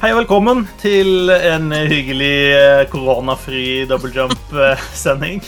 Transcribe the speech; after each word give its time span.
Hei 0.00 0.14
og 0.14 0.22
velkommen 0.22 0.62
til 0.80 1.28
en 1.28 1.66
hyggelig 1.76 2.36
eh, 2.56 2.86
koronafri 2.88 3.82
double 3.84 4.08
jump-sending. 4.14 5.42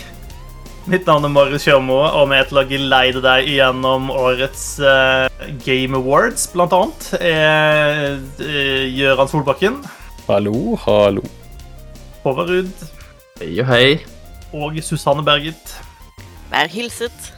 Mitt 0.85 1.09
navn 1.09 1.25
er 1.25 1.31
Marius 1.33 1.65
Kjørmo, 1.65 1.97
og 2.05 2.27
vi 2.29 2.37
er 2.37 2.45
til 2.45 2.61
å 2.61 2.65
geleide 2.69 3.23
deg 3.25 3.49
gjennom 3.49 4.11
årets 4.13 4.67
uh, 4.77 5.25
Game 5.65 5.97
Awards, 5.97 6.45
blant 6.53 6.77
annet. 6.77 7.09
Er 7.17 8.19
uh, 8.21 8.85
Gøran 8.93 9.33
Solbakken. 9.33 9.81
Hallo, 10.27 10.77
hallo. 10.85 11.25
Håvard 12.21 12.53
Ruud. 12.53 12.89
Hei 13.41 13.55
og 13.57 13.71
hei. 13.73 13.87
Og 14.53 14.77
Susanne 14.85 15.25
Berget. 15.25 15.79
Vær 16.53 16.69
hilset. 16.69 17.33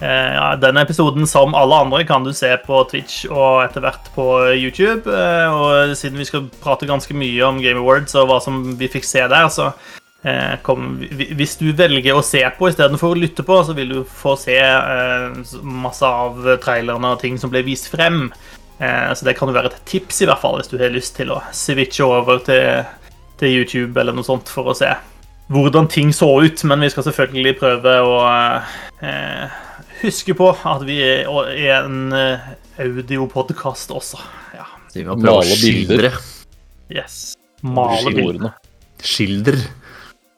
Uh, 0.00 0.32
ja, 0.34 0.48
denne 0.56 0.84
episoden, 0.86 1.26
som 1.28 1.56
alle 1.58 1.76
andre, 1.84 2.02
kan 2.08 2.24
du 2.24 2.32
se 2.36 2.50
på 2.64 2.82
Twitch 2.88 3.26
og 3.28 3.62
etter 3.66 3.84
hvert 3.84 4.10
på 4.14 4.26
YouTube. 4.56 5.04
og 5.06 5.96
siden 5.96 6.18
vi 6.18 6.28
skal 6.28 6.48
prate 6.62 6.88
ganske 6.88 7.14
mye 7.14 7.44
om 7.44 7.60
Game 7.60 7.80
Awards 7.80 8.16
og 8.16 8.30
hva 8.30 8.40
som 8.40 8.62
vi 8.80 8.88
fikk 8.88 9.04
se 9.04 9.26
der, 9.28 9.48
så 9.52 9.72
Eh, 10.22 10.56
kom, 10.62 10.98
hvis 11.08 11.54
du 11.56 11.70
velger 11.72 12.12
å 12.12 12.24
se 12.24 12.42
på 12.58 12.68
istedenfor 12.68 13.14
å 13.14 13.16
lytte 13.18 13.44
på, 13.46 13.56
så 13.64 13.72
vil 13.76 13.94
du 13.94 14.00
få 14.04 14.34
se 14.36 14.58
eh, 14.60 15.54
masse 15.64 16.04
av 16.04 16.42
trailerne 16.60 17.14
og 17.14 17.22
ting 17.22 17.38
som 17.40 17.52
ble 17.52 17.62
vist 17.64 17.88
frem. 17.88 18.26
Eh, 18.78 19.08
så 19.16 19.24
det 19.24 19.38
kan 19.38 19.48
jo 19.48 19.56
være 19.56 19.72
et 19.72 19.80
tips, 19.88 20.20
i 20.20 20.28
hvert 20.28 20.42
fall, 20.42 20.58
hvis 20.60 20.68
du 20.72 20.76
har 20.80 20.92
lyst 20.92 21.16
til 21.16 21.32
å 21.32 21.40
switche 21.56 22.04
over 22.04 22.42
til, 22.44 22.84
til 23.40 23.62
YouTube 23.62 23.96
eller 24.00 24.16
noe 24.16 24.26
sånt 24.26 24.52
for 24.52 24.68
å 24.68 24.76
se 24.76 24.92
hvordan 25.50 25.88
ting 25.90 26.12
så 26.14 26.28
ut. 26.44 26.66
Men 26.68 26.84
vi 26.84 26.92
skal 26.92 27.08
selvfølgelig 27.08 27.56
prøve 27.62 27.96
å 28.04 28.20
eh, 29.00 29.58
huske 30.00 30.34
på 30.38 30.50
at 30.52 30.84
vi 30.88 30.98
er 31.04 31.84
en 31.84 32.12
audiopodkast 32.80 33.92
også. 33.94 34.20
Ja. 34.56 34.66
Å 35.14 35.40
skildre. 35.46 36.12
Yes. 36.90 37.36
Male 37.62 38.12
bilder. 38.16 38.54
Skilder. 39.04 39.58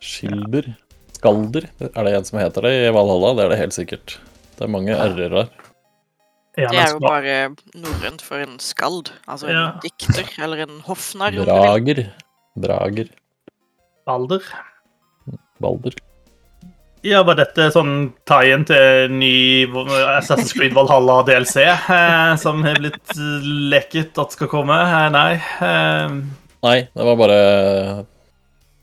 Skilder. 0.03 0.73
Skalder. 1.17 1.69
Er 1.79 2.07
det 2.07 2.15
en 2.19 2.27
som 2.27 2.41
heter 2.43 2.67
det 2.67 2.73
i 2.83 2.93
Valhalla? 2.95 3.33
Det 3.39 3.45
er 3.45 3.53
det 3.55 3.61
helt 3.61 3.77
sikkert. 3.77 4.17
Det 4.59 4.67
er 4.67 4.73
mange 4.75 4.97
r-er 4.97 5.37
her. 5.39 5.53
Det 6.53 6.67
er 6.69 6.91
jo 6.93 7.01
bare 7.01 7.37
norrønt 7.79 8.21
for 8.27 8.43
en 8.45 8.59
skald. 8.61 9.09
Altså 9.25 9.49
en 9.49 9.57
ja. 9.57 9.67
dikter 9.81 10.29
eller 10.45 10.67
en 10.67 10.83
hoffnarr. 10.85 11.39
Drager. 11.47 12.05
Drager. 12.61 13.13
Balder. 14.05 14.45
Balder. 15.63 15.97
Ja, 17.03 17.25
Var 17.27 17.35
dette 17.35 17.67
sånn 17.75 18.13
tie-in 18.31 18.63
til 18.69 19.11
ny 19.11 19.67
Assassin's 20.15 20.53
Creed 20.55 20.75
Valhalla 20.77 21.21
DLC, 21.27 21.65
eh, 21.67 22.35
som 22.39 22.63
har 22.63 22.79
blitt 22.79 23.17
leket 23.73 24.19
at 24.23 24.37
skal 24.37 24.51
komme? 24.53 24.77
Eh, 24.79 25.09
nei. 25.11 25.33
Eh. 25.67 26.15
Nei, 26.63 26.79
det 26.95 27.07
var 27.09 27.19
bare 27.19 27.41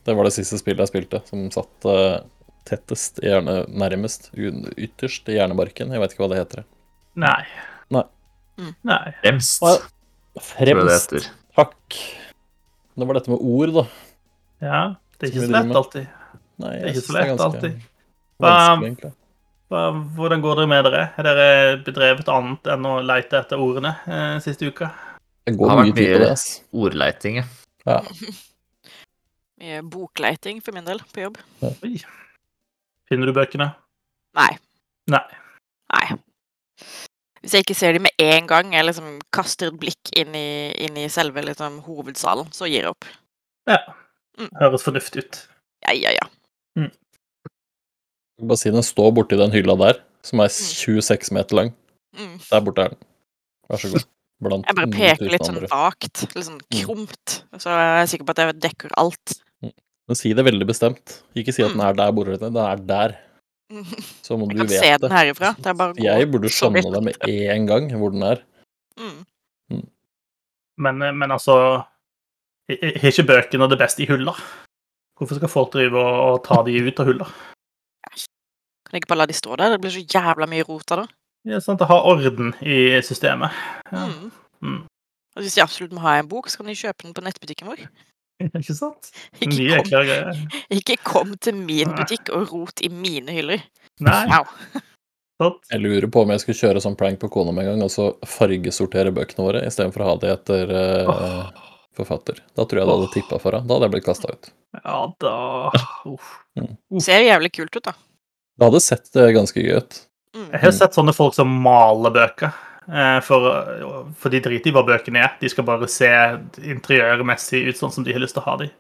det 0.10 0.16
var 0.18 0.26
det 0.26 0.34
siste 0.34 0.58
spillet 0.60 0.82
jeg 0.84 0.92
spilte, 0.92 1.22
som 1.30 1.48
satt 1.54 1.88
uh, 1.88 2.20
tettest, 2.68 3.20
gjerne 3.24 3.62
nærmest, 3.70 4.32
ytterst 4.34 5.30
i 5.30 5.36
hjernebarken. 5.38 5.92
Jeg 5.94 6.02
vet 6.02 6.16
ikke 6.16 6.24
hva 6.24 6.30
det 6.32 6.40
heter. 6.40 6.64
Nei. 7.20 7.44
Nei. 7.94 8.06
Mm. 8.60 8.72
Nei. 8.90 9.04
Fremst, 9.22 9.68
Fremst. 10.50 11.14
det 11.14 11.24
Takk. 11.60 12.00
Det 13.00 13.08
var 13.08 13.20
dette 13.20 13.32
med 13.32 13.46
ord, 13.54 13.76
da. 13.76 13.86
Ja. 14.66 14.82
Det 15.20 15.28
er 15.28 15.34
ikke 15.34 15.46
så 15.46 15.54
lett 15.54 15.80
alltid. 15.84 16.12
Nei, 16.60 16.74
det 16.74 16.82
er 16.82 16.94
ikke 16.94 17.06
så 17.06 17.18
lett 17.20 17.46
alltid. 17.46 17.80
Hva, 18.40 18.52
hva, 19.70 19.82
hvordan 20.16 20.44
går 20.44 20.62
det 20.62 20.68
med 20.72 20.86
dere? 20.88 21.02
Har 21.16 21.28
dere 21.28 21.80
bedrevet 21.84 22.30
annet 22.32 22.70
enn 22.72 22.88
å 22.88 23.00
leite 23.04 23.42
etter 23.42 23.60
ordene 23.60 23.98
eh, 24.08 24.38
siste 24.44 24.70
uka? 24.70 24.94
Det 25.44 25.58
går 25.60 25.76
mye 25.82 25.92
tid 25.92 26.14
på 26.14 26.22
det. 26.24 26.38
Ordleiting, 26.86 27.42
ja. 27.86 28.00
Mye 29.60 29.82
bokleiting 29.84 30.62
for 30.64 30.72
min 30.72 30.88
del 30.88 31.02
på 31.12 31.26
jobb. 31.26 31.38
Oi. 31.68 31.98
Finner 33.12 33.28
du 33.28 33.36
bøkene? 33.36 33.74
Nei. 34.40 34.54
Nei. 35.12 35.26
Nei. 35.92 36.06
Hvis 37.42 37.56
jeg 37.56 37.66
ikke 37.66 37.76
ser 37.76 37.98
dem 37.98 38.06
med 38.08 38.24
en 38.24 38.48
gang, 38.48 38.72
eller 38.72 38.94
liksom 38.94 39.18
kaster 39.36 39.72
et 39.72 39.80
blikk 39.82 40.12
inn 40.16 40.32
i, 40.38 40.72
inn 40.86 40.96
i 41.00 41.10
selve 41.12 41.44
liksom, 41.44 41.82
hovedsalen, 41.88 42.48
så 42.56 42.70
gir 42.70 42.86
jeg 42.86 42.94
opp. 42.94 43.08
Ja. 43.68 43.82
Mm. 44.40 44.52
Høres 44.62 44.86
fornuftig 44.88 45.26
ut. 45.26 45.42
Ja, 45.84 45.96
ja, 45.96 46.16
ja. 46.16 46.28
Mm. 46.80 46.92
Bare 48.40 48.60
si 48.60 48.72
den 48.72 48.86
står 48.86 49.12
borti 49.18 49.38
den 49.40 49.52
hylla 49.54 49.76
der, 49.80 50.00
som 50.26 50.42
er 50.44 50.54
26 50.54 51.30
mm. 51.32 51.36
meter 51.36 51.60
lang. 51.60 51.74
Mm. 52.16 52.38
Der 52.46 52.64
borte 52.66 52.86
er 52.86 52.96
den. 52.96 53.04
Vær 53.70 53.84
så 53.84 53.92
god. 53.94 54.08
Blant 54.40 54.70
jeg 54.70 54.78
bare 54.78 54.88
peker 54.94 55.32
litt 55.34 55.44
sånn 55.44 55.58
vagt, 55.68 56.22
litt 56.32 56.46
sånn 56.48 56.62
mm. 56.62 56.76
krumt, 56.78 57.34
så 57.60 57.74
jeg 57.76 57.96
er 58.00 58.06
sikker 58.08 58.28
på 58.28 58.36
at 58.36 58.40
jeg 58.40 58.60
dekker 58.64 58.94
alt. 59.02 59.34
Men 60.10 60.18
si 60.18 60.32
det 60.34 60.46
veldig 60.48 60.66
bestemt. 60.66 61.20
Ikke 61.38 61.54
si 61.54 61.62
at 61.62 61.76
den 61.76 61.84
er 61.86 61.98
der 61.98 62.14
borte. 62.16 62.40
Den 62.42 62.56
er 62.58 62.80
der. 62.82 63.18
Så 64.26 64.38
må 64.40 64.48
du 64.50 64.56
vite 64.56 64.72
det. 64.72 64.80
Jeg 64.80 64.82
kan 64.82 64.98
se 64.98 65.04
den 65.04 65.14
herifra. 65.14 65.52
Det 65.60 65.70
er 65.70 65.76
bare 65.78 65.94
gå 65.94 66.06
Jeg 66.08 66.30
burde 66.34 66.50
skjønne 66.50 66.82
det 66.96 67.02
med 67.06 67.28
en 67.30 67.68
gang, 67.70 67.92
hvor 68.00 68.16
den 68.16 68.26
er. 68.26 68.42
Mm. 68.98 69.20
Mm. 69.70 69.86
Men, 70.88 71.04
eh, 71.06 71.14
men, 71.14 71.32
altså 71.36 71.60
Har 72.70 73.12
ikke 73.12 73.28
bøkene 73.30 73.70
det 73.70 73.78
beste 73.82 74.04
i 74.04 74.10
hylla? 74.10 74.34
Hvorfor 75.20 75.38
skal 75.38 75.52
folk 75.52 75.74
drive 75.76 76.02
og 76.02 76.42
ta 76.48 76.62
de 76.66 76.80
ut 76.80 77.00
av 77.04 77.10
hylla? 77.12 77.30
Kan 78.90 78.98
jeg 78.98 79.04
ikke 79.04 79.12
bare 79.14 79.22
la 79.22 79.30
de 79.30 79.38
stå 79.38 79.56
der? 79.62 79.76
Det 79.76 79.82
blir 79.84 79.94
så 79.94 80.02
jævla 80.02 80.48
mye 80.50 80.66
rot 80.66 80.94
av 80.96 81.04
det. 81.04 81.10
Ja, 81.48 81.60
sant, 81.62 81.84
ha 81.86 81.98
orden 82.10 82.56
i 82.66 82.98
systemet. 83.06 83.54
Ja. 83.94 84.08
Mm. 84.10 84.32
Mm. 84.66 84.80
Hvis 85.40 85.56
de 85.56 85.62
absolutt 85.64 85.94
må 85.94 86.02
ha 86.04 86.18
en 86.18 86.28
bok, 86.32 86.50
så 86.50 86.60
kan 86.60 86.72
de 86.72 86.76
kjøpe 86.76 87.06
den 87.06 87.14
på 87.14 87.24
nettbutikken 87.24 87.70
vår. 87.70 87.86
Ikke 88.60 88.76
sant? 88.76 89.12
Mye 89.44 89.78
eklere 89.78 90.08
greier. 90.10 90.42
Ikke 90.80 90.98
kom 91.06 91.38
til 91.38 91.60
min 91.62 91.94
butikk 91.94 92.34
og 92.34 92.50
rot 92.50 92.82
i 92.82 92.90
mine 92.90 93.38
hyller. 93.38 93.62
Nei. 94.02 94.24
Wow. 94.32 94.50
Jeg 95.70 95.80
lurer 95.80 96.10
på 96.12 96.26
om 96.26 96.34
jeg 96.34 96.42
skulle 96.44 96.60
kjøre 96.60 96.82
sånn 96.84 96.98
prank 97.00 97.22
på 97.22 97.30
kona 97.32 97.54
med 97.56 97.68
en 97.68 97.78
gang, 97.78 97.86
og 97.86 97.94
så 97.94 98.10
fargesortere 98.28 99.14
bøkene 99.16 99.46
våre 99.46 99.62
istedenfor 99.70 100.04
å 100.04 100.10
ha 100.10 100.16
det 100.20 100.34
etter 100.34 100.74
uh, 100.76 101.70
forfatter. 101.96 102.42
Da 102.58 102.66
tror 102.66 102.82
jeg 102.82 102.90
det 102.90 102.98
hadde 102.98 103.14
tippa 103.14 103.40
for 103.40 103.56
henne. 103.56 103.70
Da 103.70 103.78
hadde 103.78 103.88
jeg 103.88 103.96
blitt 103.96 104.10
kasta 104.10 104.34
ut. 104.34 104.52
Ja 104.84 105.00
da 105.24 105.38
Uff. 106.10 106.36
Mm. 106.60 106.76
Ser 107.02 107.24
jævlig 107.24 107.54
kult 107.56 107.80
ut, 107.80 107.86
da. 107.88 107.96
Det 108.60 108.68
hadde 108.68 108.82
sett 108.84 109.08
uh, 109.16 109.30
ganske 109.36 109.64
gøy 109.64 109.80
ut. 109.80 110.02
Mm. 110.36 110.50
Jeg 110.52 110.64
har 110.66 110.76
sett 110.76 110.98
sånne 110.98 111.16
folk 111.16 111.38
som 111.38 111.52
maler 111.64 112.14
bøker. 112.14 112.52
Eh, 112.90 113.20
for, 113.22 113.46
for 114.18 114.34
de 114.34 114.42
driter 114.42 114.72
i 114.72 114.74
hva 114.74 114.82
bøkene 114.86 115.22
er. 115.22 115.36
De 115.42 115.50
skal 115.52 115.66
bare 115.68 115.90
se 115.92 116.10
interiørmessig 116.66 117.68
ut 117.70 117.78
sånn 117.78 117.94
som 117.94 118.06
de 118.06 118.16
har 118.16 118.24
lyst 118.24 118.38
til 118.38 118.44
å 118.44 118.48
ha 118.48 118.56
dem. 118.64 118.74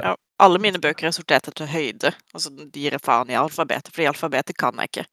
Ja, 0.00 0.14
alle 0.40 0.60
mine 0.62 0.80
bøker 0.82 1.08
er 1.08 1.14
sortert 1.14 1.50
etter 1.50 1.70
høyde. 1.70 2.14
Altså, 2.34 2.52
de 2.54 2.86
gir 2.86 2.96
faen 3.02 3.32
i 3.32 3.38
alfabetet, 3.38 3.92
fordi 3.94 4.08
alfabetet 4.10 4.58
kan 4.60 4.78
jeg 4.80 4.92
ikke. 4.92 5.06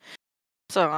Så 0.74 0.86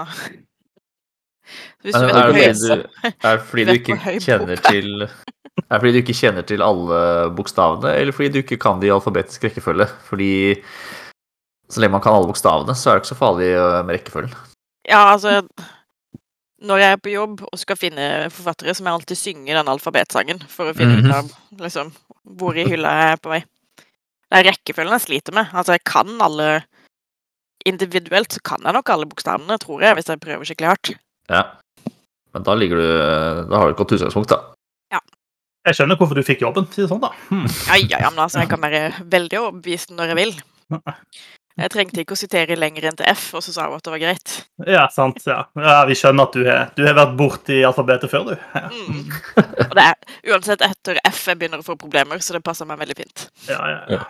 Hvis 1.81 1.95
du 1.95 2.05
vet 2.05 2.11
er, 2.13 2.27
det 2.29 2.35
fordi 2.37 2.67
du, 2.69 3.13
er 3.25 3.39
fordi 3.41 3.63
du 3.65 3.71
ikke 3.73 3.95
kjenner 4.21 4.59
til 4.61 5.07
Er 5.07 5.07
det 5.09 5.79
fordi 5.79 5.93
du 5.95 5.99
ikke 6.03 6.17
kjenner 6.19 6.45
til 6.45 6.61
alle 6.61 6.99
bokstavene, 7.33 7.95
eller 7.97 8.13
fordi 8.13 8.29
du 8.35 8.39
ikke 8.43 8.59
kan 8.61 8.77
de 8.83 8.91
i 8.91 8.93
alfabetisk 8.93 9.47
rekkefølge? 9.47 9.87
Fordi 10.05 10.29
så 11.69 11.81
lenge 11.81 11.95
man 11.97 12.03
kan 12.03 12.15
alle 12.17 12.29
bokstavene, 12.29 12.75
så 12.75 12.89
er 12.89 12.97
det 12.97 13.03
ikke 13.03 13.13
så 13.13 13.19
farlig 13.19 13.49
med 13.85 13.93
rekkefølgen. 13.95 14.33
Ja, 14.89 15.03
altså 15.13 15.41
når 16.65 16.81
jeg 16.81 16.95
er 16.95 16.99
på 16.99 17.11
jobb 17.13 17.43
og 17.47 17.59
skal 17.59 17.79
finne 17.79 18.07
forfattere, 18.33 18.73
så 18.75 18.83
må 18.83 18.91
jeg 18.91 18.99
alltid 18.99 19.19
synge 19.19 19.55
den 19.55 19.71
alfabetsangen 19.71 20.41
for 20.51 20.71
å 20.71 20.75
finne 20.75 20.99
ut 20.99 21.07
mhm. 21.07 21.15
av 21.15 21.61
liksom, 21.63 21.93
hvor 22.39 22.57
i 22.57 22.67
hylla 22.67 22.91
jeg 22.97 23.13
er 23.13 23.23
på 23.23 23.31
vei. 23.31 23.39
Det 24.29 24.39
er 24.39 24.47
rekkefølgen 24.51 24.95
jeg 24.97 25.05
sliter 25.05 25.35
med. 25.35 25.49
Altså, 25.53 25.77
jeg 25.77 25.87
kan 25.87 26.19
alle 26.21 26.49
Individuelt 27.67 28.31
så 28.31 28.39
kan 28.39 28.63
jeg 28.63 28.71
nok 28.71 28.89
alle 28.93 29.05
bokstavene, 29.09 29.57
tror 29.59 29.81
jeg, 29.83 29.97
hvis 29.97 30.07
jeg 30.07 30.21
prøver 30.23 30.47
skikkelig 30.47 30.69
hardt. 30.69 30.91
Ja. 31.27 31.41
Men 32.31 32.45
da 32.47 32.53
ligger 32.55 32.79
du 32.79 32.85
Da 33.49 33.59
har 33.59 33.67
du 33.67 33.73
et 33.73 33.81
godt 33.81 33.91
utgangspunkt, 33.97 34.31
da. 34.31 34.55
Ja. 34.95 35.01
Jeg 35.67 35.75
skjønner 35.75 35.99
hvorfor 35.99 36.15
du 36.15 36.23
fikk 36.23 36.45
jobben, 36.45 36.69
si 36.71 36.85
det 36.85 36.87
sånn, 36.87 37.03
da. 37.03 37.11
Hmm. 37.27 37.49
Ja, 37.67 37.75
ja, 37.81 37.99
ja, 38.05 38.13
men 38.13 38.23
altså, 38.23 38.39
jeg 38.39 38.51
kan 38.53 38.63
være 38.63 39.03
veldig 39.11 39.41
overbevist 39.41 39.91
når 39.91 40.13
jeg 40.13 40.19
vil. 40.21 40.33
Jeg 41.59 41.71
trengte 41.73 42.03
ikke 42.03 42.15
å 42.15 42.19
sitere 42.19 42.57
lenger 42.59 42.89
enn 42.89 42.99
til 42.99 43.09
F, 43.11 43.29
og 43.37 43.43
så 43.45 43.53
sa 43.55 43.67
hun 43.67 43.77
at 43.77 43.85
det 43.85 43.93
var 43.93 44.01
greit. 44.01 44.35
Ja, 44.67 44.85
sant. 44.93 45.19
ja. 45.27 45.41
ja 45.59 45.79
vi 45.89 45.97
skjønner 45.99 46.29
at 46.29 46.37
du 46.37 46.45
har, 46.47 46.69
du 46.77 46.85
har 46.87 46.95
vært 46.97 47.17
borti 47.19 47.59
alfabetet 47.67 48.11
før, 48.11 48.31
du. 48.31 48.45
Ja. 48.55 48.69
Mm. 48.69 49.09
Og 49.67 49.75
det 49.75 49.87
er 49.87 50.33
uansett 50.33 50.63
etter 50.65 51.01
F 51.09 51.25
jeg 51.27 51.39
begynner 51.41 51.63
å 51.63 51.67
få 51.67 51.75
problemer, 51.79 52.21
så 52.23 52.37
det 52.37 52.43
passer 52.45 52.69
meg 52.69 52.81
veldig 52.81 52.97
fint. 53.01 53.29
Ja, 53.49 53.59
ja, 53.59 53.79
ja. 53.99 54.03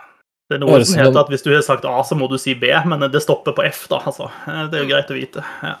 Det 0.50 0.58
er 0.58 0.64
noe 0.64 0.80
som 0.82 0.98
heter 0.98 1.20
at 1.20 1.28
hvis 1.30 1.44
du 1.46 1.52
har 1.52 1.62
sagt 1.62 1.84
A, 1.86 1.94
så 2.02 2.18
må 2.18 2.26
du 2.30 2.34
si 2.40 2.56
B, 2.58 2.72
men 2.90 3.06
det 3.12 3.22
stopper 3.22 3.54
på 3.54 3.66
F, 3.68 3.84
da. 3.90 4.02
altså. 4.10 4.30
Det 4.46 4.78
er 4.78 4.84
jo 4.84 4.92
greit 4.94 5.12
å 5.14 5.18
vite. 5.18 5.46
ja. 5.62 5.78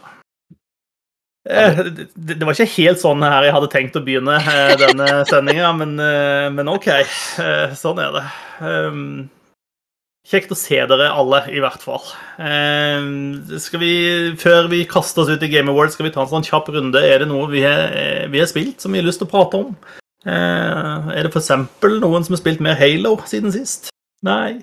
Eh, 1.48 1.78
det 2.14 2.44
var 2.44 2.52
ikke 2.52 2.68
helt 2.76 3.00
sånn 3.00 3.22
her 3.24 3.46
jeg 3.46 3.54
hadde 3.54 3.68
tenkt 3.72 3.94
å 3.96 4.02
begynne 4.04 4.36
eh, 4.38 4.74
denne 4.80 5.08
sendinga, 5.30 5.72
men, 5.78 5.96
eh, 6.04 6.48
men, 6.52 6.68
OK. 6.68 6.90
Sånn 7.78 8.00
er 8.02 8.16
det. 8.18 8.24
Kjekt 10.30 10.52
å 10.54 10.58
se 10.58 10.76
dere 10.86 11.08
alle, 11.10 11.40
i 11.50 11.58
hvert 11.58 11.82
fall. 11.82 12.04
Eh, 12.38 13.06
skal 13.58 13.80
vi, 13.82 13.94
før 14.38 14.68
vi 14.70 14.84
kaster 14.86 15.24
oss 15.24 15.32
ut 15.32 15.42
i 15.42 15.48
Game 15.50 15.72
Awards, 15.72 15.96
skal 15.96 16.06
vi 16.06 16.12
ta 16.14 16.22
en 16.22 16.30
sånn 16.30 16.46
kjapp 16.46 16.68
runde. 16.70 17.02
Er 17.02 17.24
det 17.24 17.26
noe 17.32 17.48
vi 17.50 17.64
har, 17.64 17.90
vi 18.30 18.38
har 18.38 18.46
spilt 18.46 18.78
som 18.78 18.94
vi 18.94 19.00
har 19.02 19.08
lyst 19.08 19.18
til 19.22 19.26
å 19.26 19.32
prate 19.32 19.58
om? 19.58 19.72
Eh, 20.22 21.10
er 21.16 21.26
det 21.26 21.32
f.eks. 21.32 21.50
noen 21.82 22.26
som 22.26 22.36
har 22.36 22.42
spilt 22.42 22.62
mer 22.62 22.78
Halo 22.78 23.16
siden 23.26 23.50
sist? 23.54 23.90
Nei. 24.22 24.60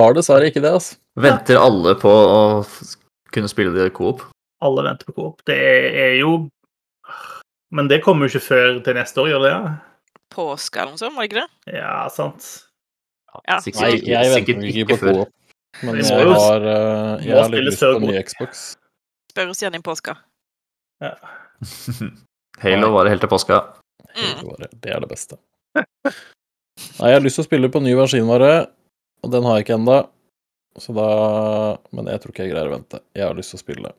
Har 0.00 0.16
dessverre 0.16 0.50
ikke 0.50 0.64
det, 0.64 0.74
altså. 0.74 0.98
Venter 1.20 1.60
alle 1.60 1.94
på 2.00 2.10
å 2.10 2.42
kunne 3.30 3.52
spille 3.52 3.74
det 3.76 3.92
coop? 3.94 4.24
Alle 4.64 4.86
venter 4.88 5.06
på 5.12 5.14
coop. 5.18 5.46
Det 5.46 5.58
er 5.60 6.16
jo 6.22 6.48
Men 7.72 7.88
det 7.88 8.02
kommer 8.04 8.26
jo 8.26 8.34
ikke 8.34 8.48
før 8.50 8.82
til 8.84 8.98
neste 8.98 9.22
år, 9.22 9.30
gjør 9.30 9.46
det? 9.46 9.54
Ja? 9.54 9.70
Påske 10.32 10.80
eller 10.80 10.96
noe 10.96 11.00
sånt, 11.00 11.14
var 11.16 11.24
det 11.24 11.30
ikke 11.30 11.44
det? 11.44 11.76
Ja, 11.78 11.94
sant. 12.12 12.50
Ja. 13.32 13.58
Sikkert, 13.64 13.82
Nei, 13.82 13.92
jeg 14.12 14.32
venter 14.34 14.66
ikke 14.68 14.88
på 14.92 14.98
coop. 15.02 15.30
Men 15.80 15.98
jeg 16.02 16.26
har, 16.28 16.66
uh, 16.66 17.22
jeg 17.24 17.38
har 17.38 17.52
litt 17.52 17.64
lyst 17.70 17.80
på 17.80 18.02
ny 18.04 18.18
Xbox. 18.20 18.64
Spør 19.32 19.54
oss 19.54 19.62
igjen 19.62 19.78
i 19.78 19.80
påska. 19.84 20.18
Ja. 21.00 21.14
Halo 22.62 22.92
var 22.92 23.06
det 23.06 23.14
helt 23.14 23.24
til 23.24 23.32
påska. 23.32 23.62
Mm. 24.12 24.52
Det 24.82 24.92
er 24.92 25.00
det 25.00 25.08
beste. 25.10 25.38
Nei, 26.98 27.08
jeg 27.08 27.16
har 27.16 27.24
lyst 27.24 27.40
til 27.40 27.46
å 27.46 27.48
spille 27.48 27.70
på 27.72 27.80
ny 27.82 27.94
maskinvare, 27.96 28.52
og 29.24 29.32
den 29.32 29.48
har 29.48 29.58
jeg 29.58 29.66
ikke 29.66 29.78
ennå. 29.80 29.98
Så 30.80 30.94
da 30.96 31.08
Men 31.92 32.08
jeg 32.08 32.22
tror 32.22 32.32
ikke 32.32 32.46
jeg 32.46 32.52
greier 32.54 32.70
å 32.70 32.76
vente. 32.76 33.00
Jeg 33.16 33.26
har 33.28 33.36
lyst 33.36 33.52
til 33.52 33.60
å 33.60 33.64
spille. 33.64 33.92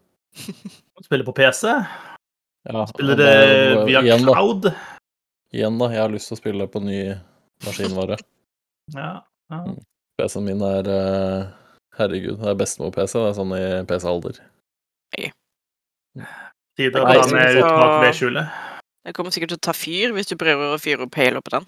Spille 1.04 1.26
på 1.28 1.36
PC? 1.38 1.70
Ja, 2.70 2.86
Spille 2.90 3.18
det 3.20 3.34
via 3.90 4.02
igjen, 4.02 4.24
cloud? 4.26 4.70
Da. 4.70 4.74
Igjen, 5.54 5.78
da. 5.82 5.90
Jeg 5.94 6.02
har 6.02 6.14
lyst 6.14 6.32
til 6.32 6.38
å 6.38 6.42
spille 6.42 6.70
på 6.72 6.82
ny 6.82 7.02
maskinvare. 7.66 8.18
Ja, 8.92 9.12
ja. 9.52 9.60
Mm. 9.64 9.78
PC-en 10.20 10.46
min 10.46 10.62
er 10.68 10.90
uh, 10.90 11.52
Herregud, 11.98 12.40
det 12.42 12.50
er 12.52 12.60
bestemor-PC. 12.60 13.16
Det 13.20 13.30
er 13.30 13.38
sånn 13.38 13.56
i 13.58 13.64
PC-alder. 13.90 14.40
Nei. 15.14 15.32
Tider 16.78 17.04
å 17.04 17.10
ta 17.10 17.26
med 17.30 17.60
uttak 17.62 17.96
ved. 18.04 18.40
Det 19.04 19.14
kommer 19.14 19.34
sikkert 19.36 19.54
til 19.54 19.60
å 19.60 19.66
ta 19.68 19.76
fyr 19.78 20.14
hvis 20.16 20.30
du 20.32 20.38
prøver 20.40 20.74
å 20.74 20.82
fyre 20.82 21.06
opp 21.06 21.18
hele 21.20 21.42
på 21.44 21.54
den. 21.54 21.68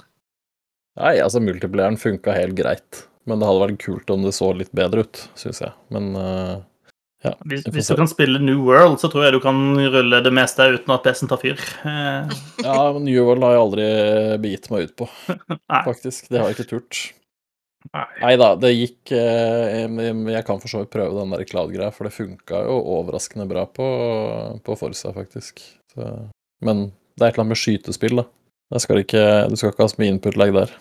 Nei, 0.98 1.18
altså 1.20 1.42
multiplayeren 1.44 2.00
funka 2.02 2.34
helt 2.34 2.58
greit. 2.58 3.06
Men 3.30 3.42
det 3.42 3.50
hadde 3.50 3.64
vært 3.66 3.82
kult 3.82 4.12
om 4.14 4.26
det 4.26 4.34
så 4.38 4.52
litt 4.54 4.72
bedre 4.78 5.06
ut, 5.06 5.22
syns 5.38 5.62
jeg. 5.62 5.74
Men 5.94 6.14
uh, 6.18 6.62
ja. 7.26 7.34
Hvis, 7.50 7.66
hvis, 7.74 7.90
du 7.92 8.00
kan 8.00 8.10
spille 8.10 8.40
New 8.44 8.64
World, 8.68 9.00
så 9.02 9.10
tror 9.12 9.26
jeg 9.26 9.36
du 9.36 9.42
kan 9.44 9.60
rulle 9.76 10.22
det 10.26 10.34
meste 10.36 10.70
uten 10.78 10.96
at 10.96 11.06
PC-en 11.06 11.32
tar 11.32 11.42
fyr. 11.42 11.62
Ja, 11.86 12.80
men 12.96 13.06
New 13.08 13.20
World 13.26 13.46
har 13.46 13.56
jeg 13.56 13.64
aldri 13.66 13.86
begitt 14.46 14.72
meg 14.74 14.90
ut 14.90 14.96
på, 15.04 15.10
faktisk. 15.90 16.30
Det 16.30 16.42
har 16.42 16.52
jeg 16.52 16.60
ikke 16.60 16.72
turt. 16.76 17.02
Nei 17.94 18.34
da, 18.42 18.48
det 18.58 18.72
gikk 18.74 19.12
eh, 19.14 19.86
Jeg 19.86 20.46
kan 20.48 20.58
for 20.58 20.72
så 20.72 20.82
vidt 20.82 20.94
prøve 20.96 21.20
den 21.20 21.34
der 21.36 21.46
cloud-greia, 21.48 21.92
for 21.94 22.08
det 22.08 22.16
funka 22.16 22.64
jo 22.66 22.80
overraskende 22.96 23.46
bra 23.50 23.66
på, 23.70 23.88
på 24.66 24.78
Forsa, 24.80 25.14
faktisk. 25.16 25.62
Så, 25.94 26.10
men 26.66 26.88
det 27.16 27.24
er 27.24 27.30
et 27.30 27.36
eller 27.36 27.46
annet 27.46 27.54
med 27.54 27.62
skytespill, 27.62 28.24
da. 28.24 28.30
Skal 28.82 29.04
ikke, 29.04 29.22
du 29.52 29.56
skal 29.60 29.72
ikke 29.72 29.86
ha 29.86 29.92
så 29.92 30.02
mye 30.02 30.14
input-lag 30.16 30.56
der. 30.56 30.74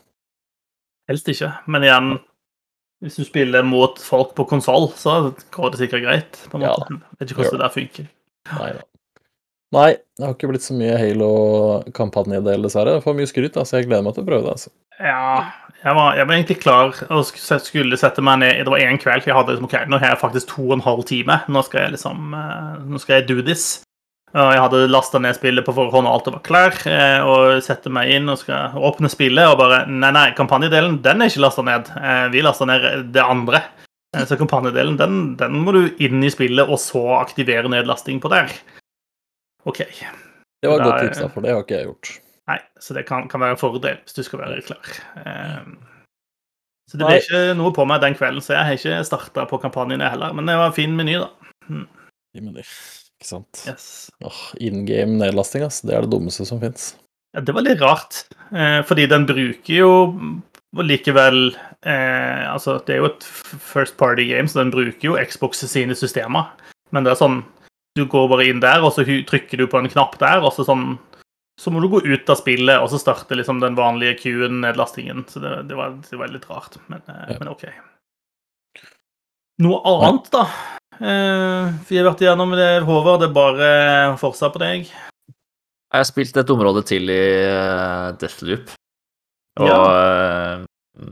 Helst 1.11 1.29
ikke, 1.29 1.51
men 1.69 1.85
igjen 1.85 2.15
Hvis 3.05 3.19
du 3.21 3.27
spiller 3.27 3.67
mot 3.69 3.99
folk 4.01 4.33
på 4.39 4.47
konsoll, 4.49 4.89
så 4.97 5.35
går 5.53 5.75
det 5.75 5.83
sikkert 5.83 6.05
greit. 6.07 6.39
på 6.49 6.57
en 6.57 6.65
måte. 6.65 6.87
Ja, 6.89 7.17
vet 7.21 7.31
ikke 7.31 7.43
hvordan 7.43 7.59
det 7.59 7.65
der 7.67 7.75
funker. 7.75 8.07
Nei 8.55 8.71
da. 8.79 8.85
Nei, 9.75 9.91
det 10.17 10.23
har 10.25 10.35
ikke 10.37 10.49
blitt 10.53 10.65
så 10.65 10.77
mye 10.79 10.95
Halo-kampanje 11.01 12.39
i 12.39 12.47
det, 12.47 12.57
dessverre. 12.63 12.97
Jeg 12.97 13.05
får 13.05 13.17
mye 13.19 13.29
skryt, 13.29 13.55
da, 13.57 13.65
så 13.67 13.81
jeg 13.81 13.89
gleder 13.89 14.07
meg 14.07 14.17
til 14.17 14.25
å 14.25 14.29
prøve 14.29 14.47
det. 14.47 14.55
altså. 14.55 14.73
Ja, 15.03 15.39
jeg 15.85 15.97
var, 15.99 16.15
jeg 16.17 16.29
var, 16.29 16.35
egentlig 16.37 16.59
klar 16.63 17.01
og 17.11 17.25
skulle 17.29 17.99
sette 18.01 18.23
meg 18.25 18.39
ned 18.41 18.61
Det 18.63 18.73
var 18.73 18.85
én 18.87 19.01
kveld. 19.03 19.27
Jeg 19.27 19.37
hadde 19.37 19.57
liksom, 19.57 19.67
ok, 19.69 19.75
Nå 19.91 19.99
har 20.01 20.15
jeg 20.15 20.21
faktisk 20.23 20.53
to 20.55 20.69
og 20.69 20.77
en 20.79 20.87
halv 20.87 21.03
time. 21.11 21.41
Nå 21.51 21.65
skal 21.67 21.83
jeg 21.85 21.97
liksom 21.99 22.37
eh, 22.39 22.79
Nå 22.89 23.03
skal 23.03 23.19
jeg 23.19 23.29
do 23.29 23.43
this. 23.45 23.84
Jeg 24.35 24.63
hadde 24.65 24.89
lasta 24.91 25.21
ned 25.23 25.37
spillet 25.37 25.63
på 25.63 25.73
forhånd, 25.77 26.09
og 26.11 26.17
alt 26.17 26.29
var 26.33 26.41
klar. 26.47 26.79
Eh, 26.91 27.21
og 27.23 27.61
setter 27.63 27.93
meg 27.95 28.11
inn 28.17 28.33
og 28.33 28.41
skal 28.41 28.75
åpne 28.75 29.07
spillet, 29.13 29.47
og 29.47 29.61
bare 29.61 29.85
Nei, 29.87 30.11
nei, 30.15 30.25
kampanjedelen, 30.35 30.99
den 31.05 31.23
er 31.23 31.31
ikke 31.31 31.45
lasta 31.45 31.63
ned. 31.63 31.93
Eh, 32.01 32.25
vi 32.35 32.43
lasta 32.43 32.67
ned 32.67 33.13
det 33.15 33.23
andre. 33.23 33.63
Så 34.27 34.39
kampanjedelen, 34.39 34.97
den, 34.99 35.23
den, 35.39 35.61
må 35.63 35.75
du 35.75 35.81
inn 36.03 36.23
i 36.23 36.31
spillet, 36.31 36.67
og 36.67 36.79
så 36.83 37.03
aktivere 37.21 37.71
nedlasting 37.71 38.19
på 38.23 38.31
der. 38.31 38.51
OK. 39.67 39.81
Det 39.85 40.71
var 40.71 40.83
et 40.83 40.87
godt 40.87 41.01
tips, 41.07 41.23
da, 41.23 41.31
for 41.31 41.47
det 41.47 41.55
har 41.55 41.63
ikke 41.63 41.79
jeg 41.79 41.89
gjort. 41.89 42.13
Nei, 42.51 42.59
så 42.83 42.95
det 42.99 43.07
kan, 43.09 43.27
kan, 43.31 43.43
være 43.43 43.57
en 43.57 43.61
fordel 43.61 43.97
hvis 44.03 44.19
du 44.19 44.23
skal 44.27 44.43
være 44.43 44.63
klar. 44.67 44.93
Så 46.91 46.99
det 47.01 47.09
ble 47.09 47.17
ikke 47.23 47.43
noe 47.59 47.73
på 47.75 47.87
meg 47.89 48.03
den 48.05 48.15
kvelden, 48.19 48.45
så 48.45 48.55
jeg 48.55 48.69
har 48.69 48.79
ikke 48.79 49.01
starta 49.09 49.47
på 49.51 49.59
kampanjen 49.63 50.05
heller. 50.05 50.35
Men 50.37 50.51
det 50.51 50.59
var 50.61 50.71
en 50.71 50.77
fin 50.77 50.95
meny, 50.95 51.17
da. 51.23 51.31
Mm. 51.71 51.89
Ikke 53.25 53.31
sant. 53.39 53.63
Yes. 53.65 53.87
Oh, 54.21 54.41
In 54.61 54.85
game 54.85 55.17
nedlasting, 55.17 55.65
ass. 55.65 55.81
Det 55.81 55.95
er 55.97 56.05
det 56.05 56.13
dummeste 56.13 56.45
som 56.45 56.61
fins. 56.61 56.93
Ja, 57.33 57.41
det 57.41 57.55
var 57.57 57.65
litt 57.65 57.81
rart, 57.81 58.27
eh, 58.53 58.83
fordi 58.85 59.09
den 59.09 59.25
bruker 59.27 59.73
jo 59.75 59.95
likevel 60.85 61.55
eh, 61.87 62.45
Altså, 62.51 62.77
det 62.85 62.95
er 62.95 63.01
jo 63.01 63.09
et 63.09 63.25
first 63.25 63.97
party 63.97 64.29
game, 64.29 64.47
så 64.51 64.61
den 64.61 64.75
bruker 64.75 65.09
jo 65.09 65.17
Xbox 65.17 65.65
sine 65.71 65.97
systemer. 65.97 66.53
Men 66.93 67.07
det 67.07 67.15
er 67.15 67.23
sånn 67.23 67.41
Du 67.97 68.05
går 68.11 68.29
bare 68.29 68.47
inn 68.51 68.61
der, 68.61 68.85
og 68.85 68.93
så 68.93 69.07
trykker 69.07 69.59
du 69.59 69.67
på 69.71 69.81
en 69.81 69.89
knapp 69.89 70.19
der, 70.21 70.45
og 70.45 70.53
så 70.53 70.67
sånn 70.67 70.99
så 71.61 71.71
må 71.71 71.79
du 71.81 71.87
gå 71.87 72.01
ut 72.03 72.31
av 72.31 72.39
spillet 72.41 72.83
og 72.83 72.89
så 72.91 72.99
starte 72.99 73.37
liksom 73.39 73.61
den 73.63 73.77
vanlige 73.79 74.17
queuen, 74.25 74.57
nedlastingen. 74.65 75.23
Så 75.31 75.39
det, 75.39 75.53
det, 75.71 75.77
var, 75.79 75.93
det, 76.03 76.19
var, 76.19 76.33
litt 76.35 76.49
rart, 76.51 76.81
men, 76.91 77.03
eh, 77.07 77.29
ja. 77.31 77.37
men, 77.39 77.53
OK. 77.53 77.69
Noe 79.63 79.79
annet, 79.87 80.33
da? 80.35 80.49
Eh, 81.01 81.73
vi 81.89 81.99
har 81.99 82.07
vært 82.09 82.23
igjennom 82.25 82.55
det, 82.59 82.71
Håvard. 82.87 83.23
Det 83.23 83.31
er 83.31 83.37
bare 83.37 83.69
Forsa 84.21 84.51
på 84.55 84.63
deg. 84.63 84.89
Jeg 84.89 86.03
har 86.03 86.09
spilt 86.09 86.37
et 86.41 86.51
område 86.51 86.83
til 86.87 87.11
i 87.13 87.23
uh, 87.47 88.11
Deathloop. 88.19 88.73
Og 89.63 89.69
ja. 89.71 89.79
uh, 89.79 91.07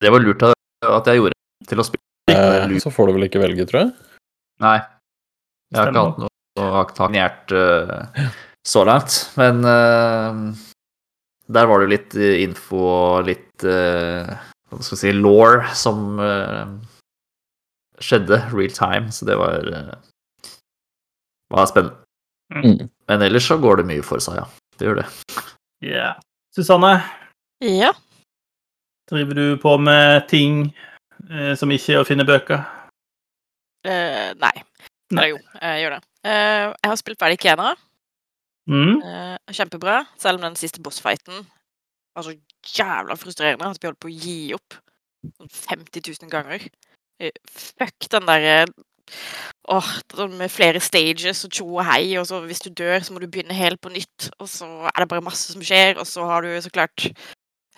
det 0.00 0.12
var 0.14 0.22
lurt 0.22 0.44
at 0.46 1.10
jeg 1.10 1.18
gjorde 1.18 1.36
til 1.68 1.82
å 1.82 1.86
spille. 1.86 2.06
Eh, 2.30 2.76
så 2.82 2.92
får 2.94 3.10
du 3.10 3.16
vel 3.18 3.26
ikke 3.26 3.42
velge, 3.42 3.66
tror 3.66 3.82
jeg? 3.82 3.92
Nei. 4.62 4.78
Jeg 5.70 5.80
har 5.80 5.90
ikke 5.90 6.04
hatt 6.06 7.00
noe 7.02 7.26
uh, 7.54 8.30
så 8.66 8.84
langt. 8.86 9.18
Men 9.38 9.64
uh, 9.66 10.54
der 11.50 11.66
var 11.66 11.82
det 11.82 11.90
litt 11.90 12.16
eh, 12.18 12.40
info 12.44 12.80
og 12.86 13.28
litt 13.28 13.66
uh, 13.66 14.30
hva 14.70 14.78
skal 14.84 14.96
vi 14.96 15.00
si, 15.00 15.14
law 15.18 15.66
som 15.74 16.20
uh, 16.22 16.70
skjedde 18.00 18.40
real 18.52 18.72
time, 18.74 19.12
så 19.12 19.28
det 19.28 19.36
var, 19.40 19.66
var 21.52 21.68
spennende. 21.70 21.96
Mm. 22.50 22.88
Men 23.08 23.22
ellers 23.22 23.46
så 23.46 23.58
går 23.62 23.80
det 23.80 23.88
mye 23.90 24.04
for 24.06 24.22
seg, 24.22 24.40
ja. 24.40 24.46
Det 24.78 24.88
gjør 24.88 25.02
det. 25.02 25.06
Yeah. 25.84 26.16
Susanne? 26.56 26.96
Ja? 27.62 27.92
Driver 29.10 29.36
du 29.38 29.44
på 29.62 29.76
med 29.78 30.26
ting 30.30 30.64
som 31.58 31.70
ikke 31.70 31.94
er 31.94 32.02
å 32.02 32.08
finne 32.08 32.26
bøker? 32.26 32.64
nei. 33.84 34.34
nei. 34.40 34.54
Eller 35.14 35.30
jo, 35.30 35.38
jeg 35.60 35.84
gjør 35.84 35.94
det. 35.94 36.02
jeg 36.26 36.90
har 36.90 36.98
spilt 37.00 37.22
ferdig 37.22 37.38
Kena. 37.42 37.70
Mm. 38.70 39.00
Uh, 39.02 39.36
kjempebra, 39.50 40.04
selv 40.20 40.38
om 40.38 40.44
den 40.46 40.58
siste 40.58 40.82
bossfighten 40.82 41.46
var 42.14 42.26
så 42.26 42.34
jævla 42.76 43.16
frustrerende 43.18 43.70
at 43.70 43.80
vi 43.82 43.88
holdt 43.88 44.02
på 44.02 44.10
å 44.10 44.14
gi 44.14 44.38
opp 44.54 44.76
50 45.24 46.14
sånn 46.14 46.28
000 46.28 46.32
ganger. 46.32 46.66
Uh, 47.20 47.32
fuck 47.50 48.08
den 48.12 48.28
derre 48.28 48.64
Åh, 49.70 49.86
oh, 50.18 50.30
med 50.30 50.50
flere 50.50 50.80
stages 50.82 51.44
og 51.46 51.52
tjo 51.54 51.66
og 51.66 51.84
hei, 51.86 52.14
og 52.18 52.26
så 52.28 52.40
hvis 52.44 52.62
du 52.64 52.70
dør, 52.74 52.98
så 53.02 53.12
må 53.12 53.20
du 53.22 53.28
begynne 53.30 53.54
helt 53.54 53.80
på 53.82 53.92
nytt, 53.92 54.30
og 54.38 54.48
så 54.50 54.66
er 54.86 55.02
det 55.02 55.08
bare 55.10 55.24
masse 55.24 55.52
som 55.52 55.62
skjer, 55.62 55.98
og 55.98 56.06
så 56.06 56.26
har 56.26 56.46
du 56.46 56.50
så 56.62 56.70
klart 56.70 57.06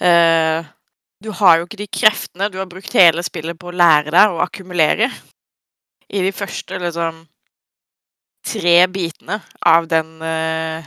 uh, 0.00 0.64
Du 1.22 1.30
har 1.38 1.58
jo 1.58 1.66
ikke 1.66 1.80
de 1.80 1.88
kreftene 1.88 2.50
du 2.52 2.58
har 2.61 2.68
brukt 2.70 2.96
hele 2.96 3.25
spillet 3.25 3.58
på 3.58 3.70
å 3.70 3.76
lære 3.76 4.12
deg 4.14 4.32
å 4.32 4.42
akkumulere 4.44 5.08
i 6.12 6.22
de 6.25 6.32
første 6.37 6.80
liksom 6.82 7.22
tre 8.44 8.76
bitene 8.92 9.38
av 9.61 9.87
den, 9.88 10.16
uh, 10.20 10.82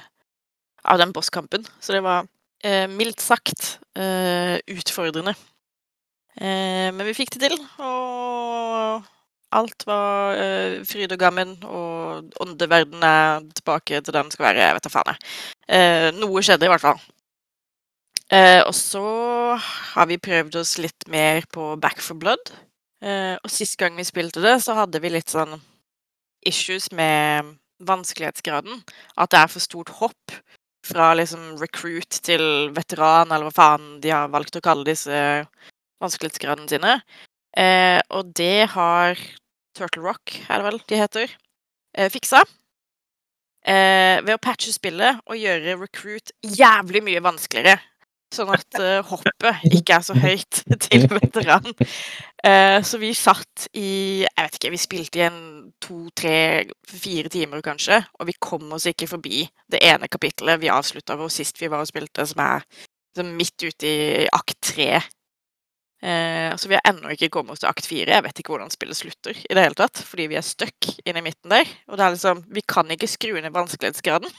av 0.84 1.00
den 1.02 1.14
bosskampen. 1.16 1.66
Så 1.80 1.96
det 1.96 2.04
var 2.06 2.28
uh, 2.28 2.88
mildt 2.92 3.24
sagt 3.24 3.78
uh, 3.98 4.60
utfordrende. 6.36 6.96
men 6.96 7.06
vi 7.08 7.14
fikk 7.14 7.34
det 7.36 7.50
til, 7.50 7.60
og 7.80 9.04
alt 9.52 9.86
var 9.88 10.36
fryd 10.86 11.12
og 11.12 11.20
gammen, 11.20 11.58
og 11.64 12.32
åndeverdenen 12.42 13.04
er 13.04 13.46
tilbake 13.56 14.02
til 14.02 14.14
den 14.14 14.32
skal 14.32 14.46
være. 14.50 14.60
Jeg 14.60 14.74
vet 14.76 14.84
da 14.84 14.90
faen, 14.90 15.16
jeg. 15.16 16.14
noe 16.20 16.42
skjedde 16.42 16.66
i 16.66 16.70
hvert 16.70 16.82
fall. 16.82 17.00
og 18.68 18.76
så 18.76 19.60
har 19.96 20.06
vi 20.08 20.18
prøvd 20.18 20.56
oss 20.56 20.78
litt 20.78 21.08
mer 21.08 21.46
på 21.52 21.76
Back 21.80 22.02
for 22.02 22.16
Blood. 22.16 22.52
og 23.44 23.50
sist 23.50 23.78
gang 23.78 23.96
vi 23.96 24.04
spilte 24.04 24.42
det, 24.42 24.62
så 24.64 24.74
hadde 24.74 25.00
vi 25.00 25.10
litt 25.10 25.30
sånn 25.30 25.62
issues 26.46 26.92
med 26.92 27.56
vanskelighetsgraden. 27.80 28.84
At 29.18 29.32
det 29.32 29.40
er 29.40 29.48
for 29.48 29.60
stort 29.60 29.90
hopp 30.02 30.32
fra 30.86 31.14
liksom 31.18 31.56
recruit 31.58 32.10
til 32.10 32.70
veteran, 32.76 33.32
eller 33.32 33.50
hva 33.50 33.56
faen 33.56 34.02
de 34.02 34.12
har 34.14 34.30
valgt 34.30 34.56
å 34.58 34.62
kalle 34.62 34.86
disse 34.86 35.46
vanskelighetsgradene 36.04 36.72
sine. 36.72 36.94
Eh, 37.56 38.00
og 38.12 38.34
det 38.36 38.68
har 38.76 39.20
Turtle 39.76 40.04
Rock, 40.04 40.38
er 40.50 40.62
det 40.62 40.68
vel 40.70 40.80
de 40.90 41.02
heter, 41.02 41.36
eh, 41.98 42.12
fiksa. 42.12 42.44
Eh, 43.66 44.22
ved 44.22 44.36
å 44.36 44.42
patche 44.42 44.74
spillet 44.76 45.24
og 45.26 45.40
gjøre 45.42 45.80
recruit 45.82 46.32
jævlig 46.44 47.02
mye 47.04 47.24
vanskeligere 47.26 47.80
sånn 48.36 48.52
at 48.56 48.80
uh, 48.80 49.00
hoppet 49.12 49.66
ikke 49.72 49.98
er 49.98 50.06
så 50.06 50.16
høyt 50.18 50.62
til 50.88 51.08
veteran. 51.12 51.68
Uh, 52.46 52.80
så 52.86 53.00
vi 53.02 53.12
satt 53.18 53.68
i 53.78 54.24
Jeg 54.26 54.48
vet 54.48 54.58
ikke, 54.60 54.74
vi 54.74 54.82
spilte 54.82 55.22
i 55.22 55.26
en 55.28 55.40
to, 55.84 56.06
tre, 56.18 56.66
fire 56.90 57.32
timer 57.34 57.64
kanskje, 57.66 58.02
og 58.20 58.30
vi 58.30 58.38
kom 58.40 58.68
oss 58.76 58.88
ikke 58.90 59.10
forbi 59.10 59.46
det 59.72 59.82
ene 59.86 60.10
kapittelet 60.12 60.62
vi 60.62 60.74
avslutta 60.74 61.18
hvor 61.20 61.32
sist 61.34 61.62
vi 61.62 61.72
var 61.72 61.84
og 61.84 61.90
spilte, 61.90 62.26
som 62.28 62.44
er 62.44 62.66
midt 63.32 63.64
ute 63.64 63.88
i 63.88 64.26
akt 64.36 64.58
tre. 64.74 65.00
Uh, 66.06 66.54
så 66.60 66.70
vi 66.70 66.78
har 66.78 66.86
ennå 66.86 67.16
ikke 67.16 67.32
kommet 67.34 67.56
oss 67.56 67.64
til 67.64 67.72
akt 67.72 67.88
fire. 67.90 68.14
Jeg 68.14 68.26
vet 68.28 68.42
ikke 68.42 68.54
hvordan 68.54 68.74
spillet 68.74 69.00
slutter 69.00 69.40
i 69.40 69.56
det 69.58 69.64
hele 69.64 69.78
tatt, 69.80 70.04
fordi 70.06 70.28
vi 70.30 70.38
er 70.38 70.46
stuck 70.46 70.92
inne 71.02 71.24
i 71.24 71.26
midten 71.26 71.54
der. 71.54 71.72
Og 71.90 71.98
det 71.98 72.06
er 72.06 72.14
liksom 72.14 72.44
Vi 72.54 72.62
kan 72.70 72.92
ikke 72.94 73.10
skru 73.10 73.34
ned 73.40 73.56
vanskelighetsgraden. 73.56 74.30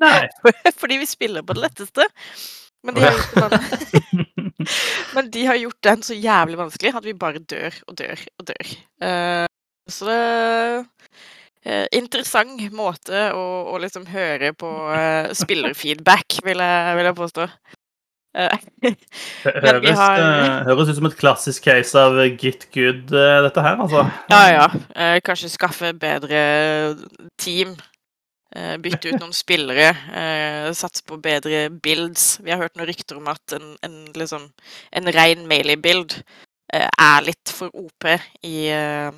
Nei. 0.00 0.24
fordi 0.80 1.00
vi 1.02 1.08
spiller 1.08 1.44
på 1.44 1.56
det 1.56 1.66
letteste. 1.66 2.06
Men 2.82 2.96
de, 2.96 3.10
den, 3.36 3.50
men 5.14 5.30
de, 5.34 5.42
har 5.50 5.58
gjort 5.60 5.82
den 5.84 6.04
så 6.06 6.16
jævlig 6.16 6.56
vanskelig 6.56 6.94
at 6.96 7.04
vi 7.04 7.12
bare 7.12 7.42
dør 7.44 7.76
og 7.86 7.98
dør 7.98 8.22
og 8.40 8.46
dør. 8.48 8.70
Uh, 9.04 9.44
så 9.90 10.08
det 10.08 10.20
uh, 11.68 11.86
Interessant 11.92 12.62
måte 12.72 13.26
å, 13.36 13.44
å, 13.74 13.76
liksom 13.82 14.08
høre 14.08 14.54
på 14.56 14.70
uh, 14.88 15.28
spillerfeedback, 15.36 16.40
vil 16.46 16.64
jeg, 16.64 16.96
vil 16.96 17.10
jeg 17.10 17.18
påstå. 17.20 17.48
Høres, 18.34 19.98
har... 19.98 20.20
høres, 20.68 20.90
ut 20.92 20.98
som 21.00 21.08
et 21.08 21.16
klassisk 21.18 21.64
case 21.66 21.98
av 21.98 22.18
git 22.38 22.68
good, 22.74 23.08
dette 23.10 23.64
her, 23.64 23.80
altså. 23.82 24.04
Ja, 24.30 24.42
ja. 24.54 25.14
kanskje 25.26 25.50
skaffe 25.50 25.90
bedre 25.98 26.42
team 27.42 27.74
Eh, 28.50 28.76
bytte 28.82 29.12
ut 29.12 29.20
noen 29.20 29.34
spillere, 29.34 29.92
eh, 30.10 30.72
satse 30.74 31.04
på 31.06 31.20
bedre 31.22 31.68
builds. 31.70 32.40
Vi 32.42 32.50
har 32.50 32.58
hørt 32.58 32.74
noen 32.74 32.88
rykter 32.88 33.20
om 33.20 33.28
at 33.30 33.54
en, 33.54 33.76
en, 33.86 33.98
liksom, 34.18 34.48
en 34.90 35.10
ren 35.14 35.44
Melee-build 35.46 36.16
eh, 36.74 36.88
er 36.88 37.22
litt 37.28 37.52
for 37.54 37.70
OP 37.78 38.08
i, 38.42 38.66
eh, 38.74 39.12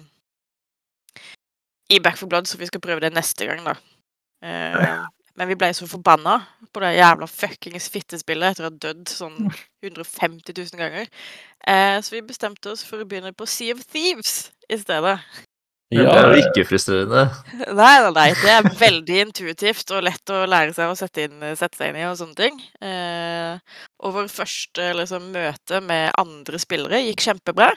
i 1.88 2.00
Back 2.04 2.20
for 2.20 2.28
Blood, 2.28 2.50
så 2.50 2.60
vi 2.60 2.68
skal 2.68 2.84
prøve 2.84 3.00
det 3.06 3.14
neste 3.16 3.48
gang, 3.48 3.64
da. 3.64 3.78
Men 5.38 5.48
vi 5.48 5.56
ble 5.56 5.70
så 5.74 5.86
forbanna 5.88 6.38
på 6.72 6.82
det 6.84 6.94
jævla 6.98 7.28
fuckings 7.30 7.88
fittespillet 7.92 8.52
etter 8.52 8.66
å 8.66 8.70
ha 8.70 8.74
dødd 8.84 9.08
sånn 9.08 9.38
150 9.84 10.52
000 10.52 10.80
ganger. 10.80 11.08
Eh, 11.64 11.96
så 12.04 12.16
vi 12.16 12.24
bestemte 12.26 12.74
oss 12.74 12.84
for 12.84 13.00
å 13.00 13.08
begynne 13.08 13.32
på 13.36 13.48
Sea 13.48 13.76
of 13.76 13.80
Thieves 13.88 14.50
i 14.68 14.78
stedet. 14.80 15.16
Ja. 15.92 16.06
Det 16.08 16.12
er 16.16 16.30
jo 16.30 16.44
ikke 16.46 16.64
frustrerende. 16.70 17.22
Nei, 17.80 17.96
nei, 18.00 18.12
nei. 18.16 18.28
Det 18.40 18.52
er 18.54 18.68
veldig 18.80 19.16
intuitivt 19.26 19.92
og 19.92 20.06
lett 20.06 20.32
å 20.32 20.44
lære 20.48 20.72
seg 20.76 20.88
å 20.88 20.96
sette, 20.96 21.26
inn, 21.28 21.42
sette 21.58 21.76
seg 21.76 21.92
inn 21.92 22.00
i 22.00 22.06
og 22.08 22.16
sånne 22.16 22.38
ting. 22.38 22.60
Eh, 22.80 23.80
og 24.00 24.16
vår 24.16 24.30
første 24.32 24.88
liksom, 24.96 25.28
møte 25.34 25.82
med 25.84 26.14
andre 26.20 26.60
spillere 26.62 27.02
gikk 27.04 27.26
kjempebra. 27.26 27.68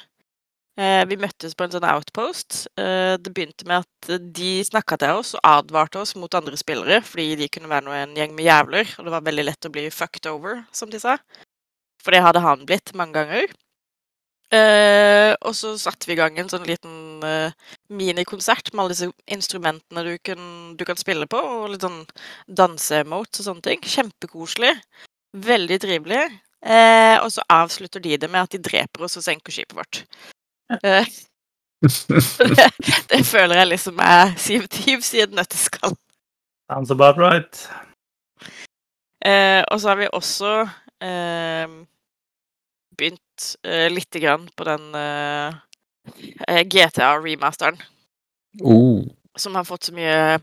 Eh, 0.76 1.06
vi 1.08 1.16
møttes 1.16 1.54
på 1.56 1.64
en 1.64 1.72
sånn 1.72 1.88
outpost. 1.88 2.66
Eh, 2.76 3.16
det 3.16 3.32
begynte 3.32 3.68
med 3.70 3.86
at 3.86 4.16
de 4.36 4.50
snakka 4.68 4.98
til 5.00 5.22
oss 5.22 5.32
og 5.38 5.48
advarte 5.48 6.02
oss 6.02 6.18
mot 6.20 6.34
andre 6.36 6.60
spillere, 6.60 7.00
fordi 7.00 7.38
de 7.40 7.48
kunne 7.48 7.72
være 7.72 8.02
en 8.02 8.16
gjeng 8.18 8.34
med 8.36 8.50
jævler, 8.50 8.92
og 8.98 9.08
det 9.08 9.14
var 9.14 9.24
veldig 9.24 9.46
lett 9.48 9.68
å 9.70 9.72
bli 9.72 9.86
fucked 9.88 10.28
over, 10.28 10.66
som 10.76 10.92
de 10.92 11.00
sa. 11.00 11.16
For 12.04 12.12
det 12.12 12.26
hadde 12.26 12.44
han 12.44 12.68
blitt 12.68 12.92
mange 12.94 13.16
ganger. 13.16 13.56
Uh, 14.54 15.34
og 15.42 15.56
så 15.58 15.72
satte 15.82 16.06
vi 16.06 16.14
i 16.14 16.20
gang 16.20 16.36
en 16.38 16.52
sånn 16.52 16.68
liten 16.70 17.18
minikonsert 17.90 18.70
med 18.72 18.84
alle 18.84 18.94
disse 18.94 19.08
instrumentene 19.34 20.04
du 20.06 20.12
kan, 20.22 20.44
du 20.78 20.84
kan 20.86 21.00
spille 21.00 21.26
på, 21.28 21.40
og 21.40 21.72
litt 21.74 21.84
sånn 21.84 22.04
danseemotes 22.46 23.42
og 23.42 23.50
sånne 23.50 23.66
ting. 23.66 23.82
Kjempekoselig. 23.82 24.76
Veldig 25.50 25.80
trivelig. 25.82 26.24
Og 26.62 27.30
så 27.34 27.44
avslutter 27.52 28.04
de 28.06 28.20
det 28.22 28.30
med 28.32 28.46
at 28.46 28.54
de 28.54 28.62
dreper 28.70 29.10
oss 29.10 29.18
og 29.20 29.26
senker 29.26 29.54
skipet 29.56 29.76
vårt. 29.76 30.06
Det, 30.82 31.06
det, 33.12 33.22
føler 33.26 33.56
jeg 33.60 33.68
liksom 33.68 34.00
er 34.02 34.34
Siv 34.42 34.68
Thieves 34.72 35.12
sier 35.12 35.28
et 35.30 35.36
nøtteskall. 35.36 35.94
Sounds 36.72 36.92
about 36.92 37.20
right. 37.22 37.68
og 39.72 39.82
så 39.82 39.92
har 39.92 40.00
vi 40.00 40.08
også 40.14 40.54
begynt 42.98 43.58
eh, 43.64 43.90
lite 43.92 44.20
grann 44.20 44.50
på 44.56 44.64
den 44.64 44.96
eh, 44.96 45.56
eh, 46.48 46.64
GTA-remasteren. 46.66 47.82
Oh. 48.62 49.04
Som 49.36 49.56
har 49.56 49.64
fått 49.68 49.90
så 49.90 49.96
mye 49.96 50.40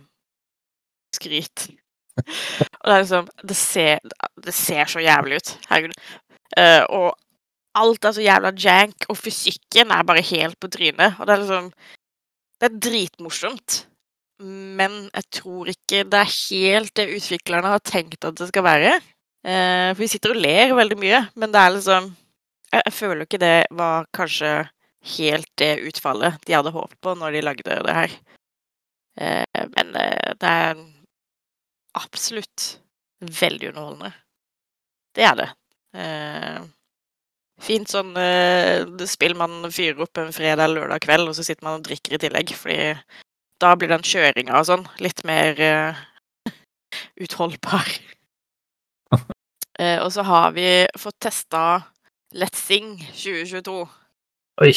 skryt. 1.17 1.69
og 2.81 2.87
det 2.87 2.95
er 2.95 3.01
liksom 3.01 3.29
Det 3.43 3.57
ser, 3.57 3.99
det 4.45 4.55
ser 4.55 4.85
så 4.85 5.01
jævlig 5.01 5.41
ut. 5.41 5.55
Herregud. 5.71 5.97
Uh, 6.53 6.85
og 6.93 7.15
alt 7.79 8.05
er 8.05 8.15
så 8.17 8.25
jævla 8.25 8.53
jank, 8.59 9.07
og 9.09 9.19
fysikken 9.19 9.93
er 9.95 10.05
bare 10.07 10.25
helt 10.25 10.59
på 10.61 10.71
trynet. 10.73 11.19
Og 11.19 11.27
det 11.27 11.35
er 11.35 11.43
liksom 11.45 11.73
Det 12.63 12.69
er 12.69 12.79
dritmorsomt. 12.79 13.87
Men 14.79 15.11
jeg 15.15 15.25
tror 15.35 15.71
ikke 15.71 16.05
det 16.07 16.19
er 16.19 16.35
helt 16.51 16.93
det 16.95 17.09
utviklerne 17.17 17.73
har 17.73 17.83
tenkt 17.83 18.25
at 18.25 18.37
det 18.39 18.49
skal 18.49 18.63
være. 18.63 18.93
Eh, 19.43 19.91
for 19.91 19.99
vi 19.99 20.11
sitter 20.11 20.35
og 20.35 20.39
ler 20.39 20.75
veldig 20.75 20.99
mye, 20.99 21.21
men 21.35 21.51
det 21.51 21.59
er 21.59 21.75
liksom 21.75 22.13
jeg, 22.73 22.83
jeg 22.87 22.93
føler 22.93 23.27
ikke 23.27 23.43
det 23.43 23.57
var 23.75 24.07
kanskje 24.15 24.53
helt 25.17 25.49
det 25.59 25.73
utfallet 25.89 26.39
de 26.47 26.55
hadde 26.55 26.73
håpet 26.75 26.99
på 27.03 27.15
når 27.19 27.35
de 27.35 27.43
lagde 27.43 27.79
det 27.87 27.97
her. 27.97 28.15
Eh, 29.21 29.65
men 29.75 29.97
eh, 29.99 30.35
det 30.41 30.53
er 30.67 30.85
absolutt 31.99 32.69
veldig 33.21 33.73
underholdende. 33.73 34.13
Det 35.15 35.27
er 35.29 35.35
det. 35.43 35.51
Eh, 35.99 36.63
fint 37.63 37.91
sånn 37.91 38.13
uh, 38.17 39.07
spill 39.09 39.37
man 39.39 39.69
fyrer 39.73 40.03
opp 40.05 40.19
en 40.21 40.33
fredag 40.35 40.67
eller 40.67 40.83
lørdag 40.83 41.05
kveld, 41.07 41.31
og 41.31 41.37
så 41.39 41.47
sitter 41.47 41.67
man 41.67 41.81
og 41.81 41.87
drikker 41.87 42.17
i 42.17 42.23
tillegg, 42.23 42.55
fordi 42.59 42.81
da 43.63 43.75
blir 43.79 43.93
den 43.93 44.05
kjøringa 44.07 44.59
og 44.59 44.69
sånn 44.69 44.85
litt 45.03 45.23
mer 45.29 45.63
uh, 45.63 46.03
utholdbar. 47.25 47.89
uh, 49.15 49.99
og 50.05 50.11
så 50.15 50.27
har 50.27 50.55
vi 50.59 50.69
fått 50.99 51.21
testa 51.29 51.65
Let's 52.35 52.63
Sing 52.67 52.97
2022. 53.13 53.83
Oi. 54.63 54.73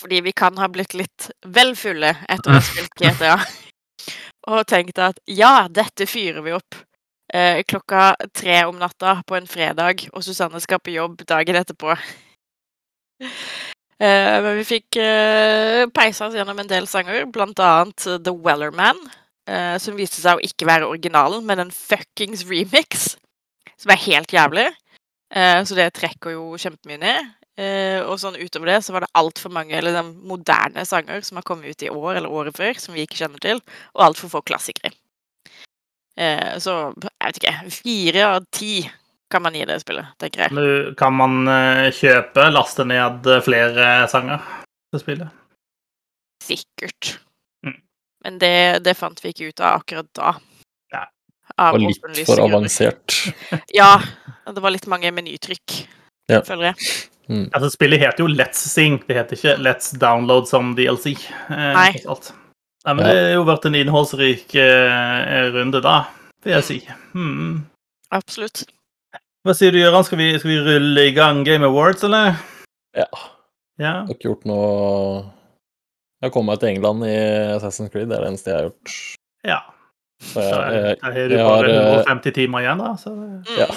Fordi 0.00 0.20
vi 0.24 0.32
kan 0.32 0.56
ha 0.58 0.68
blitt 0.72 0.94
litt 0.94 1.30
vel 1.44 1.74
fulle 1.76 2.14
etter 2.28 2.52
å 2.52 2.56
ha 2.56 2.62
spilt 2.64 2.94
GTA. 3.02 3.36
Og 4.50 4.62
tenkt 4.70 5.00
at 5.02 5.18
ja, 5.28 5.68
dette 5.68 6.06
fyrer 6.08 6.40
vi 6.46 6.54
opp 6.56 6.78
eh, 7.34 7.62
klokka 7.68 8.14
tre 8.36 8.62
om 8.68 8.78
natta 8.78 9.20
på 9.26 9.38
en 9.38 9.48
fredag, 9.50 10.06
og 10.12 10.24
Susanne 10.24 10.60
skal 10.62 10.82
på 10.82 10.94
jobb 10.96 11.24
dagen 11.28 11.60
etterpå. 11.62 11.96
Eh, 14.00 14.36
men 14.40 14.54
vi 14.56 14.62
fikk 14.64 14.96
eh, 14.96 15.82
peisa 15.92 16.24
oss 16.24 16.32
gjennom 16.32 16.56
en 16.62 16.68
del 16.70 16.86
sanger, 16.88 17.26
blant 17.28 17.58
annet 17.60 18.06
The 18.24 18.32
Wellerman, 18.32 18.96
eh, 19.44 19.74
som 19.76 19.98
viste 19.98 20.22
seg 20.22 20.38
å 20.38 20.46
ikke 20.46 20.64
være 20.64 20.88
originalen, 20.88 21.44
men 21.44 21.66
en 21.66 21.74
fuckings 21.74 22.46
remix, 22.48 23.10
som 23.76 23.92
er 23.92 24.00
helt 24.06 24.32
jævlig. 24.32 24.64
Eh, 25.36 25.60
så 25.68 25.76
det 25.76 25.90
trekker 25.98 26.32
jo 26.32 26.56
kjempemye 26.56 27.02
ned. 27.02 27.28
Uh, 27.60 28.06
og 28.08 28.14
sånn 28.22 28.38
utover 28.40 28.70
det 28.70 28.78
så 28.86 28.94
var 28.94 29.04
det 29.04 29.10
altfor 29.18 29.52
mange 29.52 29.74
eller 29.76 29.92
de 29.92 30.04
moderne 30.30 30.80
sanger 30.88 31.20
som 31.26 31.36
har 31.36 31.44
kommet 31.44 31.74
ut 31.74 31.82
i 31.84 31.90
år 31.92 32.16
eller 32.16 32.32
året 32.32 32.56
før, 32.56 32.78
som 32.80 32.94
vi 32.96 33.04
ikke 33.04 33.18
kjenner 33.18 33.42
til, 33.42 33.60
og 33.92 34.04
altfor 34.06 34.32
få 34.32 34.40
klassikere. 34.48 34.94
Eh, 36.20 36.56
så 36.60 36.76
jeg 37.00 37.26
vet 37.26 37.38
ikke 37.40 37.72
Fire 37.72 38.24
av 38.28 38.48
ti 38.52 38.74
kan 39.30 39.44
man 39.44 39.54
gi 39.54 39.62
det 39.64 39.78
spillet, 39.80 40.10
tenker 40.18 40.42
jeg. 40.44 40.54
Nå 40.58 40.94
kan 40.98 41.14
man 41.14 41.46
kjøpe, 41.94 42.48
laste 42.50 42.82
ned 42.82 43.28
flere 43.46 44.08
sanger 44.10 44.42
til 44.90 45.02
spillet? 45.04 45.36
Sikkert. 46.42 47.12
Mm. 47.66 47.76
Men 48.24 48.40
det, 48.42 48.54
det, 48.84 48.96
fant 48.98 49.22
vi 49.22 49.30
ikke 49.30 49.52
ut 49.52 49.62
av 49.62 49.84
akkurat 49.84 50.10
da. 50.18 50.32
Ja. 50.90 51.04
Og 51.70 51.78
litt 51.84 52.26
for 52.26 52.42
avansert. 52.42 53.20
Ja, 53.80 54.00
det 54.50 54.64
var 54.64 54.74
litt 54.74 54.88
mange 54.90 55.12
menytrykk, 55.14 55.78
ja. 56.32 56.42
føler 56.42 56.72
jeg. 56.72 56.90
Mm. 57.30 57.46
Altså, 57.54 57.70
spillet 57.70 58.02
heter 58.02 58.24
jo 58.24 58.30
Let's 58.32 58.64
Sing, 58.66 58.98
det 59.06 59.14
heter 59.14 59.38
ikke 59.38 59.56
Let's 59.62 59.92
Download 59.94 60.48
som 60.50 60.74
DLC. 60.78 61.14
Eh, 61.14 61.72
Nei. 61.76 61.92
Nei. 62.86 62.94
Men 62.94 63.02
det 63.04 63.16
har 63.16 63.34
jo 63.34 63.46
vært 63.48 63.66
en 63.68 63.76
innholdsrik 63.76 64.54
eh, 64.58 65.50
runde, 65.54 65.82
da, 65.84 65.96
vil 66.44 66.56
jeg 66.56 66.66
si. 66.66 66.78
Hmm. 67.12 67.66
Absolutt. 68.14 68.64
Hva 69.44 69.54
sier 69.56 69.72
du, 69.72 69.80
Gøran? 69.80 70.04
Skal, 70.04 70.22
skal, 70.40 70.50
vi 70.50 70.58
rulle 70.64 71.04
i 71.08 71.12
gang 71.16 71.44
Game 71.46 71.66
Awards, 71.68 72.04
eller? 72.08 72.34
Ja. 72.96 73.06
ja. 73.80 73.84
Jeg 73.84 73.92
har 73.92 74.16
ikke 74.16 74.28
gjort 74.32 74.48
noe 74.50 74.64
Jeg 76.20 76.26
har 76.26 76.32
kommet 76.34 76.52
meg 76.52 76.62
til 76.62 76.72
England 76.74 77.06
i 77.08 77.14
Assassin's 77.54 77.92
Creed, 77.92 78.10
det 78.10 78.18
er 78.18 78.26
det 78.26 78.32
eneste 78.34 78.52
jeg 78.52 78.58
har 78.58 78.68
gjort. 78.68 78.98
Ja. 79.48 79.62
Så 80.20 80.44
jeg, 80.44 80.74
jeg, 80.74 80.98
jeg, 81.00 81.30
jeg 81.32 81.46
har 81.46 81.64
du 81.64 81.72
bare 81.72 81.78
150 82.04 82.36
timer 82.36 82.66
igjen, 82.66 82.84
da. 82.84 82.92
Så... 83.00 83.16
Ja 83.56 83.70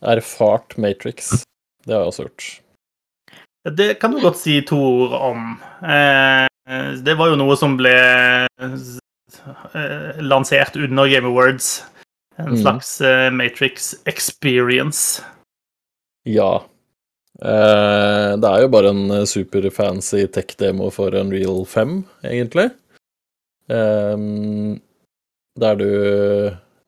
erfart 0.00 0.76
Matrix. 0.76 1.30
Det 1.84 1.94
har 1.94 2.04
jeg 2.04 2.12
også 2.12 2.26
gjort. 2.26 2.46
Det 3.76 3.88
kan 4.00 4.14
du 4.14 4.20
godt 4.22 4.38
si 4.38 4.60
to 4.66 4.78
ord 4.78 5.14
om. 5.32 5.46
Eh, 5.82 6.46
det 7.06 7.14
var 7.14 7.30
jo 7.30 7.38
noe 7.38 7.56
som 7.58 7.76
ble 7.78 7.96
eh, 7.96 10.16
lansert 10.22 10.76
under 10.76 11.10
Game 11.10 11.28
Awards. 11.28 11.84
En 12.36 12.48
mm. 12.48 12.62
slags 12.62 13.00
mm. 13.00 13.36
Matrix 13.36 13.94
experience. 14.04 15.22
Ja. 16.26 16.64
Eh, 17.42 18.32
det 18.40 18.50
er 18.50 18.64
jo 18.64 18.72
bare 18.72 18.92
en 18.92 19.26
superfancy 19.28 20.26
tech-demo 20.26 20.90
for 20.90 21.14
Unreal 21.14 21.64
5, 21.66 22.02
egentlig. 22.24 22.70
Eh, 23.70 24.18
der 25.56 25.80
du 25.80 25.90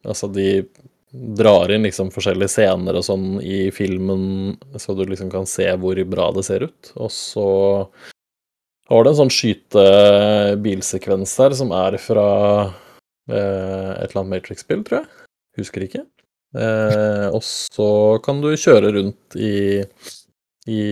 Altså, 0.09 0.29
de 0.31 0.63
drar 1.11 1.73
inn 1.75 1.83
liksom 1.85 2.13
forskjellige 2.15 2.53
scener 2.53 2.97
og 2.97 3.05
sånn 3.05 3.41
i 3.43 3.69
filmen, 3.75 4.55
så 4.79 4.95
du 4.97 5.03
liksom 5.09 5.29
kan 5.33 5.45
se 5.49 5.67
hvor 5.81 5.99
bra 6.09 6.29
det 6.37 6.45
ser 6.47 6.65
ut. 6.69 6.93
Og 6.97 7.11
så 7.13 7.49
har 8.89 9.05
du 9.05 9.11
en 9.11 9.17
sånn 9.19 9.33
skytebilsekvens 9.33 11.35
der 11.37 11.53
som 11.57 11.73
er 11.77 11.99
fra 12.01 12.29
eh, 13.29 13.91
et 13.93 14.09
eller 14.09 14.21
annet 14.23 14.33
Matrix-spill, 14.33 14.81
tror 14.87 15.03
jeg. 15.03 15.09
Husker 15.61 15.85
ikke. 15.85 16.05
Eh, 16.57 17.27
og 17.29 17.43
så 17.45 18.17
kan 18.25 18.41
du 18.41 18.49
kjøre 18.57 18.95
rundt 18.97 19.37
i, 19.37 19.85
i 20.71 20.83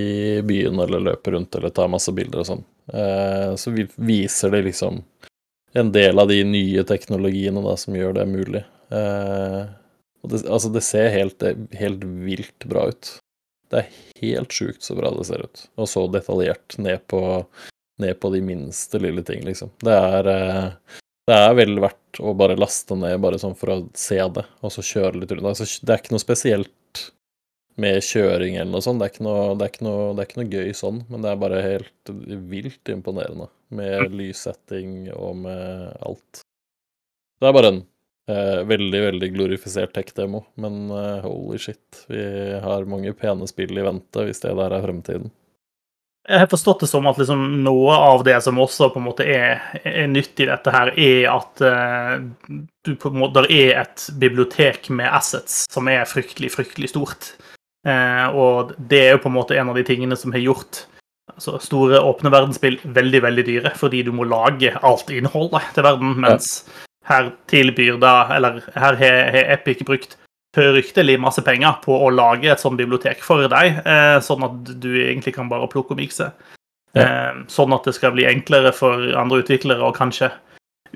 byen 0.45 0.77
eller 0.85 1.01
løpe 1.07 1.33
rundt 1.33 1.57
eller 1.57 1.73
ta 1.73 1.87
masse 1.89 2.13
bilder 2.13 2.43
og 2.43 2.49
sånn. 2.51 2.65
Eh, 2.93 3.57
så 3.57 3.73
vi 3.73 3.87
viser 3.97 4.53
det 4.53 4.67
liksom 4.67 5.01
en 5.77 5.93
del 5.93 6.19
av 6.21 6.29
de 6.29 6.45
nye 6.45 6.85
teknologiene 6.89 7.63
da, 7.65 7.77
som 7.81 7.97
gjør 7.97 8.13
det 8.19 8.27
mulig. 8.29 8.65
Og 8.93 10.29
det, 10.33 10.43
altså, 10.45 10.69
det 10.73 10.83
ser 10.85 11.09
helt, 11.13 11.43
helt 11.77 12.05
vilt 12.25 12.65
bra 12.69 12.87
ut. 12.93 13.17
Det 13.73 13.83
er 13.83 13.97
helt 14.23 14.53
sjukt 14.55 14.85
så 14.85 14.95
bra 14.97 15.11
det 15.17 15.27
ser 15.29 15.45
ut, 15.45 15.65
og 15.77 15.89
så 15.91 16.07
detaljert 16.13 16.77
ned 16.81 17.03
på 17.11 17.21
ned 18.03 18.19
på 18.21 18.31
de 18.35 18.43
minste 18.45 19.01
lille 19.03 19.25
ting, 19.27 19.45
liksom. 19.47 19.73
Det 19.85 19.93
er, 19.97 20.31
eh, 20.33 20.97
det 21.27 21.37
er 21.43 21.55
vel 21.59 21.79
verdt 21.83 22.21
å 22.21 22.35
bare 22.39 22.59
laste 22.59 22.97
ned 22.99 23.21
bare 23.23 23.41
sånn 23.41 23.57
for 23.59 23.73
å 23.73 23.79
se 23.97 24.19
det, 24.19 24.45
og 24.63 24.73
så 24.73 24.85
kjøre 24.85 25.21
litt 25.21 25.33
rundt. 25.35 25.49
Altså, 25.53 25.69
det 25.83 25.95
er 25.95 26.03
ikke 26.03 26.17
noe 26.17 26.25
spesielt 26.25 26.73
med 27.77 28.01
kjøring 28.05 28.57
eller 28.57 28.73
noe 28.73 28.85
sånt. 28.85 29.01
Det 29.01 29.09
er, 29.09 29.15
ikke 29.15 29.27
noe, 29.27 29.43
det, 29.57 29.67
er 29.67 29.73
ikke 29.73 29.87
noe, 29.87 30.07
det 30.15 30.23
er 30.23 30.31
ikke 30.31 30.41
noe 30.41 30.53
gøy 30.55 30.77
sånn, 30.77 31.03
men 31.11 31.25
det 31.25 31.33
er 31.33 31.43
bare 31.43 31.65
helt 31.65 32.15
vilt 32.53 32.93
imponerende 32.93 33.51
med 33.77 34.17
lyssetting 34.17 34.95
og 35.17 35.43
med 35.45 35.93
alt. 36.07 36.43
Det 37.37 37.49
er 37.49 37.57
bare 37.57 37.73
en 37.75 37.83
eh, 38.33 38.61
veldig, 38.69 39.01
veldig 39.11 39.33
glorifisert 39.35 39.93
tech-demo, 39.97 40.45
men 40.63 40.87
eh, 40.89 41.27
holy 41.27 41.61
shit, 41.61 42.05
vi 42.09 42.23
har 42.63 42.89
mange 42.89 43.13
pene 43.19 43.49
spill 43.51 43.77
i 43.77 43.85
vente 43.85 44.25
hvis 44.25 44.41
det 44.45 44.55
der 44.57 44.79
er 44.79 44.87
fremtiden. 44.87 45.35
Jeg 46.27 46.43
har 46.43 46.49
forstått 46.51 46.81
det 46.83 46.89
som 46.91 47.07
at 47.07 47.19
liksom 47.21 47.43
noe 47.63 47.95
av 47.95 48.25
det 48.27 48.41
som 48.43 48.59
også 48.59 48.89
på 48.91 48.99
en 48.99 49.07
måte 49.07 49.27
er, 49.31 49.61
er 49.87 50.09
nytt 50.11 50.41
i 50.43 50.49
dette, 50.49 50.73
her, 50.75 50.91
er 50.99 51.29
at 51.31 51.63
uh, 51.63 52.17
du 52.83 52.97
på 52.99 53.13
en 53.13 53.21
måte, 53.21 53.45
er 53.47 53.85
et 53.85 54.09
bibliotek 54.19 54.91
med 54.91 55.07
assets 55.07 55.65
som 55.71 55.87
er 55.93 56.09
fryktelig, 56.11 56.51
fryktelig 56.57 56.91
stort. 56.91 57.31
Uh, 57.87 58.27
og 58.35 58.75
det 58.91 59.05
er 59.05 59.15
jo 59.15 59.23
på 59.23 59.31
en 59.31 59.37
måte 59.39 59.59
en 59.59 59.71
av 59.71 59.79
de 59.79 59.87
tingene 59.87 60.19
som 60.19 60.35
har 60.35 60.43
gjort 60.43 60.83
altså, 61.31 61.61
store 61.63 62.03
åpne 62.03 62.35
verdensspill 62.35 62.81
veldig, 62.83 63.23
veldig 63.29 63.47
dyre, 63.47 63.75
fordi 63.79 64.03
du 64.09 64.11
må 64.17 64.27
lage 64.27 64.75
alt 64.83 65.15
innholdet 65.15 65.71
til 65.77 65.87
verden, 65.87 66.19
mens 66.27 66.59
her 67.07 67.31
tilbyr 67.47 68.01
da 68.03 68.17
Eller 68.35 68.65
her 68.75 68.97
har 68.99 69.37
Epic 69.55 69.85
brukt 69.87 70.17
fryktelig 70.57 71.19
masse 71.21 71.45
penger 71.45 71.79
på 71.85 71.97
å 72.07 72.13
lage 72.15 72.49
et 72.53 72.63
sånt 72.63 72.79
bibliotek 72.81 73.23
for 73.25 73.45
deg, 73.53 73.83
eh, 73.85 74.17
sånn 74.25 74.47
at 74.47 74.73
du 74.81 74.91
egentlig 74.95 75.35
kan 75.37 75.51
bare 75.53 75.69
plukke 75.73 75.95
og 75.95 76.01
mikse. 76.01 76.33
Ja. 76.97 77.03
Eh, 77.05 77.45
sånn 77.53 77.75
at 77.77 77.85
det 77.85 77.97
skal 77.99 78.15
bli 78.17 78.27
enklere 78.29 78.73
for 78.75 79.05
andre 79.19 79.43
utviklere, 79.43 79.85
og 79.85 79.99
kanskje 79.99 80.33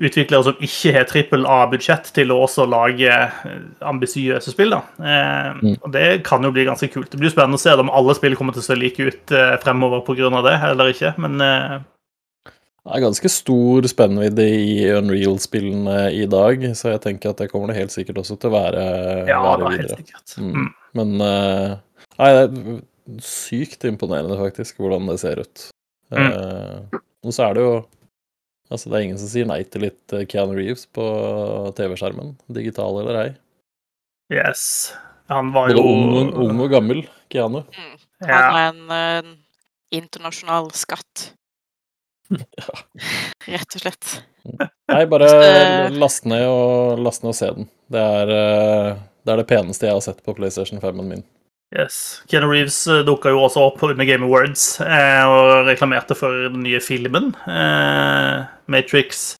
utviklere 0.01 0.47
som 0.47 0.63
ikke 0.63 0.93
har 0.95 1.05
trippel 1.05 1.45
A-budsjett, 1.45 2.09
til 2.15 2.33
å 2.33 2.39
også 2.47 2.65
lage 2.65 3.11
eh, 3.11 3.61
ambisiøse 3.85 4.55
spill. 4.55 4.73
da. 4.73 4.81
Mm. 5.61 5.77
Og 5.77 5.91
Det 5.93 6.23
kan 6.25 6.43
jo 6.43 6.53
bli 6.55 6.65
ganske 6.65 6.89
kult. 6.89 7.11
Det 7.11 7.21
blir 7.21 7.33
spennende 7.33 7.59
å 7.59 7.61
se 7.61 7.77
om 7.77 7.93
alle 7.93 8.17
spill 8.17 8.35
kommer 8.39 8.57
til 8.57 8.65
å 8.65 8.69
se 8.71 8.79
like 8.79 9.11
ut 9.11 9.37
fremover 9.61 10.01
pga. 10.07 10.41
det, 10.41 10.57
eller 10.71 10.95
ikke. 10.95 11.13
Men 11.21 11.85
det 12.81 12.95
er 12.97 13.03
ganske 13.03 13.29
stor 13.29 13.85
spennvidde 13.85 14.45
i 14.57 14.71
Unreal-spillene 14.95 16.07
i 16.17 16.23
dag, 16.29 16.63
så 16.77 16.95
jeg 16.95 17.03
tenker 17.03 17.29
at 17.29 17.43
det 17.43 17.51
kommer 17.51 17.69
det 17.69 17.77
helt 17.77 17.93
sikkert 17.93 18.23
også 18.23 18.39
til 18.41 18.49
å 18.49 18.55
være, 18.55 18.85
ja, 19.29 19.37
være 19.45 19.69
videre. 19.75 19.99
Helt 19.99 20.07
sikkert. 20.07 20.33
Mm. 20.41 20.55
Mm. 20.55 20.71
Men 20.97 21.11
uh, 21.21 21.75
nei, 22.17 22.31
det 22.33 22.41
er 22.41 23.21
sykt 23.27 23.85
imponerende, 23.85 24.37
faktisk, 24.39 24.81
hvordan 24.81 25.05
det 25.11 25.19
ser 25.21 25.43
ut. 25.43 25.67
Mm. 26.09 26.25
Uh, 26.33 27.01
og 27.21 27.35
så 27.35 27.49
er 27.49 27.57
det 27.57 27.65
jo 27.67 27.73
Altså, 28.71 28.87
det 28.87 28.95
er 28.95 29.03
ingen 29.03 29.17
som 29.19 29.27
sier 29.27 29.47
nei 29.49 29.57
til 29.67 29.83
litt 29.83 30.13
eh, 30.15 30.21
Keanu 30.31 30.53
Reeves 30.55 30.85
på 30.95 31.03
TV-skjermen, 31.75 32.29
digital 32.55 33.01
eller 33.01 33.17
ei. 33.19 33.25
Yes. 34.31 34.93
Han 35.27 35.49
var 35.51 35.73
jo 35.73 35.81
ung, 35.83 36.31
ung, 36.31 36.61
og 36.63 36.71
gammel, 36.71 37.01
Keanu. 37.27 37.65
Mm. 37.67 37.97
Han 38.29 38.31
er 38.61 38.69
en 38.69 38.79
uh, 38.95 39.33
internasjonal 39.91 40.71
skatt. 40.71 41.33
Ja. 42.61 43.57
Rett 43.57 43.75
og 43.75 43.83
slett. 43.83 44.11
Nei, 44.91 45.03
bare 45.09 45.29
last 45.93 46.27
ned 46.29 46.45
og, 46.47 46.99
last 47.01 47.23
ned 47.23 47.33
og 47.33 47.37
se 47.37 47.49
den. 47.55 47.67
Det 47.91 48.01
er, 48.01 48.31
eh, 48.35 48.99
det 49.25 49.33
er, 49.33 49.41
det 49.41 49.47
peneste 49.49 49.87
jeg 49.87 49.97
har 49.97 50.03
sett 50.05 50.21
på 50.25 50.35
PlayStation 50.37 50.81
5-en 50.81 51.09
min. 51.09 51.23
Yes. 51.71 52.21
Keanu 52.29 52.49
Reeves 52.51 52.77
eh, 52.91 53.03
dukka 53.07 53.31
jo 53.31 53.43
også 53.45 53.63
opp 53.69 53.83
under 53.87 54.07
Game 54.07 54.27
Awards 54.27 54.65
eh, 54.83 55.23
og 55.27 55.69
reklamerte 55.69 56.17
for 56.19 56.49
den 56.51 56.65
nye 56.65 56.81
filmen. 56.83 57.31
Eh, 57.47 58.41
Matrix 58.71 59.35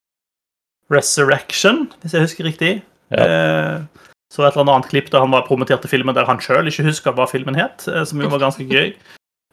Resurrection, 0.92 1.86
hvis 2.02 2.16
jeg 2.16 2.28
husker 2.28 2.48
riktig. 2.48 2.74
Ja. 3.12 3.28
Eh, 3.28 4.06
så 4.32 4.46
et 4.48 4.56
eller 4.56 4.78
annet 4.78 4.88
klipp 4.92 5.10
der 5.12 5.24
han 5.26 5.34
var 5.34 5.44
promotert 5.48 5.84
til 5.84 5.92
filmen 5.92 6.16
der 6.16 6.28
han 6.30 6.40
sjøl 6.44 6.70
ikke 6.72 6.88
huska 6.88 7.12
hva 7.16 7.28
filmen 7.28 7.58
het, 7.60 7.84
eh, 7.92 8.06
som 8.08 8.22
jo 8.24 8.32
var 8.32 8.44
ganske 8.44 8.64
gøy. 8.68 8.94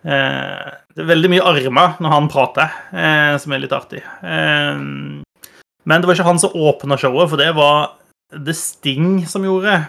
Eh, 0.06 0.68
det 0.94 1.02
er 1.02 1.10
veldig 1.10 1.30
mye 1.32 1.46
armer 1.50 1.96
når 2.02 2.14
han 2.14 2.30
prater, 2.30 2.74
eh, 2.94 3.34
som 3.42 3.52
er 3.54 3.64
litt 3.64 3.74
artig. 3.74 4.02
Eh, 4.22 4.78
men 4.78 6.02
det 6.02 6.08
var 6.08 6.14
ikke 6.14 6.28
han 6.28 6.42
som 6.42 6.54
åpna 6.54 6.98
showet, 7.00 7.30
for 7.32 7.40
det 7.40 7.50
var 7.56 7.94
The 8.34 8.54
Sting 8.54 9.24
som 9.26 9.46
gjorde. 9.46 9.86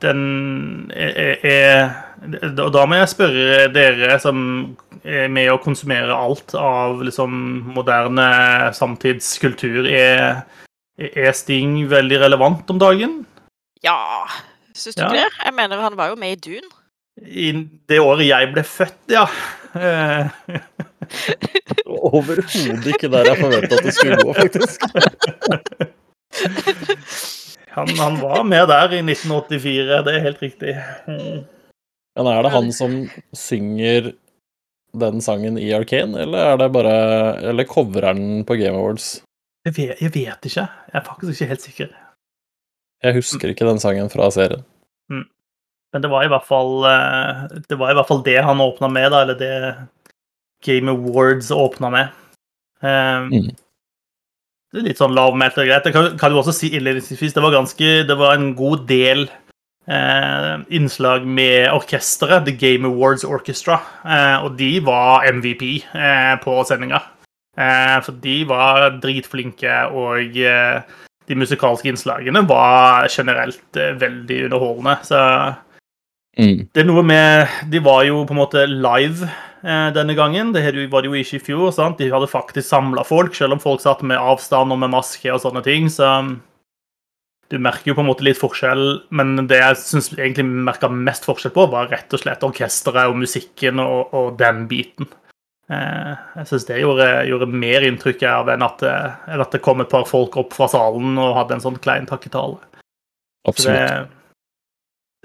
den 0.00 0.90
er, 0.96 1.90
Og 2.64 2.72
Da 2.72 2.86
må 2.86 2.96
jeg 2.96 3.08
spørre 3.12 3.68
dere 3.68 4.18
som 4.18 4.76
er 5.04 5.28
med 5.28 5.50
å 5.50 5.60
konsumere 5.60 6.16
alt 6.16 6.54
av 6.54 7.02
liksom 7.04 7.74
moderne 7.74 8.72
samtidskultur. 8.72 9.84
Er, 9.84 10.46
er 10.96 11.32
Sting 11.32 11.90
veldig 11.90 12.20
relevant 12.24 12.70
om 12.70 12.78
dagen? 12.78 13.26
Ja, 13.84 14.24
syns 14.72 14.96
du 14.96 15.02
ja. 15.02 15.10
det? 15.12 15.28
Jeg 15.44 15.54
mener, 15.54 15.82
han 15.82 15.96
var 15.98 16.08
jo 16.08 16.16
med 16.16 16.38
i 16.38 16.40
Dune. 16.40 16.75
I 17.22 17.52
det 17.88 18.00
året 18.02 18.26
jeg 18.28 18.50
ble 18.52 18.62
født, 18.66 18.98
ja. 19.08 19.24
Overhodet 21.86 22.86
ikke 22.92 23.08
der 23.12 23.30
jeg 23.30 23.40
forventa 23.40 23.78
at 23.78 23.86
det 23.86 23.94
skulle 23.96 24.18
gå, 24.20 24.34
faktisk. 24.36 24.84
Han, 27.76 27.90
han, 27.98 28.14
var 28.22 28.40
med 28.48 28.70
der 28.70 28.92
i 28.96 29.02
1984, 29.04 30.04
det 30.06 30.12
er 30.14 30.22
helt 30.24 30.38
riktig. 30.40 30.72
Men 32.16 32.28
er 32.30 32.38
det 32.46 32.52
han 32.54 32.70
som 32.72 32.94
synger 33.36 34.14
den 34.96 35.20
sangen 35.20 35.58
i 35.60 35.66
Arkane, 35.76 36.22
eller 36.24 36.54
er 36.54 36.56
det 36.62 36.70
bare 36.72 36.94
Eller 37.50 37.68
covrer 37.68 38.16
den 38.16 38.46
på 38.48 38.56
Game 38.56 38.78
Awards? 38.78 39.20
Jeg 39.66 39.76
vet, 39.76 40.00
jeg 40.00 40.14
vet, 40.14 40.48
ikke. 40.48 40.64
Jeg 40.64 40.96
er 41.00 41.04
faktisk 41.04 41.34
ikke 41.34 41.50
helt 41.52 41.66
sikker. 41.68 41.92
Jeg 43.04 43.14
husker 43.18 43.52
ikke 43.52 43.68
den 43.68 43.82
sangen 43.82 44.08
fra 44.08 44.30
serien. 44.32 44.64
Men 45.96 46.04
det 46.04 46.10
var 46.12 46.26
i 46.26 46.28
hvert 46.28 46.44
fall 46.44 46.84
eh, 46.84 47.44
det, 47.70 47.78
var 47.80 47.88
i 47.88 47.96
hvert 47.96 48.08
fall 48.10 48.18
det 48.26 48.36
han 48.44 48.60
åpna 48.60 48.90
med, 48.92 49.06
da, 49.14 49.22
eller 49.24 49.38
det 49.40 49.52
Game 50.66 50.92
Awards 50.92 51.48
åpna 51.48 51.88
med. 51.94 52.18
Um, 52.84 53.30
mm. 53.32 53.46
Det 54.68 54.82
er 54.82 54.84
litt 54.90 55.00
sånn 55.00 55.16
lavmælt 55.16 55.56
og 55.56 55.64
greit. 55.64 55.88
Det 55.88 55.94
kan, 55.94 56.10
kan, 56.20 56.34
du 56.34 56.42
også 56.42 56.52
si 56.52 56.68
innledningsvis 56.76 57.32
det 57.32 57.40
var 57.40 57.54
ganske 57.54 57.92
Det 58.04 58.16
var 58.20 58.36
en 58.36 58.50
god 58.58 58.84
del 58.90 59.24
eh, 59.88 60.52
innslag 60.68 61.24
med 61.24 61.70
orkesteret, 61.72 62.44
The 62.44 62.52
Game 62.60 62.84
Awards 62.92 63.24
Orchestra, 63.24 63.80
eh, 64.04 64.44
og 64.44 64.60
de 64.60 64.74
var 64.84 65.24
MVP 65.32 65.64
eh, 65.80 66.34
på 66.44 66.60
sendinga. 66.68 67.00
Eh, 67.56 67.96
for 68.04 68.20
de 68.20 68.40
var 68.52 68.98
dritflinke, 69.00 69.78
og 69.96 70.36
eh, 70.36 70.98
de 71.26 71.40
musikalske 71.40 71.88
innslagene 71.88 72.44
var 72.44 73.08
generelt 73.08 73.80
veldig 74.02 74.44
underholdende. 74.50 74.98
Så 75.08 75.22
Mm. 76.36 76.66
Det 76.68 76.82
er 76.82 76.88
noe 76.88 77.00
med 77.06 77.48
De 77.72 77.80
var 77.80 78.02
jo 78.04 78.20
på 78.28 78.34
en 78.34 78.40
måte 78.42 78.66
live 78.68 79.24
eh, 79.24 79.88
denne 79.96 80.16
gangen. 80.18 80.52
Det 80.52 80.64
var 80.92 81.04
de 81.04 81.12
jo 81.12 81.20
ikke 81.20 81.38
i 81.38 81.44
fjor. 81.48 81.70
sant? 81.72 81.98
De 81.98 82.10
hadde 82.12 82.28
faktisk 82.30 82.68
samla 82.68 83.04
folk, 83.08 83.34
selv 83.34 83.56
om 83.56 83.62
folk 83.62 83.80
satt 83.84 84.04
med 84.04 84.20
avstand 84.20 84.74
og 84.74 84.82
med 84.82 84.92
maske 84.92 85.32
og 85.32 85.40
sånne 85.42 85.64
ting. 85.66 85.88
Så 85.92 86.04
du 87.48 87.60
merker 87.62 87.92
jo 87.92 87.96
på 87.96 88.02
en 88.02 88.10
måte 88.10 88.26
litt 88.26 88.40
forskjell, 88.40 88.84
men 89.14 89.46
det 89.46 89.60
jeg 89.60 89.78
syns 89.78 90.10
egentlig 90.16 90.48
merka 90.66 90.90
mest 90.90 91.28
forskjell 91.28 91.54
på, 91.54 91.68
var 91.70 91.92
rett 91.92 92.12
og 92.12 92.20
slett 92.20 92.44
orkesteret 92.44 93.12
og 93.12 93.20
musikken 93.20 93.80
og, 93.82 94.12
og 94.16 94.34
den 94.40 94.66
biten. 94.70 95.08
Eh, 95.70 96.12
jeg 96.40 96.50
syns 96.50 96.66
det 96.68 96.82
gjorde, 96.82 97.06
gjorde, 97.30 97.48
mer 97.50 97.86
inntrykk 97.86 98.26
av 98.28 98.50
enn 98.52 98.66
at, 98.66 98.82
enn 98.84 99.42
at, 99.42 99.54
det 99.54 99.62
kom 99.64 99.80
et 99.82 99.90
par 99.90 100.04
folk 100.06 100.36
opp 100.42 100.52
fra 100.54 100.68
salen 100.70 101.16
og 101.22 101.38
hadde 101.38 101.56
en 101.56 101.64
sånn 101.64 101.80
klein 101.82 102.06
takketale. 102.10 102.60
Absolutt. 103.46 103.78
det 103.78 104.25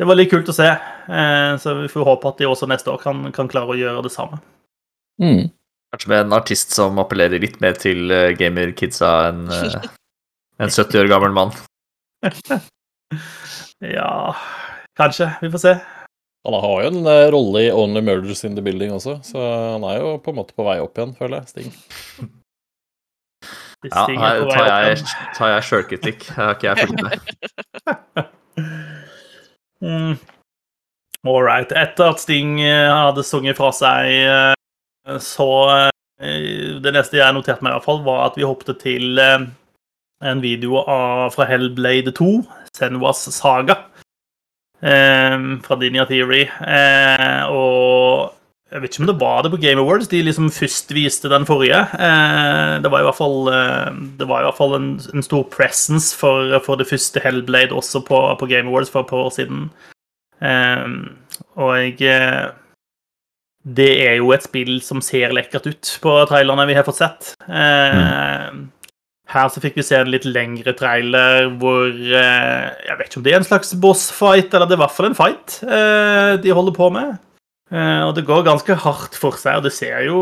var 0.07 0.17
litt 0.17 0.31
kult 0.31 0.49
å 0.49 0.55
se. 0.55 0.67
Eh, 0.67 1.53
så 1.61 1.75
vi 1.81 1.89
får 1.91 2.07
håpe 2.07 2.29
at 2.31 2.41
de 2.41 2.49
også 2.49 2.69
neste 2.69 2.91
år 2.93 3.01
kan, 3.03 3.23
kan 3.35 3.49
klare 3.51 3.73
å 3.73 3.79
gjøre 3.79 4.05
det 4.05 4.13
samme. 4.13 4.41
Mm. 5.21 5.51
Kanskje 5.91 6.11
med 6.13 6.25
en 6.25 6.35
artist 6.37 6.73
som 6.73 6.99
appellerer 7.03 7.43
litt 7.43 7.59
mer 7.63 7.75
til 7.79 8.13
gamer-kidsa 8.39 9.11
enn 9.29 9.41
en 10.61 10.71
70 10.71 11.03
år 11.03 11.11
gammel 11.11 11.35
mann. 11.35 11.51
ja 13.97 14.11
Kanskje. 14.97 15.31
Vi 15.41 15.49
får 15.51 15.63
se. 15.63 15.73
Han 16.47 16.57
har 16.63 16.83
jo 16.83 16.89
en 16.89 17.09
rolle 17.33 17.65
i 17.67 17.71
Only 17.73 18.01
Murders 18.05 18.45
in 18.47 18.55
the 18.57 18.63
Building 18.65 18.93
også, 18.95 19.19
så 19.25 19.41
han 19.75 19.83
er 19.85 19.99
jo 20.01 20.15
på 20.23 20.33
en 20.33 20.39
måte 20.39 20.55
på 20.57 20.65
vei 20.65 20.79
opp 20.81 20.97
igjen, 20.97 21.13
føler 21.17 21.41
jeg. 21.41 21.51
Sting. 21.53 22.31
Ja, 23.89 24.05
her 24.05 24.43
tar 24.45 24.67
jeg, 24.69 24.97
tar 25.37 25.51
jeg 25.55 25.65
sjølkritikk. 25.65 26.25
Her 26.35 26.51
har 26.51 26.57
ikke 26.57 26.67
jeg 26.69 26.77
fulgt 26.85 27.01
med. 27.01 27.15
mm. 29.91 30.13
All 31.23 31.43
right. 31.43 31.69
Etter 31.69 32.09
at 32.09 32.21
Sting 32.21 32.59
eh, 32.65 32.89
hadde 32.89 33.23
sunget 33.25 33.59
fra 33.59 33.69
seg, 33.75 34.07
eh, 34.25 35.17
så 35.21 35.49
eh, 35.69 36.79
Det 36.81 36.93
neste 36.95 37.19
jeg 37.19 37.35
noterte 37.35 37.61
meg, 37.61 37.75
i 37.75 37.77
hvert 37.77 37.85
fall, 37.85 38.01
var 38.05 38.25
at 38.25 38.39
vi 38.39 38.47
hoppet 38.47 38.79
til 38.81 39.21
en 39.21 40.41
video 40.41 40.83
fra 41.33 41.47
Hellblade 41.49 42.13
2, 42.13 42.27
Senwas 42.77 43.23
saga, 43.33 43.79
fra 44.77 45.77
Dinia 45.81 46.05
Theory. 46.05 46.43
og 47.49 48.35
jeg 48.71 48.79
vet 48.79 48.93
ikke 48.93 49.03
om 49.03 49.09
det 49.09 49.19
var 49.19 49.41
det 49.43 49.49
på 49.51 49.59
Game 49.59 49.81
Awards. 49.83 50.07
De 50.07 50.21
liksom 50.23 50.47
først 50.53 50.93
viste 50.95 51.29
den 51.31 51.43
forrige. 51.47 51.81
Eh, 51.91 52.77
det 52.79 52.91
var 52.91 53.01
i 53.03 53.07
hvert 53.07 53.17
fall, 53.17 53.49
eh, 53.51 53.89
det 54.19 54.27
var 54.29 54.41
i 54.41 54.47
hvert 54.47 54.59
fall 54.59 54.75
en, 54.77 54.89
en 55.11 55.25
stor 55.25 55.43
presence 55.51 56.15
for, 56.15 56.53
for, 56.63 56.79
det 56.79 56.87
første 56.87 57.19
Hellblade 57.19 57.75
også 57.75 57.99
på, 58.07 58.19
på, 58.39 58.47
Game 58.47 58.71
Awards 58.71 58.91
for 58.93 59.03
et 59.03 59.09
par 59.11 59.25
år 59.25 59.33
siden. 59.35 59.65
Eh, 60.39 60.87
og 61.59 61.99
jeg 61.99 62.53
Det 63.61 63.91
er 64.07 64.15
jo 64.15 64.31
et 64.31 64.43
spill 64.43 64.79
som 64.81 65.01
ser 65.01 65.35
lekkert 65.35 65.67
ut 65.67 65.89
på 66.01 66.13
trailerne 66.29 66.65
vi 66.65 66.73
har 66.73 66.87
fått 66.87 67.01
sett. 67.01 67.33
Mm. 67.45 68.71
Her 69.31 69.51
så 69.51 69.61
fikk 69.61 69.75
vi 69.77 69.83
se 69.85 69.99
en 69.99 70.09
litt 70.09 70.25
lengre 70.25 70.73
trailer 70.73 71.51
hvor 71.59 71.91
Jeg 71.91 72.97
vet 72.97 73.05
ikke 73.05 73.19
om 73.19 73.23
det 73.27 73.35
er 73.35 73.37
en 73.37 73.45
slags 73.45 73.75
bossfight, 73.75 74.49
eller 74.53 74.65
det 74.65 74.73
er 74.73 74.79
i 74.79 74.83
hvert 74.85 74.95
fall 74.95 75.11
en 75.11 75.19
fight 75.19 75.59
de 76.41 76.55
holder 76.55 76.73
på 76.73 76.89
med. 76.95 77.19
Eh, 77.71 78.01
og 78.03 78.15
det 78.17 78.25
går 78.27 78.43
ganske 78.43 78.75
hardt 78.83 79.15
for 79.15 79.37
seg, 79.39 79.61
og 79.61 79.67
det 79.67 79.71
ser 79.75 80.03
jo 80.03 80.19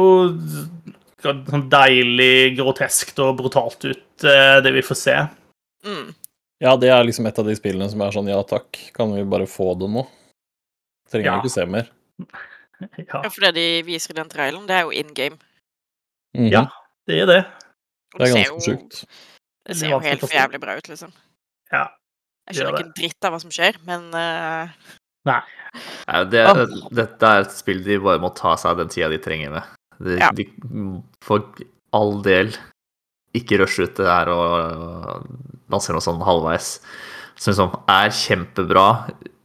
sånn 1.23 1.65
deilig 1.71 2.55
groteskt 2.59 3.17
og 3.23 3.39
brutalt 3.39 3.81
ut, 3.89 4.23
eh, 4.23 4.59
det 4.63 4.73
vi 4.75 4.85
får 4.85 4.99
se. 4.99 5.17
Mm. 5.87 6.13
Ja, 6.59 6.75
det 6.79 6.91
er 6.93 7.03
liksom 7.07 7.27
et 7.27 7.39
av 7.39 7.47
de 7.47 7.55
spillene 7.57 7.89
som 7.89 8.01
er 8.03 8.13
sånn 8.13 8.29
ja 8.29 8.39
takk, 8.47 8.77
kan 8.95 9.15
vi 9.15 9.25
bare 9.27 9.47
få 9.49 9.71
det 9.79 9.89
nå? 9.91 10.05
Trenger 11.09 11.31
ja. 11.31 11.37
ikke 11.41 11.55
se 11.57 11.67
mer. 11.69 11.91
Ja. 12.79 13.19
ja, 13.25 13.27
for 13.27 13.43
det 13.43 13.49
de 13.57 13.63
viser 13.83 14.13
i 14.13 14.15
den 14.15 14.29
traileren, 14.31 14.63
det 14.63 14.71
er 14.71 14.85
jo 14.87 14.93
in 14.95 15.09
game. 15.11 15.35
Mm 16.31 16.45
-hmm. 16.45 16.51
Ja, 16.53 16.61
det 17.07 17.17
er 17.19 17.25
det. 17.25 17.43
det 18.15 18.29
er 18.29 18.35
ganske 18.35 18.61
sjukt. 18.63 19.03
Det 19.67 19.75
ser 19.75 19.89
jo 19.89 19.99
helt 19.99 20.21
for 20.21 20.31
jævlig 20.31 20.61
bra 20.61 20.77
ut, 20.77 20.87
liksom. 20.87 21.11
Ja. 21.73 21.87
Jeg 22.47 22.55
skjønner 22.55 22.79
ikke 22.79 22.87
en 22.87 22.93
dritt 22.95 23.25
av 23.25 23.33
hva 23.33 23.39
som 23.41 23.51
skjer, 23.51 23.75
men 23.83 24.07
uh... 24.15 24.69
Nei. 25.29 25.41
Nei, 26.09 26.23
det, 26.33 26.45
dette 26.97 27.29
er 27.29 27.45
et 27.45 27.53
spill 27.53 27.83
de 27.85 27.99
bare 28.01 28.21
må 28.21 28.31
ta 28.37 28.55
seg 28.59 28.79
den 28.79 28.89
tida 28.91 29.11
de 29.11 29.19
trenger 29.21 29.53
med. 29.53 29.75
De, 29.99 30.17
ja. 30.17 30.31
de 30.33 30.47
får 31.25 31.45
all 31.95 32.19
del 32.25 32.53
ikke 33.37 33.59
rushe 33.61 33.85
ut 33.85 33.99
det 33.99 34.07
her 34.09 34.31
og 34.33 35.27
lansere 35.69 35.97
noe 35.97 36.05
sånn 36.05 36.23
halvveis. 36.25 36.79
Som 37.39 37.53
liksom 37.53 37.75
er 37.91 38.15
kjempebra 38.15 38.87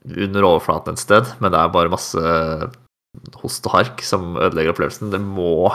under 0.04 0.46
overflaten 0.46 0.96
et 0.96 1.02
sted, 1.02 1.28
men 1.40 1.52
det 1.52 1.60
er 1.60 1.74
bare 1.74 1.92
masse 1.92 2.24
host 3.40 3.68
og 3.68 3.76
hark 3.76 4.02
som 4.04 4.34
ødelegger 4.34 4.74
opplevelsen. 4.74 5.12
Det 5.12 5.20
må 5.22 5.70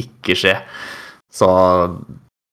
ikke 0.00 0.36
skje. 0.38 0.56
Så 1.32 1.48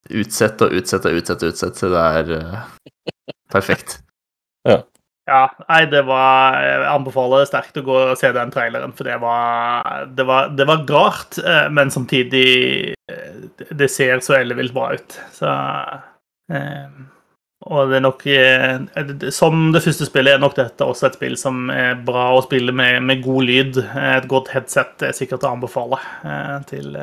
utsett 0.10 0.62
og 0.66 0.74
utsett 0.78 1.06
og 1.06 1.20
utsett 1.20 1.44
og 1.44 1.52
utsett 1.54 1.82
det 1.84 2.06
er 2.06 2.32
uh, 2.40 2.94
perfekt. 3.52 4.00
Ja. 4.68 4.82
Ja, 5.30 5.44
nei, 5.70 5.84
det 5.92 6.02
var 6.08 6.58
Jeg 6.64 6.88
anbefaler 6.90 7.46
sterkt 7.48 7.78
å 7.78 7.86
gå 7.86 7.98
og 8.00 8.18
se 8.20 8.32
den 8.36 8.52
traileren, 8.54 8.96
for 8.98 9.10
det 9.10 9.20
var 9.22 10.08
Det 10.18 10.26
var, 10.28 10.50
det 10.58 10.66
var 10.70 10.86
rart, 10.90 11.38
eh, 11.44 11.68
men 11.74 11.94
samtidig 11.94 12.50
eh, 13.12 13.70
Det 13.70 13.90
ser 13.92 14.24
så 14.26 14.40
ellevilt 14.40 14.74
bra 14.74 14.92
ut. 14.98 15.18
Så 15.36 15.50
eh, 15.50 17.00
Og 17.70 17.92
det 17.92 18.00
er 18.00 18.06
nok 18.06 18.26
Som 19.36 19.70
det 19.76 19.84
første 19.86 20.08
spillet 20.10 20.38
er 20.38 20.42
nok 20.42 20.58
dette 20.58 20.88
også 20.88 21.10
et 21.10 21.20
spill 21.20 21.38
som 21.40 21.70
er 21.74 22.00
bra 22.08 22.30
å 22.36 22.44
spille 22.46 22.74
med, 22.74 23.04
med 23.06 23.22
god 23.26 23.50
lyd. 23.50 23.82
Et 23.84 24.30
godt 24.32 24.54
headset 24.56 25.10
er 25.10 25.18
sikkert 25.18 25.46
å 25.46 25.54
anbefale 25.58 26.00
til 26.72 26.96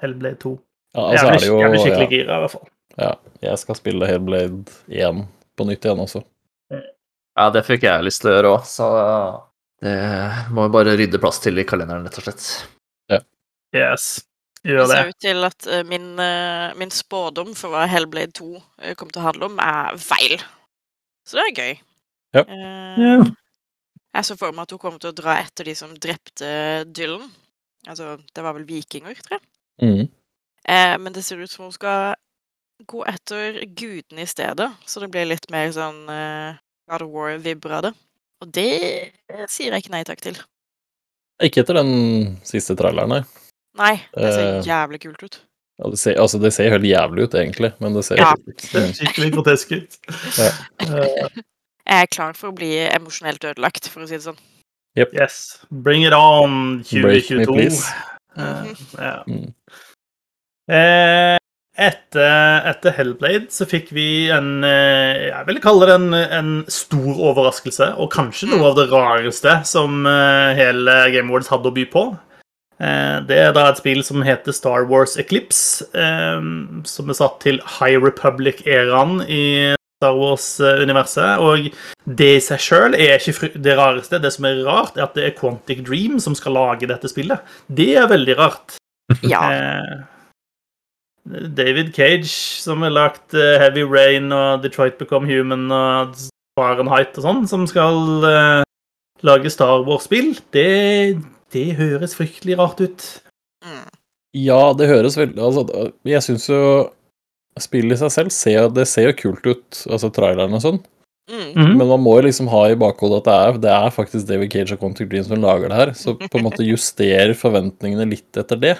Hellblade 0.00 0.40
2. 0.42 0.56
Ja, 0.96 1.04
altså 1.04 1.26
jeg, 1.26 1.38
blir, 1.38 1.60
jeg 1.60 1.70
blir 1.74 1.82
skikkelig 1.84 2.06
ja. 2.08 2.14
gira, 2.16 2.38
i 2.38 2.44
hvert 2.44 2.54
fall. 2.56 2.68
Ja, 2.98 3.12
jeg 3.44 3.60
skal 3.60 3.78
spille 3.78 4.08
Hellblade 4.08 4.64
1 4.88 5.22
på 5.58 5.66
nytt 5.68 5.84
igjen 5.84 6.02
også. 6.02 6.24
Ja, 7.38 7.50
det 7.54 7.62
fikk 7.68 7.86
jeg 7.86 8.02
lyst 8.02 8.24
til 8.24 8.32
å 8.32 8.34
gjøre 8.34 8.54
òg, 8.56 8.64
så 8.66 8.86
det 9.78 9.94
må 10.50 10.64
vi 10.66 10.74
bare 10.74 10.96
rydde 10.98 11.20
plass 11.22 11.38
til 11.44 11.60
i 11.62 11.66
kalenderen, 11.68 12.08
rett 12.08 12.18
og 12.18 12.26
slett. 12.26 12.46
Ja. 13.12 13.20
Yes. 13.76 14.08
Gjør 14.66 14.82
det. 14.82 14.86
Det 14.88 14.96
ser 14.96 15.10
ut 15.12 15.20
til 15.22 15.46
at 15.46 15.66
eh, 15.70 15.84
min, 15.86 16.08
eh, 16.18 16.74
min 16.78 16.90
spådom 16.90 17.54
for 17.54 17.70
hva 17.72 17.86
Hellblade 17.86 18.34
2 18.40 18.48
eh, 18.56 18.96
kommer 18.98 19.14
til 19.14 19.22
å 19.22 19.28
handle 19.28 19.50
om, 19.52 19.60
er 19.62 20.00
feil. 20.02 20.34
Så 21.22 21.38
det 21.38 21.44
er 21.44 21.60
gøy. 21.62 21.78
Ja. 22.36 22.42
Uh, 22.44 23.28
jeg 24.16 24.26
så 24.26 24.34
for 24.36 24.52
meg 24.52 24.66
at 24.66 24.74
hun 24.74 24.80
kommer 24.82 25.00
til 25.00 25.12
å 25.12 25.16
dra 25.16 25.38
etter 25.40 25.68
de 25.68 25.74
som 25.78 25.94
drepte 25.96 26.48
Dylan. 26.90 27.28
Altså, 27.88 28.16
det 28.34 28.44
var 28.44 28.56
vel 28.56 28.66
vikinger, 28.68 29.16
tror 29.22 29.38
jeg. 29.38 29.44
Mm. 29.84 30.08
Uh, 30.68 30.96
men 31.04 31.14
det 31.14 31.22
ser 31.24 31.40
ut 31.40 31.52
som 31.52 31.68
hun 31.68 31.76
skal 31.76 32.18
gå 32.88 33.04
etter 33.08 33.62
gudene 33.78 34.24
i 34.24 34.28
stedet, 34.28 34.68
så 34.86 35.00
det 35.02 35.10
blir 35.12 35.28
litt 35.28 35.48
mer 35.52 35.70
sånn 35.74 36.02
uh, 36.10 36.58
God 36.88 37.04
of 37.04 37.12
War-vibber 37.12 37.74
av 37.78 37.88
det. 37.88 37.92
Og 38.42 38.54
det 38.54 38.70
sier 39.50 39.74
jeg 39.74 39.84
ikke 39.84 39.94
nei 39.94 40.04
takk 40.06 40.22
til. 40.24 40.38
Ikke 41.44 41.62
etter 41.62 41.78
den 41.78 42.38
siste 42.46 42.74
traileren, 42.78 43.12
nei. 43.12 43.44
Nei, 43.78 43.94
det 44.16 44.32
ser 44.34 44.48
uh, 44.56 44.66
jævlig 44.66 45.00
kult 45.04 45.22
ut. 45.22 45.38
Ja, 45.78 45.90
det 45.92 46.00
ser, 46.00 46.16
altså, 46.18 46.40
det 46.42 46.50
ser 46.56 46.72
helt 46.74 46.86
jævlig 46.88 47.28
ut, 47.28 47.34
egentlig, 47.38 47.70
men 47.78 47.94
det 47.94 48.02
ser 48.08 48.18
ja. 48.18 48.32
skikkelig 48.58 49.30
grotesk 49.36 49.76
ut. 49.76 49.98
ja. 50.40 50.50
jeg 51.88 52.04
er 52.04 52.10
klar 52.10 52.34
for 52.36 52.50
å 52.50 52.56
bli 52.56 52.72
emosjonelt 52.88 53.44
ødelagt, 53.46 53.86
for 53.92 54.02
å 54.02 54.10
si 54.10 54.18
det 54.18 54.24
sånn. 54.26 54.40
Yep. 54.98 55.14
Yes. 55.14 55.60
Bring 55.70 56.02
it 56.02 56.16
on, 56.16 56.82
2022. 56.88 57.46
Break 57.46 57.54
me, 57.54 57.68
uh, 58.42 58.74
yeah. 58.98 59.22
mm. 59.28 59.52
Eh, 60.68 61.38
etter, 61.78 62.64
etter, 62.66 62.94
Hellblade 62.96 63.52
så 63.54 63.66
fikk 63.68 63.92
vi 63.94 64.28
en 64.34 64.64
eh, 64.66 65.28
Jeg 65.28 65.46
vil 65.46 65.60
kalle 65.62 65.86
det 65.88 65.96
en, 65.98 66.14
en, 66.14 66.52
stor 66.72 67.20
overraskelse, 67.30 67.92
og 68.02 68.10
kanskje 68.14 68.50
noe 68.50 68.72
av 68.72 68.78
det 68.80 68.88
rareste 68.90 69.60
som 69.68 70.02
eh, 70.08 70.58
hele 70.58 70.98
Game 71.14 71.30
Awards 71.30 71.50
hadde 71.52 71.70
å 71.70 71.76
by 71.76 71.86
på. 71.92 72.04
Eh, 72.82 73.16
det 73.28 73.40
er 73.46 73.54
da 73.54 73.68
et 73.70 73.80
spill 73.80 74.02
som 74.06 74.26
heter 74.26 74.56
Star 74.56 74.88
Wars 74.90 75.16
Eclipse, 75.20 75.86
som 75.88 77.10
er 77.10 77.18
satt 77.18 77.40
til 77.46 77.62
High 77.78 78.02
Republic-æraen 78.02 79.22
i 79.24 79.44
Star 79.98 80.18
Wars-universet. 80.18 81.42
Og 81.42 81.70
det 82.18 82.34
i 82.36 82.44
seg 82.44 82.62
sjøl 82.62 82.98
er 82.98 83.18
ikke 83.18 83.54
det 83.54 83.78
rareste. 83.78 84.22
Det 84.22 84.34
som 84.34 84.50
er 84.50 84.62
rart, 84.66 84.98
er 84.98 85.06
at 85.08 85.18
det 85.18 85.26
er 85.26 85.38
Quantic 85.38 85.86
Dream 85.86 86.18
som 86.22 86.34
skal 86.38 86.58
lage 86.58 86.90
dette 86.90 87.10
spillet. 87.10 87.42
Det 87.66 87.92
er 87.98 88.10
veldig 88.10 88.38
rart. 88.38 88.78
Ja. 89.24 89.46
David 91.28 91.92
Cage, 91.96 92.30
som 92.30 92.82
har 92.86 92.94
lagt 92.94 93.36
uh, 93.36 93.58
Heavy 93.60 93.84
Rain 93.84 94.32
og 94.32 94.64
Detroit 94.64 94.98
Become 95.00 95.28
Human 95.28 95.68
og 95.74 96.16
Fahrenheit 96.58 97.16
og 97.18 97.26
sånn, 97.26 97.46
som 97.50 97.66
skal 97.70 97.98
uh, 98.24 98.62
lage 99.26 99.52
Star 99.52 99.84
Wars-spill, 99.86 100.34
det, 100.56 101.18
det, 101.54 101.66
høres 101.78 102.16
fryktelig 102.18 102.58
rart 102.60 102.82
ut. 102.82 103.08
Mm. 103.66 103.88
Ja, 104.38 104.60
det 104.76 104.90
høres 104.90 105.16
veldig 105.18 105.40
Altså, 105.42 105.90
jeg 106.06 106.24
syns 106.24 106.46
jo 106.50 106.62
spillet 107.58 107.96
i 107.96 108.00
seg 108.02 108.12
selv 108.14 108.34
ser, 108.34 108.68
det 108.70 108.86
ser 108.86 109.10
jo 109.10 109.18
kult 109.18 109.48
ut, 109.48 109.80
altså 109.88 110.12
traileren 110.14 110.54
og 110.54 110.62
sånn. 110.64 110.80
Mm. 111.28 111.48
Mhm. 111.52 111.72
Men 111.76 111.90
man 111.90 112.00
må 112.00 112.14
jo 112.18 112.28
liksom 112.28 112.48
ha 112.52 112.62
i 112.70 112.78
bakhodet 112.78 113.20
at 113.20 113.26
det 113.26 113.38
er, 113.38 113.58
det 113.66 113.72
er 113.74 113.96
faktisk 113.96 114.28
David 114.28 114.54
Cage 114.54 114.76
og 114.76 114.80
Quantic 114.80 115.10
Dream 115.10 115.26
som 115.26 115.42
lager 115.42 115.68
det 115.68 115.80
her, 115.80 115.92
så 115.98 116.14
på 116.16 116.38
en 116.38 116.46
måte 116.46 116.64
juster 116.64 117.34
forventningene 117.36 118.08
litt 118.08 118.40
etter 118.40 118.60
det. 118.62 118.78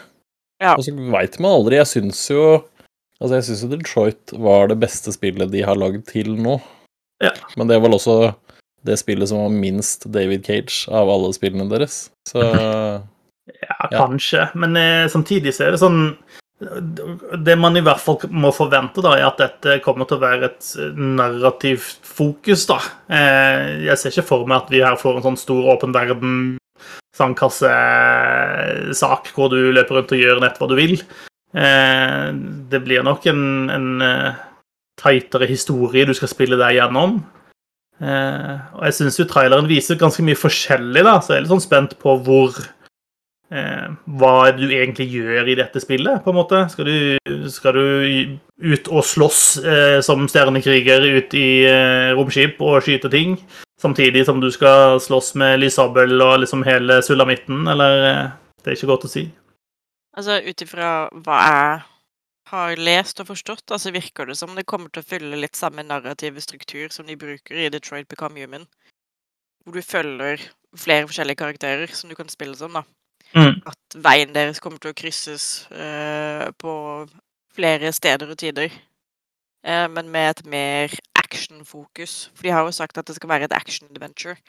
Ja. 0.63 0.75
Og 0.75 0.85
så 0.87 0.95
veit 0.95 1.39
man 1.43 1.61
aldri. 1.61 1.79
Jeg 1.81 1.93
syns 1.93 2.25
jo 2.33 2.43
Altså, 3.19 3.33
jeg 3.35 3.47
syns 3.49 3.63
jo 3.65 3.69
Detroit 3.73 4.33
var 4.39 4.69
det 4.71 4.77
beste 4.79 5.11
spillet 5.11 5.51
de 5.51 5.65
har 5.67 5.75
lagd 5.75 6.05
til 6.07 6.37
nå. 6.39 6.53
Ja. 7.19 7.33
Men 7.59 7.67
det 7.67 7.75
var 7.75 7.89
vel 7.89 7.97
også 7.97 8.15
det 8.87 8.95
spillet 9.01 9.27
som 9.27 9.41
var 9.43 9.51
minst 9.51 10.07
David 10.15 10.47
Cage 10.47 10.85
av 10.87 11.11
alle 11.11 11.33
spillene 11.35 11.67
deres. 11.73 12.05
Så 12.31 12.45
Ja, 13.65 13.89
kanskje. 13.91 14.45
Ja. 14.45 14.49
Men 14.55 14.77
eh, 14.79 15.09
samtidig 15.11 15.57
så 15.57 15.67
er 15.67 15.75
det 15.75 15.81
sånn 15.83 16.13
det 16.59 17.55
man 17.59 17.79
i 17.79 17.83
hvert 17.87 18.03
fall 18.03 18.19
må 18.35 18.51
forvente, 18.55 19.03
da, 19.05 19.13
er 19.15 19.29
at 19.29 19.39
dette 19.39 19.77
kommer 19.85 20.09
til 20.09 20.19
å 20.19 20.25
være 20.25 20.49
et 20.49 20.71
narrativt 20.99 22.01
fokus. 22.03 22.65
da. 22.67 22.81
Jeg 23.09 23.95
ser 24.01 24.11
ikke 24.11 24.27
for 24.27 24.49
meg 24.49 24.65
at 24.65 24.73
vi 24.75 24.83
her 24.83 24.99
får 24.99 25.21
en 25.21 25.29
sånn 25.29 25.39
stor 25.39 25.71
åpen 25.77 25.95
verden-sandkassesak 27.19 29.33
hvor 29.35 29.49
du 29.53 29.59
løper 29.73 29.95
rundt 29.99 30.15
og 30.15 30.23
gjør 30.23 30.41
nett 30.45 30.59
hva 30.61 30.67
du 30.71 30.77
vil. 30.79 30.95
Det 31.49 32.81
blir 32.85 33.03
nok 33.07 33.23
en, 33.31 33.43
en 33.73 33.89
tightere 35.01 35.47
historie 35.49 36.07
du 36.07 36.15
skal 36.17 36.31
spille 36.31 36.57
deg 36.61 36.77
gjennom. 36.77 37.11
Og 37.99 38.83
jeg 38.85 38.95
syns 38.99 39.19
jo 39.19 39.31
traileren 39.31 39.71
viser 39.71 39.99
ganske 39.99 40.23
mye 40.27 40.39
forskjellig, 40.39 41.03
da, 41.07 41.15
så 41.21 41.29
jeg 41.33 41.39
er 41.39 41.43
litt 41.47 41.55
sånn 41.55 41.65
spent 41.65 41.93
på 42.03 42.11
hvor 42.27 42.51
eh, 43.51 43.89
hva 44.21 44.35
du 44.57 44.67
egentlig 44.69 45.09
gjør 45.13 45.49
i 45.49 45.57
dette 45.59 45.83
spillet, 45.83 46.23
på 46.25 46.33
en 46.33 46.39
måte. 46.39 46.65
Skal 46.73 46.89
du, 46.89 47.49
skal 47.53 47.79
du 47.79 48.37
ut 48.75 48.91
og 48.93 49.07
slåss 49.07 49.43
eh, 49.63 49.99
som 50.05 50.29
stjernekriger 50.31 51.09
ut 51.19 51.39
i 51.39 51.49
eh, 51.69 52.13
romskip 52.19 52.61
og 52.65 52.83
skyte 52.87 53.11
ting, 53.13 53.39
samtidig 53.81 54.25
som 54.27 54.41
du 54.41 54.51
skal 54.53 55.01
slåss 55.01 55.35
med 55.35 55.61
Lysabel 55.61 56.17
og 56.23 56.41
liksom 56.43 56.65
hele 56.67 57.03
sulamitten, 57.03 57.67
eller 57.69 58.05
eh, 58.11 58.27
Det 58.59 58.73
er 58.73 58.77
ikke 58.77 58.91
godt 58.91 59.07
å 59.07 59.13
si. 59.13 59.23
Altså, 60.19 60.41
ut 60.43 60.63
ifra 60.65 60.89
hva 61.15 61.37
jeg 61.47 61.79
har 62.51 62.81
lest 62.81 63.21
og 63.23 63.29
forstått, 63.29 63.71
altså 63.71 63.93
virker 63.95 64.27
det 64.27 64.37
som 64.37 64.55
det 64.57 64.67
kommer 64.67 64.91
til 64.91 65.05
å 65.05 65.07
følge 65.07 65.39
litt 65.39 65.57
samme 65.57 65.85
narrative 65.87 66.43
struktur 66.43 66.89
som 66.91 67.07
de 67.07 67.17
bruker 67.17 67.55
i 67.55 67.69
Detroit 67.71 68.09
Become 68.09 68.41
Human, 68.41 68.67
hvor 69.65 69.77
du 69.77 69.83
følger 69.85 70.43
flere 70.77 71.07
forskjellige 71.07 71.39
karakterer 71.39 71.95
som 71.95 72.11
du 72.11 72.17
kan 72.19 72.29
spille 72.29 72.57
som, 72.57 72.75
da. 72.75 72.83
Mm. 73.37 73.61
At 73.69 73.99
veien 74.05 74.33
deres 74.35 74.61
kommer 74.65 74.81
til 74.81 74.95
å 74.95 74.97
krysses 74.97 75.69
uh, 75.71 76.49
på 76.57 76.73
flere 77.55 77.93
steder 77.93 78.33
og 78.33 78.41
tider. 78.41 78.73
Uh, 79.67 79.87
men 79.93 80.09
med 80.11 80.31
et 80.33 80.45
mer 80.49 80.95
actionfokus. 81.29 82.31
For 82.35 82.49
de 82.49 82.55
har 82.57 82.65
jo 82.67 82.75
sagt 82.75 82.99
at 82.99 83.07
det 83.07 83.19
skal 83.19 83.31
være 83.31 83.49
et 83.49 83.57
action-adventure. 83.57 84.41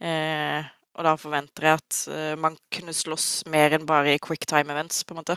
Eh, 0.00 0.68
og 0.96 1.06
da 1.06 1.14
forventer 1.20 1.66
jeg 1.66 1.80
at 1.80 1.98
man 2.40 2.56
kunne 2.74 2.92
slåss 2.96 3.46
mer 3.48 3.72
enn 3.76 3.86
bare 3.88 4.16
i 4.16 4.20
quick 4.20 4.44
time 4.50 4.74
events, 4.74 5.04
på 5.06 5.14
en 5.14 5.20
måte. 5.22 5.36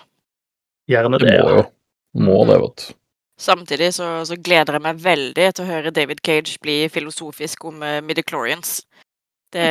Gjerne 0.90 1.20
det. 1.22 1.38
Må 1.40 1.56
jo. 1.60 1.64
Må 2.26 2.40
det, 2.50 2.58
vet 2.62 2.84
du. 2.84 2.96
Samtidig 3.40 3.94
så, 3.94 4.08
så, 4.26 4.38
gleder 4.38 4.78
jeg 4.78 4.86
meg 4.86 5.00
veldig 5.02 5.48
til 5.56 5.66
å 5.66 5.70
høre 5.70 5.94
David 5.94 6.22
Cage 6.26 6.60
bli 6.62 6.84
filosofisk 6.94 7.66
om 7.66 7.82
uh, 7.82 7.98
midichlorians. 8.06 8.84
Det, 9.54 9.66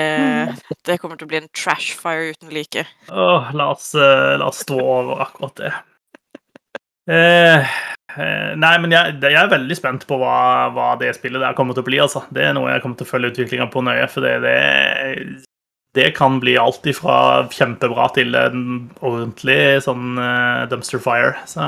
det, 0.87 0.99
kommer 1.03 1.19
til 1.19 1.27
å 1.27 1.31
bli 1.31 1.41
en 1.41 1.49
trashfire 1.55 2.35
uten 2.35 2.53
like. 2.55 2.85
Åh, 3.11 3.53
la 3.59 3.71
oss, 3.73 3.93
uh, 3.99 4.35
la 4.39 4.51
oss 4.51 4.63
stå 4.67 4.79
over 4.79 5.23
akkurat 5.25 5.57
det. 5.59 5.73
Uh, 7.11 7.65
uh, 8.15 8.53
nei, 8.55 8.75
men 8.83 8.93
jeg, 8.95 9.17
jeg, 9.25 9.39
er 9.39 9.51
veldig 9.51 9.79
spent 9.79 10.05
på 10.07 10.19
hva, 10.21 10.69
hva, 10.75 10.93
det 11.01 11.11
spillet 11.17 11.43
der 11.43 11.57
kommer 11.59 11.77
til 11.77 11.85
å 11.85 11.89
bli. 11.89 11.99
altså. 12.03 12.25
Det 12.35 12.45
er 12.47 12.55
noe 12.59 12.71
jeg 12.71 12.85
kommer 12.85 13.01
til 13.01 13.09
å 13.09 13.13
følge 13.13 13.33
utviklinga 13.33 13.71
på 13.73 13.83
nøye. 13.87 14.07
For 14.13 14.27
det, 14.27 14.37
det, 14.45 14.59
det, 15.99 16.11
kan 16.19 16.39
bli 16.43 16.59
alt 16.61 16.87
ifra 16.91 17.17
kjempebra 17.53 18.11
til 18.17 18.39
en 18.39 18.63
ordentlig 19.01 19.83
sånn 19.87 20.21
dumpster 20.71 21.03
fire. 21.03 21.35
Så 21.51 21.67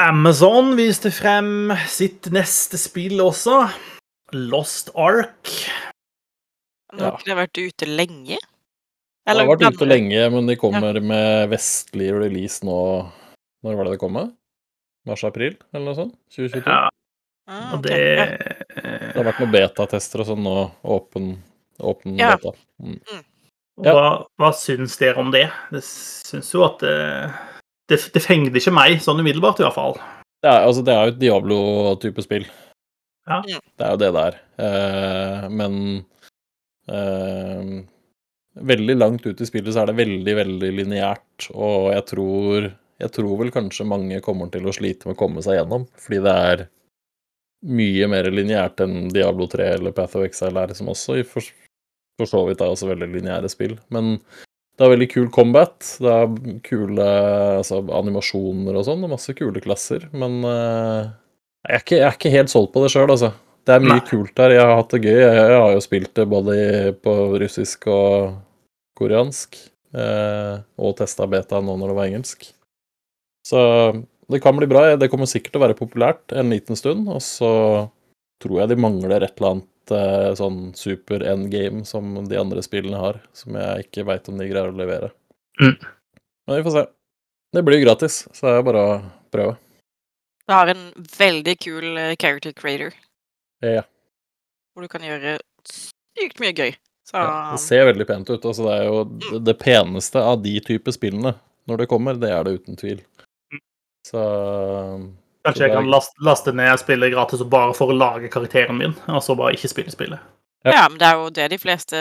Amazon 0.00 0.72
viste 0.78 1.12
frem 1.14 1.74
sitt 1.90 2.30
neste 2.34 2.80
spill 2.80 3.20
også. 3.22 3.64
Lost 4.34 4.90
Ark. 4.98 5.50
Nå 6.94 7.04
har 7.06 7.14
ikke 7.18 7.30
det 7.30 7.38
vært 7.38 7.60
ute 7.60 7.88
lenge? 7.90 8.38
Eller, 9.24 9.46
det 9.46 9.48
har 9.48 9.72
vært 9.72 9.78
ute 9.80 9.88
lenge, 9.88 10.24
men 10.34 10.48
de 10.50 10.56
kommer 10.60 10.98
ja. 10.98 11.04
med 11.04 11.52
vestlig 11.52 12.10
release 12.12 12.64
nå 12.66 12.78
Når 13.64 13.78
var 13.78 13.88
det 13.88 13.94
det 13.94 14.00
kom? 14.02 14.18
Mars-april, 15.08 15.56
eller 15.72 15.86
noe 15.86 15.96
sånt? 15.96 16.18
2022? 16.34 16.64
Ja. 16.68 16.90
Ah, 17.44 17.74
okay. 17.76 17.88
det 17.88 18.04
Det 19.12 19.18
har 19.18 19.26
vært 19.28 19.40
noen 19.42 19.52
betatester 19.52 20.22
og 20.24 20.28
sånn 20.30 20.44
nå. 20.44 20.56
Åpen, 20.96 21.30
åpen 21.80 22.20
ja. 22.20 22.34
beta. 22.34 22.54
Mm. 22.80 22.98
Mm. 23.00 23.24
Ja. 23.84 23.92
Hva, 23.96 24.08
hva 24.40 24.50
syns 24.56 24.96
dere 25.00 25.20
om 25.20 25.32
det? 25.34 25.46
Det 25.72 25.82
syns 25.84 26.52
jo 26.54 26.62
at 26.66 26.84
det, 26.84 26.98
det, 27.90 27.98
det 28.14 28.22
fengde 28.22 28.60
ikke 28.60 28.72
meg 28.76 29.00
sånn 29.04 29.20
umiddelbart, 29.20 29.60
i 29.60 29.66
hvert 29.66 29.76
fall. 29.76 29.96
Det 30.44 30.50
er, 30.52 30.60
altså, 30.68 30.84
det 30.84 30.94
er 30.94 31.00
jo 31.00 31.14
et 31.14 31.20
Diablo-type 31.20 32.24
spill. 32.24 32.46
Ja. 33.24 33.40
Det 33.48 33.86
er 33.86 33.94
jo 33.94 34.00
det 34.02 34.10
der. 34.14 34.38
Eh, 34.60 35.44
men 35.48 35.78
eh, 36.92 37.70
veldig 38.54 38.96
langt 38.96 39.26
ut 39.26 39.40
i 39.40 39.48
spillet 39.48 39.74
så 39.74 39.82
er 39.82 39.90
det 39.90 39.98
veldig, 39.98 40.34
veldig 40.38 40.72
lineært, 40.78 41.50
og 41.52 41.92
jeg 41.94 42.06
tror 42.12 42.72
jeg 43.02 43.10
tror 43.10 43.34
vel 43.40 43.50
kanskje 43.54 43.86
mange 43.88 44.20
kommer 44.22 44.50
til 44.52 44.68
å 44.68 44.74
slite 44.74 45.08
med 45.08 45.16
å 45.16 45.20
komme 45.24 45.42
seg 45.44 45.58
gjennom, 45.58 45.86
fordi 45.98 46.20
det 46.24 46.34
er 46.48 46.64
mye 47.64 48.08
mer 48.12 48.28
lineært 48.30 48.82
enn 48.84 49.08
Diablo 49.12 49.48
3 49.50 49.70
eller 49.78 49.94
Path 49.96 50.18
of 50.18 50.26
Exile 50.26 50.62
er, 50.62 50.74
som 50.78 50.90
også 50.92 51.18
for, 51.26 51.46
for 52.20 52.30
så 52.30 52.44
vidt 52.48 52.62
er 52.62 52.70
også 52.70 52.90
veldig 52.90 53.08
lineære 53.16 53.50
spill. 53.50 53.74
Men 53.94 54.18
det 54.78 54.86
er 54.86 54.92
veldig 54.94 55.08
kul 55.10 55.28
combat, 55.34 55.74
det 56.02 56.12
er 56.12 56.60
kule 56.66 57.08
altså, 57.58 57.80
animasjoner 57.98 58.78
og 58.78 58.86
sånn, 58.86 59.04
og 59.06 59.14
masse 59.16 59.34
kule 59.38 59.62
klasser, 59.64 60.06
men 60.14 60.40
uh, 60.46 61.10
jeg 61.64 61.74
er 61.74 61.84
ikke, 61.84 61.98
jeg 61.98 62.08
er 62.08 62.18
ikke 62.18 62.34
helt 62.34 62.52
solgt 62.52 62.74
på 62.74 62.84
det 62.84 62.92
sjøl, 62.94 63.10
altså. 63.10 63.32
Det 63.64 63.76
er 63.76 63.84
mye 63.84 63.96
Nei. 63.96 64.06
kult 64.08 64.40
her. 64.40 64.52
Jeg 64.52 64.64
har 64.64 64.76
hatt 64.76 64.92
det 64.92 65.04
gøy. 65.06 65.20
Jeg, 65.22 65.54
har 65.56 65.70
jo 65.72 65.84
spilt 65.84 66.12
det 66.18 66.26
både 66.28 66.56
på 67.04 67.14
russisk 67.40 67.86
og 67.92 68.34
koreansk. 68.98 69.56
Eh, 69.94 70.56
og 70.80 70.96
testa 70.98 71.28
beta 71.30 71.62
nå 71.62 71.76
når 71.80 71.92
det 71.92 71.96
var 71.98 72.10
engelsk. 72.10 72.48
Så 73.46 73.60
det 74.28 74.40
kan 74.44 74.56
bli 74.58 74.68
bra. 74.68 74.86
Det 75.00 75.08
kommer 75.12 75.30
sikkert 75.30 75.54
til 75.54 75.62
å 75.62 75.64
være 75.66 75.78
populært 75.78 76.34
en 76.36 76.52
liten 76.52 76.76
stund. 76.76 77.08
Og 77.08 77.22
så 77.24 77.52
tror 78.44 78.60
jeg 78.60 78.74
de 78.74 78.80
mangler 78.84 79.24
et 79.24 79.38
eller 79.38 79.54
annet 79.54 79.94
eh, 79.96 80.30
sånn 80.36 80.60
super 80.76 81.24
endgame 81.24 81.84
som 81.88 82.18
de 82.28 82.40
andre 82.40 82.64
spillene 82.64 83.00
har, 83.00 83.22
som 83.36 83.56
jeg 83.56 83.88
ikke 83.88 84.06
veit 84.10 84.28
om 84.28 84.40
de 84.40 84.50
greier 84.50 84.72
å 84.72 84.76
levere. 84.76 85.12
Mm. 85.62 85.76
Men 86.44 86.58
vi 86.58 86.66
får 86.66 86.76
se. 86.76 86.84
Det 87.54 87.62
blir 87.62 87.84
gratis, 87.84 88.24
så 88.34 88.48
det 88.48 88.58
er 88.58 88.66
bare 88.66 88.84
å 88.84 88.94
prøve. 89.32 89.56
Det 90.44 90.56
har 90.58 90.68
en 90.68 90.88
veldig 91.16 91.54
kul 91.62 91.96
eh, 91.96 92.16
character 92.20 92.52
creator. 92.52 92.92
Ja. 93.64 93.84
Hvor 94.74 94.84
du 94.84 94.90
kan 94.90 95.04
gjøre 95.06 95.38
sykt 95.68 96.40
mye 96.42 96.54
gøy. 96.54 96.74
Så... 97.04 97.16
Ja, 97.16 97.50
det 97.52 97.60
ser 97.62 97.84
veldig 97.90 98.06
pent 98.08 98.30
ut. 98.30 98.44
Altså, 98.44 98.64
det 98.64 98.76
er 98.76 98.86
jo 98.88 99.02
mm. 99.04 99.42
det 99.44 99.56
peneste 99.60 100.22
av 100.24 100.40
de 100.42 100.54
type 100.64 100.94
spillene 100.94 101.34
når 101.68 101.82
det 101.82 101.90
kommer. 101.90 102.16
Det 102.20 102.30
er 102.32 102.46
det 102.46 102.56
uten 102.60 102.80
tvil. 102.80 103.02
Mm. 103.52 103.60
Så 104.08 104.22
Kanskje 105.44 105.66
jeg 105.66 105.74
kan 105.76 105.90
laste, 105.92 106.16
laste 106.24 106.54
ned 106.56 106.80
spillet 106.80 107.12
gratis 107.12 107.42
og 107.44 107.50
bare 107.52 107.74
for 107.76 107.92
å 107.92 107.98
lage 107.98 108.30
karakteren 108.32 108.78
min, 108.80 108.94
og 109.12 109.20
så 109.24 109.36
bare 109.36 109.52
ikke 109.58 109.68
spille 109.68 109.92
spillet. 109.92 110.22
Ja. 110.64 110.72
ja. 110.72 110.84
men 110.88 110.96
det 111.00 111.08
er 111.10 111.20
jo 111.20 111.26
det 111.36 111.48
de 111.52 111.58
fleste 111.60 111.98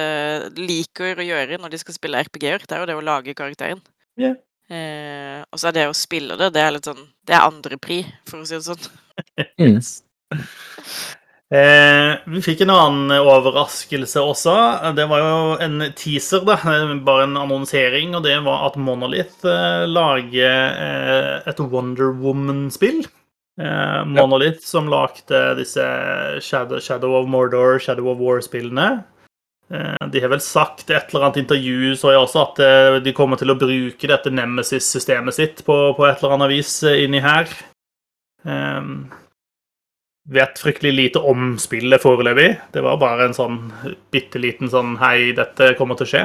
liker 0.56 1.20
å 1.20 1.26
gjøre 1.28 1.60
når 1.60 1.74
de 1.74 1.82
skal 1.82 1.98
spille 1.98 2.22
RPG-er. 2.24 2.64
Det 2.64 2.78
er 2.78 2.86
jo 2.86 2.88
det 2.88 2.96
å 2.96 3.04
lage 3.04 3.36
karakteren. 3.36 3.84
Yeah. 4.20 4.40
Eh, 4.72 5.42
og 5.52 5.60
så 5.60 5.70
er 5.70 5.76
det 5.76 5.90
å 5.90 5.98
spille 5.98 6.38
det, 6.40 6.54
det 6.56 6.62
er 6.64 6.72
litt 6.72 6.86
sånn 6.88 7.02
Det 7.28 7.34
er 7.36 7.44
andrepri, 7.44 7.98
for 8.30 8.40
å 8.40 8.48
si 8.48 8.56
det 8.56 8.64
sånn. 8.64 8.88
mm. 9.60 9.82
eh, 11.54 12.12
vi 12.34 12.42
fikk 12.44 12.64
en 12.66 12.74
annen 12.74 13.14
overraskelse 13.22 14.22
også. 14.22 14.56
Det 14.98 15.06
var 15.12 15.24
jo 15.24 15.40
en 15.64 15.88
teaser, 15.98 16.44
da. 16.48 16.58
Bare 17.06 17.28
en 17.28 17.40
annonsering. 17.40 18.16
Og 18.18 18.26
det 18.26 18.40
var 18.46 18.68
at 18.70 18.80
Monolith 18.82 19.46
eh, 19.48 19.86
lager 19.90 20.58
eh, 20.74 21.50
et 21.50 21.64
Wonder 21.64 22.14
Woman-spill. 22.24 23.04
Eh, 23.62 24.02
Monolith 24.10 24.66
som 24.66 24.90
lagde 24.90 25.46
disse 25.62 25.88
Shadow, 26.42 26.82
Shadow 26.82 27.20
of 27.22 27.30
Mordor, 27.30 27.78
Shadow 27.80 28.10
of 28.12 28.22
War-spillene. 28.24 29.04
Eh, 29.74 30.08
de 30.12 30.22
har 30.22 30.30
vel 30.30 30.42
sagt 30.44 30.90
i 30.90 30.96
et 30.98 31.10
eller 31.10 31.28
annet 31.28 31.44
intervju 31.46 31.94
så 31.98 32.12
jeg 32.12 32.22
også 32.22 32.42
at 32.44 32.60
eh, 32.62 32.98
de 33.06 33.14
kommer 33.16 33.40
til 33.40 33.54
å 33.54 33.58
bruke 33.58 34.10
dette 34.10 34.34
Nemesis-systemet 34.34 35.38
sitt 35.38 35.64
på, 35.66 35.78
på, 35.98 36.06
et 36.06 36.20
eller 36.20 36.36
annet 36.36 36.52
vis 36.52 36.76
eh, 36.86 37.04
inni 37.06 37.24
her. 37.24 37.50
Um, 38.44 39.08
vet 40.30 40.60
fryktelig 40.60 40.94
lite 40.94 41.20
om 41.20 41.58
spillet 41.60 42.02
foreløpig. 42.02 42.50
Det 42.74 42.84
var 42.86 43.02
bare 43.02 43.28
en 43.28 43.36
sånn 43.36 43.60
bitte 44.14 44.40
liten 44.40 44.72
sånn 44.72 44.96
Hei, 45.02 45.34
dette 45.36 45.74
kommer 45.80 46.00
til 46.00 46.08
å 46.08 46.12
skje. 46.14 46.24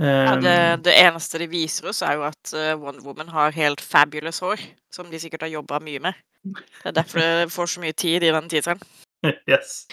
Um, 0.00 0.06
ja, 0.06 0.36
det, 0.40 0.58
det, 0.86 0.96
eneste 0.96 1.42
de 1.42 1.50
viser 1.52 1.90
oss, 1.90 2.00
er 2.04 2.16
jo 2.16 2.24
at 2.30 2.52
One 2.80 3.02
Woman 3.04 3.32
har 3.34 3.56
helt 3.56 3.82
fabulous 3.84 4.40
hår. 4.44 4.62
Som 4.92 5.10
de 5.12 5.20
sikkert 5.22 5.44
har 5.46 5.52
jobba 5.52 5.80
mye 5.84 6.00
med. 6.02 6.16
Det 6.44 6.88
er 6.92 6.96
derfor 6.96 7.20
det 7.42 7.52
får 7.52 7.74
så 7.74 7.84
mye 7.84 7.92
tid 7.92 8.24
i 8.24 8.34
den 8.34 8.48
tittelen. 8.48 8.82
Yes. 9.50 9.84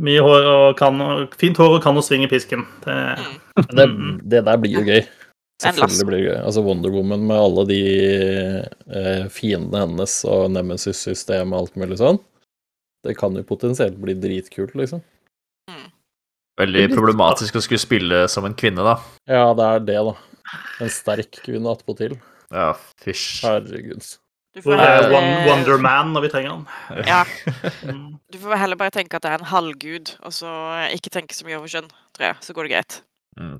Mye 0.00 0.22
hår 0.24 0.46
og 0.48 0.78
kan 0.78 0.96
Fint 1.38 1.58
hår 1.60 1.76
og 1.76 1.82
kan 1.84 1.98
å 1.98 2.02
svinge 2.02 2.28
pisken. 2.30 2.64
Det, 2.84 2.94
mm. 3.20 3.34
det, 3.76 3.86
det, 4.32 4.40
der 4.48 4.60
blir 4.62 4.78
jo 4.78 4.84
gøy. 4.88 5.04
Selvfølgelig 5.64 6.06
blir 6.08 6.18
det 6.18 6.26
gøy. 6.28 6.36
Altså 6.40 6.62
Wonder 6.64 6.92
Woman 6.94 7.26
med 7.28 7.40
alle 7.40 7.64
de 7.70 7.80
eh, 8.60 9.24
fiendene 9.32 9.82
hennes 9.84 10.16
og 10.28 10.46
Nemesis-systemet 10.54 11.56
og 11.56 11.64
alt 11.64 11.80
mulig 11.80 11.98
sånn. 12.00 12.20
Det 13.04 13.16
kan 13.20 13.36
jo 13.36 13.44
potensielt 13.46 13.96
bli 14.00 14.14
dritkult, 14.16 14.76
liksom. 14.78 15.02
Mm. 15.68 15.88
Veldig 16.60 16.84
problematisk 16.94 17.58
å 17.58 17.64
skulle 17.64 17.82
spille 17.82 18.24
som 18.32 18.46
en 18.48 18.56
kvinne, 18.56 18.84
da. 18.86 18.98
Ja, 19.28 19.48
det 19.56 19.70
er 19.70 19.88
det, 19.90 19.98
da. 20.10 20.14
En 20.84 20.92
sterk 20.92 21.40
kvinne 21.44 21.72
attpåtil. 21.72 22.16
Ja, 22.54 22.72
fysj. 23.04 23.42
Herregud. 23.44 24.06
Du 24.54 24.62
får 24.62 24.78
heller... 24.78 25.12
Wonder 25.48 25.80
Man 25.82 26.12
når 26.14 26.28
vi 26.28 26.30
trenger 26.30 26.52
han. 26.54 26.66
Ja. 27.10 27.24
Du 28.30 28.38
får 28.38 28.60
heller 28.60 28.78
bare 28.78 28.94
tenke 28.94 29.18
at 29.18 29.24
det 29.26 29.32
er 29.32 29.42
en 29.42 29.50
halvgud, 29.50 30.14
og 30.22 30.34
så 30.34 30.50
ikke 30.94 31.12
tenke 31.12 31.34
så 31.36 31.46
mye 31.46 31.58
over 31.58 31.70
kjønn, 31.70 31.90
tror 32.14 32.28
jeg. 32.30 32.38
Så 32.46 32.54
går 32.54 32.68
det 32.68 32.74
greit. 32.76 33.00
Mm. 33.40 33.58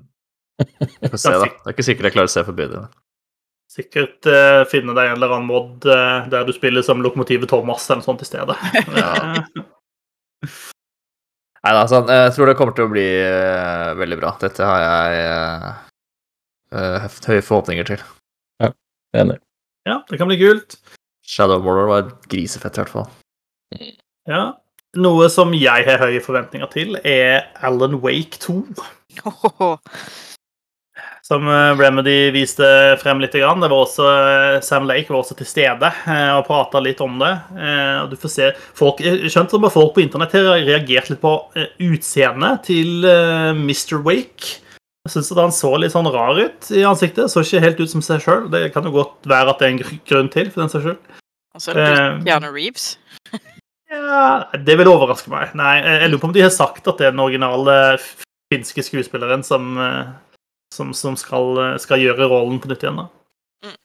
Få 1.11 1.17
se, 1.17 1.33
da. 1.33 1.47
Det 1.47 1.67
er 1.67 1.75
ikke 1.75 1.85
sikkert 1.85 2.09
jeg 2.09 2.15
klarer 2.15 2.31
å 2.31 2.35
se 2.35 2.43
forbi 2.47 2.65
det. 2.71 2.83
Sikkert 3.75 4.29
uh, 4.31 4.63
finne 4.71 4.93
deg 4.95 5.09
en 5.09 5.17
eller 5.17 5.33
annen 5.35 5.49
mod 5.49 5.87
uh, 5.89 6.27
der 6.31 6.45
du 6.47 6.53
spiller 6.55 6.85
som 6.85 7.01
Lokomotivet 7.03 7.49
Thomas 7.51 7.89
eller 7.89 7.99
noe 8.03 8.07
sånt 8.07 8.23
i 8.23 8.29
stedet. 8.29 8.55
Nei 11.65 11.73
da, 11.73 11.81
sånn, 11.89 12.11
jeg 12.13 12.33
tror 12.35 12.51
det 12.51 12.57
kommer 12.59 12.75
til 12.77 12.85
å 12.85 12.91
bli 12.93 13.07
uh, 13.25 13.95
veldig 13.97 14.19
bra. 14.21 14.35
Dette 14.43 14.69
har 14.69 14.79
jeg 14.85 15.09
uh, 16.77 17.07
høye 17.25 17.41
forhåpninger 17.43 17.89
til. 17.89 18.03
Ja, 18.61 18.69
enig. 19.17 19.39
Ja, 19.89 19.99
det 20.09 20.21
kan 20.21 20.29
bli 20.29 20.37
kult. 20.39 20.77
Shadow 21.25 21.63
Warrior 21.65 21.89
var 21.89 22.13
grisefett, 22.29 22.77
i 22.77 22.83
hvert 22.83 22.93
fall. 22.93 23.09
Ja. 24.29 24.43
Noe 24.95 25.27
som 25.33 25.51
jeg 25.57 25.83
har 25.89 25.99
høye 25.99 26.21
forventninger 26.23 26.69
til, 26.71 26.95
er 27.03 27.49
Alan 27.65 27.97
Wake 28.05 28.39
2. 28.45 28.61
Som 31.27 31.47
eh, 31.47 31.77
Remedy 31.77 32.29
viste 32.31 32.67
frem 33.01 33.21
litt. 33.23 33.33
Det 33.33 33.41
var 33.41 33.73
også, 33.73 34.05
eh, 34.05 34.59
Sam 34.61 34.85
Lake 34.85 35.09
var 35.09 35.23
også 35.23 35.33
til 35.39 35.47
stede 35.49 35.89
eh, 35.89 36.33
og 36.35 36.45
prata 36.45 36.77
litt 36.83 36.99
om 37.01 37.15
det. 37.17 37.31
Og 38.03 38.11
du 38.11 38.19
får 38.21 38.33
se 38.33 38.49
folk, 38.77 39.01
skjønt 39.01 39.55
at 39.57 39.73
folk 39.73 39.95
på 39.95 40.03
internett 40.03 40.35
har 40.37 40.61
reagert 40.67 41.09
litt 41.09 41.23
på 41.23 41.31
utseendet 41.81 42.67
til 42.67 43.07
Mr. 43.57 43.97
Wake. 44.05 44.59
Jeg 45.05 45.13
syns 45.13 45.31
han 45.37 45.53
så 45.53 45.71
litt 45.81 45.93
sånn 45.93 46.09
rar 46.13 46.37
ut 46.37 46.69
i 46.73 46.85
ansiktet. 46.85 47.31
Så 47.33 47.41
ikke 47.41 47.63
helt 47.63 47.81
ut 47.81 47.89
som 47.89 48.05
seg 48.05 48.21
sjøl. 48.21 48.45
Det 48.53 48.67
kan 48.75 48.85
jo 48.85 48.93
godt 48.93 49.25
være 49.29 49.49
at 49.49 49.61
det 49.61 49.67
er 49.67 49.73
en 49.73 49.81
grunn 50.11 50.29
til, 50.33 50.51
for 50.53 50.61
den 50.61 50.73
seg 50.73 50.85
selv. 50.85 51.17
Og 51.55 51.63
så 51.63 51.73
er 51.73 51.81
det 51.81 52.05
Keanu 52.27 52.51
Reeves. 52.51 52.87
ja, 53.89 54.45
det 54.61 54.77
vil 54.77 54.93
overraske 54.93 55.33
meg. 55.33 55.57
Nei, 55.57 55.79
jeg 55.81 56.13
lurer 56.13 56.21
på 56.21 56.29
om 56.29 56.37
de 56.37 56.45
har 56.45 56.53
sagt 56.53 56.85
at 56.85 57.01
det 57.01 57.09
er 57.09 57.17
den 57.17 57.25
originale 57.25 57.79
finske 58.53 58.85
skuespilleren 58.85 59.41
som, 59.45 59.73
som, 60.75 60.93
som 60.97 61.17
skal, 61.19 61.79
skal, 61.81 62.03
gjøre 62.03 62.29
rollen 62.31 62.61
på 62.61 62.71
nytt 62.71 62.85
igjen. 62.85 63.01
da. 63.01 63.07
Mm. 63.65 63.75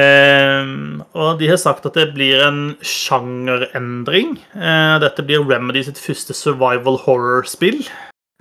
Eh, 0.00 0.72
og 1.18 1.40
de 1.40 1.50
har 1.50 1.60
sagt 1.60 1.88
at 1.88 1.98
det 1.98 2.10
blir 2.14 2.44
en 2.46 2.62
sjangerendring. 2.84 4.36
Eh, 4.54 4.96
dette 5.02 5.26
blir 5.26 5.46
Remedy 5.48 5.84
sitt 5.88 6.00
første 6.00 6.36
survival 6.36 7.00
horror-spill. 7.06 7.82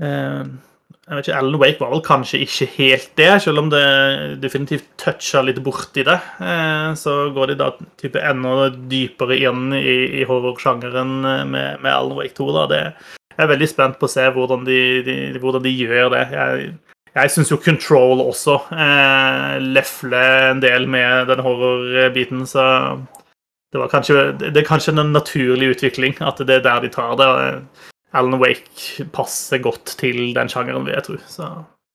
Eh, 0.04 0.44
jeg 1.10 1.18
vet 1.18 1.26
ikke, 1.26 1.38
Alan 1.42 1.58
Wake 1.58 1.82
var 1.82 1.90
vel 1.90 2.04
kanskje 2.06 2.40
ikke 2.44 2.66
helt 2.76 3.08
det, 3.18 3.30
selv 3.42 3.64
om 3.64 3.70
det 3.74 3.86
definitivt 4.44 4.86
toucha 5.02 5.42
litt 5.42 5.58
borti 5.66 6.04
det. 6.06 6.20
Eh, 6.38 6.92
så 7.02 7.16
går 7.34 7.50
de 7.50 7.56
da 7.58 7.72
type 7.98 8.22
enda 8.22 8.68
dypere 8.92 9.40
inn 9.42 9.74
i, 9.74 9.96
i 10.22 10.28
horrorsjangeren 10.30 11.16
med, 11.50 11.82
med, 11.82 11.90
Alan 11.90 12.14
Wake 12.20 12.38
2. 12.38 12.52
Da. 12.54 12.68
Det, 12.70 12.82
jeg 13.34 13.42
er 13.42 13.50
veldig 13.56 13.70
spent 13.72 13.98
på 13.98 14.06
å 14.06 14.14
se 14.14 14.28
hvordan 14.36 14.68
de, 14.70 14.80
de, 15.08 15.18
hvordan 15.42 15.66
de 15.66 15.74
gjør 15.74 16.14
det. 16.14 16.24
Jeg, 16.36 16.70
jeg 17.16 17.32
syns 17.34 17.52
jo 17.52 17.58
Control 17.62 18.22
også 18.22 18.58
eh, 18.74 19.56
lefler 19.64 20.52
en 20.52 20.62
del 20.64 20.88
med 20.90 21.30
den 21.32 21.42
horrorbiten, 21.46 22.46
så 22.48 22.66
det, 23.74 23.80
var 23.82 23.92
kanskje, 23.92 24.32
det 24.40 24.58
er 24.58 24.68
kanskje 24.68 24.94
en 24.96 25.14
naturlig 25.14 25.74
utvikling 25.76 26.20
at 26.22 26.42
det 26.42 26.60
er 26.60 26.66
der 26.66 26.86
de 26.86 26.92
tar 26.94 27.18
det. 27.20 27.32
Alan 28.14 28.40
Wake 28.42 29.06
passer 29.14 29.62
godt 29.62 29.98
til 30.00 30.34
den 30.34 30.50
sjangeren, 30.50 30.86
vil 30.86 30.96
jeg 30.98 31.04
tro. 31.06 31.18
Så. 31.30 31.50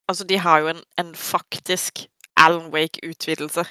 Altså, 0.08 0.24
de 0.24 0.38
har 0.38 0.60
jo 0.62 0.68
en, 0.70 0.82
en 0.98 1.14
faktisk 1.14 2.06
Alan 2.36 2.70
Wake-utvidelse 2.74 3.64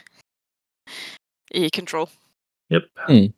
i 1.56 1.70
Control. 1.70 2.10
Jepp. 2.72 2.90
Mm. 3.10 3.32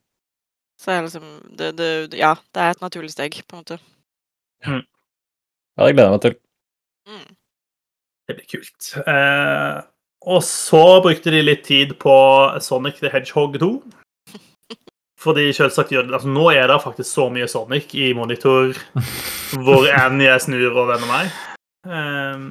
Så 0.80 0.92
er 0.92 1.02
liksom 1.02 1.24
det, 1.58 1.78
det, 1.78 2.18
Ja, 2.18 2.34
det 2.56 2.62
er 2.62 2.70
et 2.70 2.82
naturlig 2.82 3.12
steg, 3.12 3.38
på 3.48 3.56
en 3.56 3.64
måte. 3.64 3.80
Mm. 4.66 4.84
Ja, 5.78 5.86
det 5.86 5.94
gleder 5.94 6.10
jeg 6.10 6.12
meg 6.12 6.22
til. 6.22 6.36
Mm. 7.08 7.36
Det 8.26 8.38
blir 8.38 8.48
kult. 8.50 8.92
Eh, 9.06 9.82
og 10.26 10.42
så 10.46 10.84
brukte 11.06 11.34
de 11.34 11.44
litt 11.44 11.66
tid 11.68 11.94
på 12.02 12.16
Sonic 12.64 13.02
the 13.04 13.12
Hedgehog 13.14 13.60
2. 13.62 13.70
Fordi 15.26 15.50
selvsagt 15.58 15.94
gjør 15.94 16.08
det, 16.08 16.16
altså 16.18 16.32
Nå 16.34 16.48
er 16.54 16.70
det 16.70 16.82
faktisk 16.84 17.10
så 17.10 17.28
mye 17.34 17.50
Sonic 17.50 17.94
i 17.98 18.12
monitor 18.18 18.74
hvor 19.62 19.86
enn 20.02 20.24
jeg 20.24 20.48
snur 20.48 20.72
og 20.74 20.90
vender 20.94 21.12
meg. 21.12 21.38
Eh, 21.86 22.50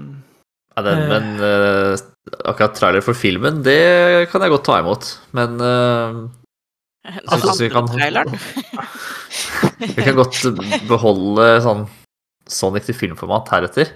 ja, 0.74 0.86
den, 0.86 1.02
uh, 1.02 1.10
men 1.10 1.42
eh, 1.42 2.06
akkurat 2.50 2.74
trailer 2.78 3.04
for 3.04 3.18
filmen, 3.18 3.60
det 3.66 4.30
kan 4.30 4.42
jeg 4.42 4.54
godt 4.54 4.66
ta 4.66 4.78
imot. 4.82 5.10
Men 5.38 5.58
eh, 5.62 6.22
altså, 7.26 7.54
vi 7.62 7.70
kan, 7.70 7.90
vi 9.84 10.06
kan 10.06 10.18
godt 10.18 10.40
beholde 10.90 11.50
sånn 11.66 11.86
Sonic 12.50 12.90
til 12.90 12.98
filmformat 12.98 13.54
heretter. 13.54 13.94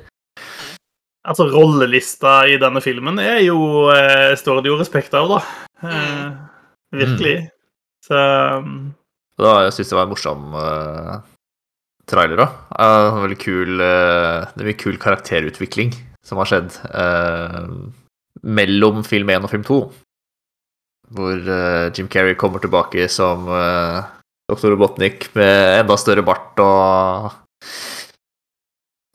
Altså, 1.27 1.49
rollelista 1.51 2.43
i 2.49 2.59
denne 2.61 2.81
filmen 2.85 3.19
er 3.21 3.41
jo 3.43 3.59
Står 4.39 4.63
det 4.63 4.71
jo 4.71 4.79
respekt 4.79 5.17
av, 5.19 5.33
da. 5.33 5.41
Mm. 5.83 6.37
virkelig. 6.95 7.35
Mm. 7.43 7.51
Så 8.07 8.21
um... 8.63 8.77
da, 9.39 9.55
Jeg 9.67 9.75
syns 9.77 9.91
det 9.91 9.99
var 9.99 10.07
en 10.07 10.13
morsom 10.15 10.55
uh, 10.57 11.19
trailer 12.09 12.45
òg. 12.47 12.59
Uh, 12.73 13.23
veldig 13.25 13.41
kul 13.43 13.83
uh, 13.83 14.47
Det 14.55 14.63
er 14.63 14.71
mye 14.71 14.81
kul 14.81 15.01
karakterutvikling 15.03 15.95
som 16.25 16.41
har 16.41 16.51
skjedd 16.51 16.77
uh, 16.93 17.65
mellom 18.45 19.03
film 19.07 19.31
1 19.33 19.47
og 19.47 19.53
film 19.53 19.67
2. 19.67 19.81
Hvor 21.17 21.37
uh, 21.49 21.89
Jim 21.97 22.09
Carrey 22.13 22.37
kommer 22.39 22.63
tilbake 22.63 23.09
som 23.13 23.49
uh, 23.49 24.05
doktor 24.49 24.75
Robotnik 24.75 25.31
med 25.37 25.83
enda 25.83 25.97
større 26.01 26.25
bart 26.27 26.61
og 26.65 27.31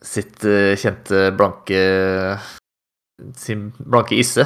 sitt 0.03 0.43
kjente 0.79 1.29
blanke 1.37 1.79
sin 3.39 3.71
blanke 3.77 4.17
isse. 4.19 4.45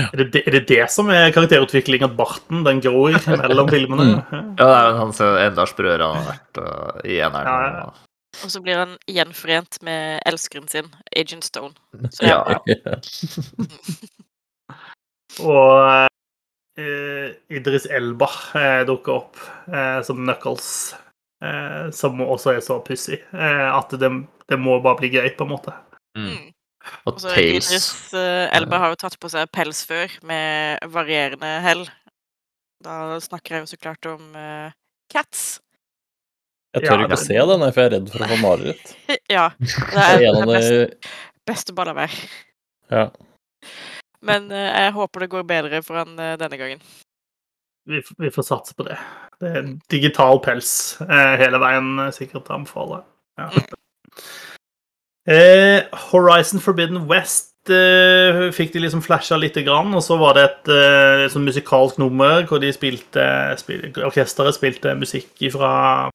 Ja. 0.00 0.06
Er, 0.08 0.22
det, 0.24 0.40
er, 0.46 0.54
det, 0.56 0.62
det 0.70 0.84
som 0.88 1.10
er 1.12 1.32
karakterutvikling, 1.34 2.04
at 2.06 2.14
barten 2.16 2.62
den 2.64 2.80
gror 2.80 3.12
mellom 3.28 3.68
filmene? 3.68 4.22
Mm. 4.24 4.54
Ja, 4.56 4.64
det 4.64 4.70
er 4.78 4.96
han 4.96 5.12
som 5.16 5.36
enda 5.36 5.66
sprøere 5.68 6.06
han 6.08 6.22
har 6.22 6.30
vært 6.30 6.60
uh, 6.62 7.02
i 7.04 7.18
eneren. 7.20 7.50
Ja, 7.50 7.82
ja. 7.82 8.08
Og 8.40 8.48
så 8.48 8.62
blir 8.64 8.78
han 8.80 8.94
gjenforent 9.04 9.76
med 9.84 10.22
elskeren 10.24 10.64
sin, 10.72 10.88
Agent 11.12 11.44
Stone. 11.44 11.76
Så, 12.08 12.24
ja. 12.24 12.40
Og 15.52 16.08
uh, 16.80 17.28
Idris 17.52 17.84
Elba 17.92 18.30
uh, 18.56 18.80
dukker 18.88 19.18
opp 19.18 19.36
uh, 19.68 20.00
som 20.08 20.24
Knuckles, 20.24 20.94
som 21.96 22.20
også 22.22 22.52
er 22.52 22.60
så 22.62 22.76
pussig 22.86 23.16
at 23.34 23.94
det, 23.98 24.10
det, 24.46 24.58
må 24.62 24.76
bare 24.84 25.00
bli 25.00 25.08
gøy, 25.10 25.32
på 25.34 25.46
en 25.46 25.50
måte. 25.50 25.74
Mm. 26.14 26.28
mm. 26.28 26.52
Og 27.06 27.14
altså, 27.14 27.32
Tales. 27.34 27.68
Idris 27.70 27.88
uh, 28.14 28.56
Elba 28.56 28.80
har 28.82 28.92
jo 28.92 29.00
tatt 29.04 29.18
på 29.22 29.30
seg 29.32 29.50
pels 29.54 29.82
før, 29.88 30.14
med 30.26 30.82
varierende 30.92 31.50
hell. 31.64 31.84
Da 32.82 33.18
snakker 33.22 33.56
jeg 33.56 33.64
jo 33.64 33.72
så 33.72 33.78
klart 33.78 34.08
om 34.10 34.32
uh, 34.34 34.72
Cats. 35.12 35.60
Jeg 36.72 36.86
tør 36.86 37.02
ja, 37.02 37.06
ikke 37.06 37.18
å 37.18 37.20
se 37.20 37.36
den, 37.36 37.66
for 37.68 37.82
jeg 37.82 37.90
er 37.90 37.94
redd 37.98 38.08
for 38.10 38.24
å 38.24 38.30
få 38.30 38.38
mareritt. 38.40 38.94
ja. 39.36 39.46
Det 39.60 40.06
er, 40.06 40.26
det 40.38 40.48
beste, 40.48 41.14
beste 41.48 41.76
ball. 41.76 41.92
Ja. 42.90 43.06
Men 44.24 44.50
uh, 44.50 44.68
jeg 44.70 44.94
håper 44.98 45.26
det 45.26 45.32
går 45.36 45.48
bedre 45.48 45.82
for 45.86 46.02
han 46.02 46.16
denne 46.16 46.58
gangen. 46.58 46.82
Vi, 47.90 47.98
vi, 47.98 48.30
får 48.30 48.46
satse 48.46 48.74
på 48.78 48.86
det. 48.86 48.96
Det 49.42 49.50
er 49.58 49.70
digital 49.90 50.38
pels 50.44 50.72
hele 51.02 51.58
veien, 51.58 51.96
sikkert 52.14 52.50
å 52.50 52.60
anbefale. 52.60 53.02
Ja. 53.40 53.48
Eh, 55.26 55.82
Horizon 56.10 56.60
Forbidden 56.60 57.06
West 57.06 57.70
eh, 57.70 58.48
fikk 58.50 58.72
de 58.74 58.80
liksom 58.82 59.02
flasha 59.02 59.36
lite 59.38 59.62
grann, 59.62 59.94
og 59.94 60.02
så 60.02 60.16
var 60.18 60.34
det 60.34 60.44
et 60.48 60.70
eh, 60.74 61.26
sånn 61.30 61.46
musikalsk 61.46 62.00
nummer 62.02 62.42
hvor 62.48 62.58
de 62.62 62.72
spilte, 62.74 63.26
spil, 63.60 63.86
Orkesteret 64.02 64.58
spilte 64.58 64.96
musikk 64.98 65.44
fra 65.52 66.08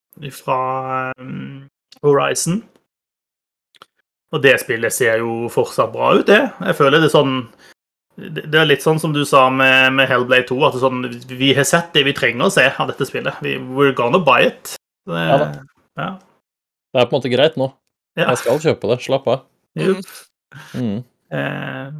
um, 1.16 1.64
Horizon. 2.04 2.60
Og 4.28 4.44
det 4.44 4.58
spillet 4.60 4.92
ser 4.92 5.22
jo 5.22 5.48
fortsatt 5.48 5.94
bra 5.94 6.12
ut, 6.18 6.26
det. 6.28 6.42
Jeg 6.68 6.76
føler 6.76 7.00
det 7.00 7.08
er 7.08 7.16
sånn 7.16 7.38
Det 8.18 8.58
er 8.58 8.66
litt 8.66 8.82
sånn 8.82 8.98
som 8.98 9.12
du 9.14 9.20
sa 9.28 9.44
med, 9.54 9.92
med 9.94 10.08
Hellblade 10.10 10.48
2, 10.48 10.56
at 10.66 10.78
sånn, 10.82 11.04
vi 11.30 11.52
har 11.54 11.66
sett 11.68 11.92
det 11.94 12.02
vi 12.08 12.16
trenger 12.16 12.48
å 12.48 12.50
se 12.50 12.64
av 12.66 12.90
dette 12.90 13.06
spillet. 13.06 13.38
We, 13.44 13.54
we're 13.76 13.94
gonna 13.94 14.18
buy 14.18 14.48
it. 14.48 14.74
Det, 15.06 15.20
ja, 15.28 15.36
ja. 16.00 16.08
det 16.18 17.00
er 17.00 17.06
på 17.06 17.14
en 17.14 17.20
måte 17.20 17.30
greit 17.30 17.54
nå. 17.60 17.70
Ja. 18.18 18.32
Jeg 18.32 18.42
skal 18.42 18.58
kjøpe 18.64 18.90
det. 18.90 18.98
Slapp 19.06 19.30
av. 19.30 19.44
Mm. 19.78 20.02
Mm. 20.74 20.98
Eh, 21.38 21.94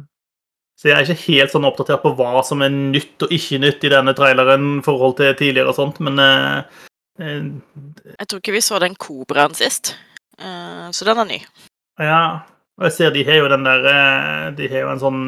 så 0.79 0.87
jeg 0.87 0.95
er 0.95 1.07
ikke 1.07 1.25
helt 1.29 1.55
sånn 1.55 1.67
oppdatert 1.67 2.03
på 2.03 2.13
hva 2.15 2.43
som 2.47 2.61
er 2.63 2.71
nytt 2.71 3.25
og 3.25 3.33
ikke 3.35 3.59
nytt 3.59 3.83
i 3.83 3.91
denne 3.91 4.13
traileren 4.15 4.67
i 4.77 4.83
forhold 4.85 5.17
til 5.19 5.33
tidligere 5.39 5.73
og 5.73 5.75
sånt, 5.75 5.99
men 6.03 6.19
eh, 6.23 6.85
eh, 7.19 7.49
Jeg 8.13 8.29
tror 8.29 8.43
ikke 8.43 8.55
vi 8.55 8.63
så 8.63 8.79
den 8.79 8.95
kobraen 8.99 9.57
sist, 9.57 9.95
eh, 10.39 10.87
så 10.95 11.07
den 11.07 11.19
er 11.23 11.27
ny. 11.31 11.41
Ja. 11.99 12.23
Og 12.79 12.87
jeg 12.87 12.95
ser 12.95 13.11
de 13.11 13.25
har 13.27 13.41
jo 13.41 13.49
den 13.51 13.65
der 13.67 13.89
eh, 13.91 14.45
De 14.55 14.69
har 14.71 14.85
jo 14.85 14.91
en 14.93 15.01
sånn 15.01 15.25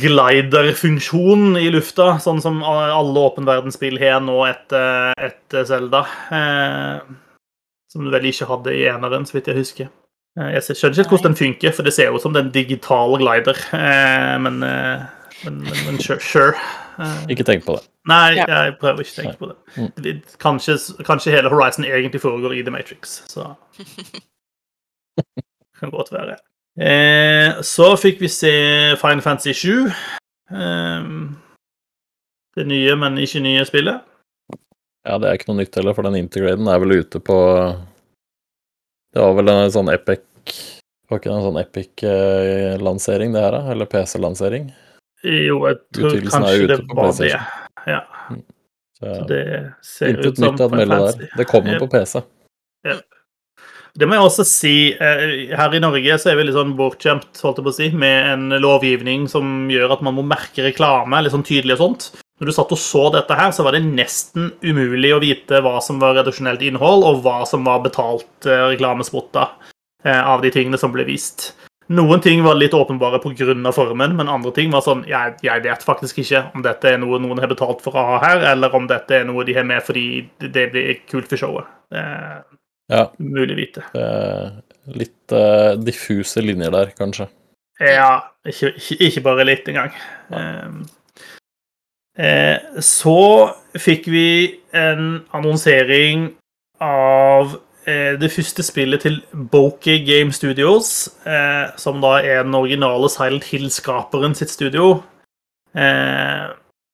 glider-funksjon 0.00 1.56
i 1.58 1.68
lufta, 1.72 2.18
sånn 2.22 2.40
som 2.44 2.62
alle 2.66 3.26
åpenverdensspill 3.28 3.98
har 4.02 4.20
nå 4.24 4.38
etter, 4.46 5.12
etter 5.18 5.64
Zelda. 5.68 6.04
Eh, 6.30 6.98
som 7.90 8.00
du 8.04 8.10
vel 8.14 8.26
ikke 8.30 8.48
hadde 8.50 8.74
i 8.74 8.86
eneren, 8.90 9.26
så 9.26 9.32
vidt 9.38 9.50
jeg 9.50 9.60
husker. 9.60 9.86
Jeg 10.34 10.62
skjønner 10.66 10.98
ikke 10.98 11.14
hvordan 11.14 11.30
den 11.30 11.38
funker, 11.38 11.70
for 11.74 11.82
det 11.86 11.94
ser 11.94 12.06
jo 12.10 12.16
ut 12.18 12.24
som 12.24 12.34
den 12.34 12.50
digitale 12.54 13.16
glider, 13.22 13.56
eh, 13.78 14.34
men, 14.42 14.54
men, 14.64 15.54
men, 15.62 15.76
men 15.86 15.96
sure. 16.02 16.22
sure. 16.22 16.58
Ikke 17.30 17.46
tenk 17.46 17.62
på 17.66 17.76
det. 17.78 17.84
Nei, 18.10 18.36
jeg 18.36 18.74
prøver 18.80 19.00
ikke 19.02 19.14
å 19.14 19.22
tenke 19.22 19.38
på 19.40 19.48
det. 19.50 19.56
Mm. 19.78 19.90
Kanskje, 20.42 20.74
kanskje, 21.06 21.34
hele 21.34 21.52
Horizon 21.52 21.86
egentlig 21.88 22.20
foregår 22.22 22.52
i 22.58 22.64
The 22.66 22.74
Matrix, 22.74 23.02
så 23.30 23.40
Kan 25.80 25.90
godt 25.90 26.10
være. 26.14 26.36
Eh, 26.74 27.60
så 27.62 27.92
fikk 28.00 28.20
vi 28.24 28.28
se 28.32 28.52
Final 28.98 29.22
Fantasy 29.22 29.54
7. 29.54 29.86
Eh, 30.50 31.06
det 32.56 32.66
nye, 32.70 32.96
men 32.98 33.18
ikke 33.22 33.42
nye 33.42 33.64
spillet. 33.66 34.02
Ja, 35.04 35.18
det 35.20 35.28
er 35.28 35.36
ikke 35.38 35.50
noe 35.52 35.60
nytt 35.60 35.76
heller, 35.76 35.94
for 35.94 36.06
den 36.06 36.16
integraden 36.18 36.70
er 36.70 36.80
vel 36.80 36.94
ute 37.02 37.20
på 37.20 37.36
Det 39.12 39.20
var 39.20 39.34
vel 39.36 39.50
en 39.52 39.72
sånn 39.74 39.90
epic 39.92 40.22
Var 41.12 41.20
ikke 41.20 41.28
det 41.28 41.34
en 41.34 41.44
sånn 41.44 41.58
epic-lansering, 41.60 43.34
det 43.36 43.42
her, 43.44 43.52
da? 43.58 43.74
Eller 43.74 43.90
PC-lansering? 43.92 44.70
Jo, 45.24 45.58
jeg 45.68 45.76
tror 45.92 46.16
kanskje 46.30 46.68
det 46.70 46.78
var 46.88 47.12
det. 47.18 47.28
Ja. 47.88 48.00
Så, 48.94 49.04
Så, 49.04 49.04
så 49.04 49.26
det 49.28 49.42
ser 49.84 50.14
Intet 50.14 50.26
ut 50.26 50.40
som 50.40 50.46
nytt 50.54 50.64
å 50.64 50.68
melde 50.72 50.98
der. 51.04 51.28
Det 51.36 51.46
kommer 51.50 51.78
på 51.82 51.88
PC. 51.92 52.22
Ja. 52.88 52.96
Det 53.94 54.08
må 54.10 54.16
jeg 54.16 54.26
også 54.26 54.44
si. 54.48 54.74
Eh, 54.98 55.54
her 55.54 55.74
i 55.76 55.80
Norge 55.82 56.16
så 56.18 56.32
er 56.32 56.38
vi 56.38 56.48
litt 56.48 56.56
sånn 56.56 56.74
bortskjemt 56.78 57.38
holdt 57.44 57.60
jeg 57.60 57.66
på 57.66 57.70
å 57.70 57.76
si, 57.76 57.88
med 57.94 58.30
en 58.32 58.56
lovgivning 58.62 59.28
som 59.30 59.68
gjør 59.70 59.94
at 59.94 60.02
man 60.02 60.16
må 60.16 60.24
merke 60.26 60.64
reklame 60.66 61.20
litt 61.22 61.34
sånn 61.34 61.46
tydelig 61.46 61.76
og 61.76 61.82
sånt. 61.84 62.08
Når 62.40 62.50
du 62.50 62.54
satt 62.56 62.72
og 62.74 62.80
så 62.82 63.04
dette 63.14 63.36
her, 63.38 63.52
så 63.54 63.62
var 63.62 63.76
det 63.76 63.84
nesten 63.86 64.50
umulig 64.66 65.12
å 65.14 65.20
vite 65.22 65.60
hva 65.62 65.76
som 65.84 66.00
var 66.02 66.16
redaksjonelt 66.18 66.64
innhold, 66.66 67.06
og 67.06 67.20
hva 67.22 67.44
som 67.46 67.62
var 67.68 67.84
betalt 67.84 68.48
eh, 68.48 68.64
reklamespotter 68.72 69.70
eh, 70.02 70.18
av 70.18 70.42
de 70.42 70.50
tingene 70.50 70.80
som 70.80 70.90
ble 70.94 71.06
vist. 71.06 71.52
Noen 71.94 72.18
ting 72.24 72.42
var 72.42 72.56
litt 72.58 72.74
åpenbare 72.74 73.20
pga. 73.22 73.72
formen, 73.76 74.16
men 74.16 74.28
andre 74.28 74.50
ting 74.56 74.72
var 74.72 74.82
sånn 74.82 75.04
jeg, 75.06 75.36
jeg, 75.44 75.62
vet 75.62 75.82
faktisk 75.84 76.18
ikke 76.18 76.50
om 76.56 76.62
dette 76.64 76.88
er 76.88 76.98
noe 76.98 77.20
noen 77.20 77.38
har 77.38 77.52
betalt 77.52 77.84
for 77.84 77.94
å 77.94 78.06
ha 78.08 78.18
her, 78.24 78.42
eller 78.56 78.74
om 78.74 78.88
dette 78.90 79.20
er 79.20 79.24
noe 79.28 79.44
de 79.44 79.54
har 79.54 79.68
med 79.68 79.84
fordi 79.84 80.26
det 80.40 80.70
blir 80.72 80.98
kult 81.06 81.28
for 81.28 81.38
showet. 81.38 81.70
Ja. 82.92 83.08
Mulig 83.18 83.56
vite. 83.56 83.84
Litt 84.92 85.32
uh, 85.32 85.72
diffuse 85.80 86.42
linjer 86.44 86.74
der, 86.74 86.92
kanskje. 86.98 87.28
Ja, 87.80 88.26
ikke, 88.46 88.74
ikke, 88.76 88.98
ikke 89.08 89.22
bare 89.24 89.46
litt 89.48 89.68
engang. 89.72 89.94
Um, 90.28 90.82
eh, 92.20 92.60
så 92.84 93.16
fikk 93.80 94.06
vi 94.12 94.26
en 94.76 95.24
annonsering 95.34 96.28
av 96.84 97.56
Eh, 97.86 98.20
det 98.20 98.32
første 98.32 98.62
spillet 98.64 99.02
til 99.04 99.18
Bokeh 99.52 100.06
Game 100.06 100.32
Studios, 100.32 101.08
eh, 101.26 101.68
som 101.76 102.00
da 102.00 102.16
er 102.24 102.42
den 102.42 102.54
originale 102.54 103.10
Silent 103.10 103.44
Hill-skaperen 103.44 104.34
sitt 104.34 104.50
studio, 104.50 105.02
eh, 105.76 106.48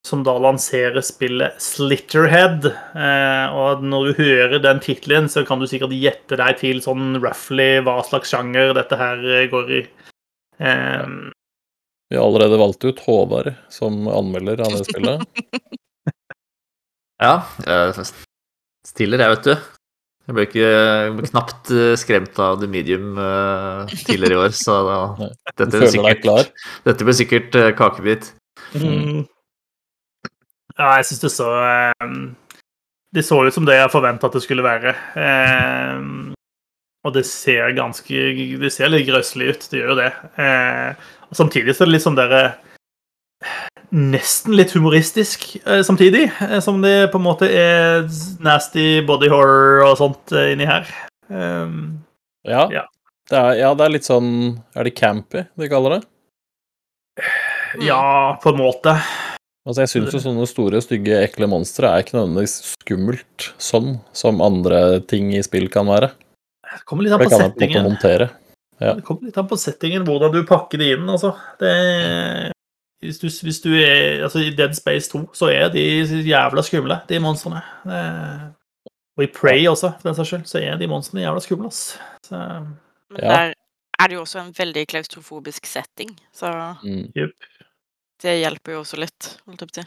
som 0.07 0.23
da 0.25 0.37
lanserer 0.41 1.03
spillet 1.05 1.59
Slitterhead. 1.61 2.71
og 3.53 3.83
når 3.85 4.07
du 4.07 4.23
hører 4.23 4.63
den 4.65 4.81
tittelen, 4.81 5.29
så 5.29 5.45
kan 5.45 5.61
du 5.61 5.67
sikkert 5.69 5.93
gjette 5.93 6.39
deg 6.41 6.57
til 6.63 6.81
sånn 6.85 7.19
roughly 7.21 7.83
hva 7.85 7.99
slags 8.09 8.33
sjanger 8.33 8.73
dette 8.79 8.97
her 8.97 9.21
går 9.53 9.75
i. 9.77 9.83
Vi 12.11 12.17
har 12.17 12.25
allerede 12.25 12.59
valgt 12.59 12.85
ut 12.89 13.05
Håvard 13.05 13.53
som 13.69 14.09
anmelder 14.09 14.65
av 14.65 14.73
det 14.79 14.89
spillet. 14.89 15.45
ja. 17.27 17.35
Stiller, 18.89 19.21
jeg, 19.21 19.37
vet 19.37 19.47
du. 19.51 19.69
Jeg 20.31 20.37
ble 20.37 20.47
ikke 20.47 20.67
ble 21.17 21.27
knapt 21.27 21.71
eh, 21.75 21.93
skremt 21.99 22.37
av 22.39 22.61
The 22.61 22.69
Medium 22.71 23.17
uh, 23.19 23.83
tidligere 24.07 24.37
i 24.37 24.41
år, 24.45 24.53
så 24.55 24.77
da, 24.87 24.99
dette, 25.59 25.71
ble 25.75 25.89
sikkert, 25.91 26.53
dette 26.87 27.07
ble 27.09 27.15
sikkert 27.19 27.57
uh, 27.59 27.71
kakebit. 27.75 28.29
Mm. 28.79 29.25
Ja, 30.81 30.95
jeg 30.97 31.11
syns 31.11 31.25
det 31.27 31.33
så 31.35 31.49
um, 32.01 32.21
Det 33.13 33.25
så 33.27 33.43
ut 33.45 33.55
som 33.55 33.67
det 33.69 33.77
jeg 33.77 33.93
forventa 33.93 34.31
at 34.31 34.37
det 34.39 34.45
skulle 34.45 34.65
være. 34.65 34.95
Um, 35.15 36.33
og 37.05 37.15
det 37.17 37.27
ser 37.29 37.77
ganske 37.77 38.25
Det 38.61 38.73
ser 38.73 38.93
litt 38.93 39.09
grøsselig 39.09 39.53
ut, 39.53 39.69
det 39.71 39.83
gjør 39.83 39.93
jo 39.93 40.01
det. 40.01 40.11
Uh, 40.41 41.13
og 41.29 41.39
samtidig 41.39 41.77
så 41.77 41.85
er 41.85 41.91
det 41.91 41.99
litt 41.99 42.07
sånn 42.09 42.19
derre 42.19 42.45
nesten 43.91 44.55
litt 44.55 44.73
humoristisk 44.77 45.57
eh, 45.65 45.83
samtidig. 45.87 46.31
Eh, 46.41 46.61
som 46.61 46.81
det 46.83 47.11
på 47.13 47.19
en 47.19 47.27
måte 47.27 47.49
er 47.51 48.07
nasty 48.45 49.01
body 49.07 49.31
horror 49.33 49.85
og 49.89 49.99
sånt 50.01 50.35
eh, 50.37 50.53
inni 50.55 50.69
her. 50.69 50.89
Ja. 51.31 52.65
Ja. 52.73 52.87
Det 53.31 53.39
er, 53.39 53.53
ja. 53.61 53.75
Det 53.79 53.85
er, 53.85 53.93
litt 53.95 54.07
sånn 54.09 54.31
Er 54.75 54.89
det 54.89 54.97
campy 54.99 55.45
de 55.55 55.69
kaller 55.71 55.99
det? 55.99 56.01
Ja, 57.87 58.35
på 58.43 58.51
en 58.51 58.59
måte. 58.59 58.97
Altså, 59.69 59.85
jeg 59.85 59.93
syns 59.93 60.15
jo 60.17 60.23
sånne 60.25 60.47
store, 60.49 60.81
stygge, 60.81 61.19
ekle 61.21 61.49
monstre 61.51 61.91
er 61.91 62.05
ikke 62.05 62.17
nødvendigvis 62.17 62.55
skummelt 62.79 63.51
sånn 63.61 63.99
som 64.17 64.41
andre 64.45 65.03
ting 65.11 65.35
i 65.37 65.43
spill 65.45 65.69
kan 65.73 65.91
være. 65.91 66.09
Det 66.71 66.87
kommer 66.89 67.05
litt 67.05 67.17
an 67.17 67.21
på 67.21 67.35
settingen. 67.35 67.91
Ja. 68.81 68.95
Det 68.97 69.05
kommer 69.05 69.29
litt 69.29 69.37
an 69.43 69.51
på 69.51 69.59
settingen, 69.61 70.07
hvordan 70.09 70.33
du 70.33 70.41
pakker 70.49 70.81
det 70.81 70.95
inn, 70.95 71.05
altså. 71.13 71.35
Det 71.61 71.75
hvis 73.01 73.19
du, 73.19 73.29
hvis 73.45 73.61
du, 73.65 73.71
er 73.81 74.23
altså 74.27 74.43
I 74.45 74.51
Dead 74.53 74.75
Space 74.77 75.09
2 75.09 75.23
så 75.33 75.49
er 75.49 75.71
de 75.73 75.85
jævla 76.27 76.63
skumle, 76.65 76.99
de 77.09 77.21
monstrene. 77.23 77.63
Og 79.17 79.25
i 79.25 79.31
Prey 79.33 79.65
også, 79.69 79.95
for 79.97 80.11
den 80.11 80.19
saks 80.19 80.29
skyld, 80.29 80.45
så 80.51 80.61
er 80.61 80.77
de 80.77 80.89
monstrene 80.89 81.25
jævla 81.25 81.41
skumle, 81.41 81.71
ass. 81.73 81.97
Så, 82.29 82.37
Men 83.11 83.25
der 83.25 83.55
er 84.01 84.09
det 84.09 84.19
jo 84.19 84.21
også 84.21 84.43
en 84.43 84.53
veldig 84.57 84.85
klaustrofobisk 84.93 85.67
setting, 85.67 86.13
så 86.33 86.53
mm. 86.85 87.09
Det 88.21 88.37
hjelper 88.37 88.77
jo 88.77 88.83
også 88.85 89.01
litt, 89.01 89.35
holdt 89.47 89.65
jeg 89.65 89.71
på 89.71 89.75
å 89.75 89.81
si. 89.81 89.87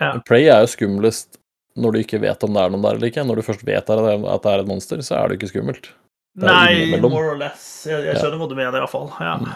Ja. 0.00 0.12
Play 0.26 0.46
er 0.48 0.62
jo 0.64 0.70
skumlest 0.72 1.38
når 1.76 1.94
du 1.94 1.98
ikke 2.02 2.20
vet 2.22 2.44
om 2.44 2.54
det 2.54 2.62
er 2.62 2.72
noen 2.72 2.84
der 2.84 2.96
eller 2.98 3.10
ikke. 3.10 3.24
Når 3.26 3.40
du 3.40 3.46
først 3.46 3.66
vet 3.66 3.90
at 3.90 4.00
det 4.06 4.54
er 4.54 4.62
et 4.62 4.68
monster, 4.68 5.02
så 5.04 5.18
er 5.18 5.30
det 5.30 5.40
ikke 5.40 5.52
skummelt. 5.54 5.90
Det 6.38 6.48
Nei, 6.48 6.96
more 7.00 7.34
or 7.34 7.38
less. 7.38 7.84
Jeg, 7.88 8.04
jeg 8.06 8.16
skjønner 8.16 8.38
ja. 8.38 8.40
hva 8.40 8.48
du 8.48 8.56
mener, 8.56 8.78
iallfall. 8.80 9.10
Ja. 9.20 9.36
Mm. 9.40 9.52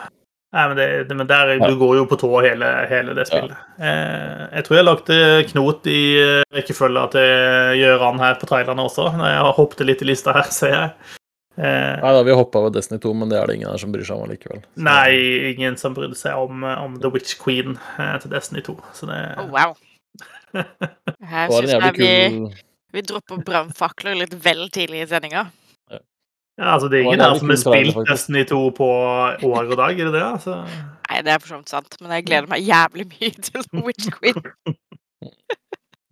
Nei, 0.57 0.65
men, 0.71 0.79
det, 0.79 1.15
men 1.17 1.29
der, 1.29 1.53
ja. 1.57 1.69
du 1.69 1.77
går 1.81 1.97
jo 1.99 2.05
på 2.09 2.17
tå 2.21 2.31
hele, 2.45 2.69
hele 2.89 3.17
det 3.17 3.27
spillet. 3.29 3.57
Ja. 3.77 3.91
Eh, 3.91 4.43
jeg 4.59 4.67
tror 4.67 4.79
jeg 4.79 4.87
lagde 4.87 5.19
knot 5.51 5.89
i 5.91 6.01
eh, 6.23 6.43
rekkefølga 6.55 7.07
til 7.13 7.81
Gjøran 7.81 8.23
her 8.23 8.39
på 8.41 8.49
trailerne 8.49 8.87
også, 8.89 9.11
når 9.19 9.33
jeg 9.33 9.43
har 9.49 9.57
hoppet 9.59 9.85
litt 9.89 10.05
i 10.05 10.09
lista 10.13 10.37
her, 10.37 10.49
ser 10.55 10.77
jeg. 10.77 11.17
Eh, 11.57 12.03
Nei 12.03 12.13
da, 12.13 12.23
vi 12.23 12.37
hoppa 12.37 12.61
over 12.61 12.73
Destiny 12.75 13.01
2, 13.01 13.15
men 13.17 13.31
det 13.33 13.39
er 13.41 13.49
det 13.49 13.57
ingen 13.57 13.71
her 13.71 13.81
som 13.81 13.93
bryr 13.93 14.05
seg 14.05 14.21
om 14.21 14.29
likevel. 14.29 14.61
Så. 14.61 14.85
Nei, 14.85 15.11
ingen 15.55 15.79
som 15.81 15.95
brydde 15.97 16.19
seg 16.21 16.37
om, 16.37 16.65
om, 16.69 16.99
The 17.01 17.11
Witch 17.15 17.39
Queen 17.41 17.79
eh, 17.97 18.17
til 18.21 18.33
Destiny 18.35 18.65
2, 18.67 18.75
så 18.99 19.09
det 19.09 19.21
oh, 19.41 19.53
Wow. 19.55 19.77
Her 21.33 21.53
syns 21.53 21.73
jeg 21.73 21.95
vi, 21.97 22.11
vi 22.97 23.05
dropper 23.05 23.41
brannfakler 23.45 24.19
litt 24.21 24.37
vel 24.45 24.67
tidlig 24.73 25.05
i 25.05 25.09
sendinga. 25.09 25.47
Ja, 26.57 26.71
altså 26.73 26.89
Det 26.89 26.99
er 26.99 27.05
ingen 27.05 27.21
her 27.21 27.35
som 27.37 27.51
har 27.53 27.59
spilt 27.61 27.99
Destiny 28.09 28.45
2 28.49 28.61
på 28.79 28.87
år 28.89 29.67
og 29.67 29.75
dag, 29.77 29.93
er 29.93 30.09
det 30.09 30.15
det? 30.15 30.23
Altså? 30.25 30.55
Nei, 31.11 31.19
det 31.25 31.35
er 31.35 31.43
for 31.43 31.53
så 31.53 31.59
vidt 31.61 31.73
sant, 31.75 31.99
men 32.01 32.15
jeg 32.17 32.25
gleder 32.29 32.49
meg 32.49 32.65
jævlig 32.65 33.09
mye 33.11 33.33
til 33.49 33.67
The 33.67 33.83
Witch 33.85 34.09
Queen. 34.15 34.41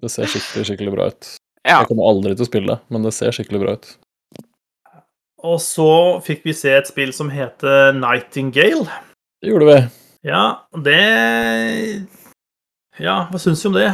det 0.04 0.12
ser 0.12 0.28
skikkelig, 0.28 0.66
skikkelig 0.68 0.92
bra 0.96 1.08
ut. 1.12 1.30
Ja. 1.64 1.78
Jeg 1.78 1.88
kommer 1.88 2.10
aldri 2.10 2.34
til 2.36 2.44
å 2.44 2.50
spille 2.50 2.74
det, 2.74 2.80
men 2.92 3.08
det 3.08 3.14
ser 3.16 3.32
skikkelig 3.32 3.62
bra 3.62 3.76
ut. 3.78 3.94
Og 5.44 5.60
så 5.60 6.20
fikk 6.24 6.46
vi 6.46 6.54
se 6.56 6.72
et 6.72 6.88
spill 6.88 7.12
som 7.12 7.28
heter 7.32 7.92
Nightingale. 7.98 8.88
Det 9.42 9.52
gjorde 9.52 9.68
vi. 9.68 9.78
Ja, 10.24 10.44
det 10.84 11.00
Ja, 12.96 13.26
hva 13.28 13.38
syns 13.42 13.60
du 13.62 13.68
om 13.68 13.76
det? 13.76 13.90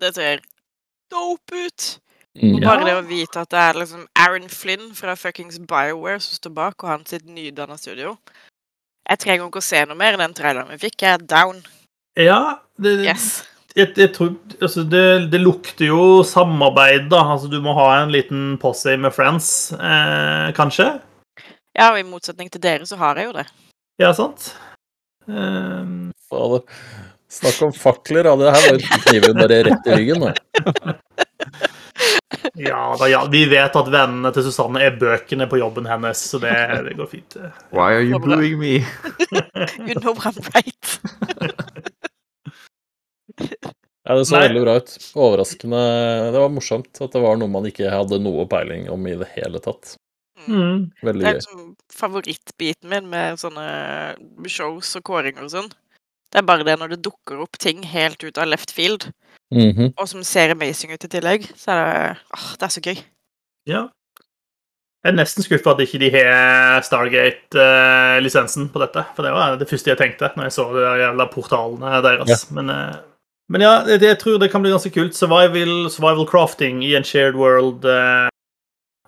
Det 0.00 0.10
ser 0.16 0.40
dope 1.12 1.66
ut. 1.66 1.86
Mm. 2.38 2.56
Og 2.56 2.62
bare 2.62 2.86
det 2.86 2.94
å 2.98 3.06
vite 3.06 3.42
at 3.42 3.50
det 3.50 3.60
er 3.60 3.78
liksom 3.78 4.06
Aaron 4.18 4.48
Flynn 4.50 4.90
fra 4.94 5.14
fuckings 5.18 5.58
Bioware 5.58 6.20
som 6.22 6.38
står 6.38 6.54
bak, 6.54 6.82
og 6.82 6.90
hans 6.90 7.14
nydanna 7.24 7.76
studio 7.76 8.16
Jeg 9.08 9.18
trenger 9.18 9.48
ikke 9.48 9.62
å 9.62 9.64
se 9.64 9.80
noe 9.86 9.98
mer 9.98 10.14
i 10.14 10.20
den 10.20 10.34
traileren 10.36 10.70
vi 10.74 10.82
fikk. 10.82 11.02
Jeg 11.02 11.16
er 11.16 11.24
down. 11.24 11.62
Ja, 12.18 12.58
det, 12.76 12.98
yes. 13.06 13.46
Jeg, 13.78 13.92
jeg 13.96 14.10
tror, 14.14 14.32
altså 14.58 14.84
det, 14.90 15.04
det, 15.32 15.40
lukter 15.42 15.88
jo 15.88 16.02
samarbeid, 16.26 17.08
da. 17.12 17.22
Altså, 17.34 17.50
du 17.50 17.60
må 17.64 17.74
ha 17.78 17.88
en 18.02 18.12
liten 18.14 18.56
posse 18.62 18.96
med 19.00 19.14
friends, 19.14 19.72
eh, 19.78 20.48
kanskje? 20.56 20.90
Ja, 21.78 21.92
og 21.92 22.00
i 22.00 22.06
motsetning 22.06 22.50
til 22.50 22.62
dere, 22.64 22.88
så 22.88 22.98
har 23.00 23.20
jeg 23.20 23.30
jo 23.30 23.36
det. 23.38 23.46
Ja, 24.02 24.12
sant? 24.16 24.52
Um... 25.26 26.10
Snakk 27.28 27.58
om 27.62 27.72
fakler, 27.76 28.24
da. 28.24 28.34
Det 28.40 28.52
her 28.52 28.62
var 28.64 28.78
jo 28.78 29.00
kniven 29.04 29.40
bare 29.42 29.58
rett 29.68 29.88
i 29.88 29.98
ryggen. 30.00 30.24
Da. 30.24 30.96
Ja, 32.58 32.96
da, 32.98 33.06
ja, 33.08 33.20
vi 33.30 33.44
vet 33.50 33.76
at 33.76 33.88
vennene 33.90 34.30
til 34.34 34.44
Susanne 34.48 34.80
er 34.82 34.96
bøkene 34.98 35.46
på 35.50 35.60
jobben 35.60 35.86
hennes, 35.86 36.20
så 36.30 36.40
det, 36.42 36.54
det 36.86 36.96
går 36.98 37.10
fint. 37.10 37.36
Why 37.74 37.98
are 37.98 38.02
you 38.02 38.18
booing 38.22 38.58
me? 38.58 38.72
you 39.86 39.94
know 40.00 40.14
I'm 40.14 40.38
right. 40.54 40.98
ja, 43.38 44.14
det 44.14 44.26
så 44.28 44.36
Nei. 44.36 44.44
veldig 44.48 44.64
bra 44.64 44.76
ut. 44.80 44.92
Overraskende. 45.14 45.80
Det 46.34 46.42
var 46.42 46.52
morsomt 46.54 47.02
at 47.04 47.14
det 47.14 47.24
var 47.24 47.40
noe 47.40 47.52
man 47.52 47.66
ikke 47.68 47.90
hadde 47.92 48.20
noe 48.24 48.46
peiling 48.50 48.88
om 48.92 49.08
i 49.10 49.16
det 49.20 49.30
hele 49.34 49.60
tatt. 49.64 49.96
Mm. 50.46 50.88
Veldig 51.04 51.24
gøy. 51.24 51.26
Det 51.26 51.34
er 51.34 51.40
liksom 51.40 51.66
favorittbiten 51.92 52.88
min 52.92 53.10
med 53.10 53.40
sånne 53.42 53.68
shows 54.48 54.94
og 54.98 55.04
kåringer 55.10 55.44
og 55.44 55.52
sånn. 55.52 55.70
Det 56.28 56.42
er 56.42 56.48
bare 56.48 56.64
det 56.66 56.76
når 56.80 56.92
det 56.92 57.04
dukker 57.06 57.40
opp 57.40 57.56
ting 57.60 57.82
helt 57.88 58.22
ut 58.24 58.38
av 58.38 58.50
left 58.50 58.70
field, 58.70 59.10
mm 59.54 59.70
-hmm. 59.72 59.92
og 59.96 60.08
som 60.08 60.24
ser 60.24 60.50
amazing 60.50 60.92
ut 60.92 61.04
i 61.04 61.08
tillegg, 61.08 61.48
så 61.56 61.70
er 61.70 61.84
det 61.84 62.18
åh, 62.36 62.50
det 62.58 62.62
er 62.66 62.68
så 62.68 62.80
gøy. 62.80 62.98
Ja. 63.66 63.88
Jeg 65.04 65.12
er 65.12 65.16
nesten 65.16 65.44
skuffa 65.44 65.70
at 65.70 65.80
ikke 65.80 65.98
de 65.98 66.10
har 66.10 66.82
Stargate-lisensen 66.82 68.68
på 68.68 68.80
dette. 68.82 69.04
For 69.14 69.22
det 69.22 69.32
var 69.32 69.56
det 69.56 69.68
første 69.70 69.90
jeg 69.90 69.98
tenkte 69.98 70.32
når 70.36 70.48
jeg 70.48 70.52
så 70.52 70.64
de 70.74 70.82
jævla 71.00 71.26
portalene 71.32 72.02
deres. 72.02 72.28
Ja. 72.28 72.54
Men, 72.54 72.70
eh, 72.70 72.96
men, 73.48 73.64
ja, 73.64 73.74
det, 73.86 74.02
jeg 74.02 74.18
tror 74.20 74.38
det 74.40 74.50
kan 74.52 74.64
bli 74.64 74.72
ganske 74.74 74.92
kult. 74.94 75.16
Survival, 75.16 75.88
survival 75.90 76.26
crafting 76.28 76.82
i 76.84 76.94
en 76.98 77.06
shared 77.06 77.38
world. 77.38 77.86
Eh, 77.88 78.28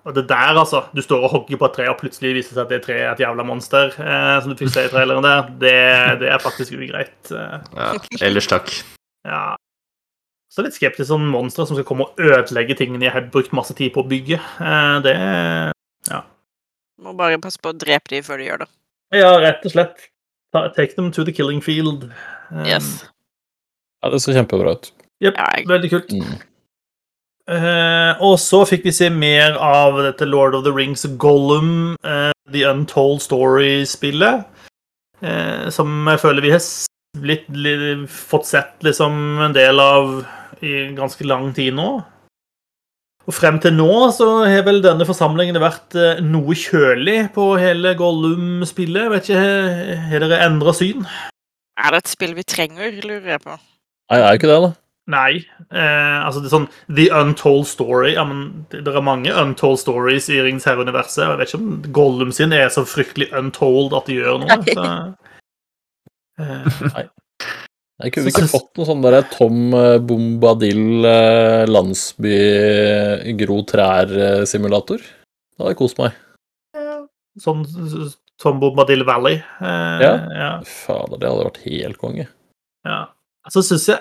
og 0.01 0.15
det 0.17 0.23
der, 0.31 0.57
altså. 0.57 0.83
Du 0.95 1.01
står 1.05 1.27
og 1.27 1.33
hogger 1.35 1.59
på 1.61 1.67
et 1.69 1.75
tre, 1.77 1.89
og 1.91 1.99
plutselig 2.01 2.33
viser 2.39 2.55
det 2.55 2.57
seg 2.57 2.63
at 2.63 2.71
det 2.73 2.79
treet 2.87 3.03
er 3.05 3.11
et 3.13 3.21
jævla 3.21 3.45
monster. 3.45 3.93
Eh, 3.93 4.37
som 4.41 4.49
du 4.49 4.57
fikk 4.57 4.73
se 4.73 4.87
i 4.87 4.93
traileren 4.93 5.25
der. 5.25 5.51
Det, 5.61 5.75
det 6.23 6.31
er 6.33 6.41
faktisk 6.41 6.73
ugreit. 6.77 7.19
Eh. 7.29 7.57
Ja, 7.77 7.91
ellers 8.25 8.49
takk. 8.49 8.73
Ja. 9.27 9.43
Så 10.51 10.65
litt 10.65 10.75
skeptisk 10.75 11.13
om 11.15 11.29
monstre 11.31 11.63
som 11.67 11.77
skal 11.77 11.85
komme 11.87 12.09
og 12.09 12.17
ødelegge 12.19 12.75
tingene 12.75 13.05
jeg 13.05 13.13
har 13.15 13.29
brukt 13.31 13.53
masse 13.55 13.75
tid 13.77 13.93
på 13.95 14.03
å 14.03 14.09
bygge. 14.09 14.41
Eh, 14.41 14.97
det 15.05 15.15
Ja. 16.09 16.23
Må 17.01 17.13
bare 17.17 17.37
passe 17.41 17.61
på 17.61 17.71
å 17.71 17.77
drepe 17.77 18.11
dem 18.11 18.25
før 18.25 18.41
du 18.41 18.47
gjør 18.49 18.63
det. 18.65 18.67
Ja, 19.15 19.31
rett 19.41 19.63
og 19.65 19.73
slett. 19.73 20.09
Take 20.75 20.95
them 20.97 21.11
to 21.11 21.23
the 21.23 21.31
killing 21.31 21.61
field. 21.61 22.09
Um, 22.51 22.65
yes. 22.65 23.05
Ja, 24.01 24.09
det 24.09 24.21
ser 24.23 24.37
kjempebra 24.37 24.73
ut. 24.77 24.89
Jepp. 25.21 25.37
Veldig 25.69 25.91
kult. 25.91 26.15
Mm. 26.15 26.39
Uh, 27.51 28.13
og 28.23 28.37
så 28.39 28.61
fikk 28.69 28.85
vi 28.85 28.93
se 28.95 29.09
mer 29.11 29.57
av 29.59 29.97
dette 30.05 30.27
Lord 30.29 30.55
of 30.55 30.63
the 30.65 30.73
Rings 30.73 31.03
Gollum, 31.21 31.97
uh, 32.05 32.31
The 32.53 32.63
Untold 32.69 33.21
Story-spillet. 33.25 34.45
Uh, 35.21 35.67
som 35.73 36.07
jeg 36.09 36.21
føler 36.21 36.45
vi 36.45 36.53
har 36.53 36.63
blitt, 37.21 37.49
litt, 37.51 38.07
fått 38.09 38.47
sett 38.49 38.85
liksom 38.85 39.41
en 39.43 39.57
del 39.57 39.81
av 39.83 40.21
i 40.61 40.87
ganske 40.97 41.25
lang 41.27 41.51
tid 41.57 41.75
nå. 41.77 41.89
Og 43.29 43.35
frem 43.37 43.59
til 43.61 43.75
nå 43.77 43.89
så 44.15 44.29
har 44.49 44.63
vel 44.65 44.81
denne 44.81 45.05
forsamlingen 45.05 45.59
vært 45.61 45.97
noe 46.25 46.55
kjølig 46.57 47.27
på 47.35 47.51
hele 47.61 47.93
Gollum-spillet. 47.97 49.11
Vet 49.13 49.29
ikke, 49.29 49.99
Har 50.09 50.25
dere 50.25 50.41
endra 50.47 50.73
syn? 50.73 51.05
Er 51.77 51.93
det 51.93 52.01
et 52.03 52.15
spill 52.15 52.33
vi 52.37 52.45
trenger, 52.45 52.97
lurer 53.05 53.35
jeg 53.35 53.43
på? 53.45 53.59
Nei, 54.11 54.19
det 54.19 54.27
er 54.27 54.39
ikke 54.39 54.51
det, 54.51 54.59
da. 54.65 54.71
Nei. 55.11 55.31
Eh, 55.71 56.17
altså, 56.21 56.41
det 56.43 56.49
er 56.49 56.53
sånn 56.53 56.67
The 56.91 57.07
Untold 57.15 57.65
Story 57.67 58.11
ja, 58.13 58.25
men 58.27 58.65
Det 58.69 58.83
er 58.85 59.03
mange 59.03 59.31
untold 59.33 59.79
stories 59.81 60.27
i 60.31 60.37
Ringens 60.43 60.67
herre-universet. 60.67 61.23
Jeg 61.23 61.39
vet 61.39 61.49
ikke 61.49 61.61
om 61.61 61.71
Gollum 61.95 62.33
sin 62.35 62.53
er 62.55 62.69
så 62.73 62.83
fryktelig 62.87 63.31
untold 63.37 63.95
at 63.97 64.11
de 64.11 64.19
gjør 64.19 64.43
noe. 64.43 64.59
Så, 64.67 64.87
eh. 66.43 66.81
Nei. 66.91 67.05
Jeg 68.01 68.15
kunne 68.15 68.31
ikke 68.33 68.49
fått 68.49 68.79
noe 68.79 68.87
sånn 68.87 69.03
der 69.05 69.19
Tom 69.29 69.75
eh, 69.77 69.99
Bombadil 70.01 71.05
eh, 71.05 71.63
landsby 71.69 72.35
gro 73.39 73.61
trær-simulator. 73.69 75.03
Da 75.55 75.63
hadde 75.63 75.75
jeg 75.75 75.81
kost 75.81 76.01
meg. 76.01 76.17
Sånn 77.39 77.63
Tom 78.41 78.57
Bombadil 78.61 79.05
Valley. 79.05 79.37
Eh, 79.61 80.01
ja. 80.01 80.13
ja. 80.33 80.51
Fader, 80.65 81.19
det 81.21 81.29
hadde 81.29 81.49
vært 81.51 81.65
helt 81.67 82.01
konge. 82.01 82.25
Ja. 82.87 83.01
Altså, 83.47 83.63
syns 83.65 83.87
jeg 83.89 83.99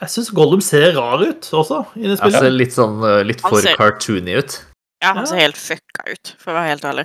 Jeg 0.00 0.12
syns 0.14 0.32
Gollum 0.34 0.62
ser 0.64 0.92
rar 0.96 1.22
ut 1.22 1.48
også, 1.54 1.84
i 2.00 2.08
det 2.08 2.18
spillet. 2.18 2.42
Ser 2.42 2.54
litt 2.54 2.74
sånn 2.74 3.00
eh, 3.06 3.22
litt 3.28 3.42
for 3.44 3.62
ser... 3.62 3.76
cartoony 3.78 4.38
ut. 4.40 4.58
Ja, 5.00 5.14
han 5.16 5.26
ser 5.28 5.42
helt 5.42 5.58
fucka 5.60 6.06
ut, 6.08 6.32
for 6.40 6.52
å 6.52 6.58
være 6.58 6.70
helt 6.74 6.86
ærlig. 6.88 7.04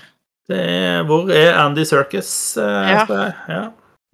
Er, 0.52 1.02
hvor 1.10 1.32
er 1.34 1.58
Andy 1.58 1.86
Circus? 1.88 2.30
Eh, 2.62 2.92
ja. 2.94 3.28
ja. 3.50 3.64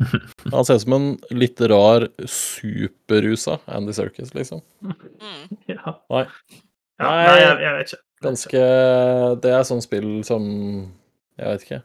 Han 0.53 0.65
ser 0.65 0.79
ut 0.79 0.83
som 0.85 0.95
en 0.95 1.07
litt 1.35 1.59
rar 1.69 2.07
superrusa 2.23 3.59
Andy 3.69 3.93
Circus, 3.93 4.33
liksom. 4.37 4.63
Mm. 4.81 5.57
Ja. 5.75 5.97
Nei. 6.13 6.25
Ja, 7.01 7.09
nei, 7.09 7.37
jeg, 7.39 7.53
jeg, 7.65 7.75
vet 7.75 7.91
ikke. 7.91 8.01
Ganske 8.21 8.63
Det 9.41 9.53
er 9.57 9.63
sånn 9.65 9.81
spill 9.81 10.09
som 10.27 10.43
Jeg 11.39 11.45
vet 11.47 11.63
ikke. 11.65 11.79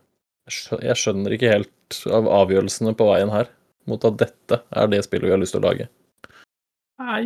Jeg 0.85 0.99
skjønner 1.01 1.35
ikke 1.35 1.53
helt 1.55 2.01
av 2.13 2.29
avgjørelsene 2.43 2.93
på 2.99 3.07
veien 3.09 3.33
her 3.33 3.49
mot 3.91 4.05
at 4.09 4.19
dette 4.21 4.63
er 4.71 4.89
det 4.93 5.05
spillet 5.07 5.29
vi 5.29 5.35
har 5.35 5.43
lyst 5.43 5.57
til 5.57 5.63
å 5.63 5.69
lage? 5.69 5.89
Nei, 7.03 7.23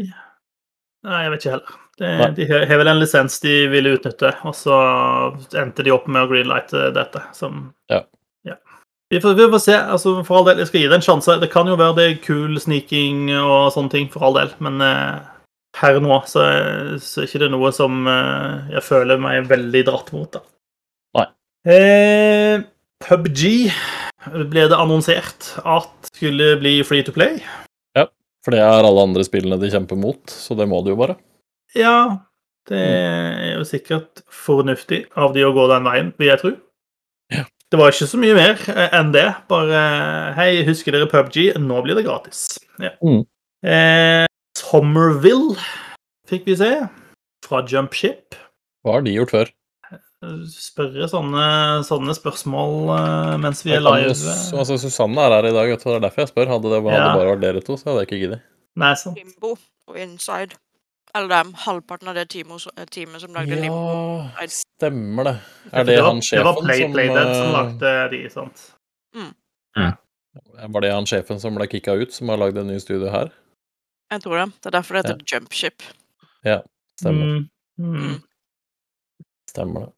Nei 1.07 1.23
jeg 1.25 1.33
vet 1.33 1.45
ikke 1.45 1.55
heller. 1.57 1.79
Det, 2.01 2.11
de 2.37 2.47
har 2.49 2.79
vel 2.81 2.89
en 2.89 3.01
lisens 3.01 3.35
de 3.45 3.55
ville 3.69 3.93
utnytte, 3.93 4.31
og 4.49 4.55
så 4.57 4.77
endte 5.61 5.85
de 5.85 5.93
opp 5.93 6.07
med 6.09 6.25
å 6.25 6.31
greenlighte 6.31 6.89
dette. 6.97 7.21
Som, 7.37 7.67
ja. 7.93 8.01
ja. 8.49 8.57
Vi, 9.13 9.21
får, 9.21 9.37
vi 9.37 9.49
får, 9.53 9.63
se. 9.67 9.77
altså 9.77 10.15
For 10.25 10.39
all 10.39 10.49
del, 10.49 10.63
jeg 10.63 10.71
skal 10.71 10.81
gi 10.81 10.89
det 10.89 10.97
en 11.01 11.05
sjanse. 11.05 11.37
Det 11.43 11.51
kan 11.53 11.69
jo 11.69 11.77
være 11.81 11.99
det 11.99 12.07
er 12.07 12.23
kul 12.25 12.57
sniking 12.63 13.29
og 13.37 13.73
sånne 13.75 13.93
ting, 13.93 14.09
for 14.13 14.25
all 14.29 14.39
del, 14.39 14.55
men 14.65 14.81
eh, 14.85 15.21
her 15.79 16.01
nå 16.03 16.23
så, 16.27 16.47
så 17.05 17.23
er 17.23 17.29
ikke 17.29 17.43
det 17.45 17.51
noe 17.53 17.71
som 17.75 18.09
eh, 18.09 18.73
jeg 18.77 18.87
føler 18.87 19.21
meg 19.23 19.51
veldig 19.51 19.85
dratt 19.91 20.13
mot. 20.17 20.39
da. 20.39 20.43
Nei. 21.19 21.27
Eh, 21.69 22.65
PubG 23.05 23.71
ble 24.53 24.67
det 24.69 24.77
annonsert 24.77 25.53
at 25.65 26.11
skulle 26.13 26.55
bli 26.61 26.79
free 26.87 27.05
to 27.07 27.15
play. 27.15 27.41
Ja, 27.97 28.07
for 28.45 28.55
det 28.55 28.61
er 28.63 28.87
alle 28.87 29.07
andre 29.07 29.25
spillene 29.27 29.59
de 29.61 29.71
kjemper 29.73 29.99
mot, 29.99 30.21
så 30.31 30.57
det 30.59 30.69
må 30.71 30.83
de 30.85 30.93
jo 30.93 30.99
bare. 31.01 31.17
Ja, 31.77 32.21
det 32.69 32.81
er 32.81 33.55
jo 33.57 33.65
sikkert 33.67 34.23
fornuftig 34.31 35.05
av 35.19 35.33
de 35.35 35.47
å 35.47 35.55
gå 35.57 35.67
den 35.71 35.87
veien, 35.89 36.13
vil 36.21 36.33
jeg 36.33 36.43
tro. 36.43 36.53
Ja. 37.33 37.47
Det 37.71 37.79
var 37.79 37.95
ikke 37.95 38.09
så 38.11 38.19
mye 38.19 38.35
mer 38.35 38.65
enn 38.99 39.13
det. 39.15 39.29
Bare 39.51 39.83
hei, 40.37 40.51
husker 40.67 40.97
dere 40.97 41.09
PubG? 41.11 41.53
Nå 41.63 41.81
blir 41.87 41.99
det 41.99 42.07
gratis. 42.09 42.59
Ja. 42.83 42.97
Mm. 43.07 43.23
Eh, 43.63 44.27
Somerville 44.59 45.57
fikk 46.31 46.49
vi 46.51 46.59
se, 46.59 46.73
fra 47.47 47.63
Jumpship. 47.67 48.37
Hva 48.85 48.99
har 48.99 49.07
de 49.07 49.15
gjort 49.15 49.35
før? 49.35 49.53
Spørre 50.21 51.07
sånne, 51.09 51.45
sånne 51.89 52.15
spørsmål 52.17 52.91
uh, 52.93 53.37
mens 53.41 53.63
vi 53.65 53.73
er 53.73 53.81
live. 53.81 54.13
altså, 54.13 54.77
Susanne 54.77 55.23
er 55.25 55.37
her 55.39 55.49
i 55.49 55.53
dag, 55.57 55.71
vet 55.73 55.85
du. 55.85 55.89
det 55.89 55.97
er 55.97 56.03
derfor 56.05 56.25
jeg 56.25 56.33
spør. 56.33 56.51
Hadde 56.55 56.73
det 56.73 56.81
hadde 56.85 56.97
ja. 56.99 57.13
bare 57.17 57.31
vært 57.33 57.45
dere 57.45 57.63
to, 57.65 57.77
så 57.81 57.91
hadde 57.91 58.03
jeg 58.03 58.11
ikke 58.11 58.19
giddet. 58.25 58.43
Nei, 58.81 58.91
sant. 59.01 59.17
Limbo 59.17 59.55
og 59.89 59.97
Inside. 59.99 60.59
Eller 61.17 61.31
det 61.33 61.39
er 61.41 61.55
halvparten 61.65 62.11
av 62.13 62.19
det 62.21 62.27
teamet, 62.31 62.67
teamet 62.95 63.25
som 63.25 63.33
lagde 63.35 63.57
ja, 63.57 63.63
Limbo. 63.65 63.79
Ja, 64.37 64.49
stemmer 64.55 65.27
det. 65.27 65.37
Er 65.73 65.89
det, 65.89 65.97
det 65.97 66.05
han 66.07 66.21
sjefen 66.23 66.45
som 66.45 66.69
Det 66.69 66.77
var 66.77 66.93
Play, 66.95 67.09
som, 67.09 67.17
som 67.17 67.49
eh, 67.49 67.55
lagde 67.57 67.95
de, 68.13 68.21
sant? 68.35 68.67
Mm. 69.17 69.31
Mm. 69.81 69.95
Var 70.77 70.85
det 70.85 70.91
han 70.95 71.09
sjefen 71.09 71.41
som 71.43 71.57
ble 71.57 71.67
kicka 71.73 71.97
ut, 71.99 72.13
som 72.15 72.31
har 72.31 72.39
lagd 72.43 72.61
en 72.61 72.69
ny 72.71 72.77
studio 72.83 73.11
her? 73.11 73.33
Jeg 74.11 74.23
tror 74.27 74.37
det. 74.37 74.47
Det 74.61 74.71
er 74.71 74.77
derfor 74.77 74.99
det 74.99 75.03
heter 75.05 75.17
ja. 75.17 75.27
Jumpship. 75.33 75.89
Ja, 76.47 76.59
stemmer. 77.01 77.41
Mm. 77.81 77.97
mm. 77.97 78.21
Stemmer 79.51 79.89
det. 79.89 79.93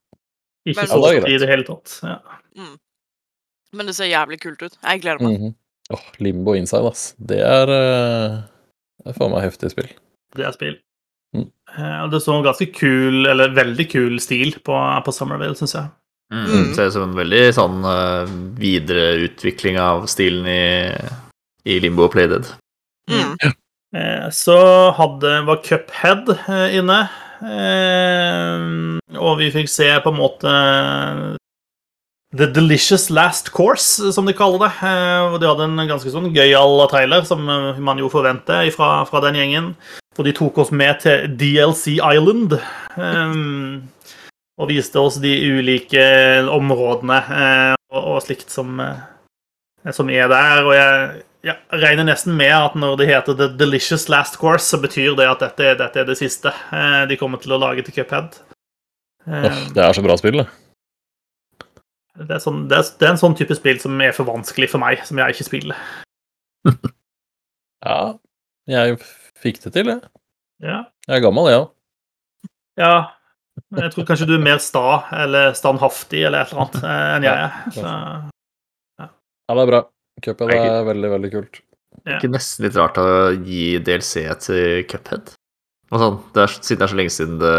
Ikke 0.68 0.86
så 0.86 1.00
ja, 1.10 1.24
i 1.26 1.38
det 1.42 1.48
hele 1.50 1.66
tatt. 1.66 1.96
Ja. 2.06 2.18
Mm. 2.58 2.76
Men 3.76 3.88
det 3.88 3.96
ser 3.96 4.10
jævlig 4.10 4.38
kult 4.42 4.62
ut. 4.62 4.76
Jeg 4.76 5.02
gleder 5.02 5.22
meg. 5.24 5.38
Mm 5.38 5.46
-hmm. 5.46 5.54
oh, 5.96 6.04
Limbo 6.18 6.54
Inside, 6.54 6.88
ass. 6.88 7.14
Det 7.18 7.40
er 7.40 7.68
uh, 7.68 8.42
Det 9.02 9.10
er 9.10 9.18
faen 9.18 9.32
meg 9.32 9.42
heftig 9.42 9.70
spill. 9.70 9.88
Det 10.36 10.46
er 10.46 10.52
spill. 10.52 10.76
Mm. 11.34 11.48
Uh, 11.78 12.10
det 12.10 12.22
så 12.22 12.42
ganske 12.42 12.66
kul, 12.66 13.26
eller 13.26 13.54
veldig 13.54 13.90
kul 13.90 14.20
stil 14.20 14.54
på, 14.64 15.02
på 15.04 15.12
Summerville, 15.12 15.56
syns 15.56 15.74
jeg. 15.74 15.88
Mm. 16.32 16.44
mm. 16.44 16.74
Ser 16.74 16.86
ut 16.86 16.92
som 16.92 17.10
en 17.10 17.16
veldig 17.16 17.54
sånn 17.54 17.84
uh, 17.84 18.28
videreutvikling 18.56 19.78
av 19.78 20.06
stilen 20.06 20.46
i, 20.46 20.92
i 21.64 21.80
Limbo 21.80 22.04
og 22.04 22.12
Playdead. 22.12 22.46
Mm. 23.10 23.36
Så 24.32 24.56
hadde, 24.96 25.42
var 25.44 25.60
Cuphead 25.64 26.30
inne. 26.72 27.08
Eh, 27.42 28.64
og 29.18 29.38
vi 29.40 29.50
fikk 29.54 29.70
se 29.70 29.88
på 30.02 30.12
en 30.12 30.18
måte 30.18 30.52
The 32.32 32.46
Delicious 32.48 33.10
Last 33.10 33.50
Course, 33.52 34.12
som 34.14 34.28
de 34.28 34.34
kaller 34.36 34.62
det. 34.64 34.70
Eh, 34.88 35.32
og 35.32 35.40
de 35.42 35.48
hadde 35.50 35.66
en 35.68 35.88
ganske 35.90 36.12
sånn 36.12 36.30
gøyal 36.34 36.86
trailer, 36.92 37.26
som 37.28 37.42
man 37.44 38.00
jo 38.00 38.10
forventer 38.12 38.70
fra, 38.74 39.02
fra 39.08 39.24
den 39.26 39.40
gjengen. 39.40 39.72
Og 40.18 40.28
de 40.28 40.36
tok 40.36 40.62
oss 40.64 40.72
med 40.72 41.02
til 41.04 41.26
DLC 41.40 41.98
Island. 41.98 42.58
Um, 42.96 43.88
og 44.60 44.68
viste 44.68 45.00
oss 45.00 45.16
de 45.22 45.32
ulike 45.48 46.02
områdene 46.52 47.16
og, 47.88 48.00
og, 48.02 48.18
slikt 48.20 48.52
som, 48.52 48.76
som 49.88 50.10
er 50.12 50.28
der. 50.28 50.66
Og 50.66 50.74
jeg, 50.76 51.22
ja, 51.42 51.56
regner 51.74 52.06
nesten 52.06 52.36
med 52.38 52.52
at 52.54 52.74
når 52.78 52.96
det 53.00 53.08
heter 53.10 53.36
The 53.38 53.48
Delicious 53.58 54.08
Last 54.12 54.38
Course, 54.38 54.68
så 54.70 54.78
betyr 54.82 55.16
det 55.18 55.26
at 55.26 55.42
dette, 55.42 55.74
dette 55.80 56.02
er 56.02 56.06
det 56.06 56.18
siste 56.20 56.52
eh, 56.52 57.02
de 57.10 57.18
kommer 57.18 57.42
til 57.42 57.54
å 57.56 57.60
lage 57.62 57.82
til 57.86 57.96
Cuphead. 57.96 58.38
Uh, 59.26 59.48
det 59.74 59.82
er 59.82 59.94
så 59.94 60.02
bra 60.04 60.16
spill, 60.18 60.42
det. 60.42 60.48
Det 62.22 62.36
er, 62.36 62.42
sånn, 62.42 62.66
det, 62.70 62.78
er, 62.78 62.88
det 63.00 63.06
er, 63.06 63.14
en 63.14 63.20
sånn 63.20 63.34
type 63.38 63.56
spill 63.56 63.78
som 63.82 64.00
er 64.04 64.14
for 64.14 64.28
vanskelig 64.28 64.68
for 64.70 64.82
meg, 64.82 65.00
som 65.08 65.18
jeg 65.18 65.34
ikke 65.34 65.46
spiller. 65.48 65.86
ja, 67.88 67.96
jeg 68.70 68.98
fikk 69.42 69.62
det 69.64 69.72
til, 69.74 69.90
jeg. 69.94 70.12
Ja. 70.62 70.82
Jeg 71.08 71.18
er 71.18 71.24
gammel, 71.24 71.48
jeg 71.50 71.58
ja. 71.58 71.64
òg. 71.64 71.72
Ja. 72.78 72.94
Jeg 73.82 73.92
tror 73.92 74.06
kanskje 74.08 74.28
du 74.28 74.36
er 74.36 74.44
mer 74.44 74.60
sta 74.62 75.02
eller 75.16 75.56
standhaftig 75.56 76.22
eller 76.24 76.44
et 76.44 76.52
eller 76.52 76.62
annet 76.64 76.78
eh, 76.80 77.08
enn 77.16 77.26
jeg 77.26 77.40
er. 77.40 77.56
Så, 77.74 77.82
ja. 79.02 79.08
ja, 79.08 79.56
det 79.56 79.64
er 79.64 79.72
bra. 79.72 79.80
Cuphead 80.24 80.54
er 80.56 80.84
veldig, 80.88 81.12
veldig 81.16 81.30
kult. 81.32 81.62
Er 82.02 82.18
ikke 82.18 82.32
nesten 82.32 82.66
litt 82.66 82.76
rart 82.78 82.98
å 82.98 83.06
gi 83.44 83.78
DLC 83.84 84.26
til 84.42 84.84
Cuphead? 84.90 85.34
Sånn, 85.92 86.22
det 86.32 86.46
er, 86.46 86.54
siden 86.56 86.80
det 86.80 86.86
er 86.86 86.92
så 86.92 86.98
lenge 86.98 87.12
siden 87.12 87.40
det, 87.42 87.56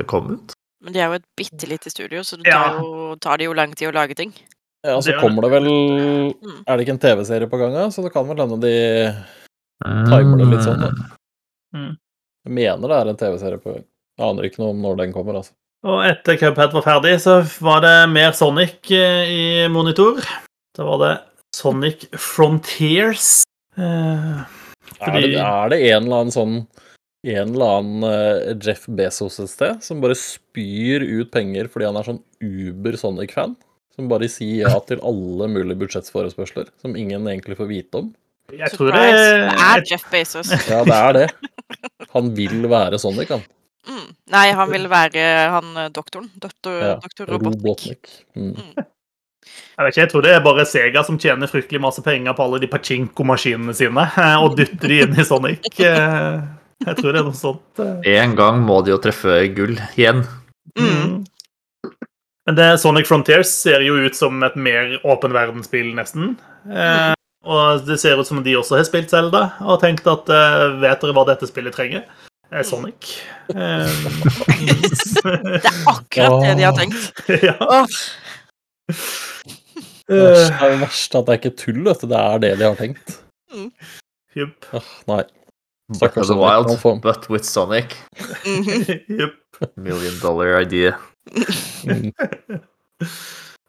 det 0.00 0.06
kom 0.10 0.32
ut? 0.34 0.56
Men 0.80 0.96
det 0.96 1.02
er 1.02 1.12
jo 1.12 1.20
et 1.20 1.28
bitte 1.38 1.68
lite 1.70 1.92
studio, 1.92 2.24
så 2.26 2.38
det 2.40 2.50
tar, 2.50 2.80
jo, 2.80 3.12
tar 3.20 3.38
det 3.38 3.46
jo 3.46 3.54
lang 3.56 3.76
tid 3.76 3.90
å 3.90 3.94
lage 3.94 4.16
ting. 4.18 4.32
Ja, 4.82 4.96
så 5.04 5.12
kommer 5.20 5.44
det 5.44 5.50
vel 5.52 5.66
mm. 5.68 6.62
Er 6.64 6.78
det 6.78 6.86
ikke 6.86 6.94
en 6.96 7.02
TV-serie 7.02 7.48
på 7.52 7.58
gang, 7.60 7.76
så 7.92 8.00
det 8.00 8.12
kan 8.14 8.24
vel 8.24 8.40
hende 8.40 8.56
de 8.62 8.74
timer 10.08 10.40
det 10.40 10.48
litt 10.48 10.64
sånn, 10.64 10.80
da. 10.80 11.10
Mm. 11.76 11.92
Jeg 12.48 12.54
mener 12.56 12.90
det 12.90 12.98
er 12.98 13.10
en 13.12 13.20
TV-serie 13.20 13.60
på 13.60 13.74
gang. 13.74 13.84
Jeg 14.16 14.26
aner 14.26 14.48
ikke 14.48 14.62
noe 14.62 14.74
om 14.74 14.80
når 14.84 15.02
den 15.02 15.12
kommer, 15.14 15.40
altså. 15.42 15.54
Og 15.88 16.02
etter 16.04 16.36
Cuphead 16.40 16.74
var 16.76 16.84
ferdig, 16.84 17.14
så 17.22 17.38
var 17.64 17.84
det 17.84 17.94
mer 18.12 18.34
Sonic 18.36 18.90
eh, 18.92 19.30
i 19.32 19.44
monitor. 19.72 20.20
Da 20.76 20.84
var 20.84 21.00
det 21.00 21.12
Sonic 21.60 22.08
Frontiers. 22.16 23.42
Eh, 23.76 24.44
fordi... 24.96 25.16
er, 25.16 25.26
det, 25.26 25.40
er 25.44 25.72
det 25.72 25.80
en 25.90 26.06
eller 26.06 26.22
annen 26.24 26.34
sånn 26.34 26.60
en 27.22 27.52
eller 27.52 27.72
annen 27.78 28.04
uh, 28.04 28.52
Jeff 28.64 28.86
Bezos 28.88 29.36
et 29.42 29.50
sted 29.52 29.82
som 29.84 30.00
bare 30.00 30.16
spyr 30.16 31.04
ut 31.04 31.28
penger 31.32 31.68
fordi 31.68 31.84
han 31.90 31.98
er 32.00 32.06
sånn 32.06 32.22
uber 32.40 32.96
Sonic-fan. 32.96 33.58
Som 33.92 34.08
bare 34.08 34.30
sier 34.32 34.70
ja 34.70 34.78
til 34.88 35.02
alle 35.04 35.50
mulige 35.50 35.76
budsjettforespørsler 35.82 36.70
som 36.80 36.96
ingen 36.96 37.26
egentlig 37.28 37.58
får 37.58 37.68
vite 37.68 38.00
om. 38.00 38.12
Jeg 38.56 38.72
tror 38.72 38.94
det 38.94 39.02
er 39.04 39.82
Jeff 39.86 40.06
Bezos. 40.10 40.52
Ja, 40.70 40.80
det 40.86 40.96
er 40.96 41.18
det. 41.18 41.26
Han 42.14 42.30
vil 42.34 42.64
være 42.70 42.98
Sonic, 43.02 43.28
han. 43.34 43.44
Mm. 43.90 44.06
Nei, 44.32 44.46
han 44.56 44.72
vil 44.72 44.88
være 44.90 45.26
han 45.54 45.68
eh, 45.84 45.90
doktoren. 45.92 46.30
Doktor, 46.40 46.78
ja, 46.80 46.96
doktor 47.02 47.30
Robotnik. 47.34 48.10
Mm. 48.38 48.54
Mm. 48.56 48.88
Jeg 49.40 49.86
vet 49.86 49.94
ikke, 49.94 50.02
jeg 50.02 50.10
tror 50.12 50.24
det 50.26 50.32
er 50.36 50.42
bare 50.44 50.66
Sega 50.68 51.02
som 51.06 51.18
tjener 51.20 51.50
fryktelig 51.50 51.80
masse 51.82 52.02
penger 52.04 52.36
på 52.36 52.44
alle 52.44 52.60
de 52.62 52.68
pachinko-maskinene 52.70 53.74
sine, 53.76 54.06
eh, 54.24 54.36
og 54.40 54.58
dytter 54.58 54.92
de 54.92 55.00
inn 55.06 55.16
i 55.16 55.26
Sonic. 55.26 55.70
Jeg 55.80 56.96
tror 56.96 57.12
det 57.12 57.20
er 57.20 57.26
noe 57.26 57.36
sånt. 57.36 57.82
Eh. 57.82 58.12
En 58.16 58.36
gang 58.38 58.60
må 58.64 58.80
de 58.84 58.94
jo 58.94 59.00
treffe 59.02 59.42
gull 59.56 59.76
igjen. 59.98 60.22
Mm. 60.78 61.20
Men 62.48 62.56
det 62.56 62.68
Sonic 62.80 63.08
Frontiers 63.08 63.52
ser 63.52 63.84
jo 63.84 63.98
ut 64.00 64.16
som 64.16 64.40
et 64.46 64.56
mer 64.56 64.96
åpen 65.04 65.34
verdensspill, 65.36 65.92
nesten. 65.96 66.34
Eh, 66.66 67.12
og 67.44 67.86
det 67.86 68.00
ser 68.00 68.20
ut 68.20 68.28
som 68.28 68.42
de 68.44 68.56
også 68.58 68.76
har 68.76 68.88
spilt 68.88 69.12
Zelda 69.12 69.46
og 69.64 69.80
tenkt 69.84 70.08
at 70.10 70.28
eh, 70.28 70.64
vet 70.82 71.04
dere 71.04 71.16
hva 71.16 71.24
dette 71.28 71.48
spillet 71.48 71.76
trenger? 71.76 72.04
Eh, 72.50 72.64
Sonic. 72.66 73.12
Eh, 73.54 73.58
det 75.22 75.60
er 75.60 75.82
akkurat 75.86 76.40
det 76.42 76.56
de 76.58 76.66
har 76.66 76.76
tenkt. 76.76 77.22
ja. 77.48 77.84
Det 80.10 80.20
er 80.50 80.78
verst 80.80 81.14
at 81.14 81.26
det 81.26 81.32
er 81.34 81.38
ikke 81.40 81.56
tull, 81.58 81.82
vet 81.86 82.00
du. 82.02 82.08
Det 82.10 82.20
er 82.20 82.42
det 82.42 82.52
de 82.58 82.66
har 82.66 82.78
tenkt. 82.78 83.20
Mm. 83.54 83.68
Jupp. 84.38 84.66
Oh, 84.74 84.90
nei. 85.10 85.22
Back 85.98 86.16
of 86.16 86.26
the 86.26 86.36
Wild, 86.38 86.70
but 87.02 87.28
with 87.30 87.44
Sonic. 87.44 87.96
Jepp. 89.08 89.38
Million 89.76 90.18
dollar 90.22 90.60
idea. 90.60 90.96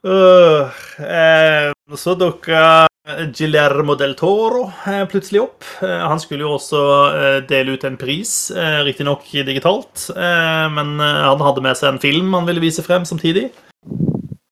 uh, 0.06 0.70
eh, 0.98 1.72
så 1.98 2.16
dukka 2.16 2.88
Gilermo 3.34 3.96
del 3.96 4.14
Toro 4.16 4.72
eh, 4.88 5.06
plutselig 5.10 5.42
opp. 5.42 5.66
Eh, 5.82 6.04
han 6.08 6.20
skulle 6.20 6.46
jo 6.46 6.56
også 6.56 6.82
eh, 7.10 7.40
dele 7.50 7.76
ut 7.76 7.84
en 7.88 7.98
pris, 7.98 8.52
eh, 8.54 8.84
riktignok 8.86 9.26
digitalt, 9.32 10.10
eh, 10.16 10.68
men 10.74 11.00
eh, 11.00 11.22
han 11.26 11.42
hadde 11.42 11.66
med 11.66 11.80
seg 11.80 11.96
en 11.96 12.02
film 12.04 12.34
han 12.38 12.48
ville 12.50 12.64
vise 12.64 12.86
frem 12.86 13.06
samtidig. 13.08 13.50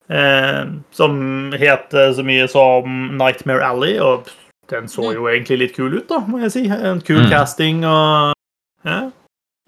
Som 0.09 1.17
heter 1.53 2.15
så 2.17 2.23
mye 2.25 2.47
som 2.49 2.93
Nightmare 3.19 3.61
Alley. 3.61 3.99
og 4.01 4.31
den 4.69 4.87
så 4.87 5.01
mm. 5.01 5.13
jo 5.15 5.27
egentlig 5.29 5.57
litt 5.57 5.75
kul 5.75 5.97
ut, 5.97 6.07
da, 6.09 6.19
må 6.27 6.41
jeg 6.43 6.53
si. 6.53 6.63
En 6.69 7.01
kul 7.01 7.23
mm. 7.23 7.29
casting 7.31 7.85
og 7.87 8.35
Ja. 8.85 9.09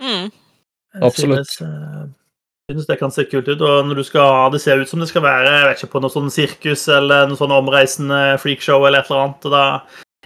Mm. 0.01 0.31
Absolutt. 1.01 1.47
Synes, 1.47 1.61
uh, 1.61 2.09
synes 2.71 2.87
det 2.87 2.97
kan 2.99 3.11
se 3.11 3.25
kult 3.31 3.47
ut. 3.47 3.61
Og 3.61 3.87
når 3.87 4.01
du 4.01 4.03
skal 4.03 4.27
ha 4.35 4.49
det 4.53 4.61
ser 4.61 4.81
ut 4.81 4.89
som 4.89 4.99
det 4.99 5.09
skal 5.09 5.23
være 5.25 5.49
jeg 5.49 5.67
vet 5.67 5.81
ikke, 5.81 5.91
på 5.95 6.03
noe 6.03 6.13
sånn 6.13 6.31
sirkus 6.33 6.87
eller 6.91 7.27
noe 7.29 7.39
sånn 7.39 7.53
omreisende 7.55 8.21
freakshow 8.41 8.85
eller 8.85 9.01
et 9.01 9.11
eller 9.11 9.25
annet, 9.25 9.47
og 9.49 9.55
da 9.55 9.65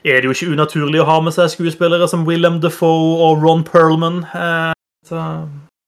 er 0.05 0.21
det 0.21 0.29
jo 0.29 0.35
ikke 0.35 0.53
unaturlig 0.53 1.01
å 1.01 1.07
ha 1.09 1.19
med 1.25 1.33
seg 1.33 1.49
skuespillere 1.53 2.07
som 2.09 2.27
Willem 2.27 2.59
Defoe 2.61 3.15
og 3.25 3.41
Ron 3.41 3.63
Perlman. 3.65 4.21
Eh, 4.37 4.73
så 5.07 5.21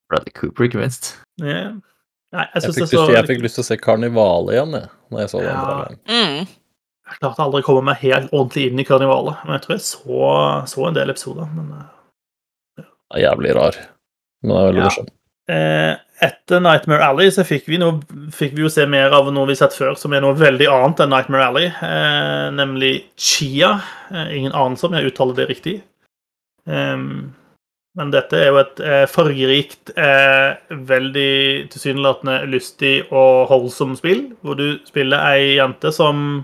Bradley 0.09 0.34
Cooper, 0.34 0.65
ikke 0.65 0.82
minst. 0.82 1.17
Yeah. 1.41 1.78
Nei, 2.36 2.43
jeg, 2.43 2.63
jeg, 2.63 2.73
fikk 2.75 2.89
så... 2.91 3.03
jeg, 3.13 3.28
fikk 3.30 3.43
lyst 3.45 3.59
til 3.59 3.63
å 3.63 3.67
se 3.69 3.78
Karnivale 3.80 4.55
igjen, 4.55 4.73
jeg, 4.75 4.89
når 5.13 5.21
jeg 5.23 5.32
så 5.32 5.43
den. 5.43 5.51
Ja. 5.53 5.91
Mm. 6.11 6.55
Jeg 7.07 7.21
klarte 7.21 7.45
aldri 7.45 7.61
å 7.63 7.67
komme 7.67 7.86
meg 7.88 8.01
helt 8.03 8.34
ordentlig 8.34 8.65
inn 8.67 8.82
i 8.82 8.86
karnivalet. 8.88 9.45
Men 9.45 9.55
jeg 9.55 9.63
tror 9.63 9.75
jeg 9.78 9.86
så, 9.86 10.32
så 10.67 10.88
en 10.89 10.97
del 10.97 11.13
episoder. 11.13 11.47
Men 11.55 11.69
ja. 11.71 11.86
Eh, 12.82 12.89
det 12.89 13.19
er 13.21 13.23
jævlig 13.23 13.53
rar. 13.55 13.80
Men 14.43 14.51
det 14.51 14.57
er 14.57 14.67
veldig 14.67 14.84
ja. 14.84 15.05
Eh, 15.47 15.93
etter 16.28 16.59
Nightmare 16.59 17.05
Alley 17.07 17.32
så 17.32 17.45
fikk 17.47 17.69
vi, 17.71 17.78
noe, 17.80 18.01
fikk 18.36 18.57
vi, 18.57 18.65
jo 18.65 18.71
se 18.73 18.84
mer 18.89 19.13
av 19.15 19.30
noe 19.32 19.47
vi 19.47 19.55
har 19.55 19.61
sett 19.61 19.78
før, 19.78 19.93
som 19.95 20.11
er 20.11 20.25
noe 20.25 20.36
veldig 20.36 20.67
annet 20.73 21.05
enn 21.05 21.13
Nightmare 21.13 21.47
Alley. 21.47 21.69
Eh, 21.71 22.47
nemlig 22.57 22.93
Chia. 23.15 23.78
Eh, 24.11 24.34
ingen 24.41 24.51
anelse 24.51 24.89
om 24.89 24.97
jeg 24.97 25.13
uttaler 25.13 25.39
det 25.39 25.47
riktig. 25.53 25.78
Um, 26.67 27.30
men 27.97 28.11
dette 28.13 28.37
er 28.37 28.51
jo 28.51 28.59
et 28.61 28.81
eh, 28.85 29.05
fargerikt, 29.09 29.91
eh, 29.97 30.59
veldig 30.69 31.69
tilsynelatende 31.73 32.43
lystig 32.51 32.99
og 33.07 33.47
holdsom 33.49 33.95
spill, 33.97 34.27
hvor 34.45 34.59
du 34.59 34.77
spiller 34.85 35.23
ei 35.31 35.55
jente 35.57 35.89
som 35.95 36.43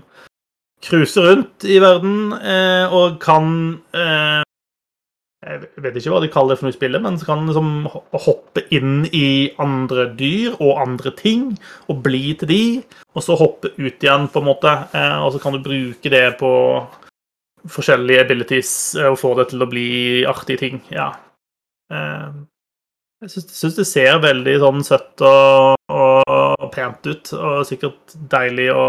cruiser 0.84 1.28
rundt 1.30 1.66
i 1.70 1.78
verden 1.82 2.34
eh, 2.40 2.90
og 2.92 3.20
kan 3.22 3.46
eh, 3.94 4.42
Jeg 5.44 5.60
vet 5.84 5.96
ikke 6.00 6.12
hva 6.14 6.20
de 6.24 6.30
kaller 6.32 6.54
det 6.54 6.60
for 6.60 6.68
noe 6.70 6.76
spillet, 6.76 7.02
men 7.04 7.18
så 7.20 7.28
kan 7.28 7.46
liksom 7.46 7.70
hoppe 8.24 8.64
inn 8.72 9.04
i 9.12 9.52
andre 9.60 10.08
dyr 10.16 10.54
og 10.56 10.80
andre 10.80 11.12
ting 11.18 11.50
og 11.92 12.00
bli 12.06 12.32
til 12.40 12.48
de, 12.48 12.62
og 13.12 13.26
så 13.26 13.36
hoppe 13.36 13.74
ut 13.76 14.06
igjen, 14.06 14.30
på 14.32 14.40
en 14.40 14.48
måte. 14.48 14.72
Eh, 14.96 15.18
og 15.20 15.34
så 15.34 15.42
kan 15.42 15.54
du 15.54 15.62
bruke 15.62 16.10
det 16.10 16.26
på 16.40 16.52
forskjellige 17.70 18.24
abilities 18.24 18.72
eh, 18.98 19.10
og 19.12 19.20
få 19.20 19.34
det 19.38 19.50
til 19.52 19.62
å 19.62 19.68
bli 19.70 19.90
artige 20.28 20.64
ting. 20.64 20.82
Ja. 20.90 21.12
Eh, 21.92 22.36
jeg 23.24 23.32
syns 23.32 23.78
det 23.78 23.86
ser 23.88 24.20
veldig 24.20 24.54
sånn 24.60 24.84
søtt 24.84 25.22
og, 25.24 25.78
og, 25.88 26.64
pent 26.74 27.06
ut, 27.08 27.32
og 27.38 27.64
sikkert 27.68 28.14
deilig 28.32 28.68
å 28.74 28.86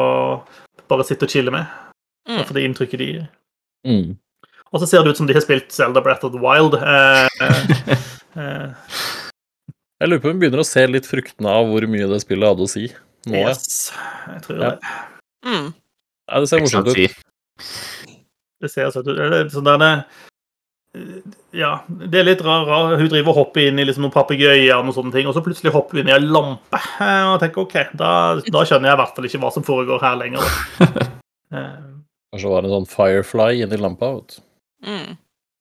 bare 0.91 1.05
sitte 1.07 1.27
og 1.27 1.31
chille 1.31 1.53
med. 1.55 1.69
Mm. 2.27 2.41
For 2.41 2.57
det 2.57 2.65
inntrykket 2.67 3.01
de 3.01 3.09
gir. 3.09 3.25
Mm. 3.87 4.15
Og 4.73 4.81
så 4.81 4.89
ser 4.89 5.05
det 5.05 5.13
ut 5.13 5.21
som 5.21 5.29
de 5.29 5.35
har 5.37 5.45
spilt 5.45 5.71
Zelda 5.71 6.01
Breath 6.03 6.27
of 6.27 6.33
the 6.33 6.41
Wild. 6.41 6.75
Eh, 6.75 7.27
eh. 8.41 8.99
Jeg 10.01 10.11
lurer 10.11 10.21
på 10.21 10.31
om 10.31 10.35
vi 10.35 10.43
begynner 10.43 10.65
å 10.65 10.67
se 10.67 10.83
litt 10.89 11.07
fruktene 11.07 11.51
av 11.61 11.69
hvor 11.71 11.85
mye 11.87 12.09
det 12.11 12.19
spillet 12.25 12.51
hadde 12.51 12.65
å 12.65 12.71
si. 12.71 12.89
Nå, 13.29 13.39
yes, 13.39 13.93
jeg 14.27 14.41
tror 14.45 14.59
ja. 14.59 14.73
det. 14.73 14.95
Mm. 15.47 15.69
Ja, 16.25 16.41
det 16.41 16.49
ser 16.49 16.65
morsomt 16.65 16.91
ut. 16.91 17.21
Det 18.61 18.71
ser 18.73 18.91
søtt 18.93 19.07
ut. 19.07 19.15
Det, 19.17 19.39
sånn 19.53 19.69
der 19.69 19.79
det, 19.81 19.93
ja, 21.55 21.71
det 21.87 22.19
er 22.19 22.27
litt 22.27 22.41
rar, 22.45 22.69
Hun 22.99 23.09
driver 23.11 23.31
og 23.31 23.39
hopper 23.39 23.67
inn 23.69 23.79
i 23.79 23.85
liksom 23.87 24.05
noen 24.05 24.13
papegøyer 24.15 24.75
og 24.77 24.93
sånne 24.95 25.13
ting, 25.15 25.27
og 25.29 25.35
så 25.35 25.43
plutselig 25.45 25.73
hopper 25.75 25.99
hun 25.99 26.05
inn 26.05 26.13
i 26.13 26.15
en 26.17 26.29
lampe. 26.31 26.81
Eh, 27.01 27.25
og 27.31 27.39
tenker 27.43 27.65
OK, 27.65 27.75
da, 27.97 28.11
da 28.39 28.63
skjønner 28.67 28.91
jeg 28.91 28.97
i 28.97 29.01
hvert 29.03 29.17
fall 29.17 29.29
ikke 29.29 29.43
hva 29.43 29.53
som 29.55 29.67
foregår 29.67 30.03
her 30.03 30.17
lenger. 30.21 30.49
Kanskje 31.51 32.47
det 32.47 32.55
var 32.55 32.67
en 32.67 32.75
sånn 32.77 32.89
Firefly 32.91 33.63
inni 33.63 33.79
lampa. 33.79 34.15
vet 34.17 34.41
mm. 34.87 35.13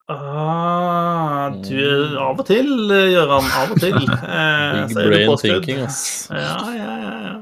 Ah, 0.04 1.48
du 1.64 2.18
Av 2.20 2.36
og 2.36 2.44
til, 2.44 2.68
Gøran. 2.90 3.46
Av 3.56 3.72
og 3.72 3.80
til. 3.80 3.96
Eh, 4.34 4.86
Big 4.90 4.96
brain 4.98 5.36
thinking, 5.40 5.84
ass. 5.86 6.28
Ja, 6.28 6.58
ja, 6.74 6.94
ja. 7.00 7.14
ja. 7.24 7.34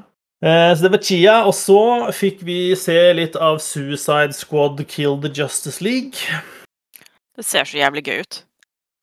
Eh, 0.42 0.76
så 0.76 0.84
det 0.84 0.92
var 0.92 1.02
Chia. 1.02 1.36
Og 1.48 1.54
så 1.54 1.80
fikk 2.14 2.42
vi 2.46 2.74
se 2.78 2.98
litt 3.18 3.38
av 3.38 3.58
Suicide 3.62 4.34
Squad 4.36 4.82
Kill 4.90 5.18
the 5.22 5.30
Justice 5.32 5.82
League. 5.82 6.42
Det 7.36 7.44
ser 7.48 7.64
så 7.68 7.78
jævlig 7.78 8.04
gøy 8.04 8.20
ut. 8.24 8.42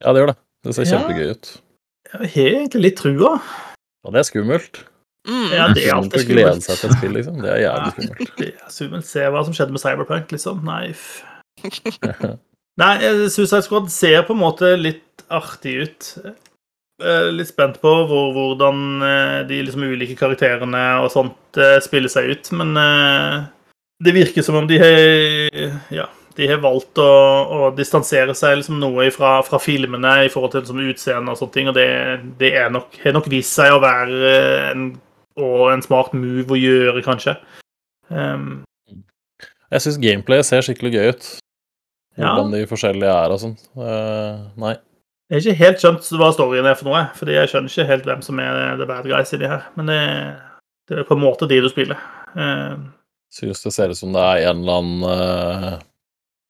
Ja, 0.03 0.13
det 0.13 0.21
gjør 0.21 0.31
det. 0.31 0.37
Det 0.65 0.75
ser 0.75 0.87
kjempegøy 0.89 1.31
ut. 1.33 1.49
Jeg 2.09 2.19
har 2.19 2.53
egentlig 2.59 2.81
litt 2.83 2.99
trua. 2.99 3.37
Og 4.05 4.13
det 4.15 4.21
er 4.21 4.27
skummelt. 4.27 4.81
Mm. 5.27 5.47
Ja, 5.53 5.65
det 5.75 5.85
er 5.85 5.95
alltid 5.95 6.23
skummelt. 6.23 6.29
Glede 6.31 6.65
seg 6.65 6.79
til 6.81 6.89
et 6.89 6.97
spill, 6.97 7.15
liksom. 7.17 7.39
Det 7.43 7.53
er 7.53 7.63
jævlig 7.63 7.93
skummelt. 7.95 8.21
Ja, 8.21 8.35
det 8.41 8.51
er 8.51 8.75
skummelt. 8.75 9.09
Se 9.09 9.25
hva 9.33 9.43
som 9.47 9.55
skjedde 9.57 9.75
med 9.75 9.83
Cyberpunk, 9.83 10.35
liksom. 10.35 10.61
Nei, 10.67 10.83
Nei, 12.83 12.93
eh, 13.03 13.25
Suicide 13.27 13.65
Squad 13.65 13.89
ser 13.91 14.21
på 14.27 14.35
en 14.35 14.43
måte 14.43 14.75
litt 14.79 15.25
artig 15.29 15.75
ut. 15.83 16.13
litt 17.31 17.47
spent 17.47 17.77
på 17.79 17.91
hvor, 18.09 18.33
hvordan 18.35 18.79
de 19.47 19.59
liksom 19.63 19.85
ulike 19.87 20.17
karakterene 20.19 20.81
og 20.99 21.07
sånt 21.13 21.59
spiller 21.83 22.11
seg 22.11 22.27
ut, 22.33 22.49
men 22.59 22.73
det 24.03 24.15
virker 24.15 24.43
som 24.43 24.57
om 24.59 24.67
de 24.67 24.79
har 24.81 25.85
Ja, 25.95 26.09
de 26.37 26.47
har 26.49 26.61
valgt 26.63 26.99
å, 27.01 27.09
å 27.49 27.69
distansere 27.75 28.35
seg 28.37 28.59
liksom 28.59 28.79
noe 28.81 29.09
fra, 29.15 29.39
fra, 29.47 29.59
filmene 29.61 30.13
i 30.25 30.31
forhold 30.31 30.53
til 30.53 30.63
liksom, 30.63 30.81
utseende 30.91 31.33
og 31.33 31.39
sånne 31.39 31.55
ting, 31.55 31.69
og 31.71 31.77
det, 31.77 31.89
det 32.39 32.53
nok, 32.73 32.99
har 33.03 33.15
nok 33.15 33.29
vist 33.31 33.55
seg 33.57 33.73
å 33.75 33.81
være 33.83 34.33
en, 34.71 34.89
en 35.39 35.85
smart 35.85 36.15
move 36.17 36.55
å 36.55 36.59
gjøre, 36.59 37.03
kanskje. 37.05 37.35
Um, 38.09 38.61
jeg 39.69 39.85
syns 39.85 40.01
gameplay 40.01 40.43
ser 40.45 40.65
skikkelig 40.65 40.93
gøy 40.95 41.11
ut. 41.13 41.31
Hvordan 42.19 42.53
ja. 42.53 42.59
de 42.59 42.69
forskjellige 42.69 43.17
er 43.23 43.33
og 43.33 43.41
sånn. 43.41 43.57
Uh, 43.77 44.47
nei. 44.59 44.75
Jeg 45.29 45.37
har 45.37 45.43
ikke 45.43 45.59
helt 45.59 45.83
skjønt 45.83 46.07
hva 46.17 46.31
storyen 46.33 46.67
er 46.67 46.77
for 46.77 46.89
noe, 46.89 47.03
fordi 47.15 47.35
jeg 47.35 47.51
skjønner 47.51 47.73
ikke 47.73 47.89
helt 47.91 48.07
hvem 48.09 48.23
som 48.25 48.39
er 48.41 48.79
the 48.79 48.87
bad 48.89 49.05
guys 49.05 49.33
i 49.35 49.37
de 49.39 49.51
her. 49.51 49.67
Men 49.77 49.91
det, 49.91 49.99
det 50.89 51.03
er 51.03 51.05
på 51.05 51.15
en 51.15 51.21
måte 51.21 51.47
de 51.49 51.59
du 51.61 51.69
spiller. 51.69 52.01
Uh, 52.33 52.89
Syns 53.29 53.61
det 53.61 53.75
ser 53.75 53.93
ut 53.93 53.99
som 53.99 54.15
det 54.15 54.23
er 54.25 54.49
en 54.49 54.63
eller 54.63 54.81
annen 54.81 55.05
uh, 55.05 55.85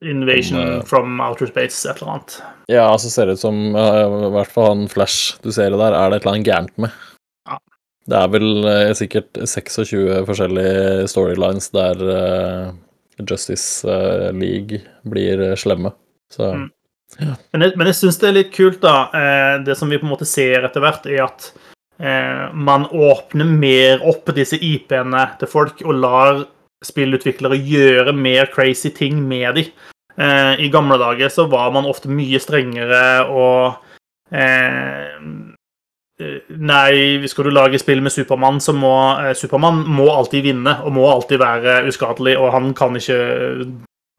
Invasion 0.06 0.60
om, 0.60 0.86
from 0.86 1.20
outer 1.20 1.50
space, 1.50 1.89
et 1.89 2.02
eller 2.02 2.12
annet. 2.14 2.41
Ja, 2.72 2.97
så 2.97 3.10
ser 3.12 3.28
det 3.28 3.36
ut 3.36 3.43
som 3.43 3.76
uh, 3.76 4.28
i 4.30 4.32
hvert 4.32 4.52
fall 4.54 4.68
han 4.72 4.84
Flash 4.91 5.39
du 5.43 5.52
ser 5.52 5.74
det 5.74 5.80
der, 5.82 5.95
er 5.95 6.12
det 6.12 6.20
et 6.20 6.24
eller 6.24 6.38
annet 6.38 6.47
gærent 6.47 6.76
med. 6.80 6.93
Ja. 7.50 7.58
Det 8.08 8.22
er 8.22 8.30
vel 8.32 8.50
uh, 8.64 8.91
sikkert 8.95 9.41
26 9.43 10.22
forskjellige 10.30 11.08
storylines 11.12 11.72
der 11.76 12.04
Justice 13.20 13.95
League 14.32 14.80
blir 15.04 15.43
slemme. 15.60 15.91
Så 16.32 16.54
mm. 16.56 16.70
ja. 17.20 17.34
Men 17.52 17.66
jeg, 17.66 17.76
men 17.76 17.89
jeg 17.91 17.97
syns 18.00 18.22
det 18.22 18.30
er 18.30 18.38
litt 18.38 18.54
kult, 18.56 18.80
da. 18.86 19.10
det 19.66 19.76
som 19.76 19.91
vi 19.91 20.00
på 20.00 20.08
en 20.08 20.14
måte 20.14 20.30
ser 20.30 20.64
etter 20.64 20.86
hvert, 20.86 21.10
er 21.12 21.26
at 21.26 21.50
man 22.56 22.86
åpner 22.95 23.50
mer 23.52 24.06
opp 24.08 24.32
disse 24.38 24.56
IP-ene 24.56 25.26
til 25.41 25.52
folk 25.52 25.84
og 25.84 26.00
lar 26.00 26.39
spillutviklere 26.86 27.60
gjøre 27.60 28.14
mer 28.16 28.50
crazy 28.54 28.92
ting 28.96 29.22
med 29.28 29.60
de. 29.60 29.66
Eh, 30.20 30.66
I 30.66 30.72
gamle 30.72 30.98
dager 31.00 31.32
så 31.32 31.48
var 31.52 31.72
man 31.76 31.88
ofte 31.88 32.12
mye 32.12 32.40
strengere 32.42 33.04
og 33.30 33.80
eh, 34.36 35.16
Nei, 36.20 37.28
skal 37.32 37.48
du 37.48 37.54
lage 37.56 37.80
spill 37.80 38.02
med 38.04 38.12
Supermann, 38.12 38.58
så 38.60 38.74
må 38.76 38.92
eh, 39.22 39.32
Supermann 39.40 39.86
må 39.88 40.10
alltid 40.12 40.44
vinne 40.50 40.74
og 40.84 40.92
må 40.98 41.06
alltid 41.08 41.40
være 41.40 41.78
uskadelig, 41.88 42.34
og 42.36 42.52
han 42.52 42.74
kan 42.76 42.98
ikke 43.00 43.20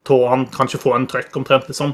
tå, 0.08 0.16
han 0.30 0.46
kan 0.48 0.70
ikke 0.70 0.80
få 0.80 0.94
en 0.96 1.04
trøkk, 1.10 1.36
omtrent, 1.36 1.68
liksom. 1.68 1.92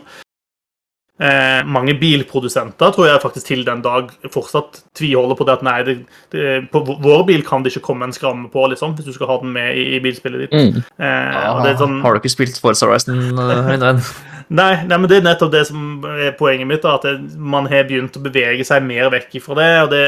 Eh, 1.16 1.62
mange 1.64 1.94
bilprodusenter 1.96 2.90
tror 2.92 3.06
jeg 3.08 3.20
faktisk 3.22 3.46
til 3.48 3.62
den 3.64 3.80
dag 3.80 4.10
fortsatt 4.34 4.82
tviholder 4.98 5.38
på 5.38 5.46
det 5.48 5.54
at 5.54 5.62
nei, 5.64 5.76
det, 5.86 5.94
det, 6.34 6.56
på 6.68 6.82
vår 6.84 7.22
bil 7.30 7.44
kan 7.46 7.64
det 7.64 7.72
ikke 7.72 7.86
komme 7.86 8.04
en 8.04 8.12
skramme 8.12 8.50
på, 8.52 8.66
liksom, 8.68 8.92
hvis 8.98 9.08
du 9.08 9.14
skal 9.16 9.30
ha 9.30 9.38
den 9.40 9.54
med 9.54 9.78
i, 9.80 9.86
i 9.96 10.00
bilspillet 10.04 10.44
ditt. 10.44 10.52
Mm. 10.52 10.82
Eh, 11.00 11.38
ja, 11.40 11.76
sånn, 11.80 12.02
har 12.04 12.12
du 12.12 12.20
ikke 12.20 12.34
spilt 12.34 12.60
Forza 12.60 12.84
Horizon, 12.84 13.16
min 13.16 13.80
venn? 13.80 14.02
nei, 14.60 14.72
nei, 14.84 14.98
men 14.98 15.08
det 15.08 15.22
er 15.22 15.28
nettopp 15.30 15.54
det 15.56 15.64
som 15.70 16.04
er 16.12 16.36
poenget 16.36 16.68
mitt, 16.68 16.84
da, 16.84 16.98
at 17.00 17.08
det, 17.08 17.38
man 17.40 17.70
har 17.72 17.88
begynt 17.88 18.20
å 18.20 18.24
bevege 18.26 18.68
seg 18.68 18.84
mer 18.84 19.08
vekk 19.16 19.38
ifra 19.40 19.56
det. 19.62 19.70
og 19.86 19.94
det 19.96 20.04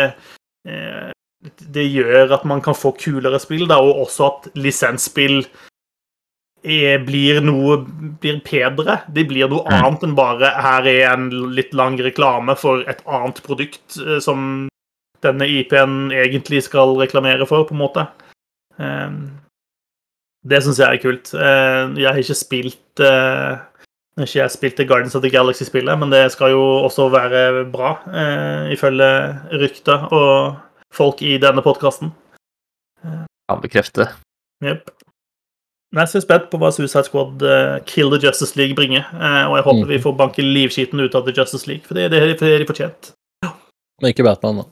eh, 0.68 1.14
det 1.72 1.84
gjør 1.86 2.34
at 2.34 2.44
man 2.50 2.60
kan 2.60 2.76
få 2.76 2.92
kulere 2.98 3.38
spill, 3.40 3.64
da, 3.70 3.78
og 3.80 4.04
også 4.04 4.28
at 4.28 4.48
lisensspill 4.58 5.40
er, 6.68 7.00
blir 7.04 7.40
noe 7.44 7.80
blir 8.20 8.40
bedre. 8.44 9.00
De 9.14 9.24
blir 9.26 9.50
noe 9.50 9.64
mm. 9.66 9.74
annet 9.78 10.06
enn 10.06 10.16
bare 10.18 10.52
her 10.62 10.88
er 10.90 11.04
en 11.12 11.28
litt 11.56 11.74
lang 11.76 11.98
reklame 12.02 12.56
for 12.58 12.84
et 12.90 13.02
annet 13.06 13.40
produkt 13.44 13.98
eh, 14.02 14.18
som 14.24 14.68
denne 15.24 15.48
IP-en 15.50 16.12
egentlig 16.14 16.62
skal 16.68 16.94
reklamere 17.00 17.46
for, 17.48 17.66
på 17.66 17.74
en 17.74 17.82
måte. 17.82 18.06
Eh, 18.78 19.08
det 20.48 20.62
syns 20.64 20.80
jeg 20.80 20.98
er 20.98 21.02
kult. 21.02 21.32
Eh, 21.34 21.82
jeg 21.98 22.10
har 22.10 22.22
ikke 22.22 22.42
spilt 22.44 23.06
ikke 24.18 24.40
jeg 24.40 24.50
spilte 24.50 24.84
Guardians 24.88 25.14
of 25.14 25.22
the 25.22 25.30
Galaxy-spillet, 25.30 25.94
men 25.94 26.10
det 26.10 26.24
skal 26.34 26.50
jo 26.50 26.62
også 26.82 27.04
være 27.14 27.68
bra, 27.70 27.92
ifølge 28.74 29.06
rykter 29.62 30.08
og 30.10 30.56
folk 30.90 31.22
i 31.22 31.36
denne 31.38 31.62
podkasten. 31.62 32.10
Kan 33.46 33.62
bekrefte. 33.62 34.08
Jeg 35.96 36.04
er 36.04 36.20
spent 36.20 36.50
på 36.52 36.58
hva 36.60 36.68
Suicide 36.74 37.06
Squad 37.06 37.42
uh, 37.42 37.78
Kill 37.88 38.10
the 38.12 38.18
Justice 38.20 38.58
League 38.60 38.76
bringer. 38.76 39.06
Uh, 39.14 39.48
og 39.48 39.54
jeg 39.56 39.64
håper 39.68 39.84
mm. 39.86 39.92
vi 39.92 40.00
får 40.04 40.18
banke 40.18 40.44
livskiten 40.44 41.00
ut 41.00 41.14
av 41.16 41.24
The 41.24 41.32
Justice 41.32 41.68
League, 41.70 41.88
for 41.88 41.96
det 41.96 42.08
er 42.08 42.12
det, 42.12 42.36
det 42.42 42.58
de 42.60 42.68
fortjent. 42.68 43.14
Men 43.98 44.12
ikke 44.12 44.26
Batman, 44.26 44.60
da? 44.60 44.66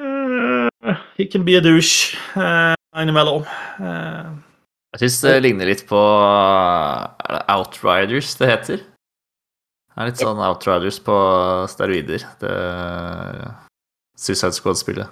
Uh, 0.00 0.94
he 1.18 1.26
can 1.26 1.44
be 1.44 1.58
a 1.58 1.60
douche 1.60 2.16
uh, 2.38 2.76
innimellom. 2.96 3.42
Uh, 3.82 4.38
jeg 4.94 5.04
syns 5.04 5.18
det 5.26 5.34
ligner 5.44 5.68
litt 5.70 5.84
på 5.90 5.98
Outriders 7.50 8.32
det 8.38 8.48
heter. 8.50 8.80
Det 8.80 9.98
er 9.98 10.08
litt 10.08 10.22
sånn 10.22 10.40
Outriders 10.42 11.02
på 11.04 11.16
steroider, 11.70 12.24
det 12.40 12.54
Suicide 14.18 14.54
Squad-spillet. 14.56 15.10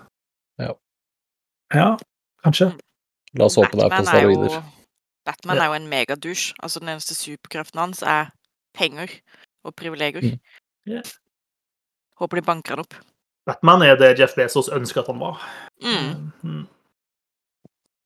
Ja. 0.63 0.73
ja, 1.75 1.93
kanskje. 2.47 2.73
La 3.39 3.47
oss 3.47 3.59
håpe 3.59 3.77
det 3.77 3.87
er 3.87 3.95
på 3.99 4.03
steroider. 4.09 4.59
Batman 5.29 5.59
ja. 5.59 5.67
er 5.67 5.69
jo 5.69 5.77
en 5.77 5.91
megadusj. 5.91 6.55
Altså, 6.63 6.81
den 6.81 6.89
eneste 6.95 7.15
superkraften 7.15 7.81
hans 7.83 8.01
er 8.03 8.31
penger 8.77 9.13
og 9.65 9.75
privilegier. 9.77 10.25
Mm. 10.25 10.41
Yeah. 10.89 11.05
Håper 12.17 12.41
de 12.41 12.47
banker 12.47 12.77
han 12.77 12.85
opp. 12.87 12.97
Batman 13.49 13.85
er 13.85 13.97
det 14.01 14.15
Jeff 14.21 14.35
Bezos 14.37 14.71
ønsker 14.73 15.03
at 15.03 15.11
han 15.13 15.21
var. 15.21 15.45
Mm. 15.85 16.33
Mm. 16.43 16.65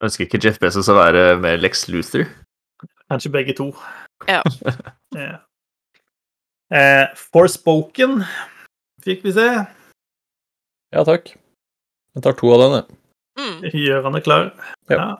Ønsker 0.02 0.26
ikke 0.26 0.40
Jeff 0.42 0.58
Bezos 0.62 0.90
å 0.90 0.98
være 0.98 1.36
med 1.38 1.62
Lex 1.62 1.86
Luther? 1.88 2.26
Kanskje 3.10 3.30
begge 3.30 3.54
to. 3.54 3.70
Ja. 4.26 4.42
yeah. 5.18 5.38
eh, 6.74 7.06
Forspoken 7.34 8.24
fikk 9.04 9.22
vi 9.26 9.34
se. 9.38 9.48
Ja 10.92 11.06
takk. 11.06 11.36
Jeg 12.14 12.24
tar 12.26 12.34
to 12.38 12.50
av 12.54 12.62
den, 12.64 12.80
jeg. 12.80 12.98
Mm. 13.38 13.84
Gjør 13.86 14.08
han 14.08 14.18
det 14.18 14.26
klar? 14.26 14.50
Ja. 14.90 14.96
ja. 14.96 15.10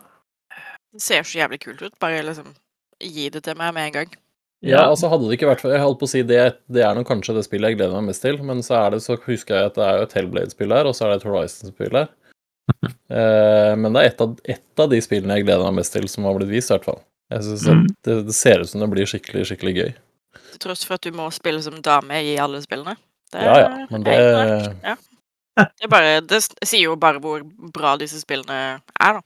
Det 0.92 1.00
ser 1.02 1.24
så 1.24 1.38
jævlig 1.40 1.60
kult 1.62 1.82
ut. 1.82 1.94
Bare 2.02 2.22
liksom 2.26 2.52
gi 3.02 3.28
det 3.32 3.42
til 3.46 3.56
meg 3.58 3.72
med 3.74 3.88
en 3.88 3.96
gang. 4.00 4.16
Ja, 4.62 4.84
altså 4.86 5.08
hadde 5.10 5.26
det 5.26 5.40
ikke 5.40 5.48
vært 5.50 5.62
for 5.64 5.74
Jeg 5.74 5.82
holdt 5.82 5.98
på 5.98 6.06
å 6.06 6.10
si 6.12 6.20
det, 6.22 6.42
det 6.70 6.84
er 6.86 6.94
nok 6.94 7.08
kanskje 7.10 7.34
det 7.34 7.42
spillet 7.48 7.72
jeg 7.72 7.80
gleder 7.80 7.96
meg 7.98 8.12
mest 8.12 8.22
til, 8.22 8.36
men 8.46 8.60
så 8.62 8.76
er 8.78 8.92
det 8.94 9.00
så 9.02 9.16
husker 9.24 9.58
jeg 9.58 9.70
at 9.72 9.78
det 9.78 9.86
er 9.88 9.96
jo 9.98 10.04
et 10.06 10.14
Hellblade-spill 10.14 10.74
her, 10.76 10.86
og 10.86 10.94
så 10.94 11.06
er 11.06 11.10
det 11.10 11.16
et 11.18 11.26
Horizon-spill 11.26 11.98
her. 11.98 12.12
eh, 13.18 13.72
men 13.74 13.88
det 13.90 14.04
er 14.04 14.12
et 14.12 14.22
av, 14.22 14.36
et 14.54 14.84
av, 14.84 14.92
de 14.92 15.00
spillene 15.02 15.40
jeg 15.40 15.48
gleder 15.48 15.66
meg 15.66 15.80
mest 15.80 15.96
til, 15.96 16.06
som 16.12 16.28
har 16.28 16.38
blitt 16.38 16.52
vist, 16.52 16.70
i 16.70 16.76
hvert 16.76 16.86
fall. 16.92 17.02
Jeg 17.34 17.48
synes 17.48 17.66
mm. 17.66 17.82
det, 18.06 18.16
det, 18.28 18.36
ser 18.38 18.62
ut 18.62 18.70
som 18.70 18.84
det 18.84 18.90
blir 18.92 19.10
skikkelig, 19.10 19.48
skikkelig 19.50 19.74
gøy. 19.80 19.92
Til 20.52 20.62
tross 20.68 20.86
for 20.86 21.00
at 21.00 21.10
du 21.10 21.16
må 21.16 21.26
spille 21.34 21.64
som 21.64 21.82
dame 21.82 22.22
i 22.22 22.36
alle 22.38 22.62
spillene? 22.62 22.94
Det, 23.32 23.42
ja, 23.42 23.58
ja, 23.64 23.68
men 23.90 24.06
det 24.06 24.14
ja. 24.14 24.96
Det, 25.82 25.88
bare, 25.90 26.20
det 26.24 26.38
sier 26.64 26.86
jo 26.86 26.94
bare 26.96 27.20
hvor 27.20 27.42
bra 27.74 27.96
disse 28.00 28.22
spillene 28.22 28.60
er, 28.78 29.18
da. 29.18 29.20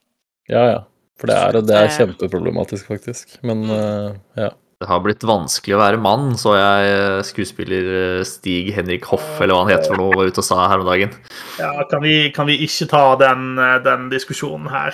Ja, 0.50 0.62
ja. 0.72 0.80
For 1.16 1.30
det 1.30 1.36
er, 1.40 1.58
det 1.64 1.76
er 1.80 1.90
kjempeproblematisk, 1.96 2.88
faktisk. 2.90 3.38
Men 3.46 3.64
uh, 3.70 4.16
ja. 4.36 4.52
Det 4.76 4.90
har 4.90 4.98
blitt 5.00 5.22
vanskelig 5.24 5.72
å 5.72 5.80
være 5.80 6.00
mann, 6.04 6.34
så 6.36 6.50
jeg 6.52 6.88
eh, 6.92 7.20
skuespiller 7.24 7.86
eh, 7.96 8.24
Stig 8.28 8.74
Henrik 8.76 9.06
Hoff, 9.08 9.24
eller 9.40 9.56
hva 9.56 9.62
han 9.62 9.70
heter 9.72 9.88
for 9.88 10.02
noe, 10.02 10.18
var 10.18 10.28
ute 10.28 10.42
og 10.42 10.44
sa 10.44 10.66
her 10.68 10.82
om 10.82 10.90
dagen. 10.90 11.14
Ja, 11.56 11.70
kan 11.88 12.02
vi, 12.04 12.12
kan 12.36 12.44
vi 12.44 12.58
ikke 12.66 12.84
ta 12.90 13.00
den, 13.22 13.56
den, 13.86 14.10
diskusjonen 14.12 14.68
her? 14.68 14.92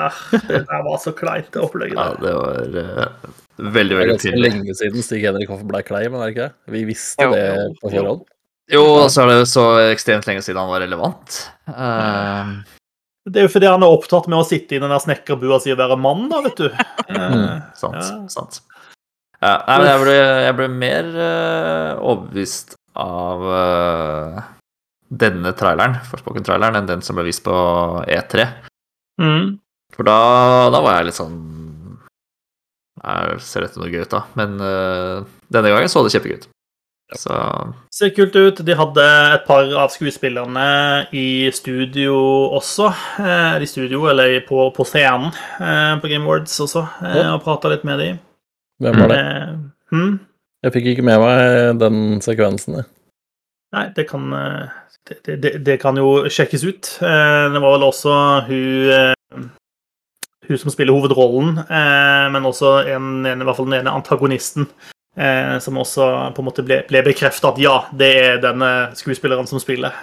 Det 0.48 0.62
var 0.64 0.96
så 1.02 1.12
kleint, 1.12 1.50
det 1.52 1.60
opplegget 1.60 2.00
der. 2.00 2.16
Ja, 2.16 2.24
det 2.24 2.32
var 2.38 3.12
uh, 3.12 3.36
veldig, 3.76 4.00
veldig 4.00 4.16
tydelig. 4.16 4.40
Det 4.40 4.48
er 4.48 4.56
lenge 4.62 4.78
siden 4.80 5.04
Stig 5.04 5.28
Henrik 5.28 5.52
Hoff 5.52 5.68
ble 5.68 5.84
klein, 5.84 6.08
men 6.14 6.24
er 6.24 6.32
det 6.32 6.36
ikke 6.38 6.48
det? 6.48 6.72
Vi 6.78 6.86
visste 6.88 7.28
jo. 7.28 7.36
det 7.36 7.46
på 7.82 7.92
forhånd. 7.98 8.24
Jo, 8.72 8.86
og 9.02 9.12
så 9.12 9.26
er 9.26 9.34
det 9.34 9.52
så 9.52 9.68
ekstremt 9.90 10.24
lenge 10.28 10.40
siden 10.48 10.64
han 10.64 10.72
var 10.72 10.86
relevant. 10.86 11.42
Uh, 11.68 12.64
det 13.32 13.40
er 13.40 13.46
jo 13.46 13.52
fordi 13.52 13.68
han 13.70 13.84
er 13.84 13.92
opptatt 13.92 14.28
med 14.30 14.40
å 14.40 14.46
sitte 14.46 14.76
i 14.76 14.80
den 14.82 14.92
der 14.92 15.02
snekkerbua 15.02 15.60
si 15.62 15.72
og 15.74 15.80
være 15.80 15.98
mann, 16.00 16.26
da, 16.32 16.42
vet 16.46 16.64
du. 16.64 16.68
Mm, 17.08 17.62
sant. 17.72 17.96
Ja. 17.96 18.16
sant. 18.28 18.58
Ja, 19.40 19.54
nei, 19.64 19.76
men 19.78 19.86
jeg 19.88 20.00
ble, 20.02 20.14
jeg 20.44 20.54
ble 20.58 20.66
mer 20.68 21.06
uh, 21.14 22.02
overbevist 22.04 22.74
av 23.00 23.44
uh, 23.48 24.40
denne 25.08 25.54
traileren, 25.56 25.96
Forspoken-traileren, 26.10 26.76
enn 26.76 26.90
den 26.90 27.04
som 27.06 27.16
ble 27.16 27.24
vist 27.30 27.44
på 27.46 27.54
E3. 28.04 28.44
Mm. 29.22 29.56
For 29.96 30.06
da, 30.06 30.18
da, 30.74 30.82
var 30.84 30.98
jeg 30.98 31.08
litt 31.08 31.16
sånn 31.16 31.38
Jeg 33.00 33.38
ser 33.42 33.64
dette 33.64 33.80
noe 33.80 33.88
gøy 33.88 34.04
ut, 34.04 34.12
da. 34.12 34.24
Men 34.38 34.60
uh, 34.60 35.24
denne 35.48 35.72
gangen 35.72 35.90
så 35.92 36.04
det 36.04 36.12
kjempegøy 36.12 36.42
ut. 36.42 36.48
Så 37.16 37.34
Ser 37.94 38.12
kult 38.12 38.36
ut. 38.36 38.60
De 38.64 38.74
hadde 38.76 39.04
et 39.32 39.44
par 39.48 39.68
av 39.80 39.88
skuespillerne 39.92 41.08
i 41.16 41.48
studio 41.56 42.16
også. 42.58 42.90
Eh, 43.24 43.62
I 43.64 43.68
studio, 43.68 44.04
eller 44.10 44.40
på, 44.48 44.68
på 44.76 44.84
scenen 44.84 45.32
eh, 45.32 45.94
på 46.00 46.10
Game 46.10 46.28
Awards 46.28 46.58
også, 46.60 46.84
eh, 47.08 47.30
og 47.32 47.42
prata 47.46 47.72
litt 47.72 47.86
med 47.88 48.02
dem. 48.02 48.18
Hvem 48.82 49.00
var 49.00 49.14
det? 49.14 49.22
Hmm? 49.94 50.18
Jeg 50.62 50.74
fikk 50.74 50.90
ikke 50.92 51.06
med 51.06 51.22
meg 51.22 51.80
den 51.80 52.20
sekvensen. 52.22 52.82
Nei, 53.74 53.86
det 53.96 54.04
kan 54.08 54.28
det, 55.08 55.36
det, 55.40 55.52
det, 55.64 55.76
kan 55.80 55.96
jo 55.96 56.28
sjekkes 56.28 56.64
ut. 56.66 56.90
Det 57.00 57.62
var 57.62 57.74
vel 57.74 57.86
også 57.88 58.14
hun 58.48 59.48
hun 60.48 60.60
som 60.60 60.72
spiller 60.72 60.96
hovedrollen, 60.96 61.58
men 62.32 62.46
også 62.48 62.78
en, 62.88 63.26
en, 63.28 63.42
i 63.42 63.44
hvert 63.44 63.58
fall 63.58 63.68
den 63.68 63.82
ene 63.82 63.92
antagonisten, 63.92 64.64
som 65.64 65.78
også 65.80 66.04
på 66.36 66.42
en 66.42 66.46
måte 66.46 66.62
ble, 66.62 66.76
ble 66.86 67.00
bekrefta 67.02 67.50
at 67.50 67.56
ja, 67.58 67.72
det 67.98 68.10
er 68.22 68.36
denne 68.42 68.68
skuespilleren 68.94 69.48
som 69.50 69.58
spiller, 69.58 69.96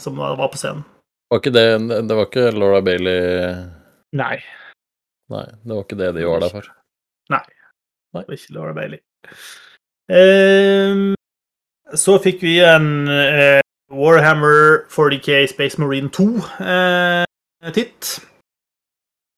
som 0.00 0.16
var 0.16 0.48
på 0.48 0.56
scenen. 0.56 0.80
Var 1.28 1.42
ikke 1.42 1.52
det, 1.52 1.66
det 2.08 2.16
var 2.16 2.28
ikke 2.30 2.46
Laura 2.54 2.78
Bailey 2.86 3.18
Nei. 4.16 4.38
Nei, 5.32 5.46
det 5.66 5.74
var 5.74 5.82
ikke 5.82 5.98
det 5.98 6.10
de 6.16 6.26
var 6.26 6.42
der 6.44 6.52
for. 6.54 6.68
Nei. 7.34 7.42
Nei. 8.14 8.22
Det 8.22 8.30
var 8.30 8.38
ikke 8.38 8.54
Laura 8.54 8.74
Bailey. 8.76 9.00
Eh, 10.08 11.14
så 11.98 12.14
fikk 12.22 12.44
vi 12.46 12.60
en 12.62 13.10
eh, 13.10 13.58
Warhammer 13.90 14.86
40K 14.92 15.48
Space 15.50 15.80
Marine 15.82 16.12
2-titt. 16.14 18.12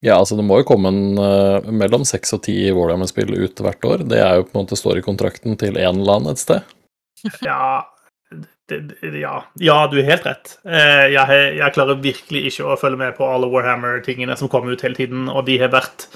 Ja, 0.05 0.15
altså 0.15 0.37
det 0.39 0.47
må 0.47 0.61
jo 0.61 0.67
komme 0.69 0.93
en 0.93 1.19
uh, 1.19 1.71
mellom 1.75 2.05
seks 2.07 2.31
og 2.37 2.45
ti 2.47 2.55
Warhammer-spill 2.71 3.33
ut 3.35 3.63
hvert 3.65 3.87
år. 3.89 4.05
Det 4.07 4.21
er 4.23 4.39
jo 4.39 4.47
på 4.47 4.55
en 4.55 4.61
måte 4.63 4.79
står 4.79 5.01
i 5.01 5.05
kontrakten 5.07 5.59
til 5.59 5.79
én 5.81 6.05
land 6.07 6.31
et 6.31 6.39
sted. 6.39 6.77
ja, 7.49 7.83
det, 8.71 8.79
ja. 9.19 9.41
ja. 9.59 9.79
du 9.91 9.99
er 9.99 10.07
helt 10.13 10.29
rett. 10.29 10.55
Uh, 10.63 11.09
jeg, 11.11 11.43
jeg, 11.59 11.75
klarer 11.75 11.99
virkelig 12.05 12.45
ikke 12.53 12.71
å 12.71 12.79
følge 12.79 13.03
med 13.03 13.19
på 13.19 13.27
alle 13.27 13.51
Warhammer-tingene 13.51 14.39
som 14.39 14.51
kommer 14.53 14.75
ut 14.77 14.87
hele 14.87 14.99
tiden, 14.99 15.27
og 15.33 15.49
de 15.51 15.59
har 15.65 15.75
vært 15.75 16.07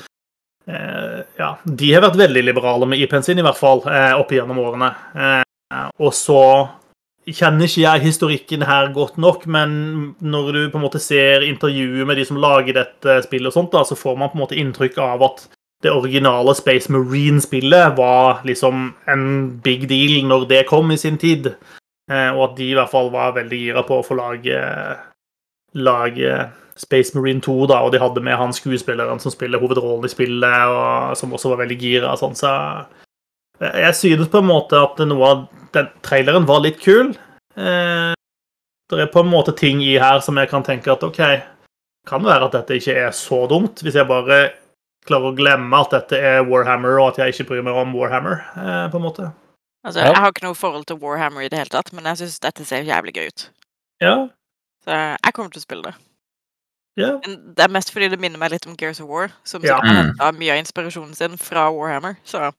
uh, 0.70 1.26
Ja, 1.40 1.56
de 1.66 1.90
har 1.90 2.06
vært 2.06 2.20
veldig 2.22 2.46
liberale 2.46 2.86
med 2.86 3.02
IP-en 3.02 3.26
sin, 3.26 3.42
i 3.42 3.46
hvert 3.46 3.58
fall, 3.58 3.82
opp 4.14 4.30
igjennom 4.30 4.62
årene. 4.62 4.92
Og 5.98 6.14
så 6.14 6.38
kjenner 7.30 7.68
ikke 7.68 7.84
jeg 7.84 8.02
historikken 8.06 8.64
her 8.66 8.92
godt 8.94 9.18
nok, 9.20 9.46
men 9.46 10.14
når 10.18 10.52
du 10.52 10.60
på 10.72 10.80
en 10.80 10.84
måte 10.86 11.00
ser 11.02 11.44
intervjuet 11.46 12.06
med 12.08 12.18
de 12.18 12.24
som 12.26 12.40
lager 12.42 12.74
dette 12.80 13.18
spillet, 13.26 13.50
og 13.52 13.56
sånt, 13.56 13.72
da, 13.74 13.84
så 13.86 13.98
får 13.98 14.16
man 14.18 14.32
på 14.32 14.38
en 14.38 14.42
måte 14.42 14.58
inntrykk 14.58 14.98
av 15.02 15.22
at 15.28 15.44
det 15.82 15.90
originale 15.90 16.54
Space 16.54 16.90
Marine-spillet 16.92 17.96
var 17.98 18.42
liksom 18.46 18.92
en 19.10 19.24
big 19.62 19.88
deal 19.90 20.22
når 20.26 20.46
det 20.50 20.66
kom 20.70 20.90
i 20.94 20.98
sin 20.98 21.18
tid. 21.18 21.52
Eh, 22.10 22.30
og 22.30 22.50
at 22.50 22.58
de 22.58 22.70
i 22.70 22.76
hvert 22.78 22.90
fall 22.90 23.10
var 23.14 23.34
veldig 23.38 23.58
gira 23.58 23.82
på 23.86 23.98
å 23.98 24.06
få 24.06 24.18
lage, 24.18 24.58
lage 25.74 26.36
Space 26.78 27.18
Marine 27.18 27.42
2, 27.42 27.56
da, 27.70 27.82
og 27.82 27.92
de 27.94 28.00
hadde 28.02 28.22
med 28.24 28.38
han 28.38 28.54
skuespilleren 28.54 29.20
som 29.22 29.34
spiller 29.34 29.62
hovedrollen 29.62 30.06
i 30.06 30.12
spillet, 30.12 30.70
og 30.70 31.18
som 31.18 31.34
også 31.34 31.52
var 31.52 31.62
veldig 31.64 31.78
gira. 31.78 32.14
Sånn, 32.18 32.38
så 32.38 32.52
jeg 33.62 33.94
synes 33.98 34.30
på 34.32 34.42
en 34.42 34.48
måte 34.48 34.78
at 34.80 34.98
noe 35.06 35.28
av 35.28 35.44
den 35.76 35.88
traileren 36.04 36.48
var 36.48 36.62
litt 36.64 36.80
kul. 36.82 37.12
Eh, 37.56 38.12
det 38.92 39.00
er 39.00 39.12
på 39.12 39.22
en 39.22 39.30
måte 39.32 39.54
ting 39.56 39.80
i 39.84 39.94
her 40.00 40.20
som 40.24 40.36
jeg 40.40 40.50
kan 40.50 40.64
tenke 40.66 40.92
at 40.92 41.04
OK, 41.06 41.20
kan 42.08 42.26
være 42.26 42.48
at 42.48 42.56
dette 42.58 42.76
ikke 42.80 42.96
er 43.06 43.14
så 43.16 43.44
dumt, 43.50 43.80
hvis 43.84 43.96
jeg 43.96 44.08
bare 44.10 44.42
klarer 45.06 45.30
å 45.30 45.36
glemme 45.36 45.80
at 45.82 45.94
dette 45.94 46.18
er 46.18 46.44
Warhammer, 46.46 46.98
og 47.00 47.12
at 47.12 47.22
jeg 47.22 47.34
ikke 47.34 47.48
bryr 47.52 47.64
meg 47.66 47.78
om 47.78 47.94
Warhammer, 47.96 48.42
eh, 48.58 48.84
på 48.92 49.00
en 49.00 49.06
måte. 49.06 49.30
Altså, 49.82 50.02
ja. 50.02 50.12
Jeg 50.12 50.22
har 50.22 50.34
ikke 50.34 50.46
noe 50.46 50.58
forhold 50.58 50.86
til 50.86 51.00
Warhammer 51.02 51.42
i 51.42 51.50
det 51.50 51.58
hele 51.58 51.72
tatt, 51.72 51.90
men 51.96 52.06
jeg 52.10 52.22
syns 52.22 52.38
dette 52.44 52.66
ser 52.68 52.86
jævlig 52.86 53.16
gøy 53.16 53.30
ut. 53.32 53.48
Ja. 54.02 54.14
Så 54.84 54.94
jeg 54.94 55.34
kommer 55.34 55.54
til 55.54 55.62
å 55.62 55.66
spille 55.66 55.90
det. 55.90 55.94
Ja. 57.00 57.16
Det 57.24 57.64
er 57.64 57.72
mest 57.72 57.92
fordi 57.92 58.10
det 58.12 58.18
minner 58.20 58.40
meg 58.40 58.52
litt 58.52 58.66
om 58.68 58.76
Gears 58.78 59.00
of 59.00 59.08
War, 59.08 59.32
som 59.48 59.64
ja. 59.64 59.78
har 59.80 59.96
henta 60.02 60.30
mye 60.36 60.52
av 60.52 60.60
inspirasjonen 60.60 61.14
sin 61.16 61.38
fra 61.40 61.70
Warhammer. 61.72 62.18
Så 62.24 62.50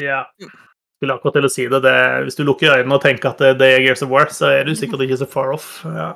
Yeah. 0.00 0.26
Skulle 0.96 1.16
akkurat 1.18 1.34
til 1.34 1.46
å 1.48 1.50
si 1.50 1.64
det. 1.66 1.80
det. 1.82 1.96
Hvis 2.22 2.38
du 2.38 2.44
lukker 2.46 2.76
øynene 2.76 2.94
og 2.94 3.02
tenker 3.02 3.32
at 3.32 3.40
det 3.58 3.68
er 3.74 3.82
Gears 3.82 4.04
of 4.06 4.12
War, 4.12 4.30
så 4.30 4.52
er 4.54 4.68
du 4.68 4.76
sikkert 4.78 5.02
ikke 5.02 5.18
så 5.18 5.26
far 5.26 5.50
off. 5.50 5.80
Ja. 5.82 6.12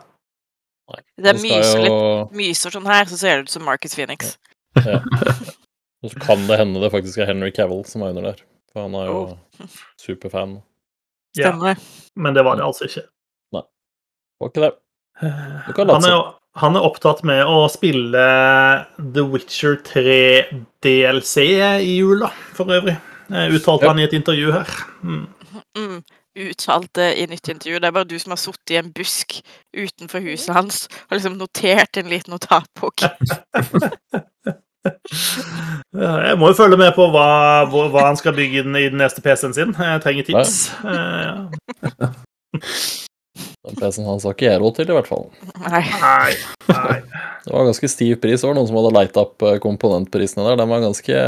Det 1.19 1.33
er 1.33 1.41
myser 1.43 1.81
jo... 1.83 1.87
litt 1.89 2.37
myser 2.39 2.71
sånn 2.71 2.87
her, 2.87 3.09
så 3.11 3.19
ser 3.19 3.41
det 3.41 3.49
ut 3.49 3.55
som 3.57 3.67
Marcus 3.67 3.97
Phoenix. 3.99 4.37
Ja. 4.79 5.01
Og 6.05 6.13
så 6.13 6.21
kan 6.23 6.47
det 6.47 6.61
hende 6.61 6.79
det 6.83 6.93
faktisk 6.93 7.19
er 7.19 7.31
Henry 7.33 7.51
Cavill 7.51 7.83
som 7.89 8.05
er 8.07 8.15
under 8.15 8.29
der. 8.31 8.43
For 8.71 8.87
han 8.87 8.95
er 8.95 9.09
jo 9.09 9.21
oh. 9.25 9.77
superfan. 9.99 10.59
Stemmer. 11.35 11.75
Ja, 11.75 12.21
men 12.23 12.37
det 12.37 12.45
var 12.47 12.61
det 12.61 12.67
altså 12.67 12.87
ikke. 12.87 13.07
Nei. 13.57 13.65
Det 13.67 14.45
var 14.45 14.53
ikke 14.53 14.67
det. 14.67 14.75
Han 15.97 16.05
er, 16.05 16.17
han 16.57 16.77
er, 16.77 16.85
opptatt 16.87 17.23
med 17.27 17.45
å 17.45 17.67
spille 17.73 18.27
The 18.97 19.25
Witcher 19.29 19.77
3 19.85 20.21
DLC 20.85 21.47
i 21.85 21.97
jula, 21.99 22.31
for 22.57 22.73
øvrig. 22.73 22.97
Uttalte 23.29 23.85
ja. 23.85 23.91
han 23.91 24.01
i 24.01 24.07
et 24.07 24.15
intervju 24.17 24.53
her. 24.55 24.71
Mm. 25.03 25.27
Mm, 25.77 26.03
uttalte 26.47 27.09
i 27.19 27.27
nytt 27.29 27.49
intervju. 27.49 27.81
Det 27.81 27.89
er 27.89 27.97
bare 27.97 28.09
du 28.09 28.19
som 28.23 28.33
har 28.33 28.41
sittet 28.41 28.73
i 28.73 28.79
en 28.81 28.93
busk 28.95 29.41
utenfor 29.77 30.25
huset 30.25 30.55
hans 30.57 30.85
og 31.09 31.19
liksom 31.19 31.37
notert 31.41 32.01
en 32.01 32.09
liten 32.13 32.33
notatbok. 32.37 33.05
Jeg 35.97 36.39
må 36.39 36.53
jo 36.53 36.59
følge 36.59 36.79
med 36.79 36.93
på 36.95 37.09
hva, 37.11 37.67
hva 37.67 38.05
han 38.07 38.19
skal 38.19 38.37
bygge 38.37 38.63
i 38.63 38.67
den 38.69 39.01
neste 39.01 39.25
PC-en 39.25 39.57
sin. 39.57 39.75
Jeg 39.75 40.03
trenger 40.05 40.29
tips. 40.29 40.55
Ja. 40.85 41.51
Den 43.67 43.79
PC-en 43.81 44.07
hans 44.07 44.27
har 44.27 44.37
ikke 44.37 44.47
jeg 44.47 44.61
råd 44.63 44.77
til, 44.77 44.91
i 44.93 44.95
hvert 44.95 45.09
fall. 45.11 45.27
Nei. 45.65 45.83
Nei. 46.71 47.01
Det 47.47 47.51
var 47.55 47.67
ganske 47.67 47.91
stiv 47.91 48.21
pris. 48.23 48.39
Det 48.41 48.47
var 48.47 48.55
noen 48.59 48.69
som 48.69 48.79
hadde 48.79 48.95
leita 48.95 49.25
opp 49.25 49.43
eh, 49.43 49.59
komponentprisene 49.63 50.47
der. 50.47 50.61
Den 50.61 50.71
var 50.71 50.85
ganske, 50.85 51.19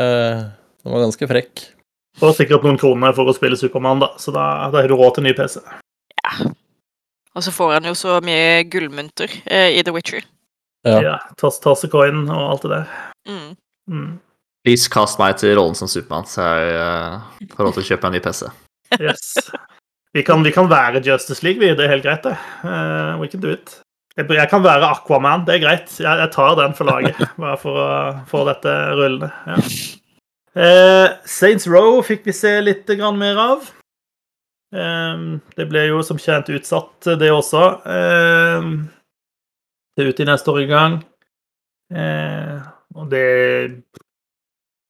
den 0.85 0.95
var 0.95 1.05
ganske 1.05 1.29
frekk. 1.31 1.65
Det 2.19 2.27
var 2.27 2.35
sikkert 2.35 2.65
noen 2.67 2.79
kroner 2.79 3.15
for 3.15 3.31
å 3.31 3.35
spille 3.35 3.59
Supermann, 3.59 4.03
da, 4.03 4.13
så 4.19 4.35
da, 4.35 4.47
da 4.73 4.83
har 4.83 4.91
du 4.91 4.97
råd 4.99 5.19
til 5.19 5.27
ny 5.29 5.35
PC. 5.39 5.61
Ja. 6.23 6.49
Og 7.39 7.45
så 7.47 7.55
får 7.55 7.77
han 7.77 7.87
jo 7.87 7.95
så 7.99 8.17
mye 8.27 8.65
gullmynter 8.71 9.31
eh, 9.47 9.77
i 9.79 9.85
The 9.87 9.95
Witcher. 9.95 10.27
Ja. 10.87 10.99
ja 11.03 11.17
Tassecoin 11.39 12.25
og 12.27 12.43
alt 12.55 12.67
det 12.67 12.73
der. 12.73 12.97
Mm. 13.29 13.53
Mm. 13.91 14.11
Please 14.67 14.91
kast 14.91 15.21
meg 15.23 15.39
til 15.39 15.55
rollen 15.59 15.79
som 15.79 15.91
Supermann, 15.91 16.27
så 16.27 16.43
jeg 16.43 16.75
uh, 16.83 17.47
får 17.55 17.69
råd 17.69 17.79
til 17.79 17.85
å 17.85 17.89
kjøpe 17.93 18.11
en 18.11 18.19
ny 18.19 18.23
PC. 18.25 18.49
Yes. 18.99 19.31
Vi 20.17 20.25
kan, 20.25 20.43
vi 20.45 20.53
kan 20.53 20.71
være 20.71 21.03
Justice 21.05 21.45
League, 21.45 21.61
vi. 21.61 21.75
Det 21.77 21.85
er 21.85 21.93
helt 21.93 22.07
greit, 22.07 22.25
det. 22.25 22.37
Uh, 22.65 23.21
we 23.21 23.29
can 23.29 23.41
do 23.41 23.53
it. 23.53 23.81
Jeg, 24.17 24.27
jeg, 24.35 24.49
kan 24.51 24.65
være 24.65 24.89
Aquaman, 24.91 25.45
det 25.47 25.59
er 25.59 25.65
greit. 25.67 25.93
Jeg, 26.01 26.19
jeg 26.19 26.31
tar 26.35 26.57
den 26.59 26.75
for 26.75 26.89
laget, 26.89 27.21
bare 27.43 27.59
for 27.61 27.79
å 27.79 27.89
få 28.31 28.45
dette 28.49 28.75
rullende. 28.99 29.31
Ja. 29.47 29.59
Uh, 30.59 31.09
Saints 31.29 31.69
Row 31.71 32.01
fikk 32.03 32.25
vi 32.27 32.35
se 32.35 32.57
litt 32.65 32.89
mer 33.15 33.39
av. 33.39 33.69
Um, 34.75 35.41
det 35.57 35.69
ble 35.71 35.87
jo 35.87 36.01
som 36.05 36.19
kjent 36.21 36.51
utsatt, 36.53 37.13
det 37.21 37.31
også. 37.33 37.63
Um, 37.85 38.89
det 39.97 40.05
er 40.05 40.11
ute 40.11 40.25
i 40.25 40.29
neste 40.29 40.51
år 40.53 40.65
i 40.65 40.71
gang. 40.71 40.99
Uh, 41.93 42.65
og 42.97 43.09
det 43.13 43.85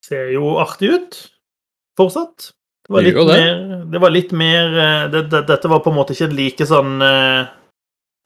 ser 0.07 0.33
jo 0.33 0.57
artig 0.63 0.95
ut 0.95 1.21
fortsatt. 1.99 2.53
Det 2.89 2.95
var 2.95 3.05
litt 3.05 3.17
det. 3.19 3.25
mer, 3.29 3.81
det 3.93 4.01
var 4.01 4.13
litt 4.15 4.31
mer 4.33 4.79
eh, 4.81 5.03
det, 5.13 5.21
det, 5.29 5.43
Dette 5.51 5.69
var 5.69 5.83
på 5.85 5.91
en 5.93 5.99
måte 5.99 6.15
ikke 6.15 6.31
en 6.31 6.39
like 6.39 6.67
sånn 6.71 6.95
uh, 7.05 7.51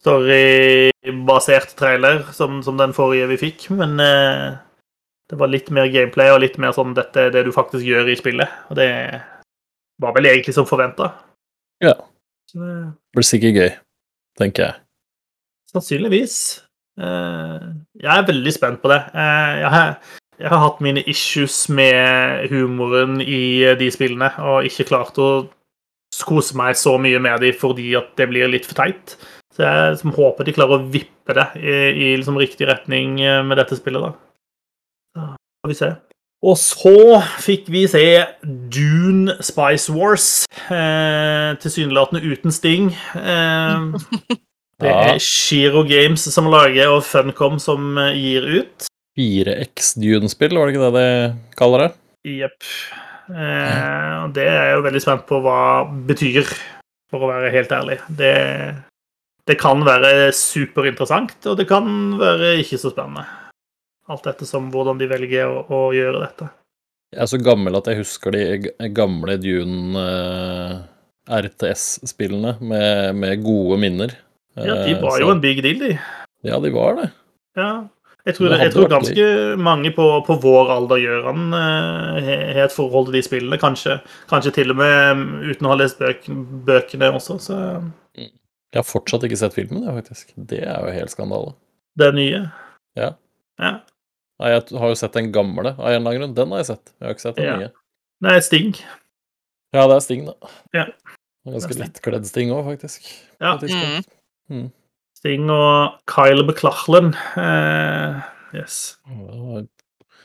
storybasert 0.05 1.75
trailer 1.79 2.23
som, 2.31 2.61
som, 2.63 2.79
den 2.79 2.95
forrige 2.95 3.27
vi 3.33 3.41
fikk, 3.41 3.67
men 3.75 3.99
uh, 3.99 4.55
det 5.31 5.41
var 5.41 5.51
litt 5.51 5.73
mer 5.75 5.91
gameplay 5.91 6.31
og 6.31 6.45
litt 6.45 6.61
mer 6.63 6.77
sånn 6.77 6.95
dette 6.95 7.27
er 7.27 7.35
det 7.35 7.43
du 7.49 7.51
faktisk 7.55 7.83
gjør 7.83 8.13
i 8.13 8.17
spillet. 8.21 8.55
Og 8.71 8.79
det 8.79 8.89
var 10.03 10.15
vel 10.15 10.31
egentlig 10.31 10.55
som 10.55 10.69
forventa. 10.69 11.11
Ja. 11.83 11.97
Det 12.55 12.73
blir 13.17 13.27
sikkert 13.27 13.59
gøy, 13.59 13.71
tenker 14.39 14.69
jeg. 14.69 14.81
Sannsynligvis. 15.75 16.37
Uh, 17.01 17.83
jeg 17.99 18.15
er 18.15 18.27
veldig 18.31 18.55
spent 18.55 18.83
på 18.83 18.95
det. 18.95 19.03
Uh, 19.11 19.55
jeg 19.65 19.73
jeg 20.41 20.49
har 20.49 20.62
hatt 20.62 20.80
mine 20.85 21.03
issues 21.11 21.66
med 21.68 22.49
humoren 22.53 23.20
i 23.20 23.74
de 23.78 23.91
spillene, 23.93 24.30
og 24.41 24.68
ikke 24.68 24.89
klart 24.89 25.18
å 25.20 25.30
kose 26.26 26.57
meg 26.59 26.76
så 26.78 26.97
mye 27.01 27.20
med 27.22 27.41
de 27.45 27.53
fordi 27.57 27.93
at 27.99 28.12
det 28.20 28.28
blir 28.30 28.51
litt 28.51 28.68
for 28.68 28.78
teit. 28.80 29.16
Så 29.53 29.64
jeg 29.66 29.97
liksom, 29.97 30.14
håper 30.16 30.49
de 30.49 30.55
klarer 30.57 30.78
å 30.78 30.93
vippe 30.93 31.37
det 31.37 31.49
i, 31.61 31.74
i 31.93 32.07
liksom, 32.16 32.39
riktig 32.41 32.68
retning 32.70 33.20
eh, 33.20 33.43
med 33.45 33.61
dette 33.61 33.76
spillet. 33.76 34.09
da. 34.09 34.14
Så 35.12 35.26
får 35.37 35.72
vi 35.72 35.78
se. 35.83 35.91
Og 36.43 36.57
så 36.59 36.95
fikk 37.39 37.68
vi 37.70 37.85
se 37.87 38.07
Dune 38.43 39.37
Spice 39.45 39.93
Wars. 39.95 40.30
Eh, 40.72 41.53
Tilsynelatende 41.62 42.24
uten 42.24 42.55
Sting. 42.55 42.91
Eh, 43.14 43.93
Det 44.83 44.91
er 44.91 45.20
Shiro 45.22 45.85
Games 45.87 46.24
som 46.35 46.49
lager, 46.51 46.91
og 46.91 47.05
Funcom 47.07 47.61
som 47.62 47.95
eh, 48.03 48.16
gir 48.18 48.49
ut. 48.57 48.89
4X 49.19 49.95
Dune-spill, 50.01 50.57
var 50.57 50.69
det 50.69 50.75
ikke 50.75 50.89
det 50.89 51.03
de 51.03 51.57
kaller 51.59 51.85
det? 51.85 51.91
Jepp. 52.43 52.71
Eh, 53.33 54.23
det 54.37 54.47
er 54.47 54.57
jeg 54.69 54.77
jo 54.77 54.87
veldig 54.87 55.03
spent 55.03 55.27
på 55.29 55.41
hva 55.45 55.59
betyr, 56.09 56.49
for 57.13 57.25
å 57.25 57.31
være 57.33 57.53
helt 57.55 57.75
ærlig. 57.77 57.99
Det, 58.09 58.33
det 59.49 59.59
kan 59.61 59.85
være 59.87 60.31
superinteressant, 60.37 61.39
og 61.51 61.61
det 61.61 61.69
kan 61.71 61.87
være 62.21 62.57
ikke 62.63 62.81
så 62.81 62.93
spennende. 62.95 63.27
Alt 64.11 64.27
dette 64.27 64.49
som 64.49 64.73
hvordan 64.73 64.99
de 65.01 65.09
velger 65.11 65.47
å, 65.47 65.63
å 65.69 65.85
gjøre 65.95 66.25
dette. 66.25 66.49
Jeg 67.13 67.23
er 67.27 67.29
så 67.29 67.39
gammel 67.45 67.77
at 67.77 67.89
jeg 67.91 68.01
husker 68.01 68.33
de 68.33 68.91
gamle 68.97 69.37
Dune 69.41 70.03
RTS-spillene 71.29 72.57
med, 72.65 73.19
med, 73.21 73.43
gode 73.45 73.79
minner. 73.83 74.15
Ja, 74.57 74.79
de 74.85 74.97
var 75.01 75.17
så, 75.17 75.23
jo 75.23 75.33
en 75.33 75.43
big 75.43 75.61
deal, 75.65 75.79
de. 75.81 75.93
Ja, 76.49 76.59
de 76.61 76.73
var 76.75 76.97
det. 76.99 77.11
Ja. 77.57 77.73
Jeg 78.23 78.37
tror, 78.37 78.53
jeg 78.55 78.70
tror 78.70 78.87
ganske 78.87 79.25
mange 79.59 79.91
på, 79.97 80.05
på, 80.27 80.37
vår 80.45 80.68
alder 80.70 81.01
gjør 81.03 81.25
han 81.27 81.49
uh, 81.57 82.20
har 82.23 82.61
et 82.68 82.75
forhold 82.75 83.09
til 83.09 83.16
de 83.18 83.23
spillene. 83.27 83.59
Kanskje, 83.59 83.97
kanskje, 84.31 84.53
til 84.61 84.70
og 84.70 84.79
med 84.79 85.25
uten 85.49 85.66
å 85.66 85.73
ha 85.73 85.79
lest 85.81 85.99
bøk, 85.99 86.29
bøkene 86.68 87.11
også, 87.16 87.41
så 87.43 87.59
mm. 87.83 87.91
Jeg 88.73 88.81
har 88.81 88.89
fortsatt 88.89 89.27
ikke 89.27 89.37
sett 89.37 89.57
filmen, 89.57 89.83
faktisk. 89.85 90.31
Det 90.49 90.62
er 90.64 90.79
jo 90.81 90.93
helt 90.95 91.12
skandale. 91.12 91.51
Det 92.01 92.09
nye? 92.16 92.39
Ja. 92.97 93.11
ja. 93.61 93.73
Jeg 94.41 94.62
har 94.81 94.95
jo 94.95 94.97
sett 94.97 95.18
den 95.18 95.29
gamle 95.35 95.75
av 95.75 95.91
en 95.91 95.99
eller 95.99 96.01
annen 96.01 96.20
grunn. 96.23 96.37
Den 96.39 96.55
har 96.55 96.62
jeg 96.62 96.70
sett. 96.70 96.95
Jeg 96.97 97.05
har 97.05 97.16
ikke 97.18 97.25
sett 97.27 97.37
den 97.37 97.51
ja. 97.51 97.57
nye. 97.61 97.68
Det 98.23 98.33
er 98.33 98.47
Sting. 98.47 98.70
Ja, 99.77 99.85
det 99.91 99.99
er 99.99 100.07
Sting, 100.07 100.25
da. 100.31 100.55
Ja. 100.79 100.87
Ganske 101.53 101.77
lettkledd 101.83 102.31
Sting 102.31 102.55
òg, 102.55 102.64
faktisk. 102.70 103.11
Ja. 103.43 103.59
Mm. 104.49 104.70
Sting 105.23 105.47
og 105.55 106.01
Kyle 106.11 106.43
McLachlan. 106.43 107.12
Eh, 107.39 108.23
yes. 108.59 108.97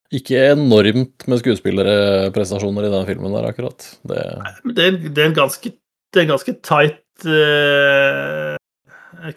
Ikke 0.09 0.39
enormt 0.55 1.27
med 1.29 1.41
skuespillerprestasjoner 1.43 2.87
i 2.87 2.89
den 2.89 3.05
filmen 3.05 3.35
der, 3.37 3.45
akkurat. 3.51 3.85
Det, 4.09 4.23
det, 4.71 4.87
er, 4.87 4.97
det 5.05 5.21
er, 5.21 5.29
en 5.29 5.37
ganske, 5.37 5.69
det 6.09 6.21
er 6.21 6.25
en 6.25 6.31
ganske 6.31 6.55
tight 6.65 7.27
uh, 7.29 8.57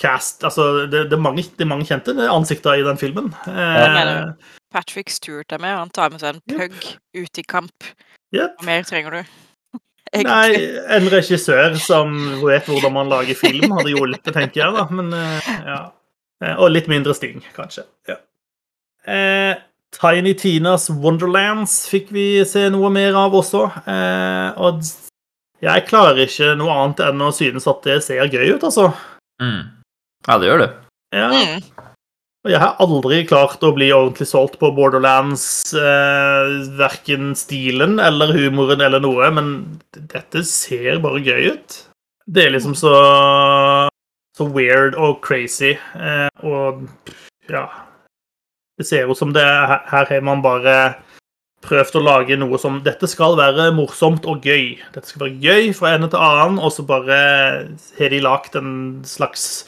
cast. 0.00 0.46
Altså, 0.48 0.86
det, 0.86 1.10
det, 1.10 1.18
er 1.18 1.24
mange, 1.28 1.44
det, 1.44 1.66
er 1.66 1.72
mange, 1.74 1.90
kjente 1.90 2.16
ansikter 2.24 2.80
i 2.80 2.86
den 2.86 2.96
filmen. 3.02 3.28
Uh, 3.44 4.32
Patrick 4.72 5.12
Stewart 5.12 5.52
er 5.52 5.60
med, 5.60 5.76
han 5.76 5.92
tar 5.92 6.08
med 6.14 6.24
seg 6.24 6.38
en 6.38 6.44
pug 6.56 6.72
yep. 6.72 6.96
ut 7.20 7.42
i 7.42 7.44
kamp. 7.44 7.92
Yep. 8.32 8.56
Hva 8.62 8.70
mer 8.70 8.88
trenger 8.88 9.20
du? 9.20 9.36
Nei, 10.10 10.54
en 10.90 11.06
regissør 11.12 11.76
som 11.78 12.14
vet 12.42 12.66
hvordan 12.66 12.94
man 12.96 13.10
lager 13.12 13.36
film, 13.38 13.70
hadde 13.76 13.92
hjulpet, 13.92 14.32
tenker 14.34 14.64
jeg, 14.64 14.74
da. 14.74 14.86
Men 14.90 15.12
eh, 15.14 15.50
ja. 15.68 15.80
Eh, 16.42 16.56
og 16.56 16.72
litt 16.72 16.88
mindre 16.90 17.14
Sting, 17.14 17.38
kanskje. 17.54 17.84
Ja. 18.10 18.16
Eh, 19.06 19.54
Tiny 19.94 20.34
Tinas 20.38 20.88
Wonderlands 20.90 21.84
fikk 21.90 22.10
vi 22.14 22.26
se 22.46 22.66
noe 22.72 22.90
mer 22.94 23.16
av 23.18 23.34
også. 23.38 23.64
Eh, 23.90 24.60
og 24.62 24.82
jeg 25.60 25.86
klarer 25.88 26.24
ikke 26.24 26.54
noe 26.58 26.74
annet 26.74 27.04
enn 27.10 27.26
å 27.26 27.32
synes 27.34 27.68
at 27.70 27.86
det 27.86 28.00
ser 28.06 28.30
gøy 28.30 28.56
ut, 28.56 28.66
altså. 28.66 28.90
Mm. 29.42 29.62
Ja, 30.26 30.38
det 30.40 30.50
gjør 30.50 30.64
det. 30.64 30.70
Ja. 31.16 31.30
Mm. 31.30 31.89
Jeg 32.48 32.56
har 32.56 32.78
aldri 32.80 33.18
klart 33.28 33.60
å 33.60 33.74
bli 33.76 33.90
ordentlig 33.92 34.24
solgt 34.30 34.54
på 34.62 34.70
Borderlands, 34.72 35.74
eh, 35.76 36.52
verken 36.78 37.34
stilen 37.36 37.98
eller 38.00 38.32
humoren 38.32 38.80
eller 38.80 39.02
noe, 39.04 39.28
men 39.36 39.50
dette 39.92 40.40
ser 40.48 41.02
bare 41.04 41.20
gøy 41.20 41.50
ut. 41.52 41.76
Det 42.24 42.46
er 42.46 42.54
liksom 42.54 42.72
så, 42.72 42.94
så 44.32 44.46
weird 44.56 44.96
og 44.96 45.20
crazy, 45.20 45.74
eh, 45.76 46.32
og 46.40 46.88
ja 47.50 47.66
Det 48.78 48.86
ser 48.88 49.10
ut 49.10 49.18
som 49.18 49.34
det 49.36 49.44
her 49.44 50.08
har 50.08 50.24
man 50.24 50.40
bare 50.40 50.94
prøvd 51.60 51.98
å 52.00 52.04
lage 52.06 52.38
noe 52.40 52.56
som 52.56 52.78
Dette 52.80 53.04
skal 53.10 53.36
være 53.36 53.68
morsomt 53.76 54.24
og 54.24 54.40
gøy. 54.48 54.78
Dette 54.94 55.12
skal 55.12 55.26
være 55.26 55.44
gøy 55.44 55.74
fra 55.76 55.92
ende 55.92 56.08
til 56.08 56.24
annen, 56.24 56.56
og 56.56 56.72
så 56.72 56.86
bare 56.88 57.20
har 57.98 58.14
de 58.14 58.24
lagd 58.24 58.56
en 58.56 58.72
slags 59.04 59.66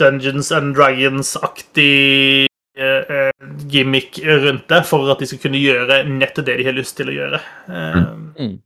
Dungeons 0.00 0.52
and 0.52 0.74
Dragons-aktig 0.76 2.48
eh, 2.78 3.30
gimmick 3.66 4.18
rundt 4.24 4.68
det, 4.68 4.82
for 4.88 5.10
at 5.12 5.22
de 5.22 5.26
skal 5.30 5.42
kunne 5.46 5.62
gjøre 5.62 6.02
nettopp 6.08 6.46
det 6.48 6.58
de 6.60 6.68
har 6.68 6.76
lyst 6.76 6.96
til 6.98 7.12
å 7.12 7.14
gjøre. 7.14 7.40
Uh, 7.68 7.98
mm. 8.38 8.56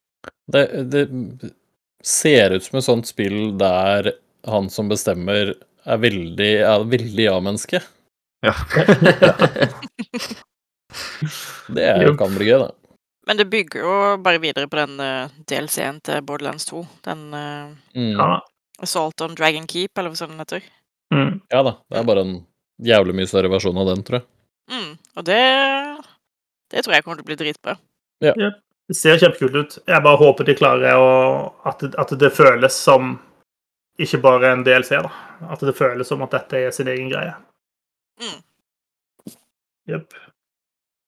det, 0.55 0.65
det, 0.93 1.03
ser 2.05 2.55
ut 2.55 2.65
som 2.65 2.79
et 2.79 2.87
sånt 2.87 3.07
spill 3.11 3.59
der 3.59 4.13
han 4.49 4.71
som 4.73 4.89
bestemmer, 4.89 5.55
er 5.89 5.99
veldig, 6.01 6.53
er 6.65 6.85
veldig 6.89 7.25
ja-menneske. 7.27 7.81
Ja. 8.47 8.55
det 11.75 11.85
er, 11.85 12.17
kan 12.19 12.37
bli 12.37 12.47
gøy, 12.49 12.59
da. 12.63 12.71
Men 13.29 13.37
det 13.37 13.51
bygger 13.53 13.83
jo 13.83 13.95
bare 14.25 14.41
videre 14.41 14.71
på 14.73 14.79
den 14.79 14.95
uh, 15.03 15.29
DLC-en 15.51 15.99
til 16.01 16.23
Borderlands 16.25 16.65
2. 16.71 16.81
Den 17.05 17.27
uh, 17.35 17.69
mm. 17.93 18.17
Assault 18.81 19.21
on 19.21 19.37
Dragon 19.37 19.67
Keep, 19.69 19.99
eller 19.99 20.15
hva 20.15 20.21
sånn 20.23 20.33
den 20.33 20.41
heter. 20.41 20.63
Mm. 21.15 21.41
Ja 21.49 21.63
da. 21.65 21.75
Det 21.89 22.01
er 22.01 22.09
bare 22.09 22.25
en 22.27 22.35
jævlig 22.85 23.17
mye 23.17 23.29
større 23.31 23.51
versjon 23.53 23.79
av 23.81 23.89
den, 23.91 24.03
tror 24.07 24.21
jeg. 24.21 24.27
Mm. 24.69 24.91
Og 25.17 25.25
det 25.25 25.43
Det 26.69 26.83
tror 26.85 26.95
jeg 26.95 27.05
kommer 27.05 27.17
til 27.17 27.25
å 27.25 27.31
bli 27.31 27.39
dritbra. 27.41 27.79
Ja. 28.25 28.35
ja. 28.37 28.51
Det 28.89 28.97
ser 28.97 29.21
kjempekult 29.21 29.57
ut. 29.57 29.79
Jeg 29.89 30.05
bare 30.05 30.21
håper 30.21 30.49
de 30.49 30.57
klarer 30.57 31.01
å 31.01 31.09
at 31.69 31.83
at 31.89 32.13
det 32.21 32.31
føles 32.37 32.77
som 32.77 33.17
ikke 33.99 34.21
bare 34.23 34.53
en 34.53 34.65
DLC, 34.65 34.95
da. 35.03 35.11
At 35.51 35.65
det 35.65 35.75
føles 35.77 36.09
som 36.09 36.23
at 36.23 36.35
dette 36.37 36.61
er 36.61 36.75
sin 36.75 36.89
egen 36.89 37.11
greie. 37.11 37.35
Mm. 38.23 38.39
Jepp. 39.89 40.15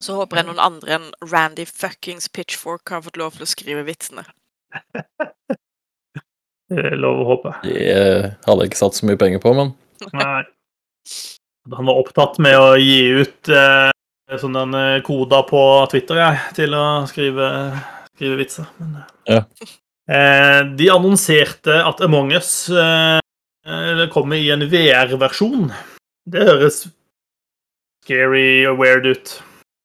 Så 0.01 0.17
håper 0.17 0.41
jeg 0.41 0.49
noen 0.49 0.63
andre 0.65 0.97
enn 0.97 1.09
Randy 1.29 1.67
fuckings 1.69 2.31
Pitchfork 2.33 2.89
har 2.89 3.05
fått 3.05 3.21
lov 3.21 3.37
til 3.37 3.45
å 3.45 3.51
skrive 3.51 3.85
vitsene. 3.89 4.25
Det 6.71 6.85
er 6.87 7.01
lov 7.03 7.25
å 7.25 7.27
håpe. 7.33 7.51
Det 7.67 8.37
hadde 8.47 8.63
jeg 8.63 8.71
ikke 8.71 8.79
satt 8.79 8.95
så 8.95 9.07
mye 9.09 9.19
penger 9.19 9.41
på, 9.43 9.51
men 9.59 9.73
Nei. 10.13 10.43
Han 11.77 11.89
var 11.91 12.01
opptatt 12.01 12.39
med 12.43 12.57
å 12.59 12.75
gi 12.81 13.01
ut 13.21 13.51
eh, 13.53 13.91
sånne 14.41 14.65
eh, 14.97 15.03
koder 15.07 15.45
på 15.49 15.63
Twitter 15.93 16.21
jeg, 16.21 16.41
til 16.57 16.77
å 16.77 16.85
skrive, 17.11 17.51
skrive 18.15 18.39
vitser. 18.41 18.71
Men, 18.81 18.97
eh. 19.01 19.37
ja. 19.37 19.43
eh, 20.11 20.61
de 20.79 20.91
annonserte 20.93 21.77
at 21.85 22.03
Among 22.07 22.33
us 22.39 22.55
eh, 22.73 23.21
kommer 24.15 24.41
i 24.41 24.51
en 24.55 24.67
VR-versjon. 24.73 25.71
Det 26.31 26.49
høres 26.49 26.87
scary 28.05 28.65
og 28.71 28.81
weird 28.81 29.09
ut. 29.11 29.35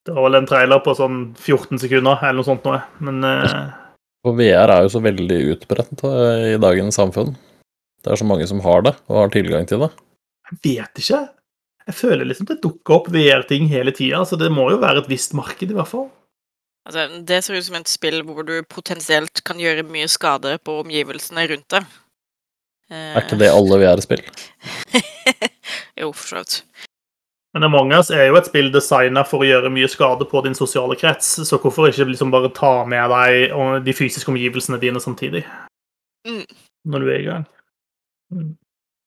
Det 0.06 0.14
var 0.14 0.30
vel 0.30 0.40
en 0.40 0.48
trailer 0.48 0.82
på 0.86 0.94
sånn 0.98 1.20
14 1.34 1.82
sekunder 1.82 2.22
eller 2.22 2.40
noe 2.40 2.48
sånt 2.48 2.66
noe, 2.68 2.80
men 3.04 3.26
eh, 3.26 3.74
for 4.26 4.38
VR 4.38 4.72
er 4.74 4.86
jo 4.86 4.90
så 4.96 5.02
veldig 5.06 5.38
utbredt 5.54 6.02
i 6.02 6.56
dagens 6.58 6.98
samfunn. 6.98 7.36
Det 8.02 8.10
er 8.10 8.18
så 8.18 8.26
mange 8.26 8.48
som 8.50 8.62
har 8.66 8.82
det, 8.86 8.96
og 9.06 9.20
har 9.20 9.34
tilgang 9.34 9.68
til 9.70 9.84
det. 9.84 9.92
Jeg 10.46 10.62
vet 10.64 11.02
ikke. 11.02 11.22
Jeg 11.86 11.98
føler 12.00 12.26
liksom 12.26 12.48
det 12.50 12.62
dukker 12.64 13.00
opp 13.00 13.10
VR-ting 13.14 13.68
hele 13.70 13.94
tida, 13.94 14.24
så 14.26 14.38
det 14.40 14.52
må 14.54 14.70
jo 14.74 14.82
være 14.82 15.04
et 15.04 15.10
visst 15.12 15.36
marked, 15.38 15.70
i 15.70 15.78
hvert 15.78 15.90
fall. 15.90 16.08
Altså, 16.86 17.08
det 17.26 17.42
ser 17.44 17.58
ut 17.58 17.66
som 17.66 17.78
et 17.80 17.90
spill 17.90 18.20
hvor 18.26 18.46
du 18.46 18.56
potensielt 18.70 19.42
kan 19.46 19.62
gjøre 19.62 19.86
mye 19.90 20.10
skade 20.10 20.58
på 20.66 20.80
omgivelsene 20.84 21.46
rundt 21.50 21.70
deg. 21.74 21.94
Er 22.94 23.24
ikke 23.24 23.40
det 23.42 23.50
alle 23.50 23.80
VR-spill? 23.82 24.22
jo, 26.02 26.12
for 26.12 26.26
så 26.28 26.42
vidt. 26.44 26.60
Men 27.56 27.64
Among 27.64 27.94
us 27.96 28.12
er 28.12 28.28
jo 28.28 28.36
et 28.38 28.50
spill 28.50 28.68
designa 28.74 29.24
for 29.26 29.42
å 29.42 29.48
gjøre 29.48 29.72
mye 29.74 29.88
skade 29.90 30.28
på 30.30 30.42
din 30.46 30.58
sosiale 30.58 30.98
krets, 31.00 31.30
så 31.48 31.58
hvorfor 31.62 31.88
ikke 31.88 32.10
liksom 32.10 32.34
bare 32.34 32.52
ta 32.54 32.84
med 32.86 33.14
deg 33.14 33.56
de 33.86 33.96
fysiske 33.96 34.30
omgivelsene 34.34 34.82
dine 34.82 35.02
samtidig? 35.02 35.46
Mm. 36.28 36.44
Når 36.92 37.06
du 37.06 37.12
er 37.14 37.22
i 37.22 37.28
gang. 37.30 37.46
Mm. 38.36 38.52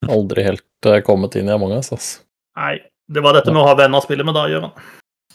Aldri 0.06 0.44
helt 0.46 0.86
uh, 0.86 1.00
kommet 1.06 1.34
inn 1.38 1.50
i 1.50 1.54
Among 1.54 1.74
us, 1.74 1.90
altså. 1.94 2.22
Nei. 2.58 2.78
Det 3.08 3.22
var 3.24 3.32
dette 3.32 3.52
med 3.54 3.62
å 3.62 3.68
ha 3.70 3.76
venner 3.78 4.02
å 4.02 4.04
spille 4.04 4.24
med 4.26 4.36
da, 4.36 4.44
Gjøran. 4.52 4.72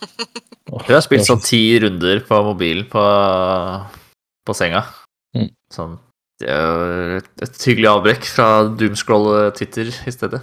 Jeg 0.73 0.93
har 0.93 1.03
spilt 1.05 1.25
sånn 1.25 1.41
ti 1.41 1.61
runder 1.81 2.21
på 2.25 2.39
mobilen 2.45 2.85
på, 2.89 3.03
på 4.45 4.55
senga. 4.57 4.83
Mm. 5.33 5.49
Sånn 5.73 5.95
Det 6.41 6.49
er 6.53 7.15
et, 7.19 7.31
et 7.45 7.65
hyggelig 7.65 7.89
avbrekk 7.89 8.27
fra 8.29 8.47
doomscroll-titter 8.77 9.89
i 9.89 10.13
stedet. 10.13 10.41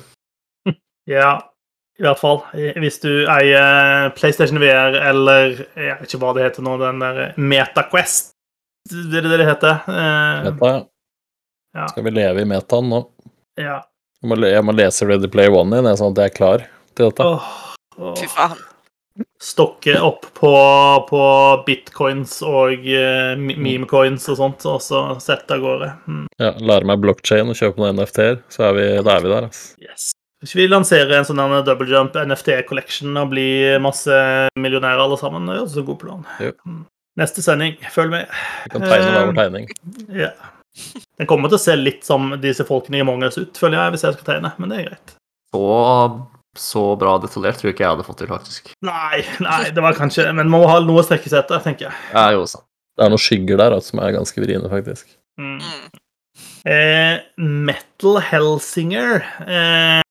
ja, 1.14 1.33
i 2.01 2.07
hvert 2.07 2.21
fall. 2.21 2.43
Hvis 2.83 2.99
du 3.03 3.11
eier 3.31 4.11
PlayStation 4.18 4.59
VR 4.62 4.99
eller 5.11 5.59
jeg 5.61 5.97
vet 6.01 6.07
ikke 6.09 6.23
hva 6.25 6.35
det 6.37 6.47
heter 6.49 6.66
nå, 6.66 6.77
den 6.83 7.03
der 7.03 7.23
MetaQuest 7.39 8.33
Det 8.91 9.21
er 9.21 9.29
det 9.29 9.43
det 9.43 9.49
heter? 9.51 9.83
Eh, 9.87 10.49
Meta, 10.49 10.73
ja. 11.77 11.87
Skal 11.93 12.07
vi 12.07 12.14
leve 12.14 12.43
i 12.43 12.49
metaen 12.49 12.89
nå? 12.91 13.05
Ja. 13.61 13.83
Jeg 14.21 14.29
må, 14.29 14.37
jeg 14.45 14.64
må 14.68 14.75
lese 14.77 15.07
Ready 15.09 15.31
Play 15.33 15.49
One 15.49 15.79
igjen, 15.79 15.97
sånn 15.97 16.12
at 16.12 16.21
jeg 16.21 16.33
er 16.33 16.37
klar 16.37 16.66
til 16.99 17.09
dette. 17.09 17.25
Oh, 17.25 18.12
Fy 18.18 18.29
faen. 18.29 18.59
Stokke 19.41 19.97
opp 20.01 20.27
på, 20.37 20.51
på 21.09 21.23
bitcoins 21.66 22.39
og 22.47 22.85
uh, 22.85 23.33
memecoins 23.41 24.29
og 24.33 24.39
sånt, 24.39 24.64
og 24.68 24.79
så 24.85 25.03
sette 25.21 25.57
av 25.57 25.64
gårde. 25.64 25.89
Mm. 26.05 26.23
Ja, 26.41 26.53
lære 26.71 26.89
meg 26.89 27.03
blockchain 27.03 27.49
og 27.53 27.59
kjøpe 27.59 27.81
noen 27.83 27.97
NFT-er, 27.97 28.39
så 28.53 28.68
er 28.68 28.77
vi, 28.77 28.87
da 29.05 29.16
er 29.16 29.25
vi 29.25 29.33
der. 29.33 29.49
Altså. 29.49 29.75
Yes. 29.89 30.11
Hvis 30.41 30.55
vi 30.57 30.68
lanserer 30.71 31.18
en 31.18 31.27
sånn 31.29 31.41
double 31.66 31.89
jump 31.89 32.16
NFT-collection 32.16 33.16
og 33.21 33.33
blir 33.33 33.81
masse 33.85 34.14
millionærer 34.57 35.03
alle 35.05 35.18
sammen, 35.21 35.49
det 35.49 35.59
er 35.59 35.66
også 35.66 35.83
en 35.83 35.91
god 35.91 36.01
plan. 36.01 36.25
Jo. 36.41 36.55
Neste 37.21 37.45
sending, 37.45 37.77
følg 37.93 38.14
med. 38.14 38.41
Vi 38.64 38.73
kan 38.73 38.87
tegne 38.87 39.12
hver 39.12 39.29
vår 39.29 39.37
tegning. 39.37 39.68
Ja. 40.16 40.33
Den 41.18 41.29
kommer 41.29 41.51
til 41.51 41.59
å 41.59 41.62
se 41.62 41.77
litt 41.77 42.05
som 42.07 42.35
disse 42.43 42.64
folkene 42.68 43.01
i 43.01 43.07
Mongus 43.07 43.39
ut, 43.41 43.57
føler 43.59 43.79
jeg, 43.79 43.95
hvis 43.95 44.05
jeg 44.07 44.16
skal 44.16 44.29
tegne, 44.29 44.53
men 44.61 44.73
det 44.73 44.79
er 44.79 44.91
greit. 44.91 45.14
Så, 45.51 45.64
så 46.59 46.85
bra 47.01 47.16
detaljert 47.23 47.61
tror 47.61 47.71
jeg 47.71 47.77
ikke 47.77 47.85
jeg 47.87 47.95
hadde 47.97 48.07
fått 48.07 48.21
til, 48.23 48.31
faktisk. 48.31 48.71
Nei, 48.87 49.23
nei, 49.43 49.62
det 49.75 49.83
var 49.85 49.99
kanskje 49.99 50.29
Men 50.31 50.47
man 50.47 50.62
må 50.62 50.68
ha 50.71 50.79
noe 50.85 51.03
å 51.03 51.07
strekke 51.07 51.31
seg 51.31 51.43
etter, 51.43 51.62
tenker 51.64 51.89
jeg. 51.89 51.99
Ja, 52.14 52.29
jo, 52.37 52.47
sant. 52.51 52.66
Det 52.99 53.07
er 53.07 53.12
noen 53.12 53.23
skygger 53.23 53.61
der 53.61 53.75
altså, 53.77 53.95
som 53.95 54.03
er 54.05 54.14
ganske 54.16 54.45
vriene, 54.45 54.71
faktisk. 54.71 55.16
Mm. 55.41 55.61
Eh, 56.68 57.23
Metal 57.41 58.18
Helsinger 58.29 59.23
eh, 59.47 60.03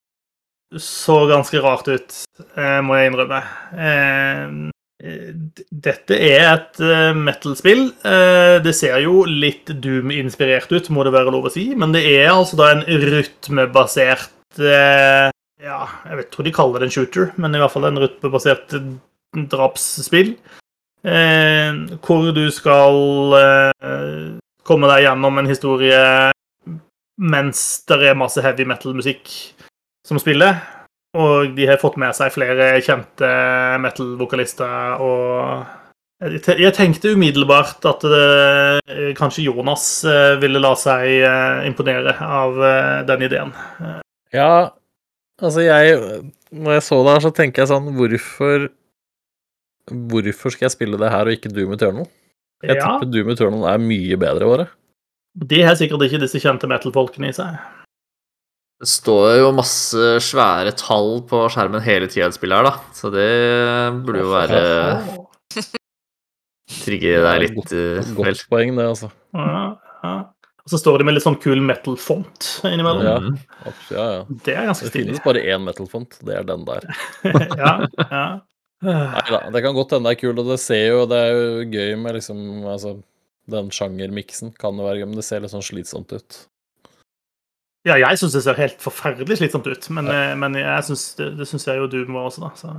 så 0.79 1.17
ganske 1.29 1.61
rart 1.61 1.87
ut, 1.89 2.17
eh, 2.57 2.79
må 2.85 2.97
jeg 2.97 3.11
innrømme. 3.11 3.41
Eh, 4.99 5.31
dette 5.71 6.15
er 6.17 6.43
et 6.43 6.81
uh, 6.83 7.15
metal-spill. 7.15 7.85
Uh, 8.03 8.59
det 8.63 8.73
ser 8.75 8.97
jo 8.99 9.21
litt 9.23 9.71
Doom-inspirert 9.71 10.71
ut, 10.75 10.89
må 10.91 11.05
det 11.07 11.13
være 11.15 11.31
lov 11.31 11.47
å 11.47 11.53
si. 11.53 11.69
Men 11.79 11.95
det 11.95 12.03
er 12.09 12.33
altså 12.33 12.59
da 12.59 12.73
en 12.73 12.83
rytmebasert 12.83 14.35
Ja, 14.59 15.79
jeg 16.07 16.17
vet, 16.17 16.29
tror 16.33 16.47
de 16.47 16.55
kaller 16.55 16.81
det 16.81 16.89
en 16.89 16.95
shooter, 16.97 17.29
men 17.39 17.55
i 17.55 17.61
hvert 17.61 17.71
fall 17.71 17.87
en 17.87 17.99
rytmebasert 18.01 18.75
drapsspill. 19.51 20.33
hvor 22.03 22.31
du 22.35 22.45
skal 22.51 22.97
komme 24.67 24.89
deg 24.91 25.05
gjennom 25.05 25.39
en 25.39 25.47
historie 25.47 26.01
mens 27.19 27.61
det 27.87 27.99
er 28.09 28.17
masse 28.19 28.41
heavy 28.41 28.65
metal-musikk 28.67 29.31
som 30.07 30.19
spiller. 30.19 30.59
Og 31.17 31.55
de 31.57 31.65
har 31.65 31.79
fått 31.81 31.97
med 31.97 32.13
seg 32.13 32.33
flere 32.35 32.75
kjente 32.85 33.29
metal-vokalister 33.81 35.01
og 35.01 35.79
jeg 36.19 36.73
tenkte 36.75 37.13
umiddelbart 37.15 37.85
at 37.87 38.01
det, 38.03 39.13
kanskje 39.15 39.45
Jonas 39.45 40.03
eh, 40.03 40.33
ville 40.41 40.59
la 40.59 40.73
seg 40.75 41.05
eh, 41.23 41.61
imponere 41.69 42.11
av 42.19 42.59
eh, 42.59 42.97
den 43.07 43.23
ideen. 43.23 43.53
Ja, 44.35 44.75
altså 45.39 45.63
jeg 45.63 45.95
Når 46.51 46.75
jeg 46.75 46.83
så 46.83 46.99
det 47.05 47.13
her, 47.13 47.23
så 47.23 47.31
tenker 47.33 47.63
jeg 47.63 47.71
sånn 47.71 47.87
Hvorfor 47.95 48.67
Hvorfor 49.89 50.53
skal 50.53 50.67
jeg 50.67 50.75
spille 50.75 50.99
det 51.01 51.09
her 51.09 51.25
og 51.25 51.37
ikke 51.37 51.53
Doom 51.55 51.71
Eternal? 51.77 52.09
Jeg 52.67 52.75
ja. 52.77 52.83
tipper 52.83 53.09
Doom 53.09 53.31
Eternal 53.31 53.63
er 53.71 53.79
mye 53.81 54.19
bedre, 54.19 54.43
i 54.43 54.51
året. 54.57 54.75
De 55.49 55.63
har 55.63 55.79
sikkert 55.79 56.03
ikke 56.05 56.19
disse 56.21 56.41
kjente 56.43 56.67
metal-folkene 56.67 57.31
i 57.31 57.33
seg. 57.33 57.55
Det 58.79 58.87
står 58.87 59.33
jo 59.41 59.47
masse 59.57 60.03
svære 60.23 60.71
tall 60.79 61.17
på 61.27 61.41
skjermen 61.51 61.83
hele 61.83 62.07
tida 62.07 62.29
i 62.31 62.35
spillet 62.35 62.61
her, 62.61 62.69
da. 62.69 62.93
Så 62.95 63.11
det 63.11 63.29
burde 64.05 64.21
jo 64.23 64.29
være 64.31 64.59
Trigge 66.79 67.17
deg 67.25 67.39
litt 67.43 67.55
Godt, 67.57 67.73
godt 68.15 68.27
vel. 68.29 68.41
poeng, 68.51 68.75
det, 68.77 68.85
altså. 68.93 69.09
Ja, 69.35 69.63
ja. 70.03 70.13
Og 70.63 70.71
så 70.71 70.77
står 70.79 71.01
de 71.01 71.07
med 71.07 71.15
litt 71.17 71.25
sånn 71.25 71.39
kul 71.41 71.59
metal-font 71.65 72.45
innimellom. 72.69 73.33
Ja, 73.33 73.73
ja, 73.89 74.05
ja. 74.19 74.19
Det 74.45 74.53
er 74.53 74.67
ganske 74.69 74.85
stilig. 74.85 75.07
Det 75.09 75.15
finnes 75.15 75.25
bare 75.25 75.41
én 75.49 75.65
metal-font, 75.65 76.19
det 76.27 76.37
er 76.37 76.45
den 76.47 76.63
der. 76.67 76.85
ja, 77.63 77.73
ja. 78.05 78.23
Nei 78.85 79.23
da, 79.27 79.41
det 79.51 79.63
kan 79.65 79.75
godt 79.75 79.91
hende 79.97 80.07
det 80.07 80.15
er 80.15 80.21
kult, 80.21 80.39
og 80.39 80.53
det 80.53 80.55
ser 80.63 80.85
jo 80.85 80.99
Det 81.11 81.17
er 81.19 81.33
jo 81.35 81.63
gøy 81.67 81.97
med 81.99 82.15
liksom 82.15 82.37
Altså, 82.63 82.93
den 83.51 83.67
sjangermiksen 83.75 84.53
kan 84.55 84.77
jo 84.79 84.85
være 84.87 85.01
gøy, 85.01 85.09
men 85.09 85.19
det 85.19 85.25
ser 85.27 85.43
litt 85.43 85.51
sånn 85.51 85.65
slitsomt 85.65 86.13
ut. 86.15 86.37
Ja, 87.87 87.95
jeg 87.95 88.19
syns 88.19 88.35
det 88.35 88.43
ser 88.43 88.59
helt 88.59 88.81
forferdelig 88.83 89.39
slitsomt 89.39 89.67
ut, 89.69 89.85
men, 89.95 90.09
ja. 90.11 90.31
Eh, 90.31 90.39
men 90.39 90.57
jeg 90.59 90.87
synes, 90.89 91.13
det, 91.15 91.29
det 91.39 91.47
syns 91.47 91.67
jeg 91.69 91.79
jo 91.79 91.87
du 91.87 92.01
må 92.11 92.25
også, 92.27 92.43
da. 92.43 92.51
Så. 92.59 92.73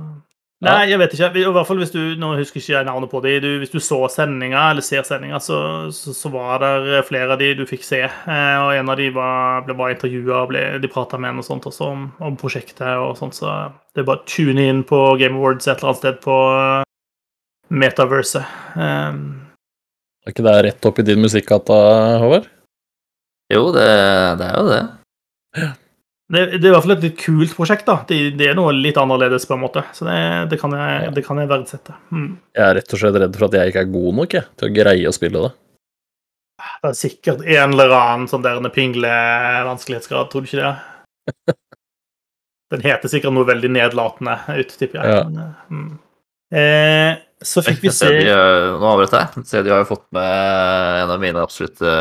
Nei, 0.61 0.91
jeg 0.91 0.99
vet 1.01 1.13
ikke. 1.15 1.29
I 1.41 1.45
hvert 1.55 1.65
fall 1.65 1.79
hvis 1.81 1.93
du 1.93 1.99
Nå 2.21 2.35
husker 2.37 2.61
ikke 2.61 2.73
jeg 2.75 2.85
navnet 2.85 3.09
på 3.09 3.21
de. 3.25 3.33
Du, 3.41 3.47
hvis 3.63 3.73
du 3.73 3.79
så 3.81 3.97
sendinga, 4.13 4.67
eller 4.69 4.85
ser 4.85 5.01
sendinga, 5.07 5.39
så, 5.41 5.57
så, 5.95 6.13
så, 6.13 6.29
var 6.33 6.61
det 6.61 7.01
flere 7.07 7.33
av 7.33 7.41
de 7.41 7.49
du 7.57 7.63
fikk 7.69 7.85
se. 7.87 8.03
Eh, 8.05 8.57
og 8.61 8.75
en 8.77 8.93
av 8.93 8.99
de 9.01 9.09
var, 9.15 9.65
ble 9.65 9.77
bare 9.79 9.95
intervjua, 9.97 10.43
og 10.43 10.53
ble, 10.53 10.63
de 10.83 10.91
prata 10.91 11.17
med 11.17 11.33
en 11.33 11.41
og 11.41 11.49
sånt 11.49 11.65
også 11.71 11.89
om, 11.89 12.05
om, 12.21 12.37
prosjektet 12.37 12.85
og 12.93 13.17
sånt, 13.17 13.39
så 13.41 13.55
det 13.95 14.03
er 14.03 14.09
bare 14.11 14.21
å 14.21 14.29
tune 14.29 14.69
inn 14.69 14.85
på 14.87 15.01
Game 15.21 15.41
Awards 15.41 15.65
et 15.65 15.79
eller 15.79 15.95
annet 15.95 16.03
sted 16.03 16.21
på 16.21 16.37
uh, 16.53 16.85
metaverset. 17.73 18.55
Eh. 18.77 19.19
er 20.27 20.35
ikke 20.35 20.45
det 20.45 20.57
rett 20.69 20.91
opp 20.91 21.01
i 21.01 21.09
din 21.09 21.25
musikkgata, 21.25 21.81
Håvard? 22.21 22.50
Jo, 23.51 23.69
det, 23.75 23.85
det 24.39 24.47
er 24.47 24.57
jo 24.57 24.67
det. 24.69 24.81
det. 25.57 25.69
det. 26.31 26.43
er 26.43 26.55
i 26.57 26.73
hvert 26.73 26.85
fall 26.85 26.95
et 26.95 27.07
litt 27.07 27.17
kult 27.19 27.55
prosjekt. 27.57 27.87
da. 27.89 27.97
Det, 28.07 28.19
det 28.39 28.51
er 28.51 28.59
noe 28.59 28.75
litt 28.75 28.99
annerledes, 29.01 29.47
på 29.49 29.57
en 29.57 29.63
måte. 29.65 29.83
Så 29.97 30.07
det, 30.07 30.19
det 30.53 30.61
kan, 30.61 30.75
jeg, 30.77 31.11
det 31.17 31.25
kan 31.27 31.41
jeg 31.41 31.51
verdsette. 31.51 31.97
Mm. 32.13 32.29
Jeg 32.57 32.67
er 32.67 32.77
rett 32.79 32.95
og 32.95 33.03
slett 33.03 33.19
redd 33.25 33.39
for 33.39 33.49
at 33.49 33.59
jeg 33.59 33.73
ikke 33.73 33.85
er 33.85 33.91
god 33.97 34.21
nok 34.21 34.37
jeg, 34.39 34.49
til 34.59 34.69
å 34.69 34.75
greie 34.79 35.09
å 35.11 35.17
spille 35.17 35.43
det. 35.47 35.51
Det 36.81 36.91
er 36.91 36.97
sikkert 36.97 37.41
en 37.41 37.73
eller 37.73 37.93
annen 37.97 38.29
sånn 38.29 38.43
der 38.45 38.61
pingle-vanskelighetsgrad, 38.73 40.29
tror 40.29 40.45
du 40.45 40.49
ikke 40.49 40.61
det? 40.61 41.57
Den 42.71 42.85
heter 42.85 43.11
sikkert 43.11 43.35
noe 43.35 43.47
veldig 43.49 43.71
nedlatende 43.73 44.37
ut, 44.47 44.73
tipper 44.79 45.01
jeg. 45.01 45.11
Ja. 45.11 45.23
Eh, 45.25 45.75
mm. 45.75 45.89
eh, 46.55 47.23
så 47.41 47.63
fikk 47.65 47.81
vi 47.83 47.91
se 47.93 48.09
Nå 48.11 48.85
avbryter 48.85 49.23
jeg. 49.23 49.63
De 49.65 49.73
har 49.73 49.83
jo 49.83 49.89
fått 49.89 50.05
med 50.15 51.03
en 51.03 51.13
av 51.13 51.21
mine 51.21 51.41
absolutte 51.41 51.93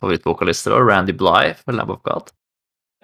favorittvokalister 0.00 0.76
Randy 0.76 1.14
Bly 1.16 1.54
for 1.62 1.76
Lamb 1.76 1.90
of 1.94 2.02
God. 2.06 2.30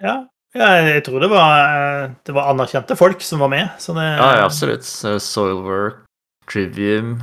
Ja, 0.03 0.23
jeg 0.53 1.03
tror 1.07 1.23
det 1.23 1.29
var, 1.31 2.13
det 2.25 2.35
var, 2.35 2.51
anerkjente 2.51 2.97
folk 2.97 3.23
som 3.25 3.41
var 3.41 3.49
med. 3.53 3.69
Så 3.81 3.95
det, 3.97 4.05
ja, 4.05 4.29
ja, 4.37 4.45
absolutt. 4.45 4.85
Soilwork, 4.85 6.03
Trivium, 6.51 7.17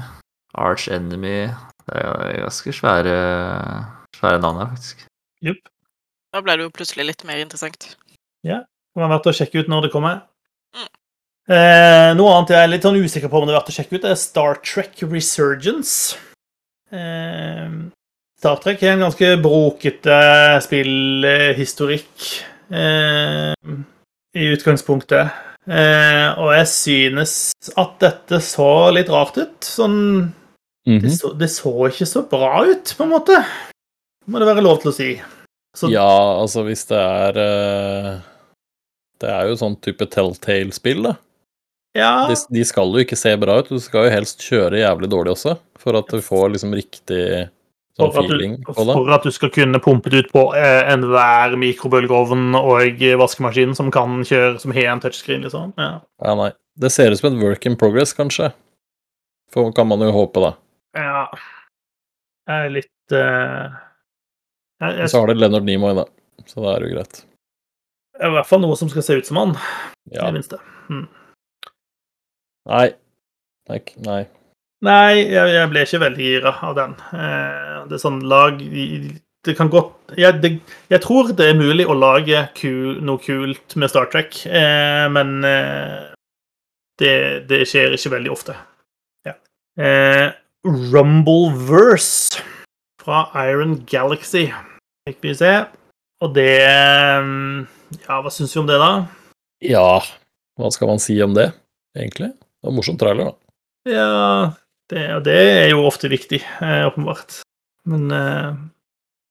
Arch 0.59 0.89
Enemy 0.91 1.51
Det 1.87 2.01
er 2.01 2.41
ganske 2.43 2.73
svære, 2.75 3.17
svære 4.17 4.41
navn 4.43 4.61
her, 4.63 4.73
faktisk. 4.75 5.07
Yep. 5.47 5.63
Da 6.35 6.43
ble 6.45 6.57
det 6.59 6.67
jo 6.67 6.75
plutselig 6.75 7.07
litt 7.09 7.25
mer 7.27 7.41
interessant. 7.43 7.95
Ja. 8.47 8.63
Det 8.91 9.03
var 9.03 9.11
verdt 9.15 9.31
å 9.31 9.35
sjekke 9.35 9.63
ut 9.63 9.71
når 9.71 9.87
det 9.87 9.93
kommer. 9.95 10.23
Mm. 10.75 10.91
Eh, 11.49 12.11
noe 12.19 12.35
annet 12.35 12.53
jeg 12.53 12.63
er 12.63 12.71
litt 12.71 12.85
sånn 12.87 13.01
usikker 13.01 13.31
på 13.31 13.41
om 13.41 13.49
det 13.49 13.55
er 13.55 13.59
verdt 13.61 13.73
å 13.73 13.77
sjekke 13.79 13.97
ut, 13.97 14.05
er 14.05 14.19
Star 14.19 14.61
Trek 14.67 15.01
Resurgence. 15.07 16.19
Eh, 16.93 17.71
Star 18.41 18.61
Trek 18.63 18.83
er 18.85 18.95
en 18.95 19.07
ganske 19.07 19.31
brokete 19.43 20.19
spillhistorikk 20.65 22.27
eh, 22.73 23.55
i 24.37 24.51
utgangspunktet. 24.55 25.33
Eh, 25.69 26.29
og 26.41 26.55
jeg 26.57 26.69
synes 26.71 27.35
at 27.79 27.99
dette 28.01 28.41
så 28.43 28.89
litt 28.95 29.11
rart 29.13 29.37
ut. 29.37 29.59
Sånn 29.65 29.99
mm 29.99 30.31
-hmm. 30.87 31.03
det, 31.03 31.11
så, 31.17 31.33
det, 31.33 31.49
så, 31.53 31.73
ikke 31.89 32.07
så 32.07 32.23
bra 32.23 32.65
ut, 32.67 32.95
på 32.97 33.05
en 33.05 33.13
måte. 33.13 33.45
Må 34.27 34.39
det 34.39 34.47
være 34.47 34.65
lov 34.65 34.81
til 34.81 34.91
å 34.91 34.95
si. 34.95 35.11
Så, 35.77 35.91
ja, 35.91 36.41
altså 36.41 36.65
hvis 36.67 36.85
det 36.91 36.99
er 36.99 37.37
uh, 37.39 38.19
Det 39.21 39.29
er 39.31 39.47
jo 39.47 39.57
sånn 39.57 39.77
type 39.77 40.07
Telltale-spill, 40.07 41.03
da. 41.03 41.15
Ja. 41.97 42.29
De, 42.31 42.37
de, 42.55 42.65
skal 42.67 42.93
jo 42.95 43.03
ikke 43.03 43.19
se 43.19 43.33
bra 43.41 43.59
ut. 43.61 43.71
Du 43.71 43.83
skal 43.83 44.07
jo 44.07 44.13
helst 44.15 44.45
kjøre 44.47 44.83
jævlig 44.83 45.11
dårlig 45.11 45.35
også, 45.35 45.57
for 45.81 45.99
at 45.99 46.13
du 46.13 46.23
får 46.23 46.53
liksom 46.55 46.77
riktig 46.79 47.25
Sånn 47.99 48.13
for, 48.15 48.25
feeling 48.25 48.53
du, 48.63 48.69
for 48.71 49.11
at 49.13 49.25
du 49.27 49.33
skal 49.35 49.51
kunne 49.53 49.81
pumpe 49.83 50.13
det 50.13 50.23
ut 50.23 50.29
på 50.33 50.45
eh, 50.57 50.87
enhver 50.93 51.57
mikrobølgeovn 51.59 52.55
og 52.57 53.03
vaskemaskin 53.19 53.75
som 53.77 53.91
kan 53.93 54.23
kjøre 54.25 54.61
som 54.63 54.75
har 54.77 54.93
en 54.93 55.03
touchscreen, 55.03 55.43
liksom. 55.45 55.75
Ja. 55.81 55.93
ja, 56.23 56.35
nei. 56.39 56.53
Det 56.81 56.93
ser 56.95 57.11
ut 57.11 57.21
som 57.21 57.33
et 57.33 57.41
work 57.43 57.67
in 57.69 57.77
progress, 57.81 58.15
kanskje. 58.17 58.53
For 59.51 59.75
kan 59.75 59.91
man 59.91 60.07
jo 60.07 60.13
håpe, 60.15 60.41
da. 60.45 60.53
Ja. 60.97 61.25
Jeg 62.49 62.69
er 62.69 62.75
litt 62.79 63.15
uh... 63.15 63.75
jeg, 64.81 64.95
jeg... 65.03 65.11
Så 65.11 65.21
har 65.21 65.33
det 65.33 65.41
Leonard 65.43 65.67
Nimoy, 65.67 65.99
da. 65.99 66.07
Så 66.47 66.63
da 66.63 66.77
er 66.77 66.85
det 66.85 66.93
jo 66.93 66.97
greit. 66.97 67.25
Det 68.21 68.31
i 68.31 68.37
hvert 68.37 68.49
fall 68.49 68.63
noe 68.63 68.77
som 68.79 68.89
skal 68.93 69.05
se 69.05 69.19
ut 69.19 69.29
som 69.29 69.39
han, 69.41 69.57
ja. 70.13 70.23
i 70.23 70.31
det 70.31 70.37
minste. 70.39 70.61
Mm. 70.93 71.09
Nei. 72.69 72.91
Nei. 73.71 73.81
Nei. 74.85 75.17
Jeg, 75.31 75.49
jeg 75.55 75.71
ble 75.73 75.83
ikke 75.87 76.03
veldig 76.05 76.29
gira 76.29 76.55
av 76.67 76.77
den. 76.79 76.95
Eh, 77.17 77.77
det 77.89 77.97
er 77.97 78.03
sånn 78.03 78.23
lag 78.29 78.61
Det 78.61 79.55
kan 79.57 79.71
godt 79.73 80.15
jeg, 80.21 80.41
det, 80.43 80.51
jeg 80.93 81.01
tror 81.05 81.31
det 81.37 81.47
er 81.49 81.59
mulig 81.59 81.87
å 81.89 81.97
lage 81.97 82.43
kul, 82.59 82.99
noe 83.05 83.23
kult 83.23 83.77
med 83.79 83.93
Star 83.93 84.11
Trek, 84.13 84.35
eh, 84.45 85.07
men 85.13 85.45
eh, 85.47 86.11
det, 87.01 87.15
det, 87.49 87.63
skjer 87.71 87.95
ikke 87.97 88.13
veldig 88.19 88.33
ofte. 88.35 88.57
Ja. 89.25 89.37
Rumbleverse 90.67 92.43
fra 93.01 93.23
Iron 93.47 93.79
Galaxy 93.89 94.51
fikk 95.09 95.23
vi 95.25 95.37
se. 95.39 95.55
Og 96.21 96.35
det 96.37 96.61
Ja, 96.61 98.21
hva 98.21 98.31
syns 98.33 98.53
vi 98.55 98.61
om 98.61 98.69
det, 98.69 98.77
da? 98.83 98.93
Ja, 99.65 100.01
hva 100.61 100.71
skal 100.75 100.91
man 100.93 101.01
si 101.03 101.17
om 101.25 101.33
det, 101.37 101.51
egentlig? 101.97 102.35
Det 102.61 102.69
var 102.69 102.77
morsom 102.77 102.99
trailer, 103.01 103.31
da. 103.31 103.55
Ja, 103.89 104.09
det, 104.93 105.05
det 105.25 105.37
er 105.65 105.71
jo 105.73 105.87
ofte 105.89 106.11
viktig, 106.13 106.43
eh, 106.61 106.83
åpenbart. 106.85 107.41
Men 107.89 108.11
uh, 108.13 108.59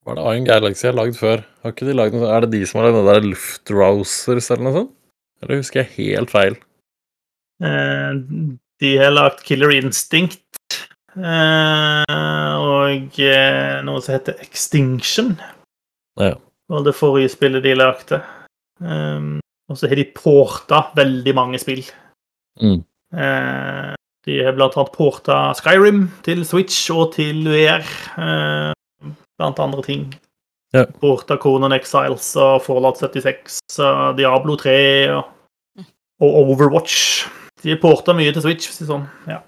Hva 0.02 0.16
er 0.16 0.18
det 0.18 0.24
Iron 0.32 0.48
Galaxy 0.48 0.88
har 0.88 0.96
lagd 0.98 1.18
før? 1.20 1.44
Har 1.62 1.74
ikke 1.74 1.86
de 1.86 1.94
lagd 1.94 2.16
noe, 2.16 2.26
Er 2.26 2.42
det 2.42 2.56
de 2.56 2.64
som 2.66 2.80
har 2.80 2.88
lagd 2.88 2.98
den 2.98 3.10
der 3.12 3.28
Luftrousers 3.28 4.50
eller 4.50 4.66
noe 4.66 4.76
sånt? 4.80 4.96
Eller 5.40 5.62
husker 5.62 5.84
jeg 5.84 5.94
helt 6.16 6.34
feil? 6.34 6.58
Uh, 7.62 8.18
de 8.82 8.92
har 8.98 9.14
lagd 9.14 9.44
Killer 9.46 9.76
Instinct 9.76 10.80
uh, 11.14 12.04
og 12.58 13.22
noe 13.86 14.02
som 14.02 14.16
heter 14.16 14.42
Extinction. 14.42 15.36
Ja. 16.20 16.34
Og 16.70 16.84
det 16.86 16.98
forrige 16.98 17.30
spillet 17.32 17.62
de 17.64 17.78
lagde. 17.78 18.20
Um, 18.80 19.38
og 19.70 19.78
så 19.78 19.86
har 19.90 20.00
de 20.00 20.06
porta 20.16 20.88
veldig 20.96 21.34
mange 21.36 21.60
spill. 21.62 21.84
Mm. 22.60 22.80
De 23.10 24.36
har 24.44 24.52
blant 24.54 24.76
annet 24.76 24.92
porta 24.94 25.36
Skyrim 25.56 26.04
til 26.26 26.42
Switch 26.46 26.90
og 26.92 27.14
til 27.16 27.40
VR, 27.48 27.86
eh, 28.20 29.12
blant 29.40 29.62
andre 29.62 29.82
ting. 29.86 30.04
Ja. 30.76 30.84
Porta 31.00 31.38
Conan 31.40 31.74
Exiles 31.74 32.28
og 32.38 32.60
Fallout 32.62 33.00
76 33.00 33.58
og 33.82 34.18
Diablo 34.20 34.54
3 34.60 34.76
og, 35.16 35.32
og 36.22 36.36
Overwatch. 36.44 37.26
De 37.64 37.74
porta 37.80 38.14
mye 38.16 38.32
til 38.32 38.44
Switch, 38.44 38.68
er 38.70 38.90
sånn. 38.92 39.08
Ja. 39.26 39.40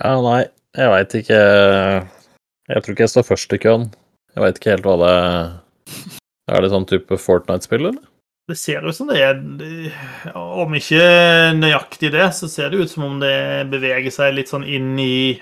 ja, 0.00 0.14
nei, 0.24 0.40
jeg 0.74 0.90
veit 0.90 1.14
ikke 1.20 1.38
Jeg 1.38 2.82
tror 2.82 2.96
ikke 2.96 3.04
jeg 3.04 3.12
står 3.12 3.28
først 3.28 3.54
i 3.54 3.60
køen. 3.60 3.86
Jeg 4.34 4.42
veit 4.42 4.58
ikke 4.58 4.74
helt 4.74 4.88
hva 4.88 4.96
det 5.04 5.12
er. 5.14 6.60
det 6.64 6.72
sånn 6.72 6.88
type 6.88 7.20
Fortnite-spill, 7.20 7.92
eller? 7.92 8.02
Det 8.44 8.56
ser 8.60 8.84
ut 8.84 8.96
som 8.96 9.08
det 9.08 9.22
er 9.24 9.38
Om 10.36 10.74
ikke 10.76 11.04
nøyaktig 11.56 12.10
det, 12.12 12.26
så 12.36 12.48
ser 12.50 12.72
det 12.72 12.82
ut 12.84 12.92
som 12.92 13.06
om 13.06 13.20
det 13.22 13.64
beveger 13.72 14.12
seg 14.12 14.34
litt 14.36 14.52
sånn 14.52 14.66
inn 14.68 14.92
i 15.00 15.40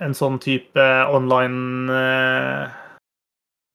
en 0.00 0.14
sånn 0.16 0.38
type 0.40 0.84
online 1.10 1.90
uh, 1.90 2.76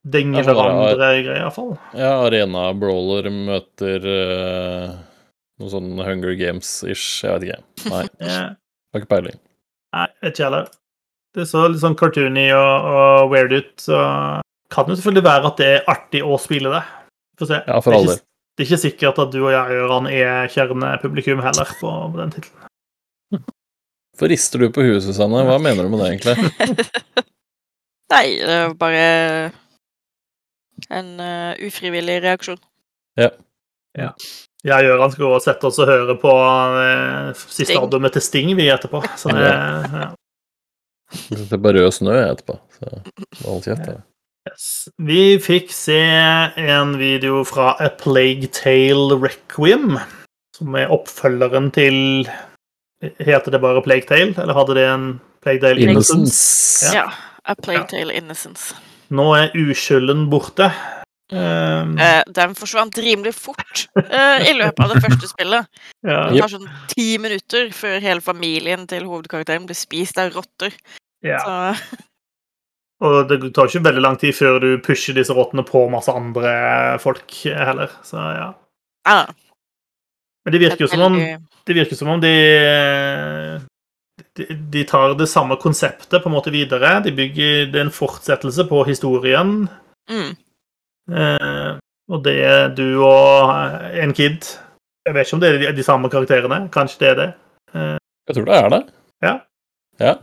Denge 0.05 0.43
hverandre-greie, 0.45 1.39
iallfall. 1.41 1.71
Ja, 1.97 2.11
Arena 2.27 2.67
Brawler 2.77 3.25
møter 3.33 4.03
uh, 4.05 4.91
noe 5.57 5.71
sånn 5.71 5.95
Hunger 5.97 6.35
Games-ish. 6.37 7.23
Jeg 7.25 7.33
vet 7.33 7.45
ikke. 7.47 7.89
Nei. 7.89 8.03
yeah. 8.27 8.51
Har 8.93 9.01
ikke 9.01 9.09
peiling. 9.15 9.39
Nei, 9.97 10.05
vet 10.21 10.35
ikke 10.35 10.45
heller. 10.45 10.69
Det 11.35 11.47
så 11.49 11.65
litt 11.71 11.81
sånn 11.81 11.97
cartoony 11.97 12.45
og, 12.53 12.85
og 12.91 13.33
weird 13.33 13.57
ut, 13.57 13.73
så 13.81 14.03
kan 14.71 14.87
det 14.87 14.99
selvfølgelig 14.99 15.25
være 15.25 15.49
at 15.49 15.59
det 15.63 15.71
er 15.73 15.89
artig 15.95 16.21
å 16.21 16.37
spille 16.41 16.69
det. 16.71 16.83
Få 17.41 17.49
se. 17.49 17.63
Ja, 17.65 17.81
for 17.81 17.97
all 17.97 18.11
del. 18.13 18.21
Det 18.55 18.63
er 18.63 18.69
ikke 18.69 18.83
sikkert 18.85 19.17
at 19.19 19.33
du 19.33 19.41
og 19.41 19.51
jeg 19.51 19.75
Gøran, 19.75 20.07
er 20.07 20.47
kjernepublikum 20.53 21.41
heller 21.43 21.71
på, 21.79 21.91
på 21.91 22.21
den 22.21 22.31
tittelen. 22.31 22.69
Hvorfor 24.15 24.31
rister 24.31 24.61
du 24.63 24.69
på 24.71 24.85
huet, 24.85 25.03
Susanne? 25.03 25.41
Hva 25.43 25.57
mener 25.59 25.83
du 25.83 25.91
med 25.91 25.99
det, 25.99 26.13
egentlig? 26.13 26.35
Nei, 28.15 28.25
det 28.39 28.55
er 28.61 28.75
bare 28.79 29.05
en 30.87 31.09
uh, 31.19 31.51
ufrivillig 31.67 32.21
reaksjon. 32.23 32.61
Ja. 33.19 33.33
ja. 33.99 34.13
Jeg 34.63 34.87
og 34.87 34.93
Gøran 34.93 35.11
skal 35.17 35.35
sette 35.43 35.67
oss 35.67 35.81
og 35.83 35.91
høre 35.91 36.15
på 36.21 36.31
uh, 36.31 37.35
siste 37.35 37.73
Sting. 37.73 37.81
albumet 37.81 38.15
til 38.15 38.23
Sting 38.23 38.55
vi 38.55 38.69
etterpå. 38.71 39.03
Så 39.19 39.35
det, 39.35 39.51
ja. 39.51 40.07
Det 41.27 41.51
er 41.51 41.61
bare 41.61 41.83
rød 41.83 41.91
snø 41.99 42.15
etterpå, 42.23 42.55
så 42.79 42.99
hold 43.43 43.67
kjeft. 43.67 43.97
Yes. 44.45 44.65
Vi 45.01 45.39
fikk 45.41 45.71
se 45.73 45.99
en 46.61 46.97
video 47.01 47.41
fra 47.49 47.71
A 47.81 47.89
Plague 47.89 48.51
Tale 48.53 49.17
Requiem, 49.17 49.95
som 50.53 50.75
er 50.77 50.91
oppfølgeren 50.93 51.71
til 51.73 52.27
Heter 53.01 53.51
det 53.51 53.61
bare 53.61 53.81
Plague 53.85 54.05
Tale, 54.09 54.33
eller 54.37 54.53
hadde 54.57 54.75
det 54.77 54.85
en 54.89 55.07
Plague 55.41 55.61
Tale 55.61 55.81
Innocence? 55.81 56.85
Ja. 56.85 57.05
ja. 57.05 57.07
A 57.45 57.55
Plague 57.55 57.87
Tale 57.89 58.13
Innocence. 58.13 58.75
Nå 59.13 59.25
er 59.37 59.51
uskylden 59.57 60.27
borte. 60.31 60.69
Um, 61.33 61.95
uh, 61.97 62.21
den 62.37 62.53
forsvant 62.57 62.97
rimelig 63.01 63.33
fort 63.33 63.87
uh, 63.97 64.37
i 64.45 64.53
løpet 64.53 64.81
av 64.81 64.93
det 64.93 65.01
første 65.07 65.29
spillet. 65.29 65.69
ja. 66.05 66.19
Det 66.29 66.41
tar 66.41 66.53
sånn 66.53 66.69
ti 66.91 67.07
minutter 67.21 67.71
før 67.73 67.97
hele 68.01 68.21
familien 68.21 68.85
til 68.89 69.07
hovedkarakteren 69.09 69.65
blir 69.65 69.77
spist 69.77 70.21
av 70.21 70.33
rotter. 70.37 70.73
Ja. 71.25 71.41
Og 73.05 73.29
det 73.29 73.39
tar 73.53 73.69
ikke 73.69 73.85
veldig 73.85 74.03
lang 74.03 74.17
tid 74.21 74.35
før 74.35 74.59
du 74.63 74.69
pusher 74.83 75.17
disse 75.17 75.33
rottene 75.35 75.65
på 75.67 75.85
masse 75.93 76.11
andre 76.13 76.53
folk 77.03 77.37
heller, 77.45 77.93
så 78.05 78.29
ja. 78.33 78.47
Ah. 79.05 79.27
Men 80.45 80.55
det 80.55 80.61
virker 80.61 80.85
jo 80.85 80.89
som 80.89 81.03
om 81.05 81.15
Det 81.65 81.73
virker 81.77 81.97
som 81.97 82.09
om 82.15 82.21
de 82.21 82.33
de, 84.71 84.83
tar 84.83 85.15
det 85.15 85.27
samme 85.27 85.55
konseptet 85.61 86.23
på 86.23 86.29
en 86.29 86.35
måte 86.35 86.51
videre. 86.53 86.99
De 87.03 87.11
bygger, 87.11 87.71
Det 87.71 87.79
er 87.79 87.85
en 87.85 87.91
fortsettelse 87.91 88.67
på 88.67 88.83
historien. 88.87 89.67
Mm. 90.09 90.35
Eh, 91.11 91.71
og 92.09 92.23
det 92.23 92.35
er 92.43 92.69
du 92.75 93.01
og 93.03 93.51
en 93.93 94.13
kid. 94.13 94.45
Jeg 95.05 95.13
vet 95.13 95.27
ikke 95.27 95.37
om 95.37 95.41
det 95.41 95.49
er 95.49 95.57
de, 95.61 95.73
de 95.77 95.83
samme 95.83 96.09
karakterene. 96.09 96.69
Kanskje 96.73 96.99
det 96.99 97.09
er 97.09 97.19
det. 97.21 97.29
Eh. 97.73 97.97
Jeg 98.27 98.35
tror 98.37 98.45
det 98.45 98.57
er 98.57 98.69
det. 98.69 98.81
Ja. 99.23 99.35
ja. 99.99 100.13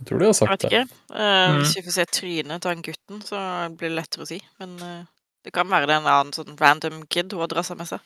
Jeg 0.00 0.10
tror 0.10 0.20
de 0.20 0.28
har 0.28 0.36
sagt 0.36 0.50
det. 0.62 0.70
Jeg 0.70 0.84
vet 0.84 0.92
ikke. 0.92 1.02
Uh, 1.14 1.24
mm. 1.24 1.58
Hvis 1.60 1.76
vi 1.76 1.84
får 1.86 1.94
se 1.94 2.06
trynet 2.18 2.62
til 2.62 2.72
han 2.72 2.84
gutten, 2.84 3.22
så 3.24 3.40
blir 3.72 3.90
det 3.92 3.96
lettere 3.96 4.26
å 4.26 4.28
si. 4.28 4.38
Men 4.60 4.76
uh, 4.82 5.02
det 5.46 5.54
kan 5.56 5.70
være 5.70 5.88
det 5.88 5.96
er 5.96 6.02
en 6.02 6.12
annen 6.12 6.36
sånn 6.36 6.58
random 6.60 7.02
kid 7.08 7.32
hun 7.32 7.44
har 7.44 7.52
drassa 7.52 7.76
med 7.78 7.88
seg. 7.88 8.04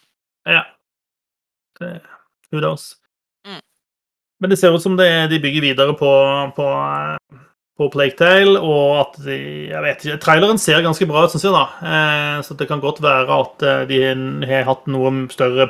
Ja. 0.49 0.63
Det, 1.81 1.97
who 2.53 2.63
knows? 2.63 2.93
Men 4.41 4.49
det 4.49 4.57
ser 4.57 4.73
ut 4.73 4.81
som 4.81 4.95
det, 4.97 5.11
de 5.29 5.37
bygger 5.43 5.61
videre 5.67 5.93
på, 6.01 6.11
på, 6.57 6.67
på 7.77 7.89
Plague 7.93 8.55
og 8.57 8.95
at 8.97 9.19
de 9.27 9.37
Jeg 9.69 9.83
vet 9.85 10.07
ikke 10.07 10.23
Traileren 10.25 10.61
ser 10.63 10.81
ganske 10.81 11.09
bra 11.11 11.27
ut, 11.27 11.35
syns 11.35 11.45
jeg, 11.45 11.53
da. 11.53 11.67
Uh, 11.85 12.39
så 12.47 12.57
det 12.57 12.71
kan 12.71 12.81
godt 12.81 13.03
være 13.05 13.37
at 13.37 13.67
de 13.91 14.01
har 14.49 14.65
hatt 14.71 14.89
noe 14.89 15.13
større 15.35 15.69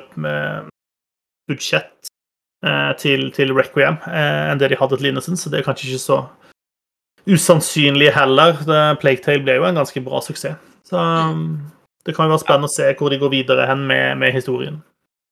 budsjett 1.51 2.10
til, 3.01 3.29
til, 3.33 3.55
Requiem 3.57 3.97
eh, 4.11 4.51
enn 4.51 4.61
det 4.61 4.73
de 4.73 4.79
hadde 4.81 4.99
til 5.01 5.11
Innocent, 5.11 5.41
så 5.41 5.53
det 5.53 5.61
er 5.61 5.69
kanskje 5.69 5.89
ikke 5.89 6.03
så 6.03 6.19
usannsynlig 7.31 8.11
heller. 8.17 8.61
Plague 9.01 9.41
ble 9.45 9.59
jo 9.59 9.69
en 9.69 9.81
ganske 9.81 10.03
bra 10.05 10.21
suksess. 10.25 10.59
Så 10.91 10.99
mm. 10.99 11.45
det 12.07 12.17
kan 12.17 12.27
jo 12.27 12.35
være 12.35 12.43
spennende 12.43 12.71
å 12.71 12.75
se 12.75 12.89
hvor 12.99 13.13
de 13.13 13.21
går 13.21 13.33
videre 13.33 13.69
hen 13.71 13.85
med, 13.89 14.19
med 14.21 14.35
historien. 14.35 14.81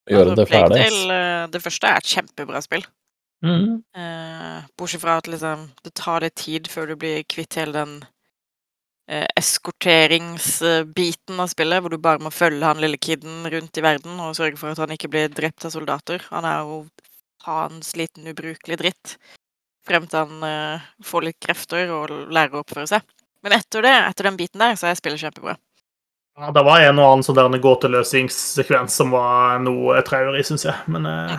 Gjøre 0.08 0.36
det 0.38 0.46
ferdig. 0.48 0.84
Eh, 0.84 1.44
det 1.52 1.64
første 1.64 1.88
er 1.88 2.00
et 2.00 2.12
kjempebra 2.14 2.62
spill. 2.64 2.84
Mm. 3.44 3.82
Eh, 3.94 4.60
bortsett 4.78 5.02
fra 5.02 5.18
at 5.20 5.28
liksom, 5.30 5.68
det 5.84 5.92
tar 5.98 6.24
litt 6.24 6.38
tid 6.40 6.70
før 6.70 6.90
du 6.90 6.96
blir 6.98 7.26
kvitt 7.30 7.58
hele 7.60 7.74
den 7.76 7.92
eh, 9.10 9.28
eskorteringsbiten 9.38 11.38
av 11.38 11.52
spillet, 11.52 11.82
hvor 11.82 11.94
du 11.94 12.00
bare 12.02 12.24
må 12.24 12.32
følge 12.34 12.66
han 12.66 12.82
lille 12.82 12.98
kiden 12.98 13.46
rundt 13.52 13.78
i 13.78 13.84
verden 13.84 14.18
og 14.24 14.36
sørge 14.38 14.58
for 14.60 14.72
at 14.72 14.82
han 14.82 14.94
ikke 14.96 15.12
blir 15.12 15.30
drept 15.30 15.68
av 15.68 15.76
soldater. 15.76 16.24
Han 16.32 16.48
er 16.48 16.64
jo 16.64 16.82
faens 17.44 17.94
liten 17.98 18.26
ubrukelig 18.30 18.78
dritt. 18.80 19.14
Frem 19.88 20.08
til 20.08 20.24
han 20.24 20.44
uh, 20.44 20.88
får 21.04 21.28
litt 21.28 21.40
krefter 21.42 21.90
og 21.94 22.12
lærer 22.28 22.58
å 22.58 22.64
oppføre 22.64 22.88
seg. 22.90 23.06
Men 23.44 23.54
etter 23.56 23.84
det, 23.86 23.94
etter 24.10 24.28
den 24.28 24.38
biten 24.38 24.62
der, 24.62 24.76
så 24.78 24.88
er 24.88 24.98
spillet 24.98 25.22
kjempebra. 25.22 25.56
Ja, 26.38 26.50
det 26.54 26.62
var 26.66 26.82
en 26.82 27.00
og 27.00 27.12
annen 27.12 27.26
sånn 27.26 27.60
gåteløsningssekvens 27.62 28.94
som 29.00 29.14
var 29.14 29.58
noe 29.62 29.98
traurig, 30.06 30.44
syns 30.46 30.66
jeg. 30.68 30.76
Men 30.92 31.06
eh, 31.10 31.32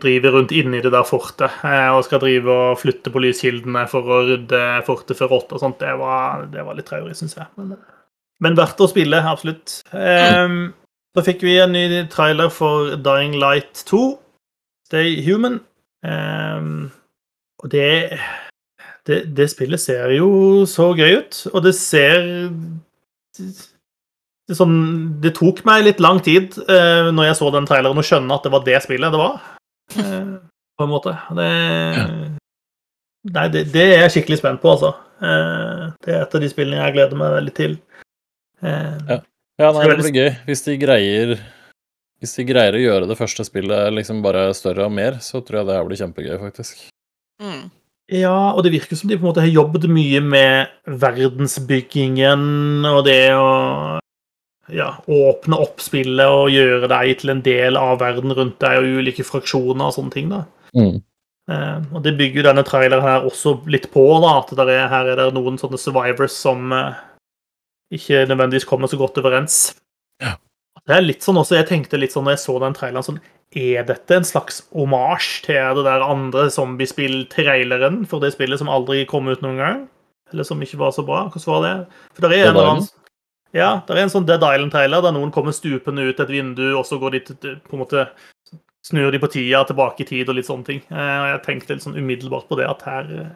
driver 0.00 0.36
rundt 0.36 0.52
inni 0.52 0.82
det 0.84 0.92
der 0.92 1.06
fortet 1.08 1.52
uh, 1.64 1.94
og 1.96 2.04
skal 2.04 2.20
drive 2.20 2.52
og 2.52 2.80
flytte 2.80 3.12
på 3.12 3.22
lyskildene 3.24 3.86
for 3.88 4.08
å 4.08 4.22
rydde 4.28 4.62
fortet 4.88 5.18
før 5.20 5.36
åtte 5.38 5.56
og 5.56 5.62
sånt, 5.64 5.80
det 5.80 5.92
var, 6.00 6.46
det 6.52 6.64
var 6.66 6.76
litt 6.76 6.88
traurig, 6.90 7.16
syns 7.16 7.36
jeg. 7.38 7.48
Men, 7.60 7.76
men, 8.44 8.58
verdt 8.58 8.80
å 8.84 8.90
spille, 8.90 9.20
absolutt. 9.24 9.78
Um, 9.92 10.74
så 11.14 11.24
fikk 11.24 11.44
vi 11.46 11.56
en 11.62 11.72
ny 11.76 11.86
trailer 12.12 12.52
for 12.52 12.96
Dying 13.00 13.38
Light 13.40 13.84
2, 13.88 14.02
Stay 14.94 15.18
Human. 15.26 15.58
Um, 16.06 16.92
og 17.58 17.70
det, 17.72 18.18
det, 19.06 19.36
det 19.36 19.50
spillet 19.50 19.80
ser 19.80 20.12
jo 20.14 20.28
så 20.70 20.92
gøy 20.94 21.16
ut, 21.18 21.38
og 21.50 21.64
det 21.64 21.72
ser 21.74 22.20
det, 23.34 24.54
sånn, 24.54 24.76
det 25.24 25.32
tok 25.34 25.64
meg 25.66 25.86
litt 25.88 26.02
lang 26.04 26.20
tid 26.22 26.54
uh, 26.68 27.10
når 27.10 27.30
jeg 27.30 27.38
så 27.40 27.50
den 27.56 27.66
traileren, 27.66 27.98
å 27.98 28.06
skjønne 28.06 28.36
at 28.36 28.46
det 28.46 28.52
var 28.54 28.62
det 28.68 28.82
spillet 28.84 29.16
det 29.16 29.22
var. 29.24 29.40
Uh, 29.96 30.36
på 30.78 30.86
en 30.86 30.92
måte. 30.92 31.16
Det, 31.40 31.50
nei, 33.34 33.48
det, 33.56 33.64
det, 33.74 33.88
er 33.88 34.04
jeg 34.04 34.14
skikkelig 34.18 34.42
spent 34.44 34.62
på, 34.62 34.76
altså. 34.76 34.92
Uh, 35.24 35.90
det 36.04 36.14
er 36.14 36.22
et 36.22 36.38
av 36.38 36.44
de 36.44 36.52
spillene 36.52 36.84
jeg 36.84 36.98
gleder 37.00 37.18
meg 37.18 37.34
veldig 37.40 37.56
til. 37.58 37.76
Uh, 38.62 38.94
ja. 39.10 39.18
ja, 39.58 39.74
nei, 39.74 39.88
det 39.90 40.00
blir 40.04 40.18
gøy. 40.20 40.32
Hvis 40.46 40.66
de 40.68 40.78
greier 40.84 41.34
Hvis 42.24 42.38
de 42.38 42.46
greier 42.48 42.72
å 42.72 42.80
gjøre 42.80 43.08
det 43.10 43.18
første 43.18 43.44
spillet 43.44 43.92
liksom 43.92 44.22
bare 44.24 44.46
større 44.56 44.86
og 44.88 44.94
mer, 44.96 45.18
så 45.20 45.42
tror 45.44 45.60
jeg 45.60 45.68
det 45.68 45.74
her 45.76 45.84
blir 45.84 45.98
kjempegøy, 46.00 46.36
faktisk. 46.40 46.86
Mm. 47.42 47.66
Ja, 48.16 48.54
og 48.54 48.62
det 48.64 48.72
virker 48.72 48.96
som 48.96 49.10
de 49.10 49.18
på 49.18 49.26
en 49.26 49.28
måte 49.28 49.44
har 49.44 49.52
jobbet 49.52 49.84
mye 49.92 50.22
med 50.24 50.72
verdensbyggingen 50.88 52.86
og 52.88 53.02
det 53.04 53.34
å 53.36 53.50
ja, 54.72 54.88
åpne 55.04 55.58
opp 55.60 55.84
spillet 55.84 56.32
og 56.32 56.52
gjøre 56.52 56.88
deg 56.88 57.12
til 57.20 57.34
en 57.34 57.44
del 57.44 57.76
av 57.76 57.98
verden 58.00 58.32
rundt 58.32 58.56
deg 58.64 58.80
og 58.80 59.02
ulike 59.02 59.26
fraksjoner 59.28 59.90
og 59.90 59.96
sånne 59.98 60.16
ting. 60.16 60.32
da. 60.32 60.46
Mm. 60.72 61.02
Eh, 61.52 61.78
og 61.92 62.00
Det 62.08 62.16
bygger 62.16 62.40
jo 62.40 62.48
denne 62.48 62.64
traileren 62.64 63.04
her 63.04 63.28
også 63.28 63.58
litt 63.68 63.90
på, 63.92 64.06
da, 64.24 64.38
at 64.40 64.56
er, 64.64 64.88
her 64.88 65.12
er 65.12 65.20
det 65.20 65.32
noen 65.36 65.60
sånne 65.60 65.80
survivors 65.80 66.40
som 66.40 66.72
eh, 66.72 67.02
ikke 68.00 68.24
nødvendigvis 68.30 68.68
kommer 68.68 68.88
så 68.88 69.00
godt 69.00 69.20
overens. 69.20 69.74
Det 70.84 70.96
er 70.96 71.04
litt 71.04 71.24
sånn 71.24 71.38
også, 71.40 71.56
Jeg 71.56 71.70
tenkte 71.70 72.00
litt 72.00 72.12
sånn 72.12 72.26
når 72.28 72.36
jeg 72.36 72.44
så 72.44 72.58
den 72.60 72.76
traileren 72.76 73.06
sånn, 73.06 73.22
Er 73.54 73.86
dette 73.88 74.16
en 74.16 74.26
slags 74.26 74.64
omasj 74.74 75.44
til 75.46 75.78
det 75.78 75.86
der 75.86 76.04
andre 76.04 76.48
zombiespill-traileren 76.50 78.02
for 78.10 78.20
det 78.20 78.34
spillet 78.34 78.60
som 78.60 78.72
aldri 78.72 79.04
kom 79.08 79.30
ut 79.30 79.44
noen 79.44 79.60
gang? 79.62 79.80
Eller 80.32 80.46
som 80.48 80.60
ikke 80.64 80.80
var 80.80 80.92
så 80.96 81.04
bra? 81.06 81.28
Hvordan 81.30 81.52
var 81.52 81.64
det? 81.64 81.74
For 82.12 82.24
det 82.26 82.30
er 82.32 82.48
en 82.48 82.54
eller 82.54 82.70
annen 82.72 82.92
ja, 83.54 83.84
det 83.86 83.94
er 83.94 84.02
en 84.02 84.10
sånn 84.10 84.24
Dead 84.26 84.42
Island-trailer 84.42 85.02
der 85.04 85.12
noen 85.14 85.30
kommer 85.30 85.54
stupende 85.54 86.02
ut 86.08 86.18
et 86.18 86.30
vindu, 86.32 86.72
og 86.74 86.82
så 86.88 86.98
går 86.98 87.14
de 87.14 87.20
til, 87.28 87.52
på 87.62 87.76
en 87.76 87.82
måte 87.84 88.00
snur 88.84 89.14
de 89.14 89.20
på 89.22 89.30
tida 89.30 89.62
tilbake 89.68 90.02
i 90.02 90.08
tid 90.08 90.32
og 90.32 90.34
litt 90.40 90.48
sånne 90.48 90.66
ting. 90.66 90.80
Eh, 90.90 91.18
og 91.20 91.28
Jeg 91.30 91.42
tenkte 91.44 91.76
litt 91.76 91.84
sånn 91.86 91.94
umiddelbart 91.94 92.48
på 92.50 92.58
det 92.58 92.66
at 92.66 92.82
her 92.88 93.12
eh, 93.14 93.30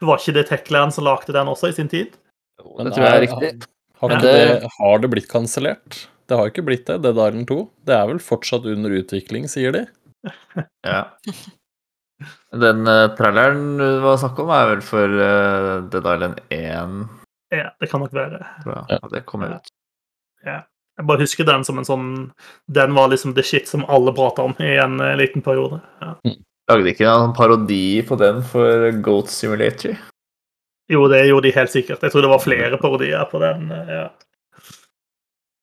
Det 0.00 0.08
var 0.08 0.22
ikke 0.22 0.34
det 0.38 0.46
Techland 0.48 0.96
som 0.96 1.04
lagde 1.06 1.36
den 1.36 1.52
også 1.52 1.68
i 1.68 1.76
sin 1.76 1.92
tid? 1.92 2.16
Jo, 2.62 2.72
det 2.80 2.94
tror 2.94 3.04
jeg 3.04 3.18
er 3.18 3.24
riktig. 3.26 3.52
Har, 4.00 4.16
har, 4.16 4.24
det, 4.24 4.72
har 4.78 5.04
det 5.04 5.12
blitt 5.12 5.28
kansellert? 5.30 6.00
Det 6.32 6.38
har 6.40 6.48
ikke 6.48 6.62
blitt 6.64 6.86
det, 6.88 7.02
Dead 7.04 7.18
Island 7.20 7.44
2. 7.50 7.58
Det 7.84 7.92
er 7.92 8.06
vel 8.08 8.18
fortsatt 8.24 8.64
under 8.72 8.94
utvikling, 8.96 9.44
sier 9.52 9.74
de. 9.74 9.82
ja. 10.88 11.02
Den 12.64 12.86
uh, 12.88 13.10
traileren 13.18 13.74
du 13.76 13.84
var 14.00 14.16
snakk 14.22 14.40
om, 14.40 14.52
er 14.56 14.70
vel 14.70 14.84
for 14.86 15.12
uh, 15.12 15.82
Dead 15.92 16.08
Island 16.08 16.40
1? 16.56 16.94
Ja, 17.52 17.66
det 17.82 17.90
kan 17.90 18.00
nok 18.00 18.16
være. 18.16 18.40
Ja. 18.64 18.96
Det 19.12 19.26
kommer 19.28 19.58
ut. 19.58 19.68
Ja. 20.46 20.62
Jeg 20.96 21.08
bare 21.10 21.24
husker 21.24 21.48
den 21.48 21.62
som 21.64 21.78
en 21.80 21.86
sånn 21.88 22.08
Den 22.68 22.92
var 22.96 23.06
liksom 23.08 23.32
the 23.36 23.44
shit 23.44 23.68
som 23.68 23.84
alle 23.88 24.12
prata 24.16 24.44
om 24.48 24.56
i 24.56 24.72
en 24.80 24.96
uh, 25.04 25.12
liten 25.20 25.44
periode. 25.44 25.82
Ja. 26.00 26.14
Mm. 26.24 26.40
Lagde 26.72 26.92
ikke 26.94 27.12
en 27.12 27.36
parodi 27.36 27.84
på 28.08 28.16
den 28.16 28.40
for 28.48 28.88
Goat 29.04 29.28
Simulator? 29.28 30.00
Jo, 30.88 31.04
det 31.12 31.26
gjorde 31.26 31.50
de 31.50 31.56
helt 31.60 31.76
sikkert. 31.76 32.00
Jeg 32.00 32.14
tror 32.14 32.24
det 32.24 32.32
var 32.32 32.46
flere 32.48 32.80
parodier 32.80 33.28
på 33.28 33.44
den. 33.44 33.68
ja. 33.68 34.06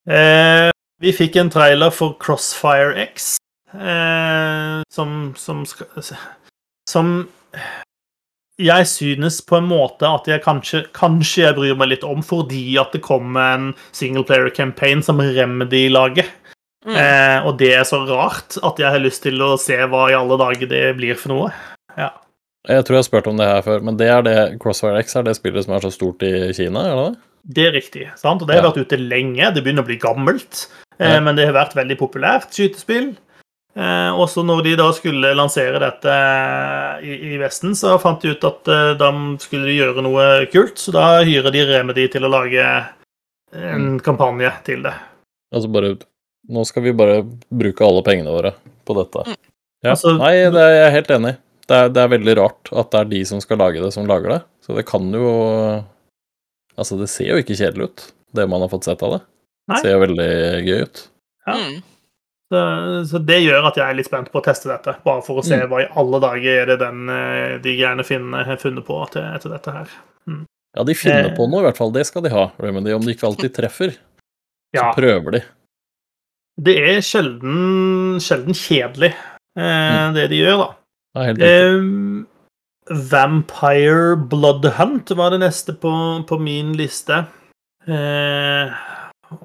Eh, 0.09 0.69
vi 0.99 1.13
fikk 1.15 1.37
en 1.39 1.51
trailer 1.53 1.93
for 1.93 2.17
Crossfire 2.21 2.95
X, 3.05 3.35
eh, 3.73 4.81
som, 4.91 5.35
som, 5.37 5.61
som 6.89 7.11
jeg 8.59 8.87
synes 8.91 9.39
på 9.47 9.59
en 9.59 9.69
måte 9.69 10.07
at 10.09 10.27
jeg 10.27 10.43
kanskje, 10.43 10.83
kanskje 10.97 11.45
jeg 11.45 11.55
bryr 11.55 11.77
meg 11.79 11.93
litt 11.93 12.05
om, 12.07 12.23
fordi 12.25 12.73
at 12.81 12.91
det 12.95 13.03
kommer 13.05 13.53
en 13.55 13.69
singleplayer 13.95 14.51
campaign 14.55 15.03
som 15.05 15.21
Remedy 15.21 15.85
lager. 15.93 16.27
Mm. 16.87 16.95
Eh, 16.95 17.37
og 17.47 17.57
det 17.59 17.73
er 17.75 17.85
så 17.87 18.01
rart 18.07 18.57
at 18.63 18.79
jeg 18.81 18.91
har 18.91 19.03
lyst 19.03 19.23
til 19.23 19.39
å 19.43 19.53
se 19.59 19.77
hva 19.77 20.07
i 20.11 20.17
alle 20.17 20.39
dager 20.39 20.71
det 20.71 20.83
blir 20.99 21.15
for 21.19 21.35
noe. 21.35 21.53
Ja. 21.95 22.11
Jeg 22.69 22.85
tror 22.85 22.95
jeg 22.95 23.01
har 23.01 23.07
spurt 23.07 23.27
om 23.31 23.39
det 23.39 23.47
her 23.49 23.63
før, 23.65 23.81
men 23.85 23.97
det 23.97 24.09
er 24.13 24.25
det 24.25 24.35
Crossfire 24.61 24.99
X 25.01 25.15
er 25.17 25.25
det 25.25 25.33
spillet 25.39 25.65
som 25.65 25.73
er 25.73 25.85
så 25.85 25.89
stort 25.93 26.21
i 26.25 26.51
Kina? 26.53 26.85
eller 26.91 27.07
det? 27.09 27.23
Det 27.49 27.65
er 27.65 27.73
riktig. 27.73 28.03
sant? 28.19 28.43
Og 28.43 28.47
Det 28.47 28.55
har 28.57 28.61
ja. 28.61 28.69
vært 28.69 28.85
ute 28.85 28.99
lenge. 28.99 29.49
Det 29.55 29.63
begynner 29.63 29.85
å 29.85 29.89
bli 29.89 29.97
gammelt. 30.01 30.67
Eh, 30.99 31.15
ja. 31.15 31.23
Men 31.23 31.37
det 31.37 31.47
har 31.49 31.57
vært 31.57 31.73
veldig 31.77 31.97
populært 31.97 32.53
skytespill. 32.53 33.15
Eh, 33.79 34.11
også 34.21 34.43
når 34.45 34.63
de 34.65 34.75
da 34.81 34.89
skulle 34.93 35.33
lansere 35.37 35.81
dette 35.81 36.13
i, 37.05 37.15
i, 37.31 37.39
Vesten, 37.41 37.73
så 37.77 37.95
fant 38.01 38.21
de 38.21 38.35
ut 38.35 38.47
at 38.49 38.69
eh, 38.69 38.93
da 38.99 39.09
skulle 39.41 39.69
de 39.69 39.77
gjøre 39.79 40.05
noe 40.05 40.29
kult. 40.53 40.77
Så 40.81 40.93
da 40.93 41.23
hyrer 41.25 41.53
de 41.55 41.65
Remedy 41.71 42.09
til 42.11 42.27
å 42.27 42.33
lage 42.33 42.65
en 43.55 43.95
mm. 43.95 43.99
kampanje 44.05 44.51
til 44.67 44.85
det. 44.85 44.93
Altså 45.55 45.71
bare 45.73 45.95
Nå 46.49 46.63
skal 46.65 46.81
vi 46.81 46.95
bare 46.97 47.19
bruke 47.53 47.83
alle 47.85 48.01
pengene 48.01 48.31
våre 48.33 48.55
på 48.87 48.95
dette. 48.97 49.21
Mm. 49.27 49.35
Ja. 49.85 49.91
Altså, 49.93 50.15
Nei, 50.17 50.33
det 50.49 50.63
er 50.63 50.75
jeg 50.75 50.93
helt 50.95 51.11
enig 51.13 51.33
i. 51.35 51.37
Det, 51.69 51.79
det, 51.93 52.01
er 52.01 52.13
veldig 52.15 52.35
rart 52.39 52.71
at 52.73 52.91
det 52.93 52.99
er 52.99 53.09
de 53.11 53.21
som 53.29 53.41
skal 53.43 53.59
lage 53.61 53.81
det, 53.83 53.91
som 53.93 54.07
lager 54.09 54.35
det. 54.35 54.39
Så 54.65 54.77
det 54.77 54.87
kan 54.89 55.07
jo 55.13 55.29
Altså, 56.79 56.95
det 56.95 57.09
ser 57.11 57.33
jo 57.33 57.39
ikke 57.41 57.57
kjedelig 57.59 57.89
ut, 57.89 58.03
det 58.39 58.45
man 58.47 58.61
har 58.63 58.69
fått 58.71 58.85
sett 58.87 59.01
av 59.03 59.17
det. 59.17 59.23
Det 59.67 59.79
ser 59.83 59.91
jo 59.97 60.03
veldig 60.05 60.27
gøy 60.63 60.85
ut. 60.87 61.01
Ja. 61.43 61.55
Mm. 61.59 61.81
Så, 62.49 62.61
så, 63.11 63.19
det 63.21 63.41
gjør 63.43 63.67
at 63.69 63.77
jeg 63.77 63.85
er 63.85 63.97
litt 63.99 64.07
spent 64.07 64.31
på 64.33 64.39
å 64.41 64.45
teste 64.45 64.71
dette, 64.71 64.95
bare 65.03 65.21
for 65.25 65.41
å 65.41 65.43
se 65.45 65.59
mm. 65.59 65.67
hva 65.69 65.83
i 65.83 65.89
alle 66.01 66.21
dager 66.23 66.63
er 66.63 66.71
det 66.71 66.79
den, 66.81 67.03
eh, 67.13 67.57
de 67.61 67.75
greiene 67.77 68.05
finner 68.07 68.47
har 68.47 68.57
funnet 68.61 68.87
på 68.87 68.97
til, 69.13 69.27
etter 69.35 69.53
dette 69.53 69.73
her. 69.75 69.91
Mm. 70.25 70.41
Ja, 70.79 70.85
de 70.87 70.95
finner 70.97 71.29
eh. 71.29 71.35
på 71.37 71.45
noe, 71.45 71.61
i 71.61 71.67
hvert 71.67 71.77
fall. 71.77 71.93
Det 71.93 72.07
skal 72.09 72.25
de 72.25 72.33
ha. 72.33 72.47
Remedy. 72.63 72.95
Om 72.95 73.05
de 73.05 73.13
ikke 73.13 73.27
alltid 73.29 73.53
treffer, 73.53 73.93
ja. 74.73 74.87
så 74.87 74.89
prøver 74.97 75.37
de. 75.37 75.43
Det 76.59 76.75
er 76.95 77.03
sjelden, 77.05 78.17
sjelden 78.23 78.57
kjedelig, 78.57 79.13
eh, 79.59 79.69
mm. 79.69 80.17
det 80.17 80.25
de 80.33 80.41
gjør, 80.41 80.63
da. 80.63 80.69
Ja. 81.17 81.33
Vampire 82.89 84.15
Bloodhunt 84.29 85.11
var 85.17 85.33
det 85.33 85.41
neste 85.43 85.73
på, 85.77 85.91
på 86.29 86.39
min 86.41 86.73
liste. 86.77 87.23
Eh, 87.85 88.71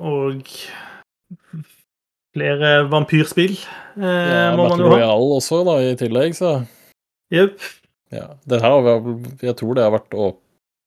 og 0.01 0.49
flere 2.35 2.71
vampyrspill 2.91 3.55
eh, 3.55 4.05
ja, 4.05 4.53
må 4.57 4.69
man 4.69 4.81
jo 4.81 4.89
ha. 4.89 4.91
Battle 4.91 4.93
Royale 4.97 5.37
også, 5.39 5.61
da, 5.69 5.77
i 5.85 5.95
tillegg, 6.01 6.37
så 6.37 6.55
Jepp. 7.33 7.61
Ja, 8.15 8.29
det 8.47 8.61
her, 8.63 8.89
jeg 9.43 9.57
tror 9.59 9.77
det 9.77 9.85
har 9.87 9.95
vært 9.97 10.15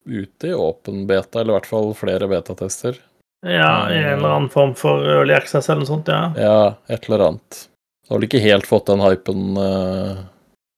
ute 0.08 0.50
i 0.50 0.56
åpen 0.56 1.06
beta, 1.10 1.42
eller 1.42 1.54
i 1.54 1.58
hvert 1.58 1.70
fall 1.70 1.90
flere 1.98 2.30
betatester. 2.32 3.00
Ja, 3.46 3.90
i 3.92 3.98
en 4.00 4.20
eller 4.20 4.36
annen 4.36 4.52
form 4.54 4.74
for 4.78 5.04
early 5.06 5.36
access 5.36 5.68
eller 5.68 5.84
noe 5.84 5.90
sånt, 5.90 6.12
ja. 6.12 6.32
Ja, 6.40 6.62
et 6.94 7.10
eller 7.10 7.26
annet. 7.28 7.60
Det 8.02 8.14
har 8.14 8.22
vel 8.22 8.28
ikke 8.30 8.44
helt 8.46 8.70
fått 8.70 8.88
den 8.90 9.04
hypen, 9.04 9.60
uh, 9.60 10.24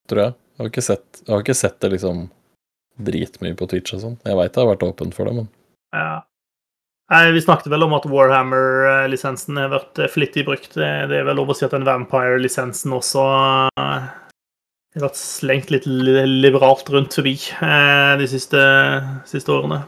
tror 0.10 0.22
jeg. 0.23 0.34
Jeg 0.57 0.64
har 0.64 0.69
ikke 0.73 0.86
sett, 0.86 1.22
har 1.30 1.44
ikke 1.45 1.56
sett 1.56 1.77
det 1.84 1.91
liksom 1.94 2.26
dritmye 2.99 3.56
på 3.56 3.68
Twitch 3.72 3.94
og 3.95 4.02
sånn. 4.03 4.18
Jeg 4.27 4.36
veit 4.36 4.52
det 4.56 4.60
har 4.64 4.72
vært 4.73 4.88
åpent 4.90 5.15
for 5.15 5.23
det, 5.30 5.34
men 5.40 5.48
Ja. 5.95 6.18
Nei, 7.10 7.31
Vi 7.34 7.41
snakket 7.41 7.72
vel 7.73 7.81
om 7.88 7.95
at 7.98 8.06
Warhammer-lisensen 8.06 9.57
har 9.57 9.72
vært 9.72 9.98
eh, 9.98 10.11
flittig 10.14 10.44
brukt. 10.45 10.76
Det 10.77 10.86
er 10.86 11.26
vel 11.26 11.40
lov 11.40 11.49
å 11.49 11.56
si 11.57 11.65
at 11.65 11.73
den 11.73 11.88
Vampire-lisensen 11.88 12.94
også 12.94 13.23
eh, 13.81 14.03
har 14.94 15.06
vært 15.07 15.18
slengt 15.18 15.72
litt 15.73 15.88
liberalt 15.90 16.86
rundt 16.94 17.18
forbi 17.18 17.34
eh, 17.65 18.14
de 18.19 18.27
siste, 18.30 18.61
siste 19.26 19.49
årene. 19.56 19.80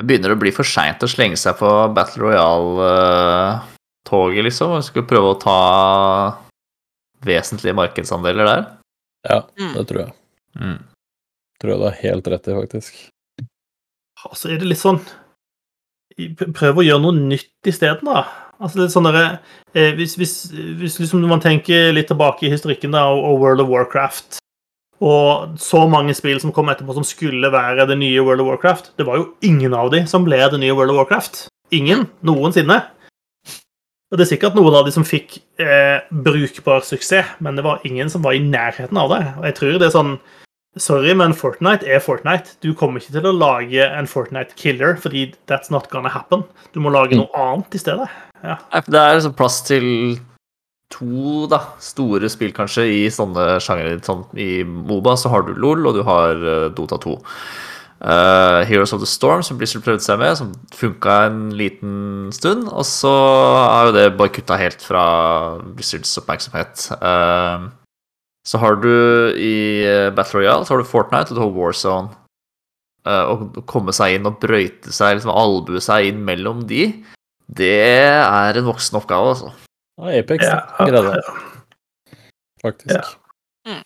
Det 0.00 0.06
begynner 0.08 0.32
å 0.32 0.40
bli 0.40 0.48
for 0.56 0.64
seint 0.64 1.04
å 1.04 1.10
slenge 1.10 1.36
seg 1.36 1.60
på 1.60 1.68
Battle 1.92 2.24
Royale-toget, 2.24 4.40
liksom. 4.48 4.72
Og 4.78 4.86
skulle 4.86 5.10
prøve 5.10 5.28
å 5.34 5.40
ta 5.42 5.60
vesentlige 7.26 7.76
markedsandeler 7.76 8.48
der. 8.48 8.64
Ja, 9.28 9.42
mm. 9.58 9.72
det 9.76 9.86
tror 9.88 10.00
jeg. 10.04 10.14
Mm. 10.58 10.78
Tror 11.62 11.72
jeg 11.72 11.80
du 11.80 11.86
har 11.86 11.98
helt 12.02 12.30
rett 12.32 12.48
i, 12.48 12.54
faktisk. 12.58 13.02
Altså 14.22 14.52
er 14.52 14.62
det 14.62 14.68
litt 14.70 14.82
sånn 14.82 15.00
Prøv 16.52 16.78
å 16.78 16.84
gjøre 16.84 17.00
noe 17.00 17.16
nytt 17.16 17.66
isteden, 17.66 18.10
da. 18.10 18.26
Altså 18.62 18.82
litt 18.82 18.92
sånn 18.92 19.08
der, 19.08 19.38
eh, 19.72 19.94
Hvis, 19.96 20.18
hvis, 20.20 20.34
hvis 20.52 20.98
liksom 21.00 21.24
man 21.26 21.42
tenker 21.42 21.90
litt 21.96 22.10
tilbake 22.12 22.46
i 22.46 22.52
historikken 22.52 22.92
da, 22.94 23.06
og 23.08 23.40
World 23.40 23.64
of 23.64 23.72
Warcraft 23.72 24.42
og 25.02 25.56
så 25.58 25.80
mange 25.90 26.14
spill 26.14 26.38
som 26.38 26.52
kom 26.54 26.68
etterpå 26.70 26.94
som 26.94 27.06
skulle 27.06 27.50
være 27.50 27.88
det 27.90 27.96
nye 27.98 28.22
World 28.22 28.44
of 28.44 28.52
Warcraft 28.52 28.92
Det 28.98 29.06
var 29.08 29.18
jo 29.18 29.32
ingen 29.42 29.74
av 29.74 29.90
de 29.90 30.04
som 30.06 30.22
ble 30.26 30.38
det 30.38 30.60
nye 30.62 30.74
World 30.78 30.94
of 30.94 31.00
Warcraft. 31.00 31.46
Ingen. 31.74 32.06
Noensinne. 32.22 32.76
Og 34.12 34.18
Det 34.20 34.26
er 34.26 34.34
sikkert 34.34 34.56
noen 34.58 34.74
av 34.76 34.84
de 34.84 34.92
som 34.92 35.06
fikk 35.08 35.38
eh, 35.62 36.04
brukbar 36.12 36.84
suksess, 36.84 37.38
men 37.40 37.56
det 37.56 37.64
var 37.64 37.80
ingen 37.88 38.12
som 38.12 38.20
var 38.24 38.36
i 38.36 38.44
nærheten 38.44 38.98
av 39.00 39.08
det. 39.08 39.22
Og 39.40 39.46
jeg 39.48 39.56
tror 39.56 39.78
det 39.80 39.88
er 39.88 39.96
sånn 39.96 40.16
Sorry, 40.80 41.12
men 41.12 41.34
Fortnite 41.36 41.84
er 41.84 42.00
Fortnite. 42.00 42.54
Du 42.64 42.70
kommer 42.72 43.02
ikke 43.02 43.12
til 43.12 43.26
å 43.28 43.32
lage 43.36 43.84
en 43.84 44.06
Fortnite-killer, 44.08 44.94
fordi 44.96 45.26
that's 45.44 45.68
not 45.68 45.90
gonna 45.92 46.08
happen. 46.08 46.46
Du 46.72 46.80
må 46.80 46.88
lage 46.88 47.18
noe 47.18 47.28
annet 47.36 47.76
i 47.76 47.80
stedet. 47.82 48.06
Ja. 48.40 48.56
Det 48.86 48.96
er 48.96 49.18
liksom 49.18 49.34
plass 49.36 49.58
til 49.68 49.84
to 50.92 51.44
da, 51.52 51.60
store 51.80 52.30
spill, 52.32 52.54
kanskje, 52.56 52.86
i 52.88 53.02
sånne 53.12 53.58
sjangere. 53.60 53.98
Sånn, 54.04 54.24
I 54.32 54.64
Moba 54.64 55.12
så 55.20 55.32
har 55.32 55.44
du 55.44 55.52
LOL, 55.60 55.84
og 55.90 55.98
du 55.98 56.02
har 56.08 56.40
uh, 56.40 56.70
Dota 56.72 56.96
2. 57.04 57.18
Uh, 58.02 58.64
Heroes 58.66 58.90
of 58.92 58.98
the 58.98 59.06
Storm, 59.06 59.44
som 59.46 59.58
Blizzard 59.60 59.84
prøvde 59.84 60.02
seg 60.02 60.18
med, 60.18 60.34
som 60.34 60.48
funka 60.74 61.18
en 61.28 61.52
liten 61.54 62.32
stund. 62.34 62.66
Og 62.72 62.82
så 62.88 63.12
er 63.60 63.86
jo 63.86 63.94
det 63.94 64.06
bare 64.18 64.32
kutta 64.34 64.58
helt 64.58 64.82
fra 64.82 65.04
Blizzards 65.62 66.16
oppmerksomhet. 66.18 66.88
Uh, 66.98 67.70
så 68.42 68.58
har 68.58 68.80
du 68.82 68.90
i 69.38 69.54
Battle 70.16 70.40
Royale 70.40 70.66
så 70.66 70.74
har 70.74 70.82
du 70.82 70.90
Fortnite 70.90 71.30
og 71.30 71.38
du 71.38 71.44
har 71.44 71.54
Warzone. 71.54 72.10
Uh, 73.06 73.22
å 73.30 73.62
komme 73.70 73.94
seg 73.94 74.16
inn 74.16 74.26
og 74.26 74.42
brøyte 74.42 74.90
seg, 74.94 75.20
liksom 75.20 75.34
albue 75.34 75.82
seg 75.82 76.10
inn 76.10 76.20
mellom 76.26 76.66
de, 76.70 76.88
det 77.50 77.72
er 77.86 78.58
en 78.58 78.66
voksen 78.66 78.98
oppgave, 78.98 79.34
altså. 79.34 79.54
Ja, 79.98 80.20
Apex 80.22 80.46
ja, 80.46 80.60
greide 80.78 81.02
det. 81.06 82.18
Faktisk. 82.62 82.94
Ja. 82.94 83.72
Mm. 83.74 83.82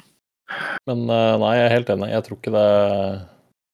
Men 0.89 1.09
nei, 1.09 1.55
jeg 1.57 1.65
er 1.65 1.73
helt 1.75 1.89
enig. 1.97 2.13
Jeg 2.13 2.25
tror 2.27 2.39
ikke 2.39 2.53
det 2.55 2.69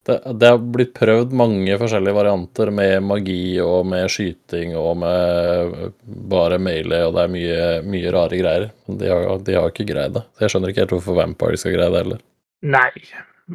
det, 0.07 0.17
det 0.41 0.49
har 0.51 0.63
blitt 0.75 0.95
prøvd 0.97 1.35
mange 1.39 1.77
forskjellige 1.79 2.17
varianter 2.17 2.73
med 2.75 3.05
magi 3.07 3.61
og 3.63 3.87
med 3.87 4.11
skyting 4.11 4.73
og 4.79 4.97
med 4.99 5.93
bare 6.33 6.59
melee, 6.59 7.05
og 7.07 7.15
det 7.15 7.23
er 7.23 7.35
mye, 7.37 7.61
mye 7.87 8.15
rare 8.15 8.41
greier. 8.41 8.67
De 8.87 9.13
har, 9.13 9.29
de 9.47 9.55
har 9.59 9.71
ikke 9.71 9.87
greid 9.93 10.17
det. 10.17 10.25
Så 10.35 10.47
jeg 10.47 10.55
skjønner 10.55 10.73
ikke 10.73 10.83
helt 10.85 10.97
hvorfor 10.97 11.19
Vampire 11.21 11.61
skal 11.61 11.77
greie 11.77 11.93
det 11.95 12.03
heller. 12.03 12.25
Nei, 12.63 12.91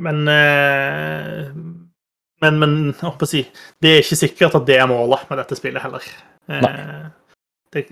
men 0.07 0.23
eh, 0.31 1.51
Men, 2.43 2.59
men 2.61 2.73
å 3.01 3.25
si, 3.25 3.39
det 3.81 3.91
er 3.91 4.03
ikke 4.03 4.19
sikkert 4.19 4.55
at 4.59 4.65
det 4.67 4.75
er 4.77 4.89
målet 4.89 5.23
med 5.29 5.39
dette 5.41 5.55
spillet 5.57 5.81
heller. 5.81 6.03
Nei. 6.47 6.73
det, 7.73 7.87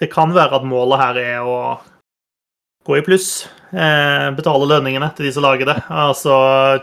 det 0.00 0.08
kan 0.10 0.32
være 0.34 0.56
at 0.56 0.64
målet 0.66 1.02
her 1.02 1.18
er 1.20 1.44
å 1.46 1.58
gå 2.86 2.98
i 2.98 3.04
pluss. 3.06 3.30
Eh, 3.72 4.28
betale 4.36 4.68
lønningene 4.68 5.08
til 5.16 5.26
de 5.26 5.32
som 5.34 5.46
lager 5.46 5.68
det. 5.70 5.78
Altså 5.88 6.34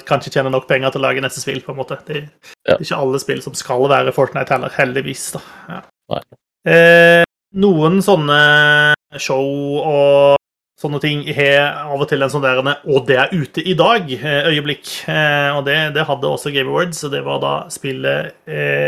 kanskje 0.09 0.34
tjene 0.38 0.53
nok 0.53 0.67
penger 0.69 0.93
til 0.93 1.03
å 1.03 1.07
lage 1.07 1.23
neste 1.23 1.43
spill, 1.43 1.61
på 1.65 1.76
en 1.76 1.80
måte. 1.81 1.99
Det, 2.07 2.23
ja. 2.23 2.73
det 2.73 2.80
er 2.80 2.88
ikke 2.88 3.01
alle 3.03 3.21
spill 3.21 3.43
som 3.45 3.57
skal 3.57 3.85
være 3.91 4.15
Fortnite 4.15 4.55
heller, 4.55 4.73
heldigvis, 4.77 5.30
da. 5.38 5.43
Ja. 5.69 6.21
Eh, 6.69 7.23
noen 7.59 8.01
sånne 8.05 8.41
show 9.21 9.45
og 9.80 10.35
sånne 10.80 11.01
ting 11.03 11.21
har 11.35 11.84
av 11.91 12.01
og 12.01 12.07
til 12.07 12.23
en 12.23 12.31
sånn 12.31 12.45
der 12.45 12.59
'Og 12.63 13.05
det 13.05 13.17
er 13.19 13.34
ute 13.34 13.61
i 13.61 13.73
dag'-øyeblikk. 13.76 14.91
Og 15.57 15.65
det, 15.65 15.77
det, 15.93 16.05
hadde 16.07 16.30
også 16.30 16.53
Game 16.55 16.69
Awards, 16.69 17.03
og 17.03 17.11
det 17.11 17.26
var 17.26 17.41
da 17.43 17.53
spillet 17.69 18.31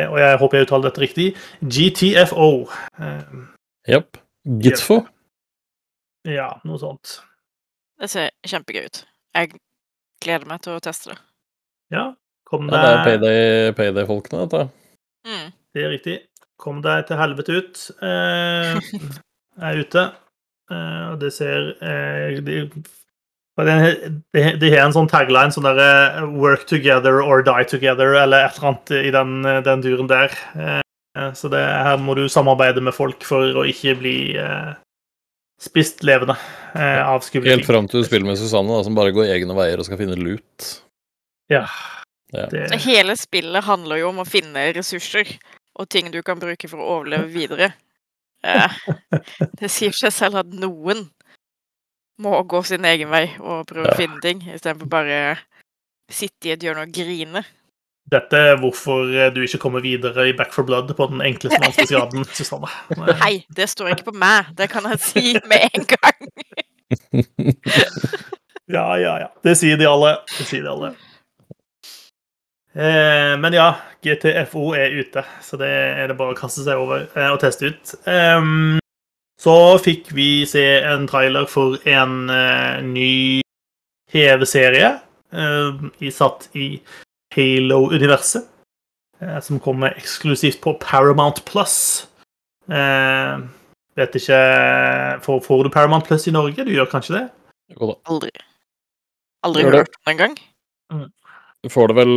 Og 0.07 0.17
jeg 0.17 0.37
håper 0.39 0.57
jeg 0.57 0.67
uttaler 0.67 0.87
dette 0.89 1.01
riktig 1.01 1.35
GTFO. 1.61 2.69
Jepp. 3.89 4.17
Gitfo. 4.45 5.03
Ja, 6.27 6.53
noe 6.67 6.79
sånt. 6.81 7.19
Det 8.01 8.09
ser 8.11 8.29
kjempegøy 8.47 8.87
ut. 8.89 9.03
Jeg 9.37 9.53
gleder 10.21 10.49
meg 10.49 10.61
til 10.65 10.75
å 10.75 10.83
teste 10.83 11.13
det. 11.13 11.17
Ja, 11.93 12.11
kom 12.47 12.69
deg 12.69 12.77
Ja, 12.77 13.03
det 13.21 13.33
er 13.33 13.75
payday-folkene, 13.77 14.45
payday 14.45 14.49
dette. 14.49 14.63
Mm. 15.27 15.47
Det 15.73 15.83
er 15.83 15.93
riktig. 15.93 16.17
Kom 16.61 16.81
deg 16.85 17.07
til 17.09 17.19
helvete 17.19 17.57
ut. 17.57 17.83
Eh, 18.05 18.91
er 19.69 19.81
ute. 19.81 20.05
Eh, 20.71 21.05
og 21.11 21.19
det 21.21 21.31
ser 21.35 21.71
eh, 21.81 22.37
de, 22.45 22.61
de, 23.61 24.45
de, 24.61 24.69
har 24.71 24.85
en 24.85 24.95
sånn 24.95 25.09
tagline 25.11 25.53
sånn 25.53 25.67
derre 25.67 26.27
'Work 26.29 26.67
together 26.69 27.21
or 27.21 27.43
die 27.45 27.67
together', 27.67 28.15
eller 28.21 28.45
et 28.45 28.57
eller 28.57 28.71
annet 28.71 28.95
i 29.01 29.11
den, 29.13 29.35
den 29.65 29.83
duren 29.83 30.09
der. 30.09 30.37
Eh, 30.55 31.33
så 31.33 31.51
det, 31.51 31.59
her 31.59 31.97
må 31.99 32.15
du 32.15 32.27
samarbeide 32.29 32.81
med 32.81 32.95
folk 32.95 33.25
for 33.27 33.61
å 33.61 33.67
ikke 33.67 33.97
bli 33.99 34.17
eh, 34.39 34.71
spist 35.61 36.03
levende 36.03 36.35
eh, 36.73 37.01
av 37.07 37.21
skumle 37.25 37.49
ting. 37.49 37.59
Helt 37.59 37.69
fram 37.69 37.87
til 37.89 38.01
du 38.01 38.07
spiller 38.07 38.27
med 38.31 38.39
Susanne, 38.39 38.73
da, 38.73 38.83
som 38.85 38.97
bare 38.97 39.13
går 39.15 39.29
egne 39.35 39.55
veier 39.57 39.81
og 39.81 39.87
skal 39.87 39.99
finne 40.01 40.17
lut. 40.17 40.71
Ja. 41.51 41.65
ja. 42.33 42.47
Det... 42.49 42.67
Hele 42.85 43.15
spillet 43.19 43.67
handler 43.67 44.01
jo 44.01 44.09
om 44.09 44.23
å 44.23 44.27
finne 44.27 44.71
ressurser 44.75 45.35
og 45.79 45.89
ting 45.91 46.11
du 46.11 46.21
kan 46.25 46.41
bruke 46.41 46.69
for 46.71 46.81
å 46.81 46.91
overleve 46.97 47.29
videre. 47.33 47.71
Eh, 48.43 48.77
det 49.59 49.69
sier 49.71 49.95
seg 49.95 50.15
selv 50.15 50.41
at 50.41 50.53
noen 50.55 51.07
må 52.21 52.35
gå 52.49 52.61
sin 52.65 52.85
egen 52.85 53.09
vei 53.13 53.27
og 53.39 53.65
prøve 53.69 53.89
ja. 53.89 53.95
å 53.95 53.99
finne 53.99 54.21
ting, 54.23 54.43
istedenfor 54.49 54.89
bare 54.89 55.21
sitte 56.11 56.49
i 56.49 56.55
et 56.55 56.63
hjørne 56.65 56.85
og 56.87 56.93
grine. 56.93 57.45
Dette 58.11 58.39
er 58.51 58.57
hvorfor 58.59 59.07
du 59.31 59.39
ikke 59.45 59.61
kommer 59.61 59.83
videre 59.83 60.25
i 60.27 60.33
Back 60.35 60.51
for 60.51 60.67
Blood 60.67 60.91
på 60.97 61.07
den 61.13 61.21
enkleste 61.23 61.61
vanskelighetsgraden, 61.63 62.25
Susanne. 62.35 62.71
Nei, 63.21 63.37
det 63.55 63.69
står 63.71 63.93
ikke 63.93 64.09
på 64.09 64.17
meg. 64.19 64.51
Det 64.57 64.67
kan 64.71 64.87
jeg 64.91 64.99
si 65.05 65.37
med 65.47 65.69
en 65.69 65.87
gang. 65.93 66.19
ja, 68.75 68.87
ja, 68.99 69.15
ja. 69.23 69.31
Det 69.43 69.55
sier 69.59 69.79
de 69.79 69.87
alle. 69.87 70.17
Det 70.35 70.49
sier 70.49 70.65
de 70.65 70.73
alle. 70.73 70.91
Eh, 72.71 73.33
men 73.39 73.55
ja, 73.55 73.73
GTFO 74.03 74.71
er 74.79 74.93
ute, 74.95 75.23
så 75.43 75.59
det 75.59 75.71
er 75.71 76.11
det 76.11 76.15
bare 76.19 76.35
å 76.35 76.39
kaste 76.39 76.63
seg 76.63 76.79
over 76.79 77.03
eh, 77.09 77.29
og 77.31 77.39
teste 77.43 77.71
ut. 77.71 77.95
Eh, 78.07 78.79
så 79.41 79.55
fikk 79.81 80.11
vi 80.15 80.45
se 80.47 80.65
en 80.85 81.07
trailer 81.09 81.47
for 81.51 81.79
en 81.89 82.27
eh, 82.31 82.83
ny 82.85 83.13
TV-serie 84.11 84.91
eh, 85.31 86.11
satt 86.13 86.49
i 86.53 86.75
Halo-universet, 87.35 88.47
eh, 89.21 89.39
som 89.39 89.59
kommer 89.59 89.95
eksklusivt 89.97 90.61
på 90.63 90.75
Paramount 90.81 91.43
Plus. 91.45 92.07
vet 93.95 94.15
ikke 94.15 94.41
får, 95.21 95.39
får, 95.43 95.63
du 95.63 95.69
Paramount 95.69 96.05
Plus 96.07 96.27
i 96.27 96.35
Norge? 96.35 96.63
Du 96.63 96.71
gjør 96.71 96.89
kanskje 96.91 97.17
det? 97.17 97.25
Aldri. 98.07 98.31
Aldri 99.43 99.63
hørt 99.63 99.89
om 99.89 100.05
det 100.05 100.13
engang. 100.13 100.37
Mm. 100.93 101.09
Du 101.61 101.69
får 101.69 101.91
det 101.91 101.95
vel 101.99 102.13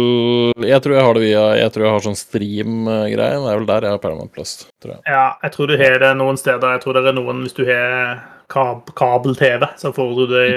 Jeg 0.64 0.80
tror 0.82 0.94
jeg 0.96 1.04
har 1.04 1.14
det 1.14 1.20
via 1.20 1.42
Jeg 1.58 1.72
tror 1.72 1.84
jeg 1.84 1.92
har 1.92 2.04
sånn 2.06 2.16
stream-greie. 2.16 3.40
Det 3.42 3.50
er 3.50 3.58
vel 3.58 3.66
der 3.68 3.86
jeg 3.86 3.96
har 3.96 4.00
Paramount 4.00 4.32
Plus, 4.32 4.54
tror 4.80 4.94
jeg. 4.94 5.02
Ja, 5.10 5.26
jeg 5.44 5.52
tror 5.56 5.68
du 5.68 5.76
har 5.80 5.98
det 6.00 6.12
noen 6.16 6.40
steder. 6.40 6.76
Jeg 6.76 6.84
tror 6.84 6.96
det 6.96 7.04
er 7.10 7.18
noen 7.18 7.42
Hvis 7.44 7.56
du 7.56 7.64
har 7.68 8.22
kab 8.52 8.90
kabel-TV, 8.96 9.66
så 9.80 9.92
får 9.96 10.14
du, 10.16 10.24
det, 10.32 10.48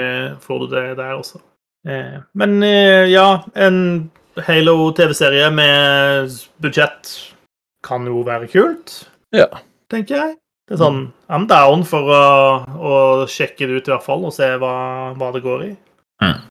får 0.44 0.64
du, 0.64 0.66
det, 0.72 0.84
der 0.98 1.16
også. 1.16 1.40
Eh, 1.88 2.18
men 2.36 2.62
eh, 2.62 3.08
ja, 3.08 3.42
en 3.56 3.78
Halo-TV-serie 4.46 5.48
med 5.50 6.34
budsjett 6.62 7.14
kan 7.86 8.06
jo 8.06 8.22
være 8.26 8.48
kult, 8.52 9.00
ja. 9.34 9.48
tenker 9.90 10.16
jeg. 10.16 10.36
Det 10.68 10.76
er 10.76 10.82
sånn 10.82 11.00
I'm 11.32 11.46
down 11.48 11.84
for 11.88 12.10
å, 12.12 12.24
å 12.76 12.94
sjekke 13.30 13.68
det 13.68 13.78
ut, 13.78 13.88
i 13.88 13.92
hvert 13.94 14.04
fall, 14.04 14.26
og 14.28 14.34
se 14.36 14.50
hva, 14.60 14.72
hva 15.16 15.30
det 15.32 15.40
går 15.44 15.64
i. 15.64 15.70
Mm. 16.20 16.42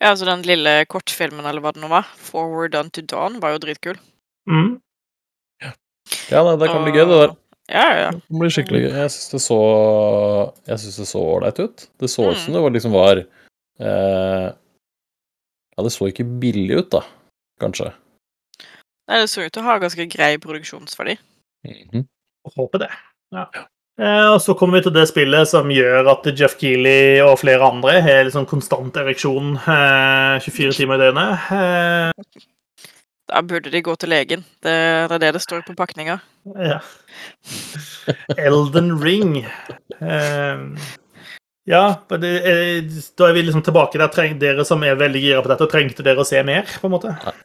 Ja, 0.00 0.14
altså 0.14 0.24
den 0.24 0.46
lille 0.48 0.78
kortfilmen, 0.88 1.44
eller 1.44 1.60
hva 1.60 1.74
det 1.76 1.82
nå 1.82 1.90
var, 1.92 2.08
'Forward 2.16 2.78
Unto 2.78 3.04
Dawn', 3.04 3.36
var 3.42 3.52
jo 3.52 3.60
dritkul. 3.66 4.00
Mm. 4.48 4.78
Ja, 6.30 6.40
det, 6.46 6.56
det 6.62 6.70
kan 6.70 6.86
bli 6.86 6.94
gøy, 6.96 7.04
det 7.04 7.18
der. 7.20 7.36
Ja, 7.70 7.86
ja. 7.98 8.08
Det 8.16 8.24
kan 8.24 8.40
bli 8.40 8.50
skikkelig 8.54 8.80
gøy. 8.82 8.90
Jeg 8.96 9.12
syns 9.14 9.28
det 9.34 9.42
så 9.44 9.60
Jeg 10.66 10.80
syns 10.82 10.96
det 11.02 11.06
så 11.10 11.20
ålreit 11.22 11.60
ut. 11.60 11.84
Det 12.00 12.10
så 12.10 12.30
ut 12.30 12.38
mm. 12.38 12.40
som 12.42 12.56
det 12.56 12.62
var 12.64 12.74
liksom 12.74 12.96
var 12.96 13.20
eh, 13.20 14.48
Ja, 15.76 15.84
det 15.84 15.92
så 15.94 16.08
ikke 16.08 16.26
billig 16.42 16.80
ut, 16.80 16.90
da, 16.96 17.04
kanskje. 17.60 17.92
Nei, 19.10 19.20
det 19.20 19.30
så 19.32 19.42
ut 19.42 19.52
til 19.52 19.62
å 19.64 19.66
ha 19.66 19.80
ganske 19.82 20.06
grei 20.10 20.36
produksjonsverdi. 20.38 21.18
Mm 21.66 21.88
-hmm. 21.92 22.08
Håper 22.56 22.78
det. 22.78 22.90
Ja. 23.34 23.46
Eh, 24.00 24.26
og 24.32 24.38
så 24.40 24.54
kommer 24.56 24.78
vi 24.78 24.86
til 24.86 24.94
det 24.94 25.08
spillet 25.10 25.48
som 25.50 25.70
gjør 25.72 26.08
at 26.14 26.28
Jeff 26.38 26.54
Keeley 26.60 27.20
og 27.20 27.38
flere 27.42 27.66
andre 27.66 27.98
har 28.00 28.22
liksom 28.24 28.46
konstant 28.48 28.96
ereksjon 28.96 29.58
24 29.60 30.40
eh, 30.40 30.72
timer 30.72 30.94
i 30.94 31.02
døgnet. 31.02 31.50
Eh, 31.52 32.38
da 33.28 33.42
burde 33.46 33.70
de 33.70 33.82
gå 33.84 33.94
til 34.00 34.08
legen. 34.08 34.46
Det, 34.62 34.72
det 35.10 35.18
er 35.18 35.24
det 35.26 35.34
det 35.36 35.42
står 35.42 35.66
på 35.66 35.76
pakninga. 35.78 36.16
Ja. 36.56 36.80
Elden 38.48 38.96
Ring. 39.02 39.44
Ja, 41.68 41.84
det, 42.08 42.32
da 43.20 43.28
er 43.28 43.36
vi 43.36 43.44
liksom 43.44 43.62
tilbake 43.62 44.00
der. 44.00 44.34
Dere 44.40 44.64
som 44.66 44.82
er 44.82 44.98
veldig 44.98 45.22
gira 45.22 45.44
på 45.44 45.52
dette, 45.52 45.68
trengte 45.70 46.02
dere 46.02 46.24
å 46.24 46.26
se 46.26 46.42
mer, 46.42 46.66
på 46.80 46.88
en 46.88 46.96
måte? 46.96 47.14
Nei. 47.22 47.36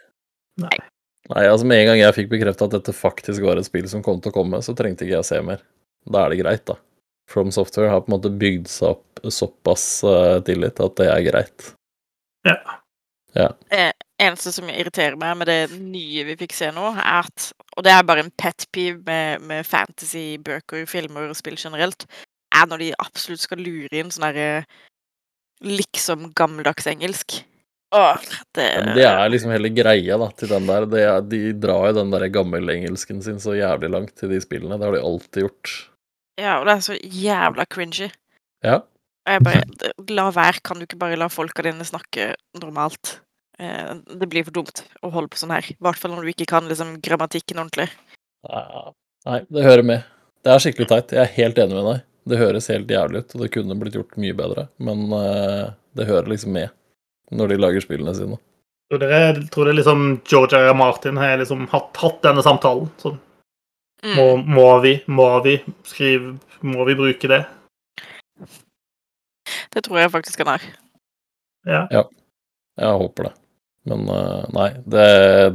Nei, 0.61 1.45
altså 1.49 1.65
Med 1.65 1.81
en 1.81 1.91
gang 1.91 2.01
jeg 2.03 2.15
fikk 2.19 2.33
bekrefta 2.35 2.67
at 2.67 2.75
dette 2.77 2.93
faktisk 2.95 3.45
var 3.45 3.59
et 3.59 3.67
spill 3.67 3.87
som 3.89 4.03
kom 4.05 4.19
til 4.21 4.33
å 4.33 4.35
komme, 4.35 4.61
så 4.61 4.75
trengte 4.77 5.05
ikke 5.05 5.17
jeg 5.17 5.23
å 5.23 5.27
se 5.27 5.39
mer. 5.45 5.63
Da 6.05 6.25
er 6.25 6.33
det 6.33 6.41
greit, 6.43 6.65
da. 6.69 6.77
From 7.31 7.49
Software 7.51 7.89
har 7.89 8.03
på 8.05 8.11
en 8.11 8.17
måte 8.19 8.29
bygd 8.29 8.69
seg 8.69 8.93
opp 8.93 9.23
såpass 9.33 9.85
uh, 10.05 10.37
tillit 10.45 10.81
at 10.83 10.97
det 10.99 11.07
er 11.09 11.23
greit. 11.25 11.71
Ja. 12.45 12.57
ja. 13.33 13.47
Det 13.73 13.87
eneste 14.21 14.53
som 14.53 14.69
irriterer 14.69 15.17
meg 15.17 15.33
med 15.39 15.49
det 15.49 15.79
nye 15.79 16.27
vi 16.27 16.37
fikk 16.43 16.53
se 16.53 16.69
nå, 16.75 16.91
er 16.93 17.25
at 17.25 17.49
Og 17.75 17.83
det 17.83 17.91
er 17.91 18.05
bare 18.07 18.21
en 18.23 18.31
pet 18.37 18.67
peeve 18.71 19.01
med, 19.07 19.41
med 19.49 19.65
fantasy-bøker, 19.65 20.85
filmer 20.87 21.31
og 21.31 21.39
spill 21.39 21.57
generelt, 21.59 22.05
er 22.55 22.69
når 22.69 22.83
de 22.83 22.93
absolutt 23.01 23.43
skal 23.43 23.59
lure 23.65 23.97
inn 23.97 24.13
sånn 24.13 24.29
derre 24.29 24.63
liksom 25.65 26.29
gammeldags 26.37 26.87
engelsk. 26.87 27.41
Åh, 27.95 28.23
det... 28.57 28.65
det 28.95 29.05
er 29.07 29.29
liksom 29.29 29.51
hele 29.53 29.69
greia 29.71 30.17
da, 30.19 30.29
til 30.35 30.49
den 30.51 30.65
der. 30.67 30.87
Er, 30.99 31.19
de 31.21 31.41
drar 31.61 31.91
jo 31.91 31.99
den 31.99 32.13
der 32.13 32.25
gammelengelsken 32.33 33.21
sin 33.23 33.37
så 33.43 33.55
jævlig 33.55 33.91
langt 33.93 34.15
til 34.19 34.33
de 34.33 34.39
spillene. 34.43 34.79
Det 34.79 34.87
har 34.87 34.97
de 34.97 35.03
alltid 35.05 35.45
gjort. 35.45 35.75
Ja, 36.41 36.57
og 36.59 36.67
det 36.67 36.75
er 36.75 36.83
så 36.83 36.97
jævla 36.99 37.67
cringy. 37.71 38.09
Ja. 38.65 38.81
Og 39.25 39.33
jeg 39.33 39.45
bare 39.45 39.93
La 40.11 40.25
være, 40.33 40.61
kan 40.65 40.77
du 40.77 40.85
ikke 40.85 40.99
bare 41.01 41.17
la 41.17 41.29
folka 41.31 41.63
dine 41.65 41.85
snakke 41.87 42.33
normalt? 42.59 43.19
Eh, 43.59 43.93
det 44.19 44.27
blir 44.29 44.45
for 44.45 44.57
dumt 44.57 44.83
å 45.05 45.13
holde 45.13 45.31
på 45.31 45.39
sånn 45.39 45.53
her. 45.55 45.69
I 45.71 45.77
hvert 45.85 46.01
fall 46.01 46.13
når 46.13 46.25
du 46.25 46.33
ikke 46.33 46.49
kan 46.51 46.67
liksom, 46.69 46.97
grammatikken 47.05 47.61
ordentlig. 47.61 47.87
Nei, 48.45 49.39
det 49.47 49.65
hører 49.65 49.85
med. 49.87 50.11
Det 50.45 50.51
er 50.53 50.61
skikkelig 50.61 50.89
teit. 50.91 51.15
Jeg 51.15 51.23
er 51.23 51.37
helt 51.39 51.61
enig 51.63 51.77
med 51.77 51.87
deg. 51.93 52.03
Det 52.25 52.41
høres 52.41 52.69
helt 52.73 52.89
jævlig 52.89 53.21
ut, 53.21 53.35
og 53.37 53.41
det 53.43 53.51
kunne 53.53 53.77
blitt 53.77 53.95
gjort 53.97 54.17
mye 54.21 54.35
bedre, 54.37 54.65
men 54.81 55.03
eh, 55.13 55.65
det 55.97 56.07
hører 56.09 56.31
liksom 56.31 56.55
med 56.57 56.73
når 57.31 57.53
de 57.53 57.61
lager 57.61 57.85
spillene 57.85 58.13
sine. 58.17 58.39
Tror 58.91 59.01
det 59.01 59.13
er, 59.17 59.39
tror 59.53 59.65
det 59.65 59.73
er 59.73 59.79
liksom 59.79 60.01
George 60.29 60.59
R. 60.59 60.73
Martin 60.77 61.17
har 61.17 61.39
liksom 61.41 61.65
hatt, 61.71 61.95
hatt 61.97 62.19
denne 62.25 62.43
samtalen. 62.45 62.91
Sånn 63.01 63.17
Mm. 64.05 64.17
Må, 64.17 64.37
må, 64.37 64.79
vi, 64.79 65.03
må 65.07 65.39
vi 65.41 65.55
skrive 65.83 66.35
Må 66.61 66.83
vi 66.85 66.95
bruke 66.95 67.29
det? 67.29 67.45
Det 69.73 69.81
tror 69.85 69.99
jeg 69.99 70.11
faktisk 70.13 70.43
han 70.43 70.53
er. 70.55 70.67
Ja. 71.65 71.81
ja. 71.91 72.03
Jeg 72.79 72.99
håper 73.01 73.27
det. 73.27 73.31
Men 73.89 74.05
uh, 74.09 74.45
nei, 74.55 74.69
det, 74.85 75.07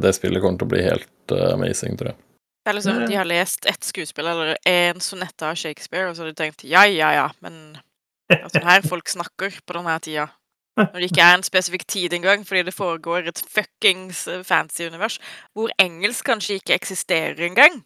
det, 0.03 0.13
spillet 0.15 0.43
kommer 0.43 0.61
til 0.61 0.69
å 0.69 0.73
bli 0.73 0.83
helt 0.85 1.35
uh, 1.35 1.55
amazing, 1.55 1.97
tror 1.99 2.13
jeg. 2.13 2.19
Det 2.61 2.73
er 2.73 2.77
liksom, 2.77 3.01
De 3.09 3.17
har 3.17 3.29
lest 3.29 3.67
ett 3.71 3.87
skuespill 3.87 4.29
eller 4.31 4.59
en 4.69 5.01
sonette 5.03 5.47
av 5.49 5.57
Shakespeare, 5.59 6.11
og 6.11 6.17
så 6.17 6.25
har 6.25 6.31
de 6.31 6.37
tenkt 6.39 6.67
ja, 6.69 6.85
ja, 6.87 7.11
ja, 7.17 7.27
men 7.41 7.79
altså, 8.35 8.61
her 8.67 8.85
folk 8.87 9.09
snakker 9.11 9.57
på 9.65 9.79
denne 9.79 9.97
tida. 10.05 10.29
Når 10.81 10.97
det 10.99 11.11
ikke 11.11 11.27
er 11.27 11.39
en 11.39 11.47
spesifikk 11.47 11.87
tid 11.87 12.17
engang, 12.17 12.47
fordi 12.47 12.65
det 12.69 12.75
foregår 12.75 13.29
et 13.31 13.43
fuckings 13.45 14.27
eh, 14.29 14.45
fancy 14.47 14.89
univers 14.89 15.21
hvor 15.55 15.73
engelsk 15.83 16.25
kanskje 16.27 16.61
ikke 16.61 16.77
eksisterer 16.77 17.45
engang. 17.47 17.83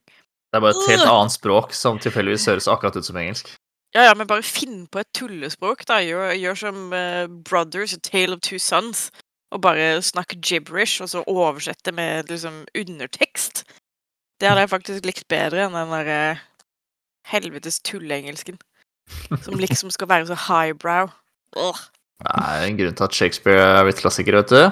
Det 0.54 0.60
er 0.60 0.62
bare 0.62 0.76
et 0.76 0.90
helt 0.92 1.10
annet 1.10 1.34
språk 1.34 1.72
som 1.74 1.98
tilfeldigvis 1.98 2.46
høres 2.46 2.70
akkurat 2.70 2.96
ut 2.96 3.06
som 3.06 3.16
engelsk. 3.18 3.50
Ja, 3.94 4.08
ja, 4.08 4.14
men 4.14 4.26
bare 4.26 4.42
finn 4.42 4.86
på 4.90 5.00
et 5.02 5.10
tullespråk, 5.14 5.84
da. 5.86 6.00
Gjør, 6.02 6.32
gjør 6.34 6.58
som 6.58 6.78
uh, 6.90 7.26
Brothers, 7.46 7.94
A 7.94 8.00
Tale 8.02 8.34
of 8.34 8.42
Two 8.42 8.58
Sons. 8.58 9.08
Og 9.54 9.62
bare 9.62 10.02
snakk 10.02 10.34
gibberish, 10.42 11.02
og 11.02 11.12
så 11.12 11.22
oversette 11.30 11.92
med 11.94 12.30
liksom 12.30 12.64
undertekst. 12.74 13.62
Det 14.40 14.48
hadde 14.48 14.64
jeg 14.64 14.72
faktisk 14.72 15.06
likt 15.06 15.28
bedre 15.30 15.66
enn 15.66 15.76
den 15.78 15.94
derre 15.94 16.20
uh, 16.34 16.42
helvetes 17.30 17.78
tulleengelsken. 17.86 18.58
Som 19.44 19.58
liksom 19.62 19.90
skal 19.94 20.08
være 20.08 20.26
så 20.26 20.38
highbrow. 20.48 21.10
Ugh. 21.56 21.82
Det 22.22 22.30
er 22.30 22.66
en 22.66 22.76
grunn 22.78 22.96
til 22.98 23.06
at 23.06 23.16
Shakespeare 23.16 23.64
er 23.78 23.84
blitt 23.86 24.02
klassiker, 24.02 24.34
vet 24.38 24.50
du. 24.52 24.62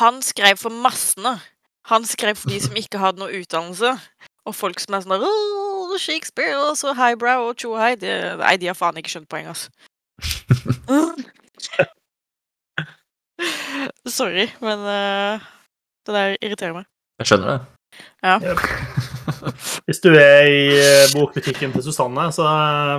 Han 0.00 0.14
skrev 0.22 0.54
for 0.60 0.72
massene. 0.84 1.32
Han 1.90 2.02
skrev 2.06 2.34
for 2.38 2.48
de 2.52 2.58
som 2.62 2.76
ikke 2.78 3.00
hadde 3.00 3.20
noe 3.22 3.36
utdannelse. 3.40 3.90
Og 4.48 4.52
folk 4.56 4.78
som 4.82 4.94
er 4.96 5.02
sånn 5.04 5.24
oh, 5.24 5.96
Shakespeare 6.00 6.56
og 6.60 6.72
så 6.78 6.88
highbrow 6.96 7.40
og 7.50 7.56
tjohei. 7.60 7.92
Nei, 8.00 8.54
de 8.60 8.66
har 8.70 8.78
faen 8.78 8.98
ikke 9.00 9.12
skjønt 9.14 9.32
poenget, 9.32 9.50
altså. 9.56 9.68
Sorry, 14.18 14.46
men 14.60 14.78
uh, 14.84 15.36
det 16.06 16.12
der 16.16 16.28
irriterer 16.40 16.74
meg. 16.76 16.84
Jeg 17.20 17.26
skjønner 17.32 17.48
det. 17.56 17.60
Ja. 18.24 18.36
Hvis 19.86 20.02
du 20.04 20.10
er 20.14 20.48
i 20.48 20.60
uh, 20.76 21.10
bokbutikken 21.14 21.74
til 21.74 21.84
Susanne, 21.86 22.28
så 22.34 22.46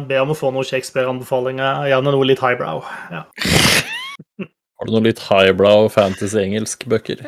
be 0.07 0.19
om 0.21 0.33
å 0.33 0.37
få 0.37 0.51
noen 0.53 0.67
Shakespeare-anbefalinger. 0.67 1.85
Gjerne 1.91 2.15
noe 2.15 2.27
litt 2.27 2.43
highbrow. 2.43 2.83
Ja. 3.13 3.25
Har 4.81 4.89
du 4.89 4.95
noe 4.95 5.05
litt 5.05 5.21
highbrow 5.27 5.89
fantasy-engelsk-bøker? 5.93 7.25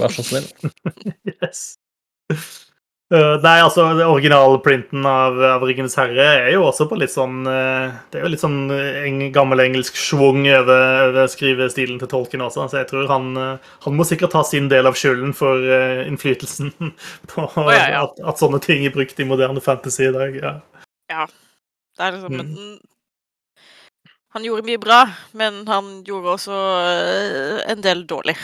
Vær 0.00 0.14
så 0.14 0.24
snill. 0.24 0.46
yes. 1.42 1.66
Uh, 3.12 3.36
nei, 3.44 3.58
altså, 3.60 3.82
Originalprinten 4.08 5.04
av, 5.04 5.36
av 5.44 5.64
'Ringenes 5.66 5.92
herre' 6.00 6.24
er 6.46 6.54
jo 6.54 6.62
også 6.64 6.86
på 6.88 6.96
litt 6.96 7.12
sånn 7.12 7.42
uh, 7.44 7.92
Det 8.08 8.16
er 8.16 8.22
jo 8.24 8.30
litt 8.32 8.40
sånn 8.40 8.72
en 8.72 9.18
gammel 9.34 9.60
engelsk 9.60 9.98
schwung 10.00 10.46
over, 10.48 11.10
over, 11.10 11.28
skrivestilen 11.28 11.98
til 12.00 12.08
tolken 12.08 12.40
også, 12.46 12.64
så 12.72 12.80
jeg 12.80 12.88
tror 12.88 13.10
han, 13.12 13.26
uh, 13.36 13.74
han 13.84 13.98
må 13.98 14.06
sikkert 14.08 14.32
ta 14.32 14.40
sin 14.48 14.70
del 14.72 14.88
av 14.88 14.96
skylden 14.96 15.34
for 15.36 15.60
innflytelsen 16.08 16.72
på 17.34 17.44
oh, 17.44 17.68
ja, 17.68 17.82
ja. 17.92 18.06
At, 18.06 18.16
at, 18.24 18.40
sånne 18.40 18.62
ting 18.64 18.88
er 18.88 18.96
brukt 18.96 19.20
i 19.20 19.28
moderne 19.28 19.60
fantasy 19.60 20.08
i 20.08 20.14
dag. 20.16 20.40
Ja. 20.40 20.54
ja. 21.12 21.28
Det 21.94 22.08
er 22.08 22.16
liksom 22.16 22.40
mm. 22.40 22.72
Han 24.34 24.48
gjorde 24.48 24.66
mye 24.66 24.80
bra, 24.80 25.02
men 25.36 25.60
han 25.68 25.92
gjorde 26.08 26.38
også 26.40 26.56
en 27.68 27.84
del 27.84 28.02
dårlig. 28.08 28.34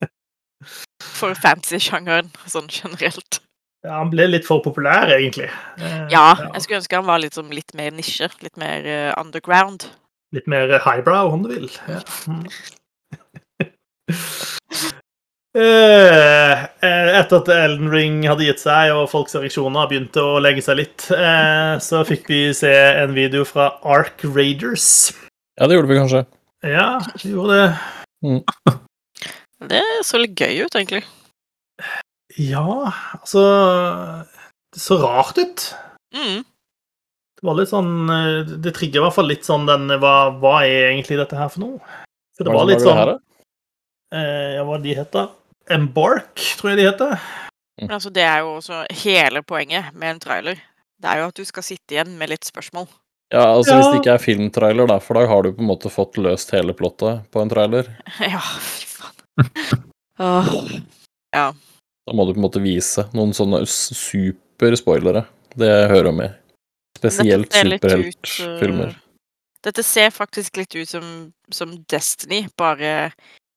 for 1.20 1.36
fantasy-sjangeren 1.38 2.32
sånn 2.48 2.72
generelt. 2.72 3.42
Ja, 3.80 3.96
han 3.96 4.10
ble 4.12 4.26
litt 4.28 4.44
for 4.44 4.60
populær, 4.60 5.08
egentlig. 5.14 5.48
Eh, 5.80 6.00
ja, 6.12 6.34
jeg 6.52 6.64
skulle 6.64 6.80
ønske 6.82 6.98
han 6.98 7.08
var 7.08 7.22
litt, 7.22 7.38
litt 7.48 7.72
mer 7.78 7.94
nisje. 7.96 8.28
Litt 8.44 8.58
mer 8.60 8.84
uh, 8.84 9.12
underground. 9.16 9.86
Litt 10.36 10.48
mer 10.50 10.74
highbrow, 10.84 11.32
om 11.32 11.46
du 11.46 11.54
vil. 11.54 11.70
Ja. 11.88 12.02
uh, 15.56 16.66
etter 17.20 17.38
at 17.38 17.48
Elden 17.54 17.88
Ring 17.94 18.20
hadde 18.28 18.50
gitt 18.50 18.60
seg, 18.60 18.92
og 18.92 19.08
folks 19.12 19.38
ereksjoner 19.40 19.88
begynte 19.88 20.20
å 20.20 20.36
legge 20.44 20.66
seg 20.66 20.82
litt, 20.82 21.06
uh, 21.14 21.80
så 21.80 22.02
fikk 22.04 22.28
vi 22.28 22.42
se 22.56 22.74
en 22.74 23.16
video 23.16 23.48
fra 23.48 23.72
Ark 23.80 24.20
Raiders. 24.28 25.08
Ja, 25.56 25.64
det 25.64 25.80
gjorde 25.80 25.92
vi 25.94 25.98
kanskje. 26.02 26.22
Ja, 26.68 26.90
vi 27.22 27.32
gjorde 27.32 27.56
det. 27.56 27.72
Mm. 28.28 28.44
Det 29.72 29.82
så 30.04 30.20
litt 30.20 30.36
gøy 30.36 30.66
ut, 30.66 30.76
egentlig. 30.76 31.00
Ja, 32.38 32.92
altså 33.16 33.42
Det 34.70 34.80
så 34.80 35.00
rart 35.02 35.38
ut. 35.38 35.64
Mm. 36.14 36.44
Det 37.40 37.46
var 37.48 37.56
litt 37.56 37.70
sånn 37.70 38.10
eh, 38.12 38.52
Det 38.62 38.74
trigger 38.76 39.00
i 39.00 39.04
hvert 39.06 39.16
fall 39.16 39.30
litt 39.30 39.46
sånn 39.46 39.66
den 39.68 39.90
hva, 40.02 40.14
hva 40.42 40.60
er 40.66 40.90
egentlig 40.92 41.18
dette 41.20 41.38
her 41.38 41.50
for 41.52 41.64
noe? 41.64 41.98
For 42.36 42.46
det 42.46 42.54
var 42.54 42.68
litt 42.68 42.82
sånn 42.84 42.98
her, 42.98 43.12
eh, 44.14 44.56
Ja, 44.58 44.64
hva 44.68 44.80
de 44.82 44.96
heter? 44.98 45.30
Embark, 45.70 46.34
tror 46.58 46.72
jeg 46.72 46.80
de 46.80 46.88
heter. 46.88 47.14
Men 47.80 47.94
altså, 47.96 48.10
det 48.12 48.24
er 48.26 48.42
jo 48.42 48.56
også 48.58 48.82
hele 49.04 49.42
poenget 49.46 49.94
med 49.94 50.16
en 50.16 50.20
trailer. 50.22 50.58
Det 51.00 51.08
er 51.08 51.22
jo 51.22 51.28
at 51.30 51.38
du 51.38 51.46
skal 51.48 51.64
sitte 51.64 51.94
igjen 51.94 52.16
med 52.18 52.32
litt 52.32 52.48
spørsmål. 52.48 52.88
Ja, 53.30 53.44
altså 53.54 53.76
ja. 53.76 53.78
hvis 53.78 53.92
det 53.92 54.00
ikke 54.00 54.14
er 54.16 54.24
filmtrailer, 54.24 54.90
da, 54.90 54.98
for 54.98 55.16
da 55.16 55.22
har 55.30 55.46
du 55.46 55.52
på 55.54 55.62
en 55.62 55.70
måte 55.70 55.92
fått 55.92 56.18
løst 56.18 56.50
hele 56.56 56.74
plottet 56.76 57.22
på 57.30 57.44
en 57.44 57.52
trailer. 57.52 57.88
Ja, 58.34 58.42
fy 58.42 58.88
faen. 58.90 59.84
Åh. 60.20 60.50
Ja. 61.36 61.46
Da 62.10 62.16
må 62.18 62.24
du 62.26 62.32
på 62.34 62.40
en 62.40 62.42
måte 62.48 62.58
vise 62.58 63.04
noen 63.14 63.30
sånne 63.30 63.60
superspoilere. 63.70 65.28
Det 65.54 65.70
hører 65.92 66.10
med. 66.10 66.32
Spesielt 66.98 67.54
superheltfilmer. 67.54 68.96
Uh, 68.96 69.28
dette 69.62 69.84
ser 69.86 70.10
faktisk 70.10 70.58
litt 70.58 70.74
ut 70.74 70.90
som, 70.90 71.04
som, 71.54 71.76
Destiny, 71.86 72.48
bare 72.58 73.12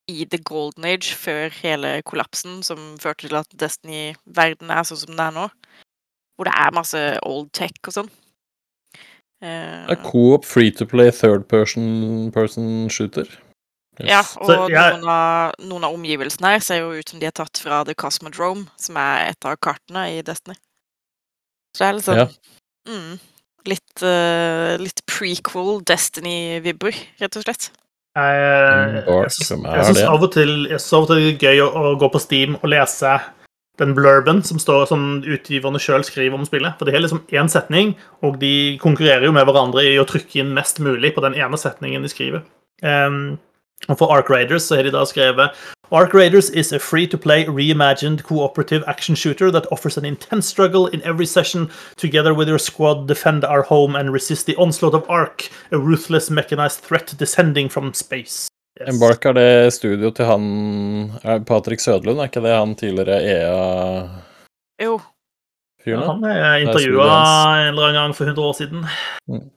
i 0.06 0.28
the 0.30 0.38
golden 0.38 0.86
age, 0.86 1.16
før 1.18 1.50
hele 1.64 1.96
kollapsen 2.06 2.62
som 2.62 2.94
førte 3.02 3.26
til 3.26 3.40
at 3.40 3.58
Destiny-verden 3.58 4.70
er 4.70 4.86
sånn 4.86 5.02
som 5.02 5.16
den 5.16 5.24
er 5.26 5.34
nå. 5.34 5.48
Hvor 6.38 6.46
det 6.46 6.54
er 6.54 6.78
masse 6.78 7.02
old 7.26 7.50
tech 7.58 7.90
og 7.90 7.98
sånn. 7.98 8.14
Uh, 9.42 9.90
er 9.90 9.98
Coop 10.06 10.46
free 10.46 10.70
to 10.70 10.86
play 10.86 11.10
third 11.10 11.50
person, 11.50 12.30
person 12.36 12.86
shooter? 12.86 13.26
Yes. 14.02 14.10
Ja, 14.10 14.22
og 14.42 14.50
Så, 14.50 14.56
ja. 14.74 14.88
noen, 14.96 15.10
av, 15.12 15.54
noen, 15.62 15.84
av, 15.86 15.94
omgivelsene 15.94 16.56
her 16.56 16.64
ser 16.66 16.82
jo 16.82 16.96
ut 16.98 17.12
som 17.12 17.20
de 17.22 17.28
er 17.30 17.36
tatt 17.36 17.60
fra 17.62 17.84
The 17.86 17.94
Cosmodrome, 17.94 18.66
som 18.80 18.98
er 18.98 19.30
et 19.30 19.46
av 19.46 19.60
kartene 19.62 20.08
i 20.16 20.24
Destiny. 20.26 20.58
Så 21.74 21.84
det 21.84 21.90
er 21.90 21.96
liksom 22.00 22.18
ja. 22.18 22.26
mm, 22.90 23.14
litt, 23.70 23.94
uh, 24.02 24.74
litt 24.82 25.06
prequel 25.10 25.80
Destiny-vibber, 25.86 26.98
rett 27.22 27.38
og 27.38 27.46
slett. 27.46 27.70
Jeg, 28.14 28.42
jeg, 28.42 29.06
jeg, 29.06 29.62
jeg 29.66 29.86
syns 29.88 30.04
av 30.06 30.22
og 30.22 30.34
til 30.36 30.52
det 30.70 31.16
er 31.18 31.48
gøy 31.48 31.64
å, 31.66 31.70
å, 31.74 31.94
gå 31.98 32.10
på 32.14 32.22
Steam 32.22 32.60
og 32.60 32.68
lese 32.70 33.16
den 33.82 33.96
blurben 33.98 34.44
som, 34.46 34.60
står, 34.62 34.86
som 34.92 35.24
utgiverne 35.26 35.82
sjøl 35.82 36.06
skriver 36.06 36.38
om 36.38 36.46
spillet. 36.46 36.78
For 36.78 36.86
det 36.86 36.94
er 36.94 37.02
liksom 37.02 37.24
én 37.34 37.50
setning, 37.50 37.96
og 38.26 38.38
de 38.42 38.78
konkurrerer 38.82 39.26
jo 39.26 39.34
med 39.34 39.48
hverandre 39.50 39.86
i 39.86 39.98
å 40.02 40.06
trykke 40.10 40.44
inn 40.44 40.54
mest 40.54 40.82
mulig 40.82 41.16
på 41.16 41.26
den 41.26 41.38
ene 41.42 41.58
setningen 41.58 42.06
de 42.06 42.14
skriver. 42.14 42.46
Um, 42.86 43.40
og 43.88 43.98
for 43.98 44.12
Ark 44.14 44.30
Raiders 44.30 44.64
så 44.70 44.76
har 44.76 44.84
de 44.84 44.92
da 44.92 45.06
skrevet 45.06 45.52
Ark 45.94 46.14
Raiders 46.14 46.50
is 46.50 46.72
a 46.74 46.80
free-to-play, 46.80 47.46
reimagined 47.46 48.24
cooperative 48.24 48.84
action 48.88 49.16
shooter 49.16 49.52
that 49.52 49.68
offers 49.72 49.98
an 49.98 50.06
intense 50.06 50.48
struggle 50.48 50.88
in 50.88 51.02
every 51.04 51.26
session. 51.26 51.70
Together 51.98 52.34
with 52.34 52.50
your 52.50 52.58
squad, 52.58 53.08
defend 53.08 53.44
our 53.44 53.62
home 53.62 53.96
and 53.96 54.12
resist 54.12 54.48
the 54.48 54.56
onslaught 54.56 54.96
of 54.96 55.08
Ark, 55.08 55.50
a 55.72 55.78
ruthless 55.78 56.32
mechanized 56.32 56.80
threat 56.80 57.14
descending 57.20 57.70
from 57.70 57.94
space. 57.94 58.50
Yes. 58.80 58.90
Embark 58.90 59.26
er 59.26 59.34
det 59.38 59.74
studio 59.74 60.10
til 60.10 60.26
han 60.26 61.44
Patrick 61.46 61.82
Sødlund, 61.82 62.20
er 62.20 62.32
ikke 62.32 62.42
det 62.42 62.56
han 62.58 62.76
tidligere 62.76 63.22
EA 63.22 64.08
Jo. 64.82 65.00
Ja, 65.86 66.00
han 66.08 66.24
er 66.24 66.64
intervjua 66.64 67.06
en 67.60 67.68
eller 67.68 67.90
annen 67.92 68.00
gang 68.00 68.16
for 68.16 68.26
100 68.26 68.48
år 68.48 68.54
siden. 68.58 68.86
Mm. 69.28 69.50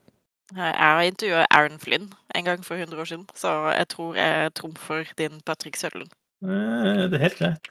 Jeg 0.54 0.74
har 0.78 1.02
intervjua 1.02 1.46
Aaron 1.50 1.78
Flynn 1.78 2.12
en 2.34 2.44
gang 2.44 2.64
for 2.64 2.74
100 2.74 3.00
år 3.00 3.04
siden, 3.04 3.26
så 3.34 3.48
jeg 3.74 3.88
tror 3.88 4.14
jeg 4.14 4.54
trumfer 4.54 5.04
din 5.18 5.40
Patrick 5.46 5.76
Sødlund. 5.76 6.10
Eh, 6.42 7.10
det 7.10 7.14
er 7.14 7.18
helt 7.18 7.38
greit. 7.38 7.68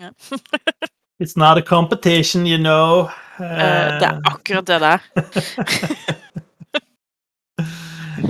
Ja. 0.00 0.10
It's 1.22 1.36
not 1.36 1.58
a 1.58 1.62
competition, 1.62 2.46
you 2.46 2.58
know. 2.58 3.08
Uh, 3.38 4.00
det 4.00 4.08
er 4.08 4.20
akkurat 4.24 4.66
det 4.66 4.80
der. 4.80 4.98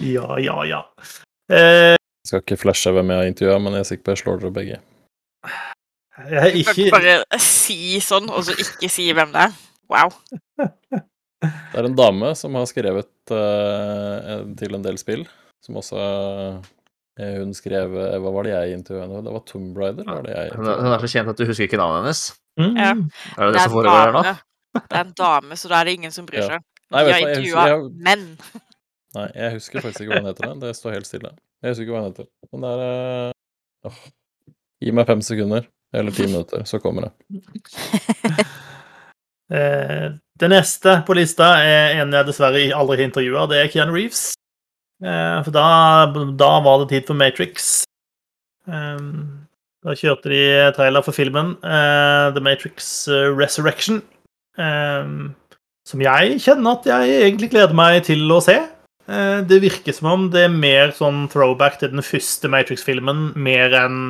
ja, 0.17 0.39
ja, 0.39 0.65
ja. 0.65 0.81
Uh, 1.51 1.97
jeg 1.97 2.27
skal 2.27 2.39
ikke 2.45 2.57
flashe 2.57 2.91
hvem 2.91 3.11
jeg 3.11 3.19
har 3.19 3.25
intervjua, 3.25 3.59
men 3.59 3.73
jeg 3.73 3.79
er 3.79 3.83
sikker 3.91 4.05
på 4.05 4.11
jeg 4.11 4.19
slår 4.19 4.39
dere 4.39 4.53
begge. 4.53 4.79
Jeg 6.31 6.41
har 6.41 6.47
ikke... 6.47 6.75
Du 6.77 6.91
kan 6.91 7.01
bare 7.01 7.41
si 7.43 8.01
sånn, 8.01 8.31
og 8.31 8.45
så 8.45 8.55
ikke 8.55 8.89
si 8.93 9.09
hvem 9.13 9.33
det 9.35 9.49
er. 9.49 9.61
Wow. 9.91 10.13
Det 11.73 11.81
er 11.81 11.89
en 11.89 11.99
dame 11.99 12.33
som 12.39 12.57
har 12.59 12.67
skrevet 12.71 13.33
uh, 13.33 14.43
til 14.59 14.79
en 14.79 14.85
del 14.85 14.99
spill, 15.01 15.25
som 15.65 15.79
også 15.81 16.01
uh, 16.01 16.73
Hun 17.17 17.55
skrev 17.57 17.95
uh, 17.97 18.17
Hva 18.23 18.33
var 18.35 18.47
det 18.47 18.53
jeg 18.53 18.77
intervjuet 18.77 19.07
henne 19.07 19.23
Det 19.25 19.35
var 19.35 19.45
Tomb 19.49 19.79
Raider? 19.81 20.09
Var 20.09 20.27
det 20.27 20.35
jeg 20.35 20.53
hun, 20.57 20.69
hun 20.69 20.93
er 20.93 21.05
så 21.05 21.11
kjent 21.15 21.33
at 21.33 21.41
du 21.41 21.47
husker 21.49 21.69
ikke 21.69 21.81
navnet 21.81 22.05
hennes? 22.05 22.23
Mm. 22.61 22.77
Ja. 22.77 22.93
Er 22.93 22.97
det 22.97 23.49
det, 23.49 23.57
det 23.57 23.65
som 23.65 23.75
foregår 23.77 23.99
her 24.03 24.15
nå? 24.17 24.25
Det 24.77 24.85
er 24.93 25.05
en 25.07 25.17
dame, 25.17 25.57
så 25.57 25.73
da 25.73 25.81
er 25.81 25.89
det 25.89 25.97
ingen 25.97 26.13
som 26.13 26.27
bryr 26.29 26.45
seg. 26.45 26.61
Ja. 26.61 26.83
Nei, 26.93 27.03
jeg 27.03 27.15
har 27.15 27.23
intervjua 27.25 27.79
menn. 28.07 28.27
Nei, 29.17 29.27
jeg 29.33 29.55
husker 29.57 29.83
faktisk 29.83 30.05
ikke 30.05 30.13
hva 30.13 30.21
hun 30.21 30.29
heter. 30.31 30.53
Det 30.61 30.73
står 30.77 30.99
helt 30.99 31.09
stille. 31.09 31.33
Jeg 31.65 31.73
husker 31.73 31.87
ikke 31.87 31.97
hva 31.97 32.03
hun 32.05 32.11
heter. 32.11 32.29
Men 32.53 32.67
det 32.67 32.75
er 32.77 33.89
uh, 33.89 34.05
Gi 34.85 34.93
meg 34.93 35.09
fem 35.09 35.23
sekunder, 35.25 35.65
eller 35.97 36.13
ti 36.13 36.27
minutter, 36.29 36.67
så 36.69 36.81
kommer 36.85 37.09
det. 37.09 37.41
Eh, 39.47 40.11
det 40.41 40.51
neste 40.53 40.99
på 41.07 41.17
lista 41.17 41.55
er 41.65 42.03
en 42.03 42.13
jeg 42.13 42.29
dessverre 42.29 42.67
aldri 42.77 43.01
har 43.01 43.09
intervjua. 43.09 43.47
Det 43.49 43.61
er 43.61 43.73
Keanu 43.73 43.95
Reeves. 43.95 44.29
Eh, 45.05 45.39
for 45.45 45.53
da, 45.55 45.67
da, 46.37 46.53
var 46.65 46.83
det 46.83 46.91
tid 46.93 47.09
for 47.09 47.19
Matrix. 47.19 47.85
Eh, 48.69 49.01
da 49.87 49.97
kjørte 49.97 50.33
de 50.33 50.45
trailer 50.77 51.05
for 51.07 51.15
filmen 51.15 51.55
The 51.63 52.43
Matrix 52.43 53.07
Resurrection. 53.09 54.01
Som 55.87 56.03
jeg 56.03 56.41
kjenner 56.43 56.79
at 56.81 56.89
jeg 56.89 57.21
egentlig 57.21 57.53
gleder 57.53 57.77
meg 57.77 58.01
til 58.09 58.25
å 58.35 58.41
se. 58.43 58.57
Det 59.07 59.61
virker 59.63 59.95
som 59.95 60.09
om 60.11 60.25
det 60.33 60.49
er 60.49 60.51
mer 60.51 60.91
sånn 60.97 61.29
throwback 61.31 61.79
til 61.79 61.93
den 61.93 62.03
første 62.03 62.51
Matrix-filmen, 62.51 63.29
mer 63.39 63.77
enn 63.79 64.01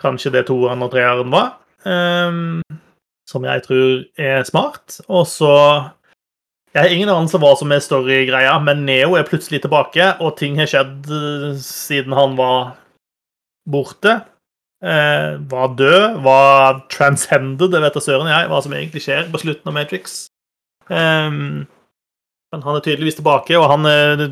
kanskje 0.00 0.32
det 0.38 0.46
toeren 0.48 0.86
og 0.86 0.94
treeren 0.94 1.34
var 1.34 1.52
som 3.28 3.44
jeg 3.46 3.64
tror 3.66 4.04
er 4.18 4.46
smart. 4.48 5.00
Og 5.08 5.26
så 5.30 5.52
Jeg 6.72 6.86
har 6.86 6.92
ingen 6.94 7.10
anelse 7.12 7.36
hva 7.36 7.50
som 7.60 7.72
er 7.74 7.82
story-greia, 7.84 8.54
men 8.64 8.86
Neo 8.88 9.12
er 9.18 9.26
plutselig 9.28 9.58
tilbake, 9.60 10.06
og 10.24 10.38
ting 10.38 10.56
har 10.56 10.70
skjedd 10.70 11.04
uh, 11.12 11.50
siden 11.60 12.14
han 12.16 12.32
var 12.38 12.78
borte. 13.68 14.14
Eh, 14.82 15.36
var 15.52 15.74
død, 15.78 16.22
var 16.24 16.80
transcended, 16.90 17.70
det 17.70 17.82
vet 17.84 17.94
da 17.94 18.00
søren 18.02 18.30
jeg, 18.32 18.48
hva 18.50 18.62
som 18.64 18.72
egentlig 18.74 19.02
skjer 19.04 19.28
på 19.30 19.38
slutten 19.44 19.70
av 19.70 19.76
Matrix. 19.76 20.16
Um, 20.88 21.68
men 22.50 22.64
han 22.64 22.78
er 22.78 22.82
tydeligvis 22.82 23.20
tilbake, 23.20 23.54
og 23.60 23.68
han 23.70 23.86
uh, 23.86 24.24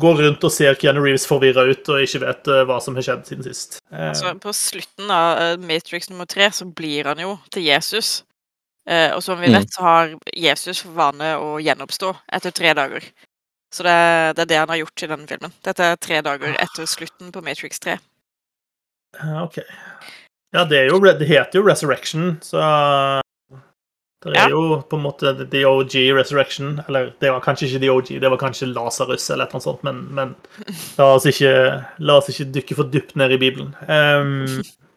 går 0.00 0.22
rundt 0.22 0.46
og 0.48 0.54
ser 0.54 0.78
Keanu 0.80 1.02
Reeves 1.02 1.26
forvirra 1.28 1.66
ut 1.68 1.92
og 1.92 2.06
ikke 2.06 2.22
vet 2.22 2.48
hva 2.70 2.78
som 2.80 2.96
har 2.96 3.04
skjedd 3.04 3.28
siden 3.28 3.50
sist. 3.50 3.82
Altså, 3.92 4.32
på 4.40 4.54
slutten 4.56 5.12
av 5.12 5.60
Matrix 5.60 6.08
nummer 6.08 6.30
tre 6.30 6.48
så 6.56 6.64
blir 6.64 7.10
han 7.10 7.20
jo 7.26 7.36
til 7.52 7.68
Jesus. 7.68 8.22
Eh, 8.88 9.12
og 9.12 9.22
som 9.22 9.40
vi 9.40 9.50
mm. 9.50 9.58
vet, 9.58 9.72
så 9.74 9.84
har 9.84 10.14
Jesus 10.32 10.80
for 10.80 10.96
vane 10.96 11.34
å 11.36 11.58
gjenoppstå 11.60 12.14
etter 12.38 12.54
tre 12.56 12.72
dager. 12.78 13.04
Så 13.74 13.84
det, 13.84 13.96
det, 14.38 14.46
er 14.46 14.48
det 14.48 14.60
han 14.62 14.72
har 14.72 14.80
gjort 14.80 15.02
i 15.04 15.10
denne 15.10 15.28
filmen. 15.28 15.52
Dette 15.66 15.90
er 15.92 16.00
tre 16.00 16.22
dager 16.24 16.56
etter 16.56 16.88
slutten 16.88 17.32
på 17.34 17.42
Matrix 17.44 17.82
3. 17.84 17.98
OK. 19.44 19.60
Ja, 20.56 20.64
det, 20.64 20.86
jo, 20.88 21.00
det 21.04 21.28
heter 21.28 21.60
jo 21.60 21.66
Resurrection, 21.66 22.38
så 22.40 22.62
det 24.24 24.32
er 24.34 24.48
ja. 24.48 24.50
jo 24.50 24.80
på 24.88 24.96
en 24.96 25.04
måte 25.04 25.34
the 25.44 25.60
OG 25.68 25.94
Resurrection. 26.16 26.80
Eller 26.88 27.12
det 27.20 27.30
var 27.30 27.44
kanskje 27.44 27.68
ikke 27.68 27.82
the 27.84 27.90
OG, 27.92 28.08
det 28.24 28.30
var 28.32 28.40
kanskje 28.40 28.70
Lasarus 28.72 29.28
eller 29.30 29.52
noe 29.52 29.62
sånt, 29.62 29.84
men, 29.86 30.00
men 30.16 30.34
la, 30.98 31.12
oss 31.12 31.28
ikke, 31.28 31.52
la, 32.00 32.16
oss 32.16 32.32
ikke, 32.32 32.48
dykke 32.56 32.78
for 32.80 32.90
dypt 32.94 33.14
ned 33.20 33.36
i 33.36 33.40
Bibelen. 33.44 33.76
Um, 33.84 34.64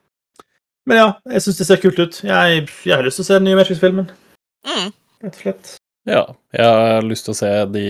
Men 0.90 0.98
ja, 0.98 1.10
jeg 1.36 1.44
syns 1.45 1.60
det 1.62 1.68
ser 1.70 1.82
kult 1.82 1.99
ut. 2.02 2.20
Jeg, 2.26 2.66
jeg, 2.88 2.95
har 2.95 3.06
lyst 3.06 3.22
til 3.22 3.26
å 3.26 3.30
se 3.30 3.38
den 3.38 3.48
nye 3.49 3.60
Matrix-filmen. 3.60 4.10
Mm. 4.66 4.90
Rett 5.22 5.36
og 5.36 5.44
slett. 5.44 5.76
Ja, 6.10 6.24
jeg 6.58 6.66
har 6.66 7.06
lyst 7.06 7.28
til 7.28 7.36
å 7.36 7.38
se 7.38 7.52
de 7.70 7.88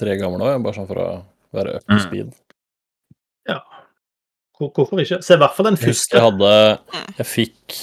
tre 0.00 0.16
gamle 0.18 0.48
òg, 0.48 0.64
bare 0.64 0.76
sånn 0.76 0.88
for 0.88 1.02
å 1.02 1.10
være 1.54 1.76
up 1.78 1.86
to 1.86 1.94
mm. 1.94 2.02
speed. 2.02 2.34
Ja. 3.46 3.60
Hvorfor 4.56 5.02
ikke? 5.02 5.20
Se 5.22 5.36
i 5.36 5.40
hvert 5.40 5.54
fall 5.54 5.70
den 5.70 5.78
første. 5.78 6.16
Jeg 6.16 6.24
hadde 6.24 6.50
Jeg 7.18 7.26
fikk 7.28 7.74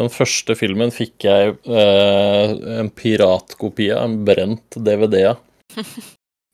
Den 0.00 0.08
første 0.12 0.56
filmen 0.56 0.92
fikk 0.92 1.24
jeg 1.24 1.54
eh, 1.68 2.54
en 2.80 2.88
piratkopi 2.92 3.90
av, 3.94 4.08
en 4.08 4.16
brent 4.28 4.76
DVD 4.76 5.22
av. 5.30 5.42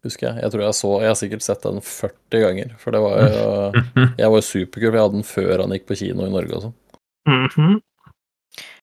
husker 0.07 0.29
jeg. 0.29 0.43
Jeg 0.43 0.53
tror 0.53 0.65
jeg 0.65 0.77
så 0.79 0.91
Jeg 1.03 1.11
har 1.11 1.19
sikkert 1.19 1.45
sett 1.47 1.65
den 1.66 1.81
40 1.81 2.45
ganger. 2.45 2.74
For 2.83 2.95
det 2.95 3.01
var 3.05 3.19
jo 3.23 3.47
Jeg 4.20 4.29
var 4.29 4.37
jo 4.37 4.47
superkul, 4.49 4.91
for 4.91 4.99
jeg 4.99 5.07
hadde 5.07 5.19
den 5.19 5.29
før 5.29 5.65
han 5.65 5.74
gikk 5.77 5.89
på 5.89 5.99
kino 6.03 6.27
i 6.27 6.33
Norge 6.35 6.59
og 6.59 6.65
sånn. 6.66 6.77
Mm 7.29 7.49
-hmm. 7.49 7.74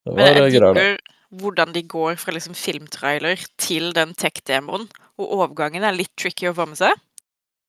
Det 0.06 0.12
var 0.12 0.16
Men 0.16 0.26
jeg 0.28 0.52
tipper 0.52 0.98
hvordan 1.30 1.74
de 1.74 1.84
går 1.84 2.16
fra 2.16 2.32
liksom 2.32 2.56
filmtrailer 2.56 3.38
til 3.58 3.94
den 3.94 4.16
tech-demoen, 4.18 4.88
og 5.18 5.34
overgangen 5.34 5.84
er 5.84 5.92
litt 5.94 6.16
tricky 6.18 6.48
å 6.50 6.54
få 6.54 6.66
med 6.66 6.78
seg. 6.78 6.94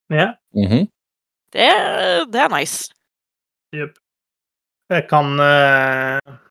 Ja. 0.09 0.35
Mm 0.55 0.69
-hmm. 0.69 0.89
det, 1.53 1.69
det, 2.33 2.41
er 2.41 2.59
nice. 2.59 2.93
Jepp. 3.73 3.99
Jeg 4.91 5.09
kan 5.09 5.41
uh 5.41 6.50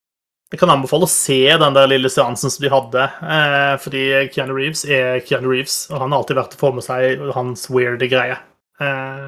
jeg 0.50 0.58
kan 0.58 0.72
anbefale 0.74 1.06
å 1.06 1.12
se 1.12 1.44
den 1.62 1.76
der 1.76 1.90
lille 1.92 2.10
seansen 2.10 2.50
som 2.50 2.64
de 2.64 2.72
hadde. 2.74 3.04
Eh, 3.22 3.74
fordi 3.84 4.06
Keanu 4.34 4.56
Reeves 4.58 4.82
er 4.90 5.20
Keanu 5.22 5.52
Reeves, 5.52 5.84
og 5.92 6.02
han 6.02 6.10
har 6.10 6.24
alltid 6.24 6.40
vært 6.40 6.56
å 6.58 6.62
få 6.64 6.72
med 6.74 6.86
seg 6.86 7.22
hans 7.36 7.68
weirde 7.70 8.10
greie. 8.10 8.40
Eh, 8.82 9.28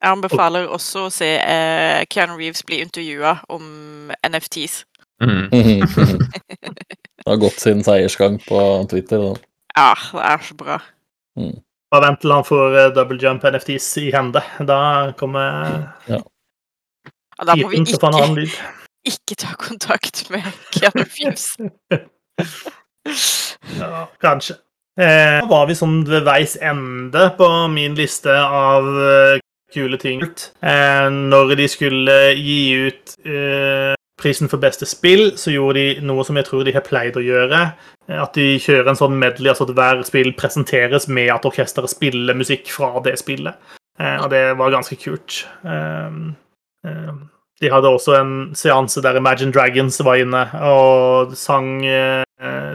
jeg 0.00 0.14
anbefaler 0.14 0.64
og... 0.70 0.78
også 0.78 1.04
å 1.10 1.12
se 1.12 1.28
eh, 1.36 2.06
Keanu 2.08 2.38
Reeves 2.40 2.64
bli 2.64 2.80
intervjua 2.86 3.36
om 3.52 4.08
NFTs. 4.24 4.80
Mm. 5.20 5.52
det 5.52 7.28
har 7.28 7.42
gått 7.44 7.60
sin 7.60 7.84
seiersgang 7.84 8.40
på 8.46 8.64
Twitter. 8.88 9.20
Da. 9.20 9.36
Ja, 9.76 9.92
det 10.16 10.26
er 10.32 10.48
så 10.48 10.56
bra. 10.56 10.80
Mm. 11.36 11.58
Bare 11.92 12.06
vent 12.06 12.22
til 12.22 12.32
han 12.32 12.46
får 12.46 12.76
uh, 12.78 12.82
double 12.96 13.20
jump 13.20 13.44
NFTs 13.44 13.92
i 14.00 14.08
hende. 14.14 14.40
Da 14.64 14.80
kommer 15.20 15.96
ja. 16.08 16.20
ja 17.36 17.44
da 17.44 17.56
må 17.58 17.72
vi 17.72 17.82
ikke 17.82 17.98
ikke 19.06 19.36
ta 19.40 19.54
kontakt 19.58 20.26
med 20.30 20.44
Keanu 20.74 21.04
Reeves. 21.04 21.56
ja, 23.78 24.06
kanskje. 24.20 24.58
Eh, 25.00 25.40
var 25.48 25.68
vi 25.70 25.76
sånn 25.78 26.02
ved 26.08 26.26
veis 26.26 26.56
ende 26.60 27.30
på 27.38 27.46
min 27.72 27.94
liste 27.96 28.34
av 28.34 28.84
uh, 28.84 29.38
kule 29.72 29.98
ting. 30.00 30.22
Eh, 30.22 31.08
når 31.10 31.54
de 31.56 31.68
skulle 31.70 32.18
gi 32.36 32.60
ut 32.90 33.16
eh, 33.24 33.94
prisen 34.20 34.50
for 34.52 34.60
beste 34.60 34.88
spill, 34.88 35.32
så 35.40 35.54
gjorde 35.54 35.80
de 35.80 36.04
noe 36.04 36.24
som 36.26 36.36
jeg 36.36 36.48
tror 36.48 36.66
de 36.66 36.74
har 36.76 36.84
pleid 36.84 37.16
å 37.16 37.24
gjøre. 37.24 37.62
At 38.10 38.36
de 38.36 38.58
kjører 38.60 38.92
en 38.92 38.98
sånn 38.98 39.18
medley, 39.20 39.50
altså 39.52 39.68
at 39.68 39.74
hver 39.78 40.02
spill 40.08 40.32
presenteres 40.38 41.08
med 41.08 41.30
at 41.32 41.46
orkesteret 41.48 41.92
spiller 41.92 42.36
musikk 42.36 42.70
fra 42.74 43.00
det 43.04 43.16
spillet. 43.22 43.56
Eh, 44.00 44.16
og 44.20 44.30
det 44.32 44.44
var 44.60 44.74
ganske 44.74 44.98
kult. 45.00 45.44
Eh, 45.64 46.08
um, 46.86 47.28
de 47.60 47.68
hadde 47.68 47.88
også 47.92 48.16
en 48.16 48.32
seanse 48.56 49.02
der 49.04 49.18
Imagine 49.20 49.52
Dragons 49.52 50.00
var 50.04 50.20
inne 50.22 50.46
og 50.64 51.34
sang 51.36 51.82
uh, 51.84 52.22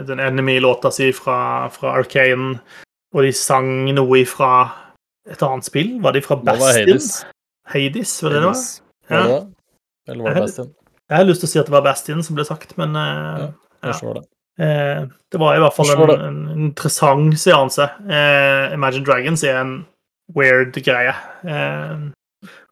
den 0.06 0.22
Enemy-låta 0.22 0.92
si 0.94 1.10
fra, 1.12 1.66
fra, 1.74 1.96
Arcane. 1.98 2.60
Og 3.14 3.26
de 3.26 3.32
sang 3.34 3.88
noe 3.96 4.22
fra 4.28 4.52
et 5.30 5.42
annet 5.42 5.66
spill. 5.66 5.96
Var 6.02 6.14
de 6.14 6.22
fra 6.22 6.38
Bastion? 6.38 6.86
Hades. 6.86 7.10
Hades, 7.66 8.12
var 8.22 8.34
det 8.34 8.42
det 8.42 8.50
var? 8.52 8.62
Ja. 9.10 9.40
Eller 10.06 10.22
var 10.22 10.34
det 10.34 10.44
Bastion? 10.46 10.72
Jeg 11.06 11.16
har 11.16 11.26
lyst 11.26 11.42
til 11.42 11.48
å 11.48 11.50
si 11.50 11.60
at 11.62 11.70
det 11.70 11.74
var 11.74 11.86
Bastion 11.86 12.22
som 12.26 12.38
ble 12.38 12.46
sagt, 12.46 12.76
men 12.78 12.94
uh, 12.94 13.48
ja, 13.82 13.96
var 14.02 14.20
det. 14.20 14.26
Uh, 14.56 15.10
det 15.32 15.40
var 15.42 15.56
i 15.56 15.64
hvert 15.64 15.74
fall 15.76 15.90
en, 15.96 16.22
en 16.28 16.38
interessant 16.68 17.34
seanse. 17.42 17.88
Imagine 18.06 19.06
Dragons 19.06 19.42
er 19.46 19.58
en 19.64 19.74
weird 20.36 20.78
greie. 20.86 21.14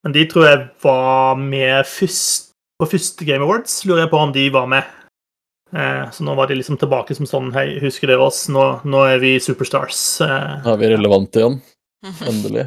Men 0.05 0.13
de 0.13 0.27
tror 0.29 0.45
jeg 0.45 0.65
var 0.85 1.39
med 1.41 1.87
først, 1.89 2.53
på 2.81 2.89
første 2.91 3.25
Game 3.25 3.45
Awards. 3.47 3.79
Lurer 3.89 4.05
jeg 4.05 4.13
på 4.13 4.21
om 4.21 4.35
de 4.35 4.45
var 4.53 4.69
med. 4.69 4.91
Eh, 5.73 6.11
så 6.13 6.27
nå 6.27 6.35
var 6.37 6.51
de 6.51 6.59
liksom 6.59 6.77
tilbake 6.79 7.17
som 7.17 7.27
sånn 7.27 7.49
Hei, 7.57 7.81
husker 7.83 8.13
dere 8.13 8.23
oss? 8.23 8.45
Nå, 8.53 8.67
nå 8.85 9.05
er 9.09 9.23
vi 9.23 9.39
superstars. 9.43 10.03
Eh, 10.23 10.67
er 10.69 10.77
vi 10.81 10.91
relevante 10.93 11.41
igjen. 11.41 11.57
Endelig. 12.31 12.67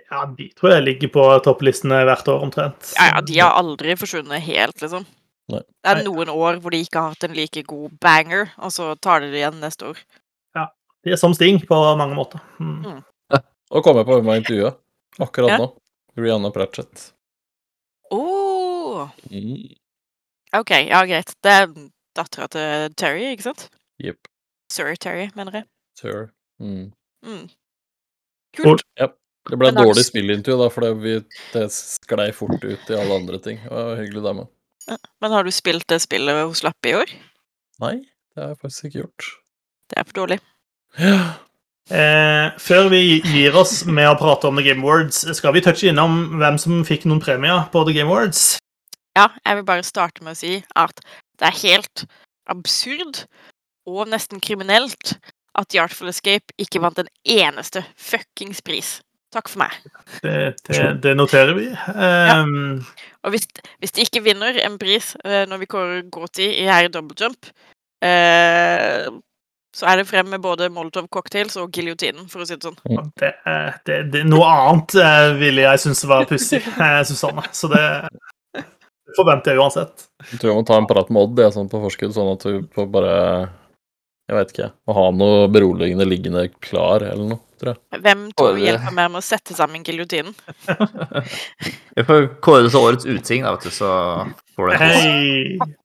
ja, 0.00 0.24
de 0.38 0.48
tror 0.56 0.74
jeg 0.74 0.86
ligger 0.86 1.12
på 1.12 1.26
topplistene 1.44 2.00
hvert 2.08 2.32
år, 2.32 2.40
omtrent. 2.48 2.94
Ja, 2.96 3.10
ja, 3.12 3.24
de 3.28 3.36
har 3.42 3.60
aldri 3.60 3.98
forsvunnet 4.00 4.40
helt, 4.48 4.80
liksom. 4.80 5.04
Nei. 5.50 5.60
Det 5.82 5.92
er 5.92 6.02
noen 6.06 6.30
år 6.32 6.60
hvor 6.62 6.72
de 6.72 6.80
ikke 6.80 7.02
har 7.02 7.12
hatt 7.12 7.26
en 7.26 7.36
like 7.36 7.66
god 7.68 7.92
banger, 8.00 8.48
og 8.62 8.72
så 8.72 8.94
tar 9.02 9.20
de 9.20 9.32
det 9.34 9.42
igjen 9.42 9.60
neste 9.60 9.92
år. 9.92 10.00
Ja. 10.56 10.70
De 11.04 11.12
er 11.12 11.20
som 11.20 11.36
Sting 11.36 11.60
på 11.68 11.78
mange 12.00 12.16
måter. 12.16 12.40
Mm. 12.62 12.80
Mm. 12.86 13.44
Og 13.70 13.84
kommer 13.84 14.06
på 14.06 14.16
hvem 14.16 14.32
jeg 14.32 14.44
intervjuet 14.44 14.80
akkurat 15.20 15.52
ja. 15.52 15.60
nå. 15.62 15.70
Rihanna 16.20 16.50
Pratchett. 16.54 17.10
Oh. 18.10 19.08
Mm. 19.30 19.70
OK, 20.56 20.70
ja, 20.88 21.04
greit. 21.06 21.32
Det 21.44 21.54
er 21.62 21.70
dattera 22.18 22.48
til 22.50 22.94
Terry, 22.98 23.30
ikke 23.34 23.50
sant? 23.50 23.68
Jepp. 24.02 24.28
Sir 24.72 24.94
Terry, 24.98 25.30
mener 25.38 25.60
jeg. 25.60 25.68
Sir. 25.98 26.28
Mm. 26.62 26.90
Mm. 27.26 27.48
Kult. 28.58 28.86
Ja. 28.98 29.12
Det 29.48 29.56
ble 29.56 29.70
et 29.70 29.78
dårlig 29.78 30.02
spillintervju, 30.04 30.56
da, 30.60 30.66
for 30.70 30.84
det, 30.84 31.14
det 31.54 31.62
sklei 31.72 32.28
fort 32.36 32.60
ut 32.60 32.90
i 32.92 32.96
alle 32.98 33.16
andre 33.22 33.38
ting. 33.42 33.56
Det 33.64 33.72
var 33.72 33.96
hyggelig 33.98 34.22
dame. 34.26 34.44
Men 35.22 35.32
har 35.32 35.46
du 35.46 35.52
spilt 35.54 35.86
det 35.90 36.00
spillet 36.04 36.42
hun 36.42 36.56
slapp 36.58 36.86
i 36.86 36.92
år? 36.98 37.12
Nei, 37.80 37.94
det 38.34 38.42
har 38.42 38.52
jeg 38.52 38.60
faktisk 38.60 38.90
ikke 38.90 38.98
gjort. 39.00 39.30
Det 39.90 39.98
er 39.98 40.08
for 40.10 40.18
dårlig. 40.20 40.38
Ja. 41.00 41.16
Eh, 41.90 42.46
før 42.62 42.90
vi 42.92 43.18
gir 43.24 43.56
oss 43.58 43.80
med 43.88 44.06
å 44.06 44.18
prate 44.18 44.46
om 44.46 44.58
The 44.58 44.66
Game 44.68 44.84
Awards, 44.84 45.24
skal 45.36 45.56
vi 45.56 45.62
touche 45.64 45.90
innom 45.90 46.38
hvem 46.38 46.58
som 46.60 46.84
fikk 46.86 47.08
noen 47.08 47.22
premier 47.22 47.64
på 47.72 47.82
The 47.88 47.96
Game 47.96 48.12
Awards? 48.12 48.60
Ja, 49.18 49.26
jeg 49.42 49.58
vil 49.58 49.66
bare 49.66 49.86
starte 49.86 50.22
med 50.22 50.36
å 50.36 50.38
si 50.38 50.60
at 50.78 51.02
det 51.40 51.48
er 51.48 51.62
helt 51.64 52.04
absurd 52.50 53.24
og 53.88 54.10
nesten 54.10 54.42
kriminelt 54.42 55.16
at 55.58 55.70
The 55.72 55.80
Artful 55.82 56.12
Escape 56.12 56.54
ikke 56.62 56.82
vant 56.82 57.00
en 57.02 57.10
eneste 57.26 57.82
fuckings 57.98 58.62
pris. 58.62 58.98
Takk 59.34 59.50
for 59.50 59.62
meg. 59.62 59.74
Det, 60.24 60.36
det, 60.66 60.84
det 61.04 61.14
noterer 61.18 61.54
vi. 61.54 61.68
Um... 61.70 61.74
Ja. 61.94 62.36
Ehm, 62.40 62.80
og 63.22 63.34
hvis, 63.34 63.46
hvis, 63.78 63.92
de 63.94 64.06
ikke 64.06 64.24
vinner 64.24 64.56
en 64.64 64.78
pris 64.80 65.12
uh, 65.22 65.44
når 65.46 65.62
vi 65.62 65.68
går 65.70 66.30
til 66.34 66.50
i 66.50 66.66
her 66.66 66.88
double 66.90 67.14
jump, 67.18 67.50
uh, 68.02 69.10
så 69.76 69.86
er 69.86 70.00
det 70.00 70.08
frem 70.08 70.26
med 70.32 70.42
både 70.42 70.66
Molotov 70.72 71.06
cocktails 71.14 71.54
og 71.60 71.70
giljotinen, 71.74 72.26
for 72.30 72.42
å 72.42 72.48
si 72.48 72.56
det 72.58 72.66
sånn. 72.66 72.78
Det, 73.20 73.30
det, 73.86 73.98
det, 74.10 74.24
noe 74.26 74.48
annet 74.50 74.96
eh, 74.98 75.28
ville 75.38 75.62
jeg 75.62 75.82
synes 75.84 76.02
var 76.10 76.26
pussig, 76.30 76.64
eh, 76.86 76.98
Susanne. 77.06 77.44
Så 77.54 77.70
det, 77.70 77.84
det 78.58 79.14
forventer 79.18 79.54
jeg 79.54 79.62
uansett. 79.62 80.08
Jeg 80.26 80.40
tror 80.40 80.52
jeg 80.52 80.58
må 80.58 80.66
ta 80.66 80.80
en 80.80 80.90
prat 80.90 81.12
med 81.14 81.22
Odd 81.22 81.42
jeg, 81.44 81.54
sånn 81.54 81.70
på 81.70 81.82
forskudd, 81.84 82.14
sånn 82.16 82.32
at 82.34 82.46
du 82.46 82.66
får 82.74 82.90
bare 82.90 83.14
Jeg 84.30 84.38
vet 84.40 84.52
ikke. 84.54 84.70
Å 84.90 84.96
ha 84.98 85.06
noe 85.14 85.46
beroligende 85.54 86.06
liggende 86.08 86.48
klar, 86.58 87.06
eller 87.06 87.30
noe, 87.36 87.42
tror 87.62 87.76
jeg. 87.76 88.02
Hvem 88.08 88.28
tror 88.34 88.58
du 88.58 88.64
hjelper 88.64 88.96
mer 88.98 89.12
med 89.14 89.22
å 89.22 89.26
sette 89.26 89.54
sammen 89.58 89.86
giljotinen? 89.86 90.34
Vi 91.96 92.06
får 92.10 92.26
kåre 92.42 92.66
det 92.66 92.74
til 92.74 92.82
årets 92.82 93.06
uting, 93.06 93.46
da, 93.46 93.54
vet 93.54 93.70
du, 93.70 93.74
så 93.78 93.92
får 94.56 94.74
du 94.74 94.82
Hei! 94.82 95.78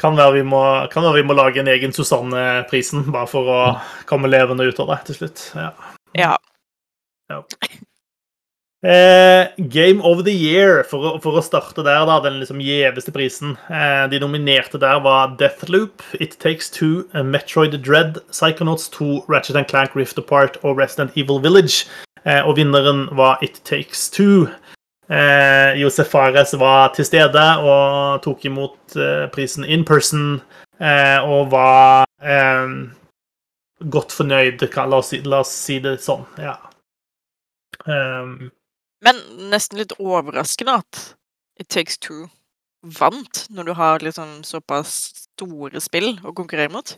Kan 0.00 0.16
være, 0.16 0.38
vi 0.40 0.42
må, 0.48 0.62
kan 0.92 1.04
være 1.04 1.20
vi 1.20 1.28
må 1.28 1.36
lage 1.36 1.62
en 1.62 1.70
egen 1.70 1.94
Susanne-prisen, 1.94 3.06
bare 3.12 3.28
for 3.30 3.48
å 3.52 3.62
komme 4.08 4.30
levende 4.32 4.66
ut 4.68 4.80
av 4.82 4.94
det 4.94 5.00
til 5.08 5.20
slutt. 5.22 5.46
Ja. 5.58 5.70
ja. 6.18 6.36
ja. 7.32 7.42
Eh, 8.82 9.46
Game 9.70 10.02
of 10.02 10.24
the 10.24 10.32
Year, 10.34 10.82
for 10.82 11.06
å, 11.06 11.10
for 11.22 11.38
å, 11.38 11.42
starte 11.44 11.84
der, 11.86 12.02
da, 12.08 12.16
den 12.24 12.40
liksom 12.40 12.62
gjeveste 12.64 13.14
prisen. 13.14 13.54
Eh, 13.70 14.08
de 14.10 14.18
nominerte 14.22 14.80
der 14.82 14.98
var 15.04 15.36
Deathloop, 15.38 16.02
It 16.18 16.34
Takes 16.42 16.72
Two, 16.74 17.04
Metroid 17.14 17.76
Dread, 17.84 18.18
Psychonauts 18.32 18.88
2, 18.96 19.28
Ratchet 19.30 19.68
Clank 19.70 19.94
Rift 19.94 20.18
Apart 20.18 20.58
og 20.66 20.82
Resident 20.82 21.14
Evil 21.14 21.38
Village. 21.44 21.86
Eh, 22.26 22.42
og 22.42 22.56
vinneren 22.58 23.06
var 23.14 23.38
It 23.42 23.62
Takes 23.68 24.08
Two. 24.10 24.48
Eh, 25.10 25.74
Josef 25.80 26.12
Fares 26.12 26.54
var 26.54 26.92
til 26.94 27.06
stede 27.08 27.44
og 27.66 28.22
tok 28.22 28.44
imot 28.46 28.94
eh, 28.96 29.26
prisen 29.34 29.66
in 29.66 29.82
person 29.84 30.36
eh, 30.78 31.18
og 31.26 31.50
var 31.52 32.06
eh, 32.22 32.76
godt 33.90 34.14
fornøyd. 34.14 34.62
La 34.76 35.00
oss, 35.00 35.12
la 35.26 35.42
oss, 35.42 35.54
si 35.66 35.80
det 35.82 35.98
sånn, 36.04 36.24
ja. 36.38 36.56
Um, 37.82 38.52
Men 39.02 39.18
nesten 39.50 39.80
litt 39.80 39.96
overraskende 39.98 40.78
at 40.84 41.00
It 41.58 41.72
Takes 41.72 41.98
Two 41.98 42.28
vant, 42.82 43.46
når 43.50 43.64
du 43.64 43.72
har 43.78 44.02
liksom 44.02 44.42
såpass 44.46 45.00
store 45.24 45.82
spill 45.82 46.14
å 46.22 46.34
konkurrere 46.36 46.70
mot? 46.70 46.94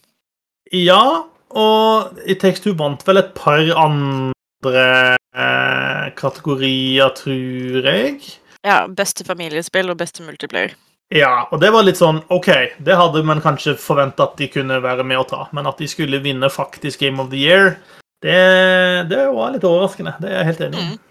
Ja, 0.72 1.24
og 1.56 2.20
It 2.28 2.42
Takes 2.44 2.64
Two 2.64 2.76
vant 2.76 3.04
vel 3.08 3.20
et 3.20 3.32
par 3.36 3.64
andre 3.80 5.16
eh, 5.36 6.06
kategorier, 6.18 7.12
tror 7.18 7.90
jeg. 7.90 8.18
Ja. 8.64 8.84
Beste 8.88 9.26
familiespill 9.26 9.92
og 9.92 9.98
beste 10.00 10.24
multiplayer. 10.24 10.74
Ja, 11.14 11.44
og 11.52 11.60
det 11.60 11.68
var 11.74 11.84
litt 11.84 12.00
sånn 12.00 12.22
OK, 12.32 12.48
det 12.82 12.94
hadde 12.96 13.20
man 13.28 13.42
kanskje 13.44 13.76
forventa 13.78 14.24
at 14.24 14.38
de 14.40 14.48
kunne 14.50 14.80
være 14.82 15.04
med 15.06 15.20
å 15.20 15.26
ta, 15.28 15.42
men 15.54 15.68
at 15.68 15.78
de 15.78 15.86
skulle 15.90 16.22
vinne 16.24 16.48
faktisk 16.50 17.04
Game 17.04 17.20
of 17.22 17.28
the 17.30 17.42
Year, 17.42 17.74
det, 18.24 18.38
det 19.10 19.26
var 19.34 19.52
litt 19.52 19.66
overraskende. 19.68 20.14
Det 20.22 20.30
er 20.30 20.38
jeg 20.38 20.48
helt 20.48 20.64
enig 20.64 20.80
i. 20.80 20.86
Mm. 20.94 21.02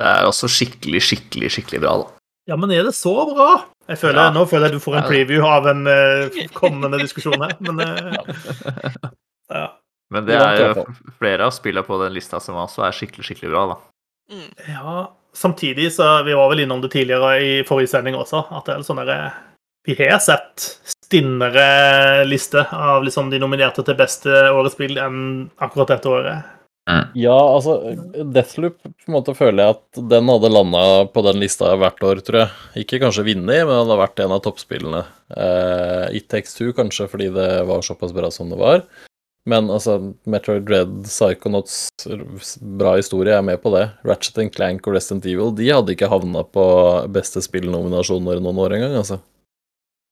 Det 0.00 0.08
er 0.08 0.24
også 0.24 0.48
skikkelig, 0.48 1.02
skikkelig, 1.04 1.50
skikkelig 1.52 1.82
bra, 1.84 1.94
da. 2.00 2.08
Ja, 2.48 2.56
men 2.58 2.72
er 2.74 2.88
det 2.88 2.94
så 2.96 3.12
bra? 3.28 3.50
Jeg 3.92 4.00
føler, 4.00 4.22
ja. 4.24 4.32
Nå 4.34 4.46
føler 4.48 4.70
jeg 4.70 4.80
du 4.80 4.82
får 4.82 4.96
en 4.98 5.06
preview 5.06 5.44
av 5.46 5.68
en 5.70 5.84
uh, 5.86 6.40
kommende 6.56 7.02
diskusjon 7.02 7.44
her, 7.44 7.52
men 7.62 7.82
uh, 7.84 8.16
ja. 9.52 9.66
Men 10.12 10.28
det 10.28 10.36
er 10.38 10.60
jo 10.60 10.86
flere 11.20 11.48
av 11.48 11.56
spillene 11.56 11.86
på 11.86 11.98
den 12.02 12.14
lista 12.16 12.40
som 12.42 12.58
også 12.60 12.86
er 12.86 12.96
skikkelig, 12.96 13.26
skikkelig 13.30 13.52
bra, 13.54 13.64
da. 13.72 13.80
Mm. 14.32 14.48
Ja, 14.68 14.96
samtidig 15.36 15.90
så 15.92 16.22
Vi 16.24 16.32
var 16.32 16.48
vel 16.48 16.62
innom 16.62 16.80
det 16.80 16.92
tidligere 16.94 17.32
i 17.42 17.52
forrige 17.68 17.90
sending 17.90 18.16
også, 18.16 18.46
at 18.48 18.68
det 18.68 18.76
er 18.76 18.86
sånn 18.86 19.02
derre 19.02 19.18
Vi 19.88 19.96
har 19.98 20.22
sett 20.22 20.68
stinnere 20.88 22.24
liste 22.24 22.62
av 22.72 23.04
liksom 23.04 23.28
de 23.32 23.40
nominerte 23.42 23.84
til 23.84 23.98
beste 23.98 24.30
årets 24.30 24.76
spill 24.78 24.96
enn 25.02 25.50
akkurat 25.60 25.96
dette 25.96 26.08
året. 26.08 26.52
Mm. 26.90 27.04
Ja, 27.14 27.36
altså 27.54 27.76
Deathloop 28.34 28.80
på 28.82 29.06
en 29.06 29.14
måte 29.14 29.34
føler 29.38 29.62
jeg 29.62 29.76
at 29.76 30.00
den 30.10 30.30
hadde 30.32 30.50
landa 30.50 30.82
på 31.14 31.22
den 31.28 31.38
lista 31.42 31.70
hvert 31.78 32.02
år, 32.02 32.22
tror 32.26 32.40
jeg. 32.40 32.54
Ikke 32.82 32.98
kanskje 33.02 33.26
vunnet, 33.28 33.62
men 33.68 33.76
hadde 33.76 33.98
vært 34.00 34.22
en 34.24 34.34
av 34.34 34.42
toppspillene. 34.42 35.04
Uh, 35.30 36.08
It 36.16 36.26
Takes 36.32 36.56
Two 36.56 36.72
kanskje 36.74 37.06
fordi 37.12 37.28
det 37.34 37.50
var 37.68 37.86
såpass 37.86 38.14
bra 38.16 38.32
som 38.34 38.50
det 38.50 38.58
var. 38.58 38.82
Men 39.50 39.72
altså, 39.74 39.96
Metroid 40.30 40.62
Dread, 40.68 40.92
Psychonauts, 41.08 41.88
bra 42.62 42.94
historie, 43.00 43.32
jeg 43.32 43.40
er 43.40 43.48
med 43.48 43.58
på 43.62 43.72
det. 43.74 43.88
Ratchet 44.06 44.38
Clank 44.54 44.86
og 44.86 44.94
Resident 44.94 45.26
Evil 45.26 45.50
de 45.58 45.66
hadde 45.72 45.96
ikke 45.96 46.10
havna 46.12 46.44
på 46.46 46.64
beste 47.10 47.42
spillnominasjoner 47.42 48.42
noen 48.42 48.60
år 48.62 48.76
engang, 48.78 48.94
altså. 49.00 49.18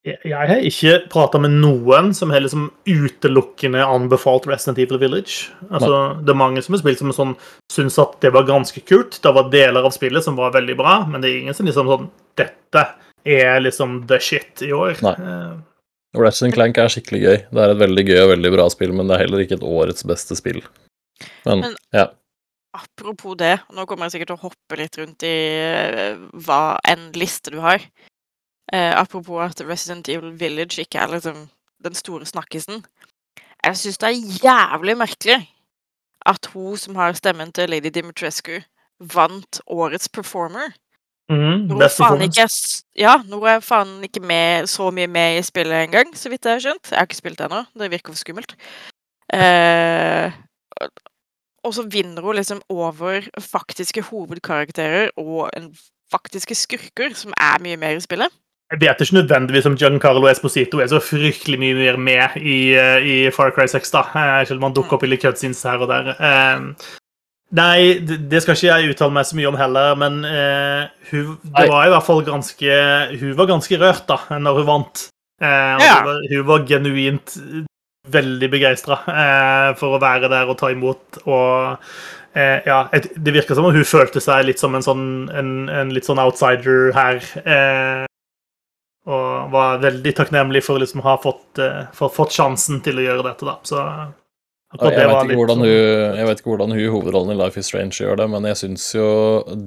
Jeg 0.01 0.33
har 0.33 0.63
ikke 0.65 0.95
prata 1.13 1.37
med 1.37 1.53
noen 1.61 2.09
som 2.17 2.31
har 2.33 2.41
liksom 2.41 2.71
utelukkende 2.89 3.83
anbefalt 3.85 4.47
Resident 4.49 4.81
Evil 4.81 4.97
Village. 4.97 5.51
Altså, 5.69 6.17
det 6.25 6.33
er 6.33 6.39
mange 6.41 6.63
som 6.65 6.73
har 6.73 6.81
spilt 6.81 7.03
som 7.03 7.13
sånn, 7.13 7.35
syns 7.69 7.99
at 8.01 8.15
det 8.25 8.33
var 8.33 8.49
ganske 8.49 8.81
kult. 8.81 9.19
Det 9.21 9.33
var 9.37 9.51
deler 9.53 9.85
av 9.85 9.93
spillet 9.93 10.25
som 10.25 10.39
var 10.39 10.55
veldig 10.57 10.75
bra, 10.79 10.95
men 11.05 11.21
det 11.21 11.29
er 11.29 11.43
ingen 11.43 11.57
som 11.57 11.69
liksom 11.69 11.91
sånn 11.91 12.09
Dette 12.39 12.85
er 13.27 13.59
liksom 13.61 13.99
the 14.09 14.17
shit 14.23 14.63
i 14.65 14.71
år. 14.73 14.97
Nei. 15.05 15.13
Eh, 16.11 16.21
Ratchet 16.21 16.53
Clank 16.55 16.77
er 16.77 16.91
skikkelig 16.91 17.21
gøy. 17.21 17.37
Det 17.51 17.61
er 17.63 17.73
et 17.73 17.81
veldig 17.81 18.05
gøy 18.07 18.21
og 18.23 18.31
veldig 18.35 18.53
bra 18.55 18.69
spill, 18.73 18.95
men 18.95 19.07
det 19.07 19.17
er 19.17 19.25
heller 19.25 19.43
ikke 19.43 19.59
et 19.59 19.67
årets 19.67 20.07
beste 20.07 20.37
spill. 20.39 20.61
Men, 21.45 21.65
men 21.65 21.77
ja. 21.95 22.09
Apropos 22.75 23.35
det, 23.35 23.57
nå 23.75 23.85
kommer 23.85 24.07
jeg 24.07 24.15
sikkert 24.15 24.31
til 24.31 24.39
å 24.39 24.45
hoppe 24.47 24.77
litt 24.79 24.97
rundt 24.99 25.25
i 25.27 25.35
uh, 25.59 26.21
hva 26.45 26.79
en 26.87 27.09
liste 27.19 27.51
du 27.51 27.59
har. 27.63 27.83
Uh, 28.71 28.93
apropos 28.95 29.41
at 29.43 29.63
Resident 29.67 30.07
Evil 30.07 30.31
Village 30.39 30.79
ikke 30.79 31.01
er 31.03 31.11
liksom 31.11 31.49
den 31.83 31.97
store 31.97 32.27
snakkisen. 32.29 32.85
Jeg 33.61 33.77
syns 33.77 33.99
det 34.01 34.07
er 34.07 34.37
jævlig 34.45 34.95
merkelig 34.97 35.41
at 36.25 36.47
hun 36.53 36.77
som 36.79 36.95
har 36.95 37.17
stemmen 37.17 37.51
til 37.51 37.69
Lady 37.69 37.91
Dimitrescu, 37.93 38.61
vant 39.01 39.59
årets 39.67 40.09
performer. 40.09 40.71
Mm, 41.31 41.69
nå, 41.69 41.77
faen 41.95 42.25
ikke, 42.25 42.43
ja, 42.99 43.13
nå 43.29 43.37
er 43.47 43.61
faen 43.63 44.01
ikke 44.03 44.19
med, 44.19 44.67
så 44.67 44.89
mye 44.91 45.07
med 45.07 45.37
i 45.37 45.45
spillet 45.47 45.85
engang, 45.85 46.11
så 46.17 46.31
vidt 46.31 46.43
jeg 46.43 46.57
har 46.57 46.63
skjønt. 46.65 46.91
Jeg 46.91 46.99
har 46.99 47.07
ikke 47.07 47.21
spilt 47.21 47.39
det 47.39 47.47
ennå. 47.47 47.61
Det 47.79 47.91
virker 47.93 48.11
for 48.11 48.19
skummelt. 48.19 48.55
Eh, 49.31 50.35
og 51.63 51.75
så 51.77 51.85
vinner 51.87 52.25
hun 52.25 52.35
liksom 52.35 52.59
over 52.73 53.29
faktiske 53.39 54.03
hovedkarakterer 54.09 55.13
og 55.21 55.49
en 55.55 55.71
faktiske 56.11 56.57
skurker, 56.57 57.15
som 57.15 57.31
er 57.37 57.63
mye 57.63 57.79
mer 57.79 57.95
i 57.95 58.03
spillet. 58.03 58.33
Jeg 58.71 58.81
vet 58.81 59.01
ikke 59.03 59.19
nødvendigvis 59.19 59.65
om 59.67 59.75
Giancarlo 59.75 60.27
Esposito 60.27 60.79
er 60.79 60.87
så 60.91 60.99
fryktelig 61.03 61.59
mye 61.59 61.75
mer 61.75 61.97
med 61.99 62.35
i, 62.41 62.73
eh, 62.75 63.07
i 63.07 63.31
Far 63.31 63.51
Cry 63.55 63.67
6, 63.67 63.91
da. 63.91 64.03
Eh, 64.15 64.47
selv 64.47 64.59
om 64.59 64.63
han 64.69 64.75
dukker 64.75 64.99
opp 64.99 65.03
i 65.03 65.11
litt 65.11 65.23
cutscenes 65.23 65.63
her 65.63 65.79
og 65.79 65.87
der. 65.91 66.11
Eh, 67.51 67.57
Nei, 67.57 67.99
det 67.99 68.41
skal 68.41 68.55
ikke 68.55 68.69
jeg 68.69 68.93
uttale 68.93 69.15
meg 69.15 69.27
så 69.27 69.35
mye 69.35 69.49
om 69.49 69.57
heller, 69.59 69.95
men 69.99 70.21
uh, 70.23 70.87
hun, 71.11 71.33
det 71.43 71.67
var 71.67 71.87
i 71.87 71.91
hvert 71.91 72.07
fall 72.07 72.23
ganske 72.23 72.77
Hun 73.19 73.35
var 73.35 73.49
ganske 73.49 73.79
rørt 73.81 74.07
da, 74.07 74.19
når 74.39 74.61
hun 74.61 74.69
vant. 74.69 75.03
Uh, 75.41 75.75
ja. 75.81 75.97
hun, 75.97 76.07
var, 76.07 76.21
hun, 76.31 76.45
var, 76.47 76.63
genuint 76.69 77.35
veldig 78.11 78.49
begeistra 78.49 79.01
uh, 79.03 79.69
for 79.77 79.97
å 79.97 80.01
være 80.01 80.31
der 80.31 80.49
og 80.49 80.57
ta 80.61 80.71
imot. 80.71 81.21
Og 81.27 81.91
ja, 82.31 82.85
det 82.95 83.33
virka 83.35 83.57
som 83.57 83.65
om 83.67 83.73
hun 83.75 83.83
følte 83.83 84.21
seg 84.23 84.45
litt 84.47 84.61
som 84.61 84.71
en 84.77 84.85
sånn, 84.85 85.03
en, 85.35 85.49
en 85.67 85.89
litt 85.91 86.05
sånn 86.07 86.21
outsider 86.23 86.93
her. 86.95 87.19
og 89.03 89.51
var 89.51 89.81
veldig 89.83 90.13
takknemlig 90.15 90.61
for 90.63 90.79
å 90.79 90.83
liksom 90.85 91.03
ha 91.03 91.17
fått, 91.19 91.59
for, 91.91 92.07
fått 92.07 92.31
sjansen 92.37 92.79
til 92.85 93.01
å 93.01 93.03
gjøre 93.03 93.25
dette, 93.27 93.49
da. 93.49 93.57
Så 93.67 93.83
jeg 94.79 95.07
vet, 95.09 95.33
hun, 95.35 95.49
sånn- 95.49 95.65
jeg 95.67 96.27
vet, 96.29 96.39
ikke 96.39 96.53
hvordan 96.53 96.71
hun 96.71 96.79
i 96.79 96.91
hovedrollen 96.91 97.33
i 97.33 97.39
Life 97.41 97.59
is 97.59 97.67
Strange 97.67 97.97
gjør 97.99 98.21
det, 98.21 98.29
men 98.31 98.47
jeg 98.47 98.59
syns 98.61 98.85
jo 98.95 99.09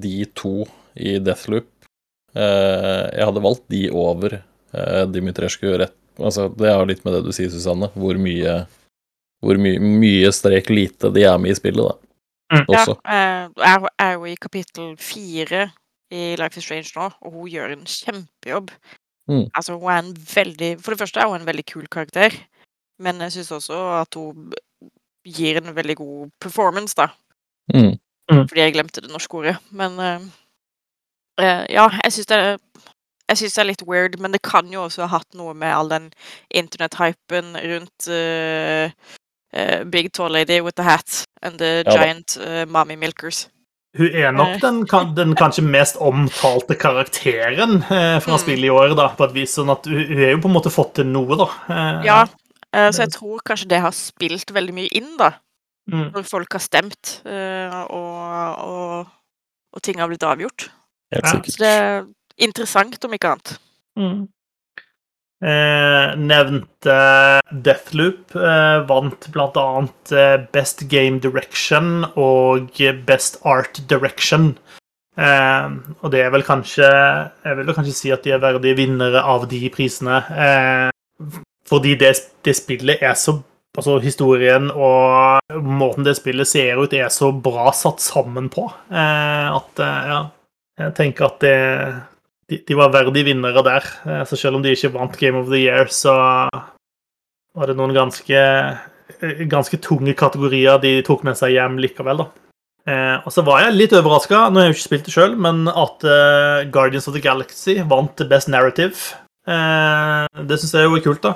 de 0.01 0.25
to 0.33 0.65
i 0.95 1.17
Deathloop 1.19 1.67
eh, 2.33 3.03
Jeg 3.11 3.27
hadde 3.27 3.43
valgt 3.43 3.67
de 3.69 3.83
over 3.91 4.39
eh, 4.39 5.03
Dimitrescu 5.11 5.67
rett 5.77 5.93
altså, 6.17 6.47
Det 6.49 6.71
har 6.71 6.87
litt 6.89 7.03
med 7.05 7.17
det 7.17 7.25
du 7.27 7.31
sier, 7.35 7.51
Susanne, 7.53 7.91
hvor 7.93 8.17
mye 8.21 8.63
hvor 9.45 9.59
my 9.61 9.75
mye 9.77 10.31
strek 10.33 10.71
lite 10.73 11.11
de 11.13 11.25
er 11.27 11.37
med 11.37 11.53
i 11.53 11.57
spillet, 11.57 11.85
da. 11.85 11.95
Mm. 12.55 12.63
Også. 12.71 12.95
Ja, 13.05 13.49
jeg 13.51 13.81
eh, 13.81 13.89
er 14.05 14.13
jo 14.15 14.27
i 14.29 14.37
kapittel 14.41 14.93
fire 15.01 15.67
i 16.13 16.35
Life 16.39 16.57
is 16.57 16.65
Strange 16.65 16.93
nå, 16.95 17.09
og 17.25 17.33
hun 17.33 17.49
gjør 17.51 17.73
en 17.75 17.85
kjempejobb. 17.89 18.71
Mm. 19.29 19.47
Altså, 19.57 19.77
hun 19.77 19.89
er 19.89 20.01
en 20.03 20.11
veldig 20.13 20.69
For 20.83 20.93
det 20.93 21.01
første 21.01 21.21
er 21.21 21.29
hun 21.29 21.39
en 21.39 21.47
veldig 21.47 21.65
kul 21.65 21.87
karakter, 21.91 22.35
men 23.01 23.21
jeg 23.25 23.37
syns 23.37 23.51
også 23.57 23.79
at 23.99 24.17
hun 24.17 24.53
gir 25.25 25.57
en 25.57 25.75
veldig 25.75 25.97
god 25.97 26.31
performance, 26.41 26.95
da. 26.97 27.09
Mm. 27.73 27.97
Mm. 28.31 28.47
Fordi 28.47 28.61
jeg 28.61 28.73
glemte 28.73 29.01
det 29.01 29.11
norske 29.11 29.37
ordet. 29.37 29.55
Men 29.69 29.99
uh, 29.99 30.25
uh, 31.41 31.63
ja, 31.69 31.89
jeg 32.03 32.13
syns 32.13 32.31
det 32.31 32.41
er 32.41 32.57
jeg 33.25 33.39
syns 33.39 33.55
det 33.55 33.61
er 33.61 33.69
litt 33.71 33.83
weird, 33.89 34.19
men 34.21 34.35
det 34.35 34.43
kan 34.45 34.67
jo 34.69 34.83
også 34.83 35.07
ha 35.07 35.17
hatt 35.17 35.31
noe 35.33 35.55
med 35.57 35.73
all 35.73 35.87
den 35.89 36.11
internet-hypen 36.53 37.55
rundt 37.57 38.05
uh, 38.13 38.91
Big 39.89 40.11
Tall 40.13 40.35
Lady 40.35 40.59
with 40.61 40.77
the 40.77 40.85
hat 40.85 41.23
and 41.41 41.57
the 41.57 41.81
ja, 41.87 41.95
giant 41.95 42.37
mommy 42.69 42.93
milkers. 42.95 43.47
Hun 43.97 44.13
er 44.13 44.29
nok 44.35 44.61
den, 44.61 44.83
den, 45.15 45.33
kanskje 45.39 45.63
mest 45.65 45.97
omtalte 45.97 46.75
karakteren 46.77 47.79
fra 47.87 48.35
mm. 48.35 48.41
spillet 48.43 48.67
i 48.67 48.69
år, 48.69 48.93
da, 48.99 49.07
på 49.17 49.25
et 49.25 49.33
vis. 49.39 49.55
Sånn 49.57 49.73
at 49.73 49.87
hun, 49.89 50.03
hun 50.05 50.21
er 50.21 50.35
jo 50.35 50.43
på 50.43 50.51
en 50.51 50.57
måte 50.59 50.73
fått 50.75 50.97
til 50.99 51.09
noe, 51.09 51.39
da. 51.39 51.49
Ja, 52.05 52.19
så 52.75 53.05
jeg 53.05 53.13
tror 53.15 53.43
kanskje 53.45 53.69
det 53.71 53.81
har 53.83 53.93
spilt 53.95 54.51
veldig 54.55 54.73
mye 54.75 54.91
inn, 54.97 55.13
da. 55.19 55.31
Mm. 55.91 56.09
Når 56.15 56.23
folk 56.25 56.55
har 56.57 56.63
stemt, 56.63 57.19
eh, 57.29 57.73
og, 57.93 58.61
og, 58.65 59.11
og, 59.73 59.81
ting 59.85 59.99
har 60.01 60.09
blitt 60.09 60.25
avgjort. 60.25 60.69
Helt 61.13 61.29
sikkert. 61.29 61.53
Så 61.53 61.61
det 61.61 61.73
er 61.73 62.07
interessant, 62.41 62.97
om 63.05 63.13
ikke 63.13 63.35
annet. 63.35 63.53
Mm. 63.99 64.23
Eh, 65.45 66.15
nevnte 66.17 66.95
Deathloop. 67.51 68.33
Eh, 68.39 68.79
vant 68.89 69.27
blant 69.35 69.59
annet 69.61 70.15
eh, 70.15 70.39
Best 70.55 70.87
Game 70.89 71.21
Direction 71.21 72.07
og 72.15 72.73
Best 73.05 73.37
Art 73.45 73.83
Direction. 73.85 74.55
Eh, 75.15 75.67
og 76.01 76.11
det 76.11 76.25
er 76.25 76.31
vel 76.33 76.43
kanskje 76.43 76.83
Jeg 76.83 77.55
vil 77.55 77.69
kanskje 77.71 77.93
si 77.95 78.09
at 78.11 78.25
de 78.25 78.33
er 78.35 78.41
verdige 78.43 78.79
vinnere 78.81 79.21
av 79.21 79.45
de 79.51 79.61
prisene. 79.69 80.23
Fordi 81.69 81.95
det, 81.99 82.13
det 82.45 82.57
spillet 82.57 83.03
er 83.03 83.17
så 83.19 83.39
Altså, 83.75 83.97
historien 83.99 84.69
og 84.71 85.51
måten 85.59 86.05
det 86.05 86.13
spillet 86.15 86.47
ser 86.47 86.77
ut, 86.79 86.93
er 86.95 87.09
så 87.11 87.33
bra 87.35 87.73
satt 87.75 87.99
sammen 87.99 88.45
på 88.47 88.69
eh, 88.71 89.49
at 89.51 89.81
eh, 89.83 90.05
ja, 90.07 90.19
jeg 90.79 90.93
tenker 90.95 91.27
at 91.27 91.43
det, 91.43 91.57
de, 92.49 92.59
de, 92.67 92.77
var 92.77 92.93
verdige 92.93 93.29
vinnere 93.29 93.63
der. 93.65 93.89
Eh, 94.05 94.23
så 94.29 94.37
selv 94.39 94.59
om 94.59 94.65
de 94.65 94.73
ikke 94.75 94.93
vant 94.95 95.17
Game 95.19 95.39
of 95.39 95.49
the 95.49 95.61
Year, 95.63 95.89
så 95.91 96.13
var 97.55 97.71
det 97.71 97.77
noen 97.79 97.95
ganske, 97.95 98.41
eh, 99.17 99.45
ganske 99.49 99.79
tunge 99.83 100.15
kategorier 100.17 100.81
de 100.83 100.99
tok 101.05 101.25
med 101.25 101.39
seg 101.39 101.55
hjem 101.55 101.79
likevel, 101.81 102.25
da. 102.25 102.31
Eh, 102.85 103.17
og 103.25 103.33
så 103.33 103.41
var 103.45 103.63
jeg 103.63 103.77
litt 103.79 103.95
overraska, 103.97 104.47
nå 104.49 104.61
har 104.61 104.67
jeg 104.67 104.75
jo 104.75 104.77
ikke 104.77 104.87
spilt 104.87 105.07
det 105.07 105.15
sjøl, 105.15 105.37
men 105.41 105.65
at 105.71 106.05
Guardians 106.73 107.07
of 107.09 107.15
the 107.17 107.23
Galaxy 107.23 107.79
vant 107.81 108.21
Best 108.29 108.51
Narrative. 108.51 109.15
Eh, 109.45 110.43
det 110.49 110.57
syns 110.57 110.73
jeg 110.73 110.87
jo 110.87 110.97
er 110.97 111.03
kult, 111.05 111.25
da. 111.25 111.35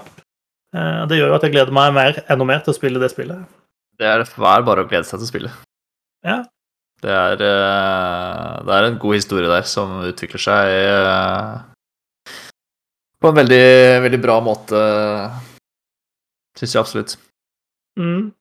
Eh, 0.74 1.02
det 1.10 1.20
gjør 1.20 1.34
jo 1.34 1.38
at 1.38 1.46
jeg 1.46 1.54
gleder 1.54 1.76
meg 1.76 1.94
mer, 1.96 2.22
enda 2.30 2.48
mer 2.48 2.64
til 2.66 2.74
å 2.74 2.78
spille 2.78 3.02
det 3.02 3.12
spillet. 3.14 3.44
Det 4.00 4.08
er, 4.08 4.24
bare 4.40 4.86
å 4.86 4.88
glede 4.88 5.06
seg 5.06 5.20
til 5.20 5.28
å 5.28 5.30
spille. 5.30 5.52
Ja. 6.26 6.42
Det 7.00 7.12
er, 7.16 7.40
uh, 7.40 8.56
det 8.68 8.74
er 8.76 8.86
en 8.90 8.98
god 9.00 9.16
historie 9.16 9.48
der 9.48 9.64
som 9.68 10.02
utvikler 10.04 10.42
seg 10.44 10.74
på 13.24 13.30
en 13.30 13.38
veldig, 13.38 13.70
veldig 14.04 14.20
bra 14.20 14.36
måte, 14.44 14.82
syns 16.60 16.76
jeg 16.76 16.82
absolutt. 16.82 17.16
Mm. 18.00 18.34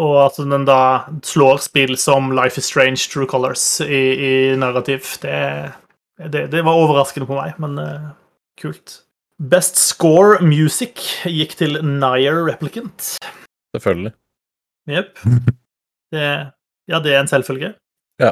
Og 0.00 0.16
at 0.22 0.40
den 0.40 0.64
da 0.64 0.80
slår 1.28 1.60
spill 1.64 1.92
som 2.00 2.32
Life 2.36 2.60
is 2.60 2.70
Strange, 2.72 3.04
True 3.12 3.28
Colors 3.28 3.66
i, 3.84 4.02
i 4.16 4.32
narrativ, 4.60 5.04
det, 5.20 5.36
det, 6.24 6.46
det, 6.52 6.64
var 6.64 6.80
overraskende 6.80 7.28
på 7.28 7.36
meg, 7.36 7.60
men 7.60 7.76
kult. 8.60 9.00
Best 9.38 9.76
score 9.80 10.38
music 10.42 11.02
gikk 11.26 11.56
til 11.58 11.80
Nier 11.82 12.44
Replicant. 12.46 13.16
Selvfølgelig. 13.74 14.12
Jepp. 14.88 15.18
ja, 16.12 17.00
det 17.02 17.14
er 17.14 17.20
en 17.20 17.30
selvfølge. 17.30 17.74
Ja. 18.22 18.30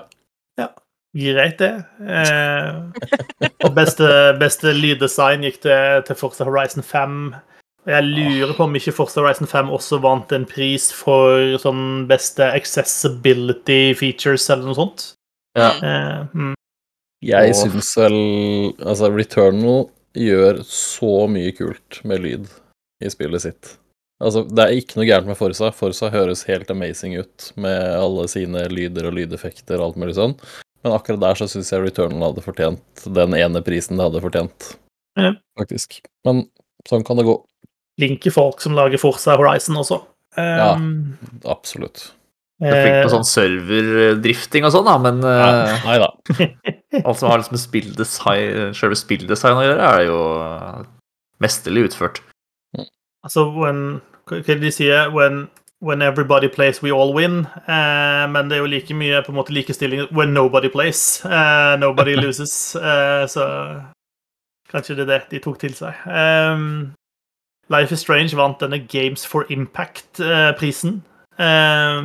ja. 0.59 0.69
Greit, 1.13 1.59
det. 1.59 1.73
Eh, 2.01 3.49
og 3.67 3.75
beste, 3.77 4.07
beste 4.41 4.73
lyddesign 4.77 5.43
gikk 5.49 5.59
til, 5.67 6.05
til 6.07 6.19
Forza 6.19 6.47
Horizon 6.47 6.87
5. 6.87 7.35
Jeg 7.91 8.07
lurer 8.07 8.55
på 8.55 8.69
om 8.69 8.79
ikke 8.79 8.95
Forza 8.95 9.21
Horizon 9.21 9.51
5 9.51 9.73
også 9.75 9.99
vant 10.05 10.33
en 10.33 10.47
pris 10.47 10.87
for 10.95 11.57
sånn 11.59 12.07
beste 12.11 12.47
accessibility 12.47 13.91
features, 13.99 14.47
eller 14.55 14.71
noe 14.71 14.79
sånt. 14.79 15.09
Ja. 15.59 15.73
Eh, 15.83 16.21
mm. 16.33 16.55
Jeg 17.23 17.55
syns 17.55 17.93
vel 17.99 18.17
Altså, 18.81 19.11
Returnal 19.13 19.85
gjør 20.19 20.63
så 20.69 21.27
mye 21.31 21.53
kult 21.57 22.01
med 22.09 22.25
lyd 22.25 22.51
i 23.03 23.11
spillet 23.11 23.45
sitt. 23.45 23.77
Altså, 24.23 24.45
det 24.47 24.65
er 24.65 24.79
ikke 24.79 25.01
noe 25.01 25.09
gærent 25.09 25.27
med 25.27 25.39
Forsa. 25.39 25.73
Forsa 25.75 26.11
høres 26.13 26.45
helt 26.47 26.71
amazing 26.71 27.17
ut 27.19 27.49
med 27.59 27.81
alle 27.97 28.29
sine 28.31 28.69
lyder 28.71 29.09
og 29.09 29.17
lydeffekter 29.19 29.81
og 29.81 29.89
alt 29.89 29.99
mulig 30.03 30.15
sånn. 30.19 30.37
Men 30.83 30.95
akkurat 30.95 31.23
der 31.23 31.39
så 31.39 31.49
syns 31.51 31.73
jeg 31.73 31.83
Returnal 31.83 32.29
hadde 32.29 32.45
fortjent 32.45 33.05
den 33.19 33.35
ene 33.39 33.63
prisen 33.67 33.99
det 33.99 34.07
hadde 34.07 34.23
fortjent, 34.23 34.73
ja. 35.19 35.35
faktisk. 35.59 36.01
Men 36.27 36.45
sånn 36.89 37.07
kan 37.07 37.19
det 37.19 37.27
gå 37.29 37.39
Linker 38.01 38.33
folk 38.33 38.63
som 38.65 38.73
lager 38.73 38.97
Forza 38.99 39.35
Horizon 39.37 39.77
også. 39.77 39.99
Um, 40.39 40.41
ja, 40.41 40.71
absolutt. 41.53 42.07
Du 42.63 42.69
er 42.71 42.85
flink 42.85 42.99
på 43.03 43.13
sånn 43.17 43.27
serverdrifting 43.27 44.67
og 44.69 44.75
sånn, 44.75 44.87
da, 44.87 44.93
men 45.03 45.17
ja, 45.27 45.49
eh, 45.51 45.87
Nei 45.89 45.97
da. 45.99 46.11
alt 47.09 47.19
som 47.19 47.31
har 47.33 47.41
liksom 47.41 47.57
med 47.57 47.63
spilldesign, 47.65 48.77
selve 48.79 48.99
spilldesign 48.99 49.59
å 49.59 49.65
gjøre, 49.67 49.89
er 49.89 50.05
jo 50.07 50.21
mesterlig 51.43 51.89
utført. 51.89 52.23
Altså, 53.27 53.49
when, 53.57 53.83
hva 54.31 54.59
de 54.63 54.71
sier? 54.75 55.11
When, 55.15 55.49
when 55.83 56.03
everybody 56.03 56.49
plays, 56.49 56.83
we 56.83 56.95
all 56.95 57.15
win. 57.15 57.47
Uh, 57.67 58.31
men 58.31 58.51
det 58.51 58.59
er 58.59 58.63
jo 58.63 58.71
like 58.71 58.95
mye 58.95 59.23
på 59.27 59.35
en 59.35 59.41
måte 59.41 59.55
likestilling 59.55 60.07
when 60.15 60.35
nobody 60.35 60.71
plays. 60.71 61.25
Uh, 61.25 61.75
nobody 61.79 62.15
loses. 62.25 62.77
Uh, 62.77 63.27
så 63.27 63.47
kanskje 64.71 64.97
det 64.97 65.09
er 65.09 65.13
det 65.13 65.23
de 65.31 65.43
tok 65.43 65.59
til 65.61 65.75
seg. 65.75 65.99
Um, 66.07 66.95
Life 67.71 67.95
is 67.95 68.01
Strange 68.01 68.37
vant 68.37 68.61
denne 68.61 68.79
Games 68.87 69.27
for 69.27 69.47
Impact-prisen. 69.51 71.03
Eh, 71.39 72.03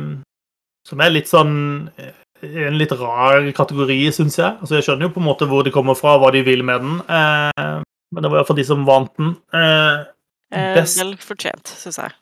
som 0.88 1.02
er 1.04 1.12
litt 1.12 1.30
sånn 1.30 1.54
eh, 1.98 2.14
En 2.48 2.76
litt 2.78 2.92
rar 2.94 3.42
kategori, 3.50 3.98
syns 4.14 4.36
jeg. 4.38 4.54
Altså, 4.62 4.76
jeg 4.76 4.86
skjønner 4.86 5.08
jo 5.08 5.14
på 5.16 5.18
en 5.18 5.26
måte 5.26 5.46
hvor 5.50 5.64
de 5.66 5.72
kommer 5.74 5.96
fra, 5.98 6.12
hva 6.22 6.30
de 6.30 6.44
vil 6.46 6.62
med 6.62 6.84
den. 6.84 7.00
Eh, 7.02 7.80
men 8.14 8.24
det 8.24 8.30
var 8.30 8.40
iallfall 8.40 8.60
de 8.60 8.66
som 8.68 8.84
vant 8.86 9.10
den. 9.18 9.32
Best... 10.54 11.00
Vel 11.00 11.16
fortjent, 11.18 11.72
syns 11.80 11.98
jeg. 11.98 12.14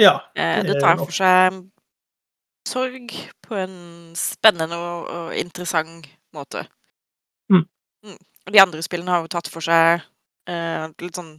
Ja. 0.00 0.14
Det, 0.32 0.46
det 0.70 0.78
tar 0.80 0.96
for 0.96 1.12
seg 1.12 1.60
sorg 2.70 3.12
på 3.44 3.58
en 3.60 3.76
spennende 4.16 4.80
og, 4.80 5.12
og 5.12 5.36
interessant 5.36 6.08
måte. 6.32 6.64
Mm. 7.52 7.66
Mm. 8.08 8.18
De 8.56 8.64
andre 8.64 8.80
spillene 8.86 9.12
har 9.12 9.26
jo 9.26 9.32
tatt 9.36 9.52
for 9.52 9.68
seg 9.68 10.00
Eh, 10.48 10.84
litt 11.04 11.18
sånn 11.18 11.34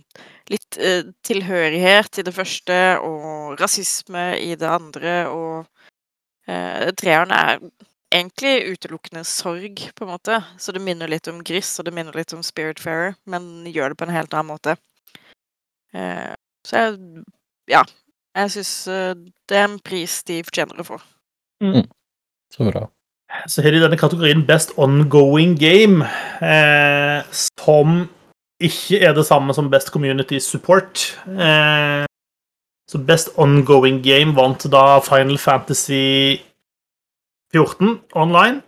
litt 0.52 0.78
eh, 0.78 1.08
tilhørighet 1.26 2.20
i 2.22 2.26
det 2.28 2.34
første, 2.36 2.78
og 3.02 3.58
rasisme 3.60 4.36
i 4.40 4.54
det 4.60 4.70
andre, 4.70 5.16
og 5.32 5.81
eh, 6.48 6.92
treeren 6.98 7.34
er 7.36 7.60
egentlig 8.12 8.76
utelukkende 8.76 9.24
sorg, 9.28 9.80
på 9.96 10.06
en 10.06 10.12
måte. 10.12 10.42
Så 10.60 10.74
det 10.76 10.84
minner 10.84 11.12
litt 11.12 11.28
om 11.32 11.42
Gris, 11.48 11.74
og 11.80 11.88
det 11.88 11.96
minner 11.96 12.16
litt 12.18 12.34
om 12.36 12.44
Spiritfarer, 12.44 13.16
men 13.26 13.68
gjør 13.72 13.94
det 13.94 14.00
på 14.02 14.08
en 14.08 14.16
helt 14.16 14.34
annen 14.36 14.52
måte. 14.54 14.78
Eh, 15.94 16.32
så 16.68 16.86
jeg 16.86 17.26
Ja. 17.72 17.84
Jeg 18.32 18.52
syns 18.52 18.88
eh, 18.88 19.16
det 19.50 19.58
er 19.58 19.66
en 19.68 19.80
pris 19.84 20.24
de 20.24 20.40
fortjener 20.48 20.80
å 20.80 20.88
få. 20.88 20.98
Mm. 21.64 21.84
Så 22.54 22.68
bra. 22.70 22.86
Så 23.48 23.64
har 23.64 23.72
de 23.76 23.82
denne 23.84 24.00
kategorien 24.00 24.46
Best 24.48 24.72
Ongoing 24.80 25.58
Game, 25.60 26.08
eh, 26.40 27.28
som 27.60 28.08
ikke 28.62 29.02
er 29.02 29.16
det 29.18 29.26
samme 29.28 29.54
som 29.56 29.70
Best 29.72 29.92
Community 29.92 30.40
Support. 30.40 31.04
Eh, 31.28 32.06
så 32.92 33.00
Best 33.00 33.30
Ongoing 33.40 34.02
Game 34.04 34.36
vant 34.36 34.66
da 34.72 35.00
Final 35.00 35.38
Fantasy 35.40 36.42
14 37.54 38.02
online. 38.20 38.62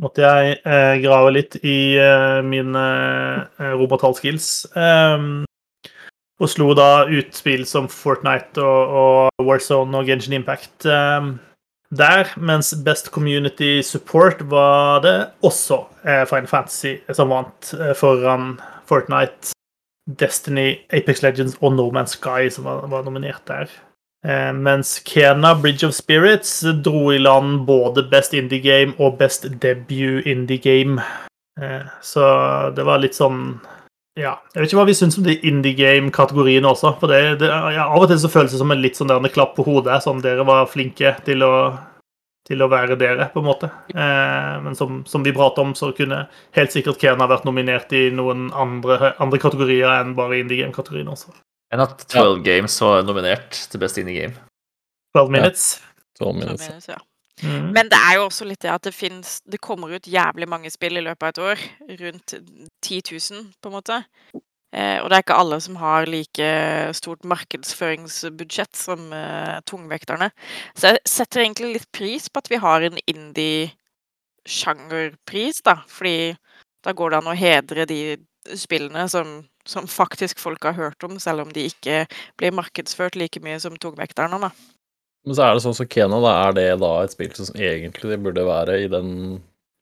Måtte 0.00 0.24
jeg 0.24 0.58
eh, 0.64 0.96
grave 1.00 1.32
litt 1.32 1.56
i 1.64 1.96
eh, 2.00 2.40
mine 2.44 2.82
eh, 3.60 3.72
robotalskills. 3.80 4.50
Um, 4.76 5.46
og 6.40 6.48
slo 6.48 6.72
da 6.76 7.06
ut 7.08 7.36
spill 7.36 7.66
som 7.68 7.88
Fortnite 7.92 8.60
og, 8.64 8.94
og 9.00 9.44
Warzone 9.48 9.96
og 9.96 10.08
Genshin 10.08 10.36
Impact 10.36 10.88
um, 10.88 11.34
der. 11.92 12.32
Mens 12.40 12.72
Best 12.84 13.08
Community 13.12 13.80
Support 13.84 14.44
var 14.52 15.00
det 15.04 15.16
også 15.44 15.82
eh, 16.04 16.26
Final 16.28 16.48
Fantasy 16.48 16.98
som 17.12 17.32
vant 17.32 17.72
foran 17.96 18.54
Fortnite, 18.88 19.52
Destiny, 20.18 20.80
Apex 20.92 21.22
Legends 21.22 21.56
og 21.60 21.76
No 21.76 21.90
Man's 21.94 22.16
Sky 22.18 22.50
som 22.50 22.66
var, 22.66 22.86
var 22.90 23.06
nominert 23.06 23.42
der. 23.48 23.70
Eh, 24.26 24.52
mens 24.52 24.98
Kena 25.04 25.54
Bridge 25.54 25.86
of 25.86 25.94
Spirits 25.96 26.60
dro 26.84 27.12
i 27.12 27.18
land 27.18 27.64
både 27.66 28.02
Best 28.10 28.34
Indie 28.34 28.60
Game 28.60 28.92
og 28.98 29.18
Best 29.18 29.46
Debut 29.62 30.26
Indie 30.26 30.58
Game. 30.58 31.00
Eh, 31.60 31.86
så 32.02 32.24
det 32.76 32.84
var 32.84 33.00
litt 33.00 33.16
sånn 33.16 33.60
Ja. 34.18 34.34
Jeg 34.52 34.60
vet 34.60 34.68
ikke 34.68 34.80
hva 34.80 34.88
vi 34.88 34.96
syns 34.98 35.16
om 35.16 35.24
de 35.24 35.36
indie 35.46 35.72
game-kategoriene 35.78 36.68
også. 36.68 36.90
For 37.00 37.08
det, 37.08 37.38
det, 37.40 37.48
ja, 37.48 37.86
Av 37.86 38.02
og 38.02 38.08
til 38.10 38.18
så 38.20 38.28
føles 38.28 38.52
det 38.52 38.58
som 38.60 38.72
en 38.74 38.82
litt 38.82 38.98
sånn 38.98 39.08
der 39.08 39.32
klapp 39.32 39.54
på 39.56 39.64
hodet. 39.64 40.02
Sånn 40.04 40.20
dere 40.20 40.44
var 40.44 40.68
flinke 40.68 41.14
til 41.24 41.46
å 41.46 41.54
til 42.48 42.62
å 42.64 42.70
være 42.72 42.96
dere, 43.00 43.28
på 43.32 43.42
en 43.42 43.46
måte. 43.46 43.68
Eh, 43.92 44.54
men 44.64 44.76
som, 44.78 45.02
som, 45.08 45.24
vi 45.26 45.34
prater 45.36 45.66
om, 45.66 45.74
så 45.78 45.92
kunne 45.96 46.24
helt 46.56 46.74
sikkert 46.74 47.00
Kena 47.02 47.28
vært 47.30 47.46
nominert 47.48 47.92
i 47.96 48.08
noen 48.14 48.48
andre, 48.56 49.14
andre 49.22 49.42
kategorier 49.42 49.90
enn 50.00 50.16
bare 50.18 50.40
indie 50.40 50.62
game-kategorien 50.62 51.12
også. 51.12 51.34
Enn 51.70 51.84
at 51.84 52.06
12 52.08 52.16
ja. 52.22 52.40
Games 52.48 52.80
var 52.82 53.04
nominert 53.06 53.60
til 53.70 53.82
Best 53.82 54.00
Indie 54.00 54.16
Game. 54.22 54.34
12 55.16 55.30
Minutes. 55.36 55.70
Ja. 55.78 55.86
12 56.24 56.34
minutes. 56.40 56.66
12 56.66 56.74
minutes 56.74 56.90
ja. 56.90 56.98
Mm. 57.42 57.70
Men 57.72 57.88
det 57.88 57.96
er 57.96 58.18
jo 58.18 58.26
også 58.26 58.44
litt 58.44 58.60
det 58.60 58.68
at 58.68 58.84
det 58.84 58.92
finnes 58.92 59.38
Det 59.48 59.60
kommer 59.64 59.94
ut 59.94 60.08
jævlig 60.08 60.48
mange 60.50 60.68
spill 60.72 61.00
i 61.00 61.04
løpet 61.04 61.22
av 61.24 61.30
et 61.30 61.42
år. 61.46 61.62
Rundt 62.02 62.34
10 62.84 63.00
000, 63.12 63.46
på 63.62 63.70
en 63.70 63.76
måte. 63.78 64.02
Eh, 64.70 65.02
og 65.02 65.10
det 65.10 65.16
er 65.16 65.24
ikke 65.24 65.40
alle 65.42 65.56
som 65.62 65.76
har 65.80 66.06
like 66.06 66.48
stort 66.94 67.24
markedsføringsbudsjett 67.26 68.76
som 68.78 69.12
eh, 69.14 69.60
tungvekterne. 69.66 70.30
Så 70.78 70.86
jeg 70.92 70.98
setter 71.10 71.40
egentlig 71.42 71.72
litt 71.74 71.92
pris 71.96 72.28
på 72.30 72.38
at 72.42 72.50
vi 72.52 72.58
har 72.62 72.80
en 72.86 72.98
indie-sjangerpris, 73.10 75.56
da. 75.66 75.74
Fordi 75.90 76.36
da 76.86 76.90
går 76.96 77.08
det 77.10 77.18
an 77.18 77.32
å 77.32 77.36
hedre 77.36 77.82
de 77.90 78.16
spillene 78.56 79.08
som, 79.10 79.44
som, 79.68 79.86
faktisk 79.90 80.38
folk 80.40 80.64
har 80.64 80.72
hørt 80.78 81.04
om, 81.04 81.18
selv 81.20 81.40
om 81.44 81.52
de 81.52 81.60
ikke 81.68 82.06
blir 82.40 82.52
markedsført 82.56 83.16
like 83.18 83.40
mye 83.44 83.60
som 83.60 83.76
tungvekterne, 83.76 84.38
da. 84.40 84.50
Men 85.26 85.34
så 85.36 85.42
er 85.44 85.52
det 85.52 85.60
sånn 85.66 85.76
som 85.76 85.88
Kena, 85.90 86.16
da 86.24 86.32
er 86.46 86.52
det 86.56 86.80
da 86.80 87.02
et 87.02 87.12
spill 87.12 87.34
som 87.36 87.52
egentlig 87.58 88.16
burde 88.24 88.44
være 88.46 88.80
i 88.86 88.88
den 88.88 89.08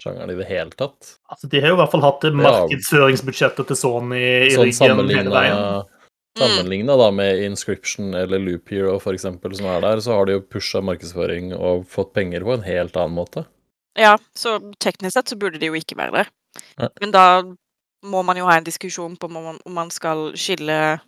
sjangeren 0.03 0.31
i 0.33 0.39
det 0.39 0.47
hele 0.49 0.71
tatt. 0.79 1.15
Altså, 1.31 1.51
de 1.51 1.61
har 1.63 1.73
jo 1.73 1.77
i 1.77 1.81
hvert 1.83 1.93
fall 1.95 2.05
hatt 2.07 2.27
markedsføringsbudsjettet 2.41 3.71
til 3.71 3.79
Sony 3.79 4.25
i 4.49 4.51
sånn 4.55 5.03
ryggen 5.03 5.27
hele 5.27 5.35
veien. 5.35 5.95
Sammenligna 6.39 6.95
da 7.01 7.09
med 7.11 7.41
Inscription 7.43 8.13
eller 8.15 8.39
Loop 8.39 8.71
Hero 8.71 8.99
for 9.03 9.17
eksempel, 9.17 9.57
som 9.59 9.67
er 9.73 9.83
der, 9.83 10.03
så 10.05 10.15
har 10.15 10.29
de 10.29 10.37
jo 10.37 10.45
pusha 10.47 10.83
markedsføring 10.85 11.51
og 11.57 11.89
fått 11.91 12.13
penger 12.15 12.47
på 12.47 12.55
en 12.55 12.67
helt 12.67 12.95
annen 13.01 13.17
måte. 13.17 13.43
Ja, 13.99 14.15
så 14.39 14.61
teknisk 14.79 15.17
sett 15.17 15.33
så 15.33 15.39
burde 15.41 15.59
de 15.59 15.73
jo 15.73 15.75
ikke 15.75 15.99
være 15.99 16.21
der. 16.21 16.31
Men 17.01 17.15
da 17.15 17.25
må 18.07 18.23
man 18.23 18.39
jo 18.39 18.47
ha 18.47 18.55
en 18.59 18.67
diskusjon 18.67 19.17
på 19.19 19.27
om 19.27 19.75
man 19.75 19.91
skal 19.91 20.31
skille 20.39 21.01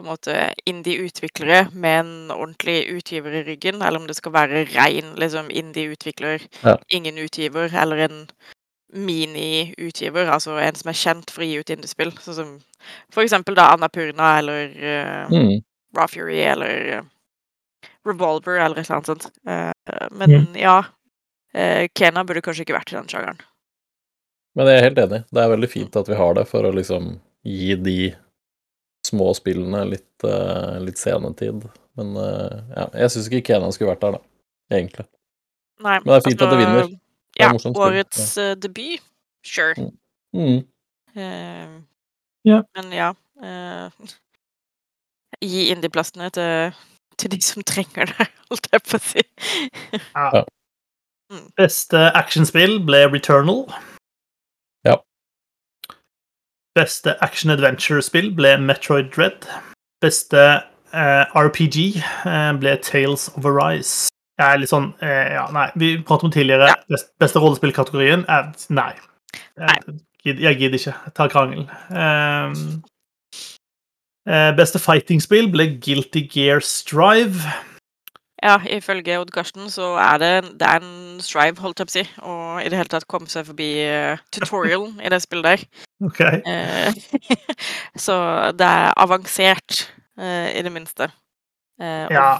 på 0.00 0.06
en 0.06 0.12
måte 0.14 0.36
indie-utviklere 0.68 1.66
med 1.72 1.98
en 2.00 2.32
ordentlig 2.32 2.78
utgiver 2.88 3.34
i 3.40 3.44
ryggen, 3.44 3.82
eller 3.82 4.00
om 4.00 4.06
det 4.08 4.16
skal 4.16 4.32
være 4.34 4.64
rein 4.72 5.12
liksom, 5.20 5.50
indie-utvikler, 5.52 6.46
ja. 6.64 6.78
ingen 6.88 7.20
utgiver, 7.20 7.68
eller 7.82 8.06
en 8.08 8.24
mini-utgiver, 8.96 10.30
altså 10.32 10.56
en 10.58 10.78
som 10.78 10.90
er 10.90 10.98
kjent 10.98 11.30
for 11.30 11.44
å 11.44 11.48
gi 11.48 11.60
ut 11.60 11.72
indiespill. 11.72 12.12
Sånn 12.24 12.38
som 12.38 12.54
for 13.12 13.22
eksempel 13.22 13.54
da 13.58 13.68
Annapurna 13.74 14.32
eller 14.40 14.72
uh, 14.72 15.30
mm. 15.30 15.52
Raw 15.96 16.10
Fury 16.10 16.40
eller 16.42 16.88
uh, 16.98 17.04
Revolver 18.08 18.58
eller 18.58 18.80
et 18.80 18.88
eller 18.88 18.96
annet 18.96 19.12
sånt. 19.12 19.28
Uh, 19.46 19.70
men 20.10 20.34
mm. 20.34 20.58
ja, 20.58 20.80
uh, 21.54 21.84
Kena 21.94 22.24
burde 22.26 22.42
kanskje 22.42 22.66
ikke 22.66 22.78
vært 22.80 22.94
i 22.94 22.98
den 22.98 23.12
sjangeren. 23.12 23.44
Men 24.58 24.66
jeg 24.66 24.80
er 24.80 24.88
helt 24.88 25.04
enig. 25.04 25.22
Det 25.30 25.42
er 25.44 25.52
veldig 25.52 25.70
fint 25.70 26.00
at 26.00 26.10
vi 26.10 26.18
har 26.18 26.34
det 26.34 26.48
for 26.50 26.66
å 26.66 26.74
liksom 26.74 27.12
gi 27.46 27.76
de 27.78 27.98
små 29.10 29.32
spillene 29.36 29.84
litt, 29.90 30.24
litt 30.86 31.00
senetid. 31.00 31.66
Men 31.98 32.14
ja, 32.16 32.86
jeg 33.02 33.12
syns 33.12 33.28
ikke 33.28 33.42
Kenan 33.50 33.74
skulle 33.74 33.92
vært 33.92 34.04
der, 34.06 34.16
da. 34.16 34.22
Egentlig. 34.70 35.06
Nei, 35.82 35.96
Men 35.98 36.08
det 36.12 36.16
er 36.16 36.26
fint 36.28 36.42
altså, 36.42 36.46
at 36.46 36.52
det 36.52 36.60
vinner. 36.60 36.88
Det 36.88 37.00
ja, 37.40 37.50
årets 37.74 38.36
ja. 38.36 38.54
debut. 38.54 39.02
Sure. 39.46 39.74
Mm. 40.32 40.62
Mm. 41.14 41.86
Ja. 42.44 42.62
Men 42.76 42.92
ja 42.92 43.10
uh, 43.42 43.90
Gi 45.50 45.70
indieplassene 45.72 46.28
til, 46.30 46.74
til, 47.18 47.32
de 47.32 47.40
som 47.42 47.64
trenger 47.66 48.12
det, 48.12 48.26
holdt 48.50 48.68
jeg 48.72 48.82
på 48.86 48.98
å 48.98 49.04
si. 49.04 49.24
ja. 49.96 50.44
Mm. 51.30 51.46
Beste 51.54 51.98
actionspill 52.18 52.80
ble 52.82 53.04
Returnal. 53.06 53.68
Beste 56.80 57.16
action-adventure-spill 57.20 58.30
ble 58.36 58.54
Metroid 58.56 59.10
Dread. 59.12 59.44
Beste 60.00 60.40
eh, 60.96 61.24
RPG 61.36 62.00
eh, 62.00 62.52
ble 62.56 62.76
Tales 62.80 63.28
of 63.36 63.44
Arise. 63.44 64.08
Jeg 64.40 64.54
er 64.54 64.60
litt 64.62 64.70
sånn 64.72 64.94
Ja, 65.04 65.44
nei. 65.52 65.66
Vi 65.76 65.90
pratet 66.00 66.30
om 66.30 66.32
tidligere. 66.32 66.70
Ja. 66.72 67.00
Beste 67.20 67.42
rollespillkategorien 67.42 68.24
er 68.32 68.48
nei. 68.72 68.94
nei 69.60 69.76
jeg 70.24 70.56
gidder 70.56 70.78
ikke. 70.78 70.94
Jeg 70.94 71.14
tar 71.16 71.28
krangel. 71.32 71.66
Um, 71.92 72.80
beste 74.56 74.80
fighting-spill 74.80 75.50
ble 75.52 75.66
Guilty 75.84 76.24
Gear 76.32 76.64
Strive. 76.64 77.52
Ja, 78.40 78.56
ifølge 78.72 79.18
Odd 79.20 79.32
Karsten 79.34 79.68
så 79.68 79.92
er 80.00 80.20
det, 80.22 80.32
det 80.60 80.68
er 80.68 80.80
en 80.80 81.20
strive, 81.20 81.60
holdt 81.60 81.82
jeg 81.82 81.88
på 81.88 81.92
å 81.92 81.96
si. 81.98 82.04
Og 82.24 82.60
i 82.62 82.70
det 82.72 82.78
hele 82.80 82.92
tatt 82.92 83.08
komme 83.10 83.28
seg 83.28 83.44
forbi 83.50 83.68
uh, 83.84 84.22
tutorialen 84.32 84.96
i 85.04 85.12
det 85.12 85.22
spillet 85.26 85.50
der. 85.50 85.66
Ok. 86.00 86.22
Uh, 86.24 87.26
så 88.06 88.14
det 88.56 88.64
er 88.64 88.94
avansert, 88.96 89.82
uh, 90.16 90.48
i 90.48 90.62
det 90.64 90.72
minste. 90.72 91.10
ja. 91.80 92.30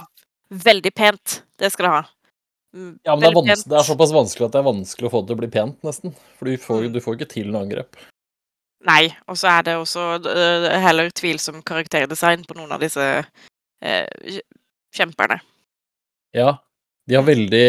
Veldig 0.51 0.91
pent. 0.91 1.43
Det 1.61 1.69
skal 1.71 1.85
det 1.85 1.91
ha. 1.93 2.01
Mm, 2.73 2.95
ja, 3.03 3.13
men 3.15 3.21
det 3.21 3.51
er, 3.51 3.61
det 3.67 3.77
er, 3.77 3.83
såpass 3.83 4.13
vanskelig 4.15 4.47
at 4.47 4.55
det 4.55 4.59
er 4.61 4.65
vanskelig 4.65 5.07
å 5.07 5.11
få 5.11 5.21
det 5.21 5.29
til 5.29 5.37
å 5.37 5.41
bli 5.41 5.51
pent, 5.51 5.77
nesten. 5.85 6.15
For 6.39 6.49
du 6.49 6.57
får, 6.59 6.81
mm. 6.87 6.93
du 6.95 6.99
får 7.03 7.17
ikke 7.17 7.29
til 7.35 7.51
noe 7.51 7.63
angrep. 7.65 7.99
Nei, 8.87 9.11
og 9.29 9.37
så 9.37 9.51
er 9.51 9.67
det 9.67 9.77
også 9.77 10.07
uh, 10.25 10.67
heller 10.81 11.11
tvilsom 11.13 11.61
karakterdesign 11.67 12.47
på 12.47 12.57
noen 12.57 12.73
av 12.73 12.81
disse 12.81 13.07
uh, 13.21 14.39
kjemperne. 14.95 15.37
Ja, 16.35 16.55
de 17.09 17.17
har 17.17 17.25
veldig 17.27 17.67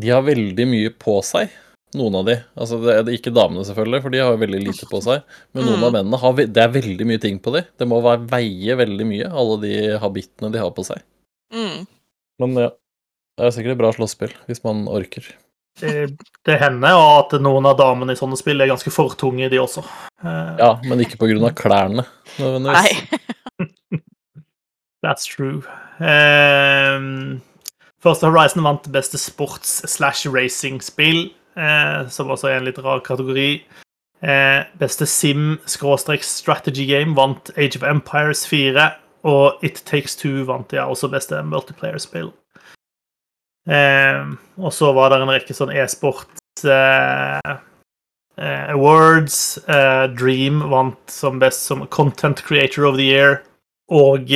De 0.00 0.10
har 0.10 0.22
veldig 0.26 0.66
mye 0.66 0.90
på 0.98 1.18
seg, 1.26 1.52
noen 1.98 2.20
av 2.20 2.26
de. 2.26 2.36
Altså, 2.56 2.80
det 2.82 2.96
er 2.96 3.12
ikke 3.14 3.34
damene, 3.34 3.66
selvfølgelig, 3.68 4.02
for 4.04 4.14
de 4.14 4.22
har 4.22 4.40
veldig 4.40 4.62
lite 4.64 4.88
på 4.90 5.02
seg. 5.04 5.22
Men 5.54 5.66
noen 5.68 5.80
mm. 5.82 5.86
av 5.86 5.96
mennene 5.98 6.20
har 6.22 6.42
Det 6.42 6.64
er 6.64 6.76
veldig 6.76 7.08
mye 7.10 7.22
ting 7.22 7.40
på 7.42 7.54
de. 7.56 7.64
Det 7.78 7.88
må 7.90 8.00
være, 8.04 8.26
veie 8.30 8.78
veldig 8.80 9.08
mye, 9.12 9.30
alle 9.42 9.60
de 9.66 9.74
habitene 10.02 10.52
de 10.54 10.62
har 10.62 10.72
på 10.76 10.86
seg. 10.88 11.04
Mm. 11.54 11.86
Men 12.42 12.62
ja. 12.66 12.70
Det 13.40 13.46
er 13.46 13.54
sikkert 13.54 13.72
et 13.72 13.80
bra 13.80 13.90
slåsspill, 13.96 14.32
hvis 14.50 14.58
man 14.66 14.82
orker. 14.90 15.24
Det, 15.80 15.92
det 16.44 16.56
hender 16.60 16.98
at 16.98 17.32
noen 17.40 17.64
av 17.70 17.78
damene 17.78 18.12
i 18.12 18.18
sånne 18.18 18.36
spill 18.36 18.60
er 18.60 18.68
ganske 18.68 18.90
for 18.92 19.14
tunge, 19.16 19.48
de 19.48 19.60
også. 19.62 19.80
Eh, 20.20 20.50
ja, 20.60 20.74
men 20.84 21.00
ikke 21.00 21.16
på 21.22 21.30
grunn 21.30 21.46
av 21.48 21.54
klærne, 21.56 22.04
nødvendigvis. 22.36 23.00
Nei. 23.00 24.00
That's 25.04 25.24
true. 25.24 25.62
Um, 26.04 27.40
Første 28.00 28.30
Horizon 28.30 28.64
vant 28.64 28.86
beste 28.94 29.18
sports 29.20 29.82
slash 29.92 30.24
racing-spill, 30.24 31.26
eh, 31.60 32.08
som 32.08 32.32
også 32.32 32.48
er 32.48 32.56
en 32.56 32.64
litt 32.64 32.80
rar 32.80 33.02
kategori. 33.04 33.60
Eh, 34.22 34.60
beste 34.80 35.04
sim-strategy 35.04 36.86
game 36.88 37.14
vant 37.16 37.50
Age 37.56 37.76
of 37.76 37.84
Empires 37.84 38.46
4, 38.48 38.94
og 39.24 39.60
It 39.62 39.82
Takes 39.84 40.16
Two 40.16 40.46
vant 40.48 40.72
ja, 40.72 40.86
også 40.88 41.10
beste 41.12 41.42
multiplayer-spill. 41.44 42.32
Eh, 43.68 44.24
og 44.56 44.72
så 44.72 44.94
var 44.96 45.12
det 45.12 45.20
en 45.20 45.34
rekke 45.34 45.52
sånn 45.56 45.72
e-sport 45.76 46.64
eh, 46.64 47.52
eh, 48.40 48.66
awards. 48.72 49.58
Eh, 49.68 50.06
Dream 50.16 50.64
vant 50.72 51.12
som 51.12 51.36
best 51.38 51.68
som 51.68 51.84
Content 51.92 52.40
Creator 52.48 52.88
of 52.88 52.96
the 52.96 53.12
Year. 53.12 53.42
Og 53.92 54.32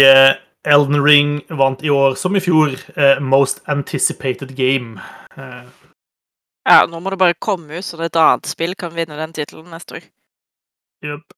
Elden 0.65 1.05
Ring 1.05 1.41
vant 1.49 1.83
i 1.85 1.91
år, 1.91 2.15
som 2.15 2.37
i 2.37 2.41
fjor, 2.41 2.73
eh, 2.97 3.21
Most 3.21 3.61
Anticipated 3.69 4.57
Game. 4.57 5.01
ja, 6.65 6.87
nå 6.87 7.01
må 7.01 7.11
det 7.11 7.19
bare 7.21 7.35
komme 7.39 7.79
ut, 7.79 7.85
så 7.85 8.01
et 8.01 8.17
annet 8.17 8.47
spill 8.49 8.75
kan 8.75 8.95
vinne 8.95 9.17
den 9.17 9.33
tittelen 9.33 9.71
neste 9.71 9.99
år. 9.99 10.07
Yep. 11.05 11.35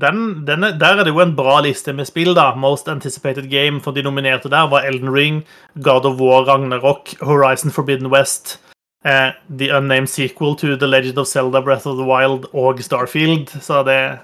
Den, 0.00 0.46
denne, 0.46 0.72
der 0.80 0.96
er 0.96 1.04
det 1.04 1.12
jo 1.12 1.20
en 1.20 1.36
bra 1.36 1.58
liste 1.60 1.92
med 1.92 2.08
spill, 2.08 2.32
da. 2.34 2.54
Most 2.56 2.88
Anticipated 2.88 3.50
Game 3.50 3.80
for 3.80 3.92
de 3.92 4.02
nominerte 4.02 4.48
der 4.48 4.70
var 4.72 4.86
Elden 4.88 5.12
Ring, 5.12 5.42
God 5.74 6.06
of 6.08 6.20
War, 6.20 6.46
Ragnarok, 6.48 7.12
Horizon 7.20 7.70
Forbidden 7.70 8.08
West, 8.08 8.56
eh, 9.04 9.36
The 9.58 9.68
Unnamed 9.76 10.08
Sequel 10.08 10.56
to 10.56 10.76
The 10.76 10.86
Legend 10.86 11.18
of 11.18 11.28
Zelda, 11.28 11.60
Breath 11.60 11.86
of 11.86 11.98
the 12.00 12.08
Wild 12.08 12.48
og 12.54 12.80
Starfield. 12.80 13.52
Så 13.60 13.82
det 13.82 14.18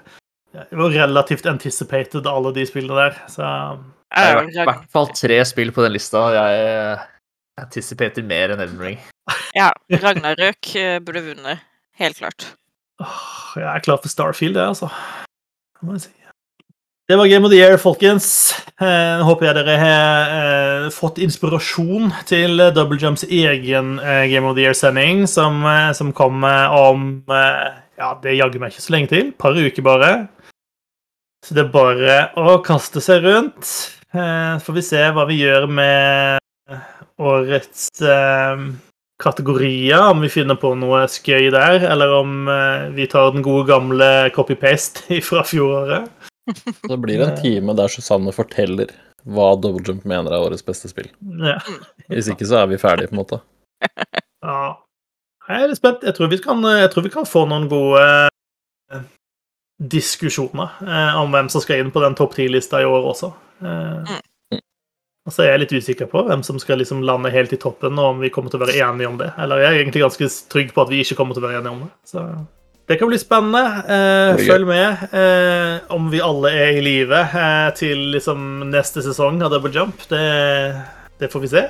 var 0.71 0.89
relativt 0.89 1.47
anticipated, 1.47 2.27
alle 2.27 2.55
de 2.55 2.67
spillene 2.67 2.97
der. 2.97 3.13
Så 3.29 3.77
Det 4.09 4.25
er 4.25 4.43
i 4.49 4.65
hvert 4.65 4.89
fall 4.95 5.09
tre 5.13 5.39
spill 5.45 5.73
på 5.77 5.85
den 5.85 5.95
lista. 5.97 6.25
Jeg 6.33 6.99
anticipater 7.61 8.25
mer 8.25 8.55
enn 8.55 8.63
Elden 8.65 8.81
Ring. 8.81 9.01
Ja, 9.57 9.73
Ragnarøk 9.93 10.75
eh, 10.79 10.99
burde 11.05 11.25
vunnet. 11.27 11.65
Helt 11.99 12.21
klart. 12.21 12.53
Jeg 13.59 13.69
er 13.69 13.83
klar 13.85 14.01
for 14.01 14.11
Starfield, 14.11 14.57
jeg, 14.57 14.75
altså 14.75 14.89
må 15.87 15.95
jeg 15.95 16.09
si. 16.09 16.15
Det 17.09 17.17
var 17.17 17.29
Game 17.31 17.47
of 17.47 17.53
the 17.53 17.57
Year, 17.57 17.79
folkens. 17.81 18.53
Eh, 18.85 19.21
håper 19.25 19.49
jeg 19.49 19.57
dere 19.57 19.77
har 19.81 20.33
eh, 20.35 20.89
fått 20.93 21.21
inspirasjon 21.25 22.11
til 22.29 22.61
Double 22.77 22.99
Jumps 23.01 23.25
egen 23.25 23.95
eh, 24.03 24.27
Game 24.29 24.45
of 24.45 24.59
the 24.59 24.67
Year-sending, 24.67 25.25
som, 25.31 25.63
eh, 25.65 25.93
som 25.97 26.13
kommer 26.13 26.75
om 26.77 27.23
eh, 27.33 27.79
Ja, 27.99 28.13
det 28.23 28.37
jaggu 28.37 28.61
meg 28.61 28.75
ikke 28.75 28.85
så 28.85 28.95
lenge 28.95 29.11
til. 29.15 29.31
Et 29.33 29.41
par 29.41 29.57
uker 29.57 29.87
bare. 29.87 30.13
Så 31.47 31.57
det 31.57 31.65
er 31.65 31.73
bare 31.73 32.19
å 32.37 32.59
kaste 32.67 33.01
seg 33.03 33.25
rundt. 33.25 33.73
Så 34.13 34.65
får 34.65 34.77
vi 34.79 34.83
se 34.87 35.01
hva 35.13 35.25
vi 35.29 35.43
gjør 35.43 35.67
med 35.69 36.79
årets 37.21 37.91
kategorier, 39.23 40.11
om 40.11 40.21
vi 40.21 40.31
finner 40.31 40.59
på 40.59 40.73
noe 40.79 41.03
skøy 41.11 41.51
der, 41.55 41.83
eller 41.91 42.15
om 42.21 42.47
uh, 42.49 42.89
vi 42.95 43.09
tar 43.11 43.33
den 43.35 43.43
gode 43.43 43.67
gamle 43.71 44.09
copy-paste 44.35 45.19
fra 45.29 45.45
fjoråret. 45.47 46.09
Det 46.89 46.97
blir 47.03 47.21
en 47.21 47.37
time 47.37 47.75
der 47.77 47.93
Susanne 47.93 48.33
forteller 48.33 48.95
hva 49.29 49.51
Double 49.61 49.83
Jump 49.85 50.07
mener 50.09 50.33
er 50.33 50.47
årets 50.47 50.65
beste 50.65 50.89
spill. 50.89 51.11
Ja. 51.43 51.59
Hvis 52.09 52.31
ikke 52.33 52.47
så 52.49 52.63
er 52.63 52.71
vi 52.71 52.81
ferdige, 52.81 53.11
på 53.11 53.19
en 53.19 53.25
måte. 53.25 53.43
Ja. 54.39 54.79
Jeg 55.49 55.65
er 55.65 55.71
litt 55.73 55.81
spent. 55.81 56.05
Jeg 56.07 56.15
tror 56.15 56.29
vi 56.31 56.37
kan, 56.39 56.61
tror 56.93 57.03
vi 57.03 57.11
kan 57.11 57.25
få 57.27 57.41
noen 57.51 57.65
gode 57.67 58.03
diskusjoner 59.83 60.77
om 61.19 61.33
hvem 61.35 61.49
som 61.51 61.65
skal 61.65 61.83
inn 61.83 61.91
på 61.91 62.03
den 62.05 62.15
topp 62.17 62.37
ti-lista 62.37 62.79
i 62.85 62.87
år 62.87 63.09
også. 63.11 63.33
Uh, 63.63 64.19
og 65.29 65.35
så 65.35 65.45
er 65.45 65.51
jeg 65.51 65.61
litt 65.65 65.73
usikker 65.77 66.09
på 66.09 66.23
hvem 66.25 66.41
som 66.47 66.57
skal 66.61 66.81
liksom 66.81 67.03
lande 67.05 67.29
helt 67.35 67.53
i 67.53 67.59
toppen, 67.61 67.99
og 68.01 68.15
om 68.15 68.23
vi 68.23 68.31
kommer 68.33 68.49
til 68.49 68.63
å 68.63 68.65
være 68.65 68.79
enige 68.81 69.11
om 69.11 69.19
det. 69.21 69.29
Eller 69.37 69.61
jeg 69.61 69.69
er 69.69 69.81
egentlig 69.83 70.05
ganske 70.07 70.29
trygg 70.55 70.71
på 70.73 70.87
at 70.87 70.93
vi 70.93 71.03
ikke 71.05 71.19
kommer 71.19 71.37
til 71.37 71.45
å 71.45 71.49
være 71.51 71.61
enige 71.61 71.75
om 71.75 71.83
det. 71.85 71.91
Så 72.09 72.23
det 72.89 72.97
kan 72.97 73.11
bli 73.11 73.19
spennende. 73.21 73.61
Eh, 73.93 74.39
følg 74.49 74.65
med 74.71 75.03
eh, 75.13 75.75
om 75.93 76.07
vi 76.09 76.23
alle 76.25 76.55
er 76.57 76.79
i 76.79 76.85
live 76.87 77.21
eh, 77.21 77.67
til 77.77 78.07
liksom 78.15 78.71
neste 78.73 79.05
sesong 79.05 79.43
av 79.45 79.53
Double 79.53 79.75
Jump. 79.75 80.07
Det, 80.09 80.23
det 81.21 81.29
får 81.29 81.45
vi 81.45 81.53
se. 81.53 81.67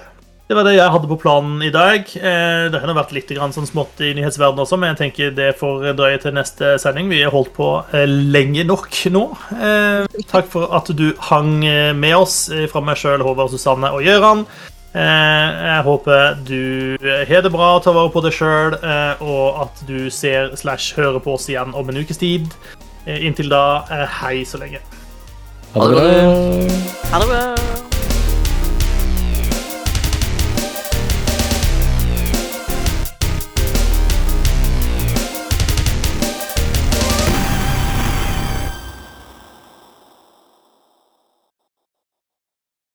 Det 0.48 0.56
var 0.56 0.64
det 0.64 0.78
jeg 0.78 0.92
hadde 0.94 1.08
på 1.10 1.18
planen 1.20 1.60
i 1.60 1.68
dag. 1.68 2.06
Eh, 2.16 2.68
det 2.72 2.80
har 2.80 2.94
vært 2.96 3.12
litt 3.12 3.32
sånn 3.36 3.68
smått 3.68 4.00
i 4.00 4.14
nyhetsverdenen 4.16 4.64
også, 4.64 4.78
men 4.80 4.94
jeg 4.94 5.00
tenker 5.02 5.34
det 5.36 5.50
får 5.60 5.90
drøye 5.98 6.20
til 6.22 6.32
neste 6.38 6.70
sending. 6.80 7.10
Vi 7.12 7.20
har 7.20 7.34
holdt 7.34 7.52
på 7.56 7.68
eh, 7.92 8.06
lenge 8.08 8.64
nok 8.64 8.88
nå. 9.12 9.24
Eh, 9.52 10.22
takk 10.32 10.48
for 10.48 10.72
at 10.78 10.88
du 10.96 11.10
hang 11.28 11.60
med 12.00 12.16
oss 12.16 12.46
fra 12.72 12.80
meg 12.80 12.96
sjøl, 12.96 13.20
Håvard, 13.26 13.52
Susanne 13.52 13.92
og 13.92 14.08
Gøran. 14.08 14.46
Jeg 14.98 15.82
håper 15.84 16.38
du 16.48 16.96
har 17.28 17.42
det 17.44 17.50
bra, 17.52 17.66
tar 17.84 17.94
vare 17.94 18.10
på 18.10 18.22
deg 18.24 18.32
sjøl, 18.34 18.74
og 19.20 19.60
at 19.66 19.82
du 19.86 20.08
ser 20.10 20.56
slash 20.58 20.96
hører 20.96 21.20
på 21.22 21.36
oss 21.36 21.46
igjen 21.52 21.76
om 21.76 21.92
en 21.92 22.00
ukes 22.00 22.18
tid. 22.18 22.48
Inntil 23.04 23.52
da, 23.52 23.84
hei 24.22 24.40
så 24.48 24.58
lenge. 24.64 24.80
Ha 25.76 25.92
det 25.92 26.00
bra. 26.00 26.08
Ha 27.12 27.22
det 27.22 27.28
bra. 27.28 27.87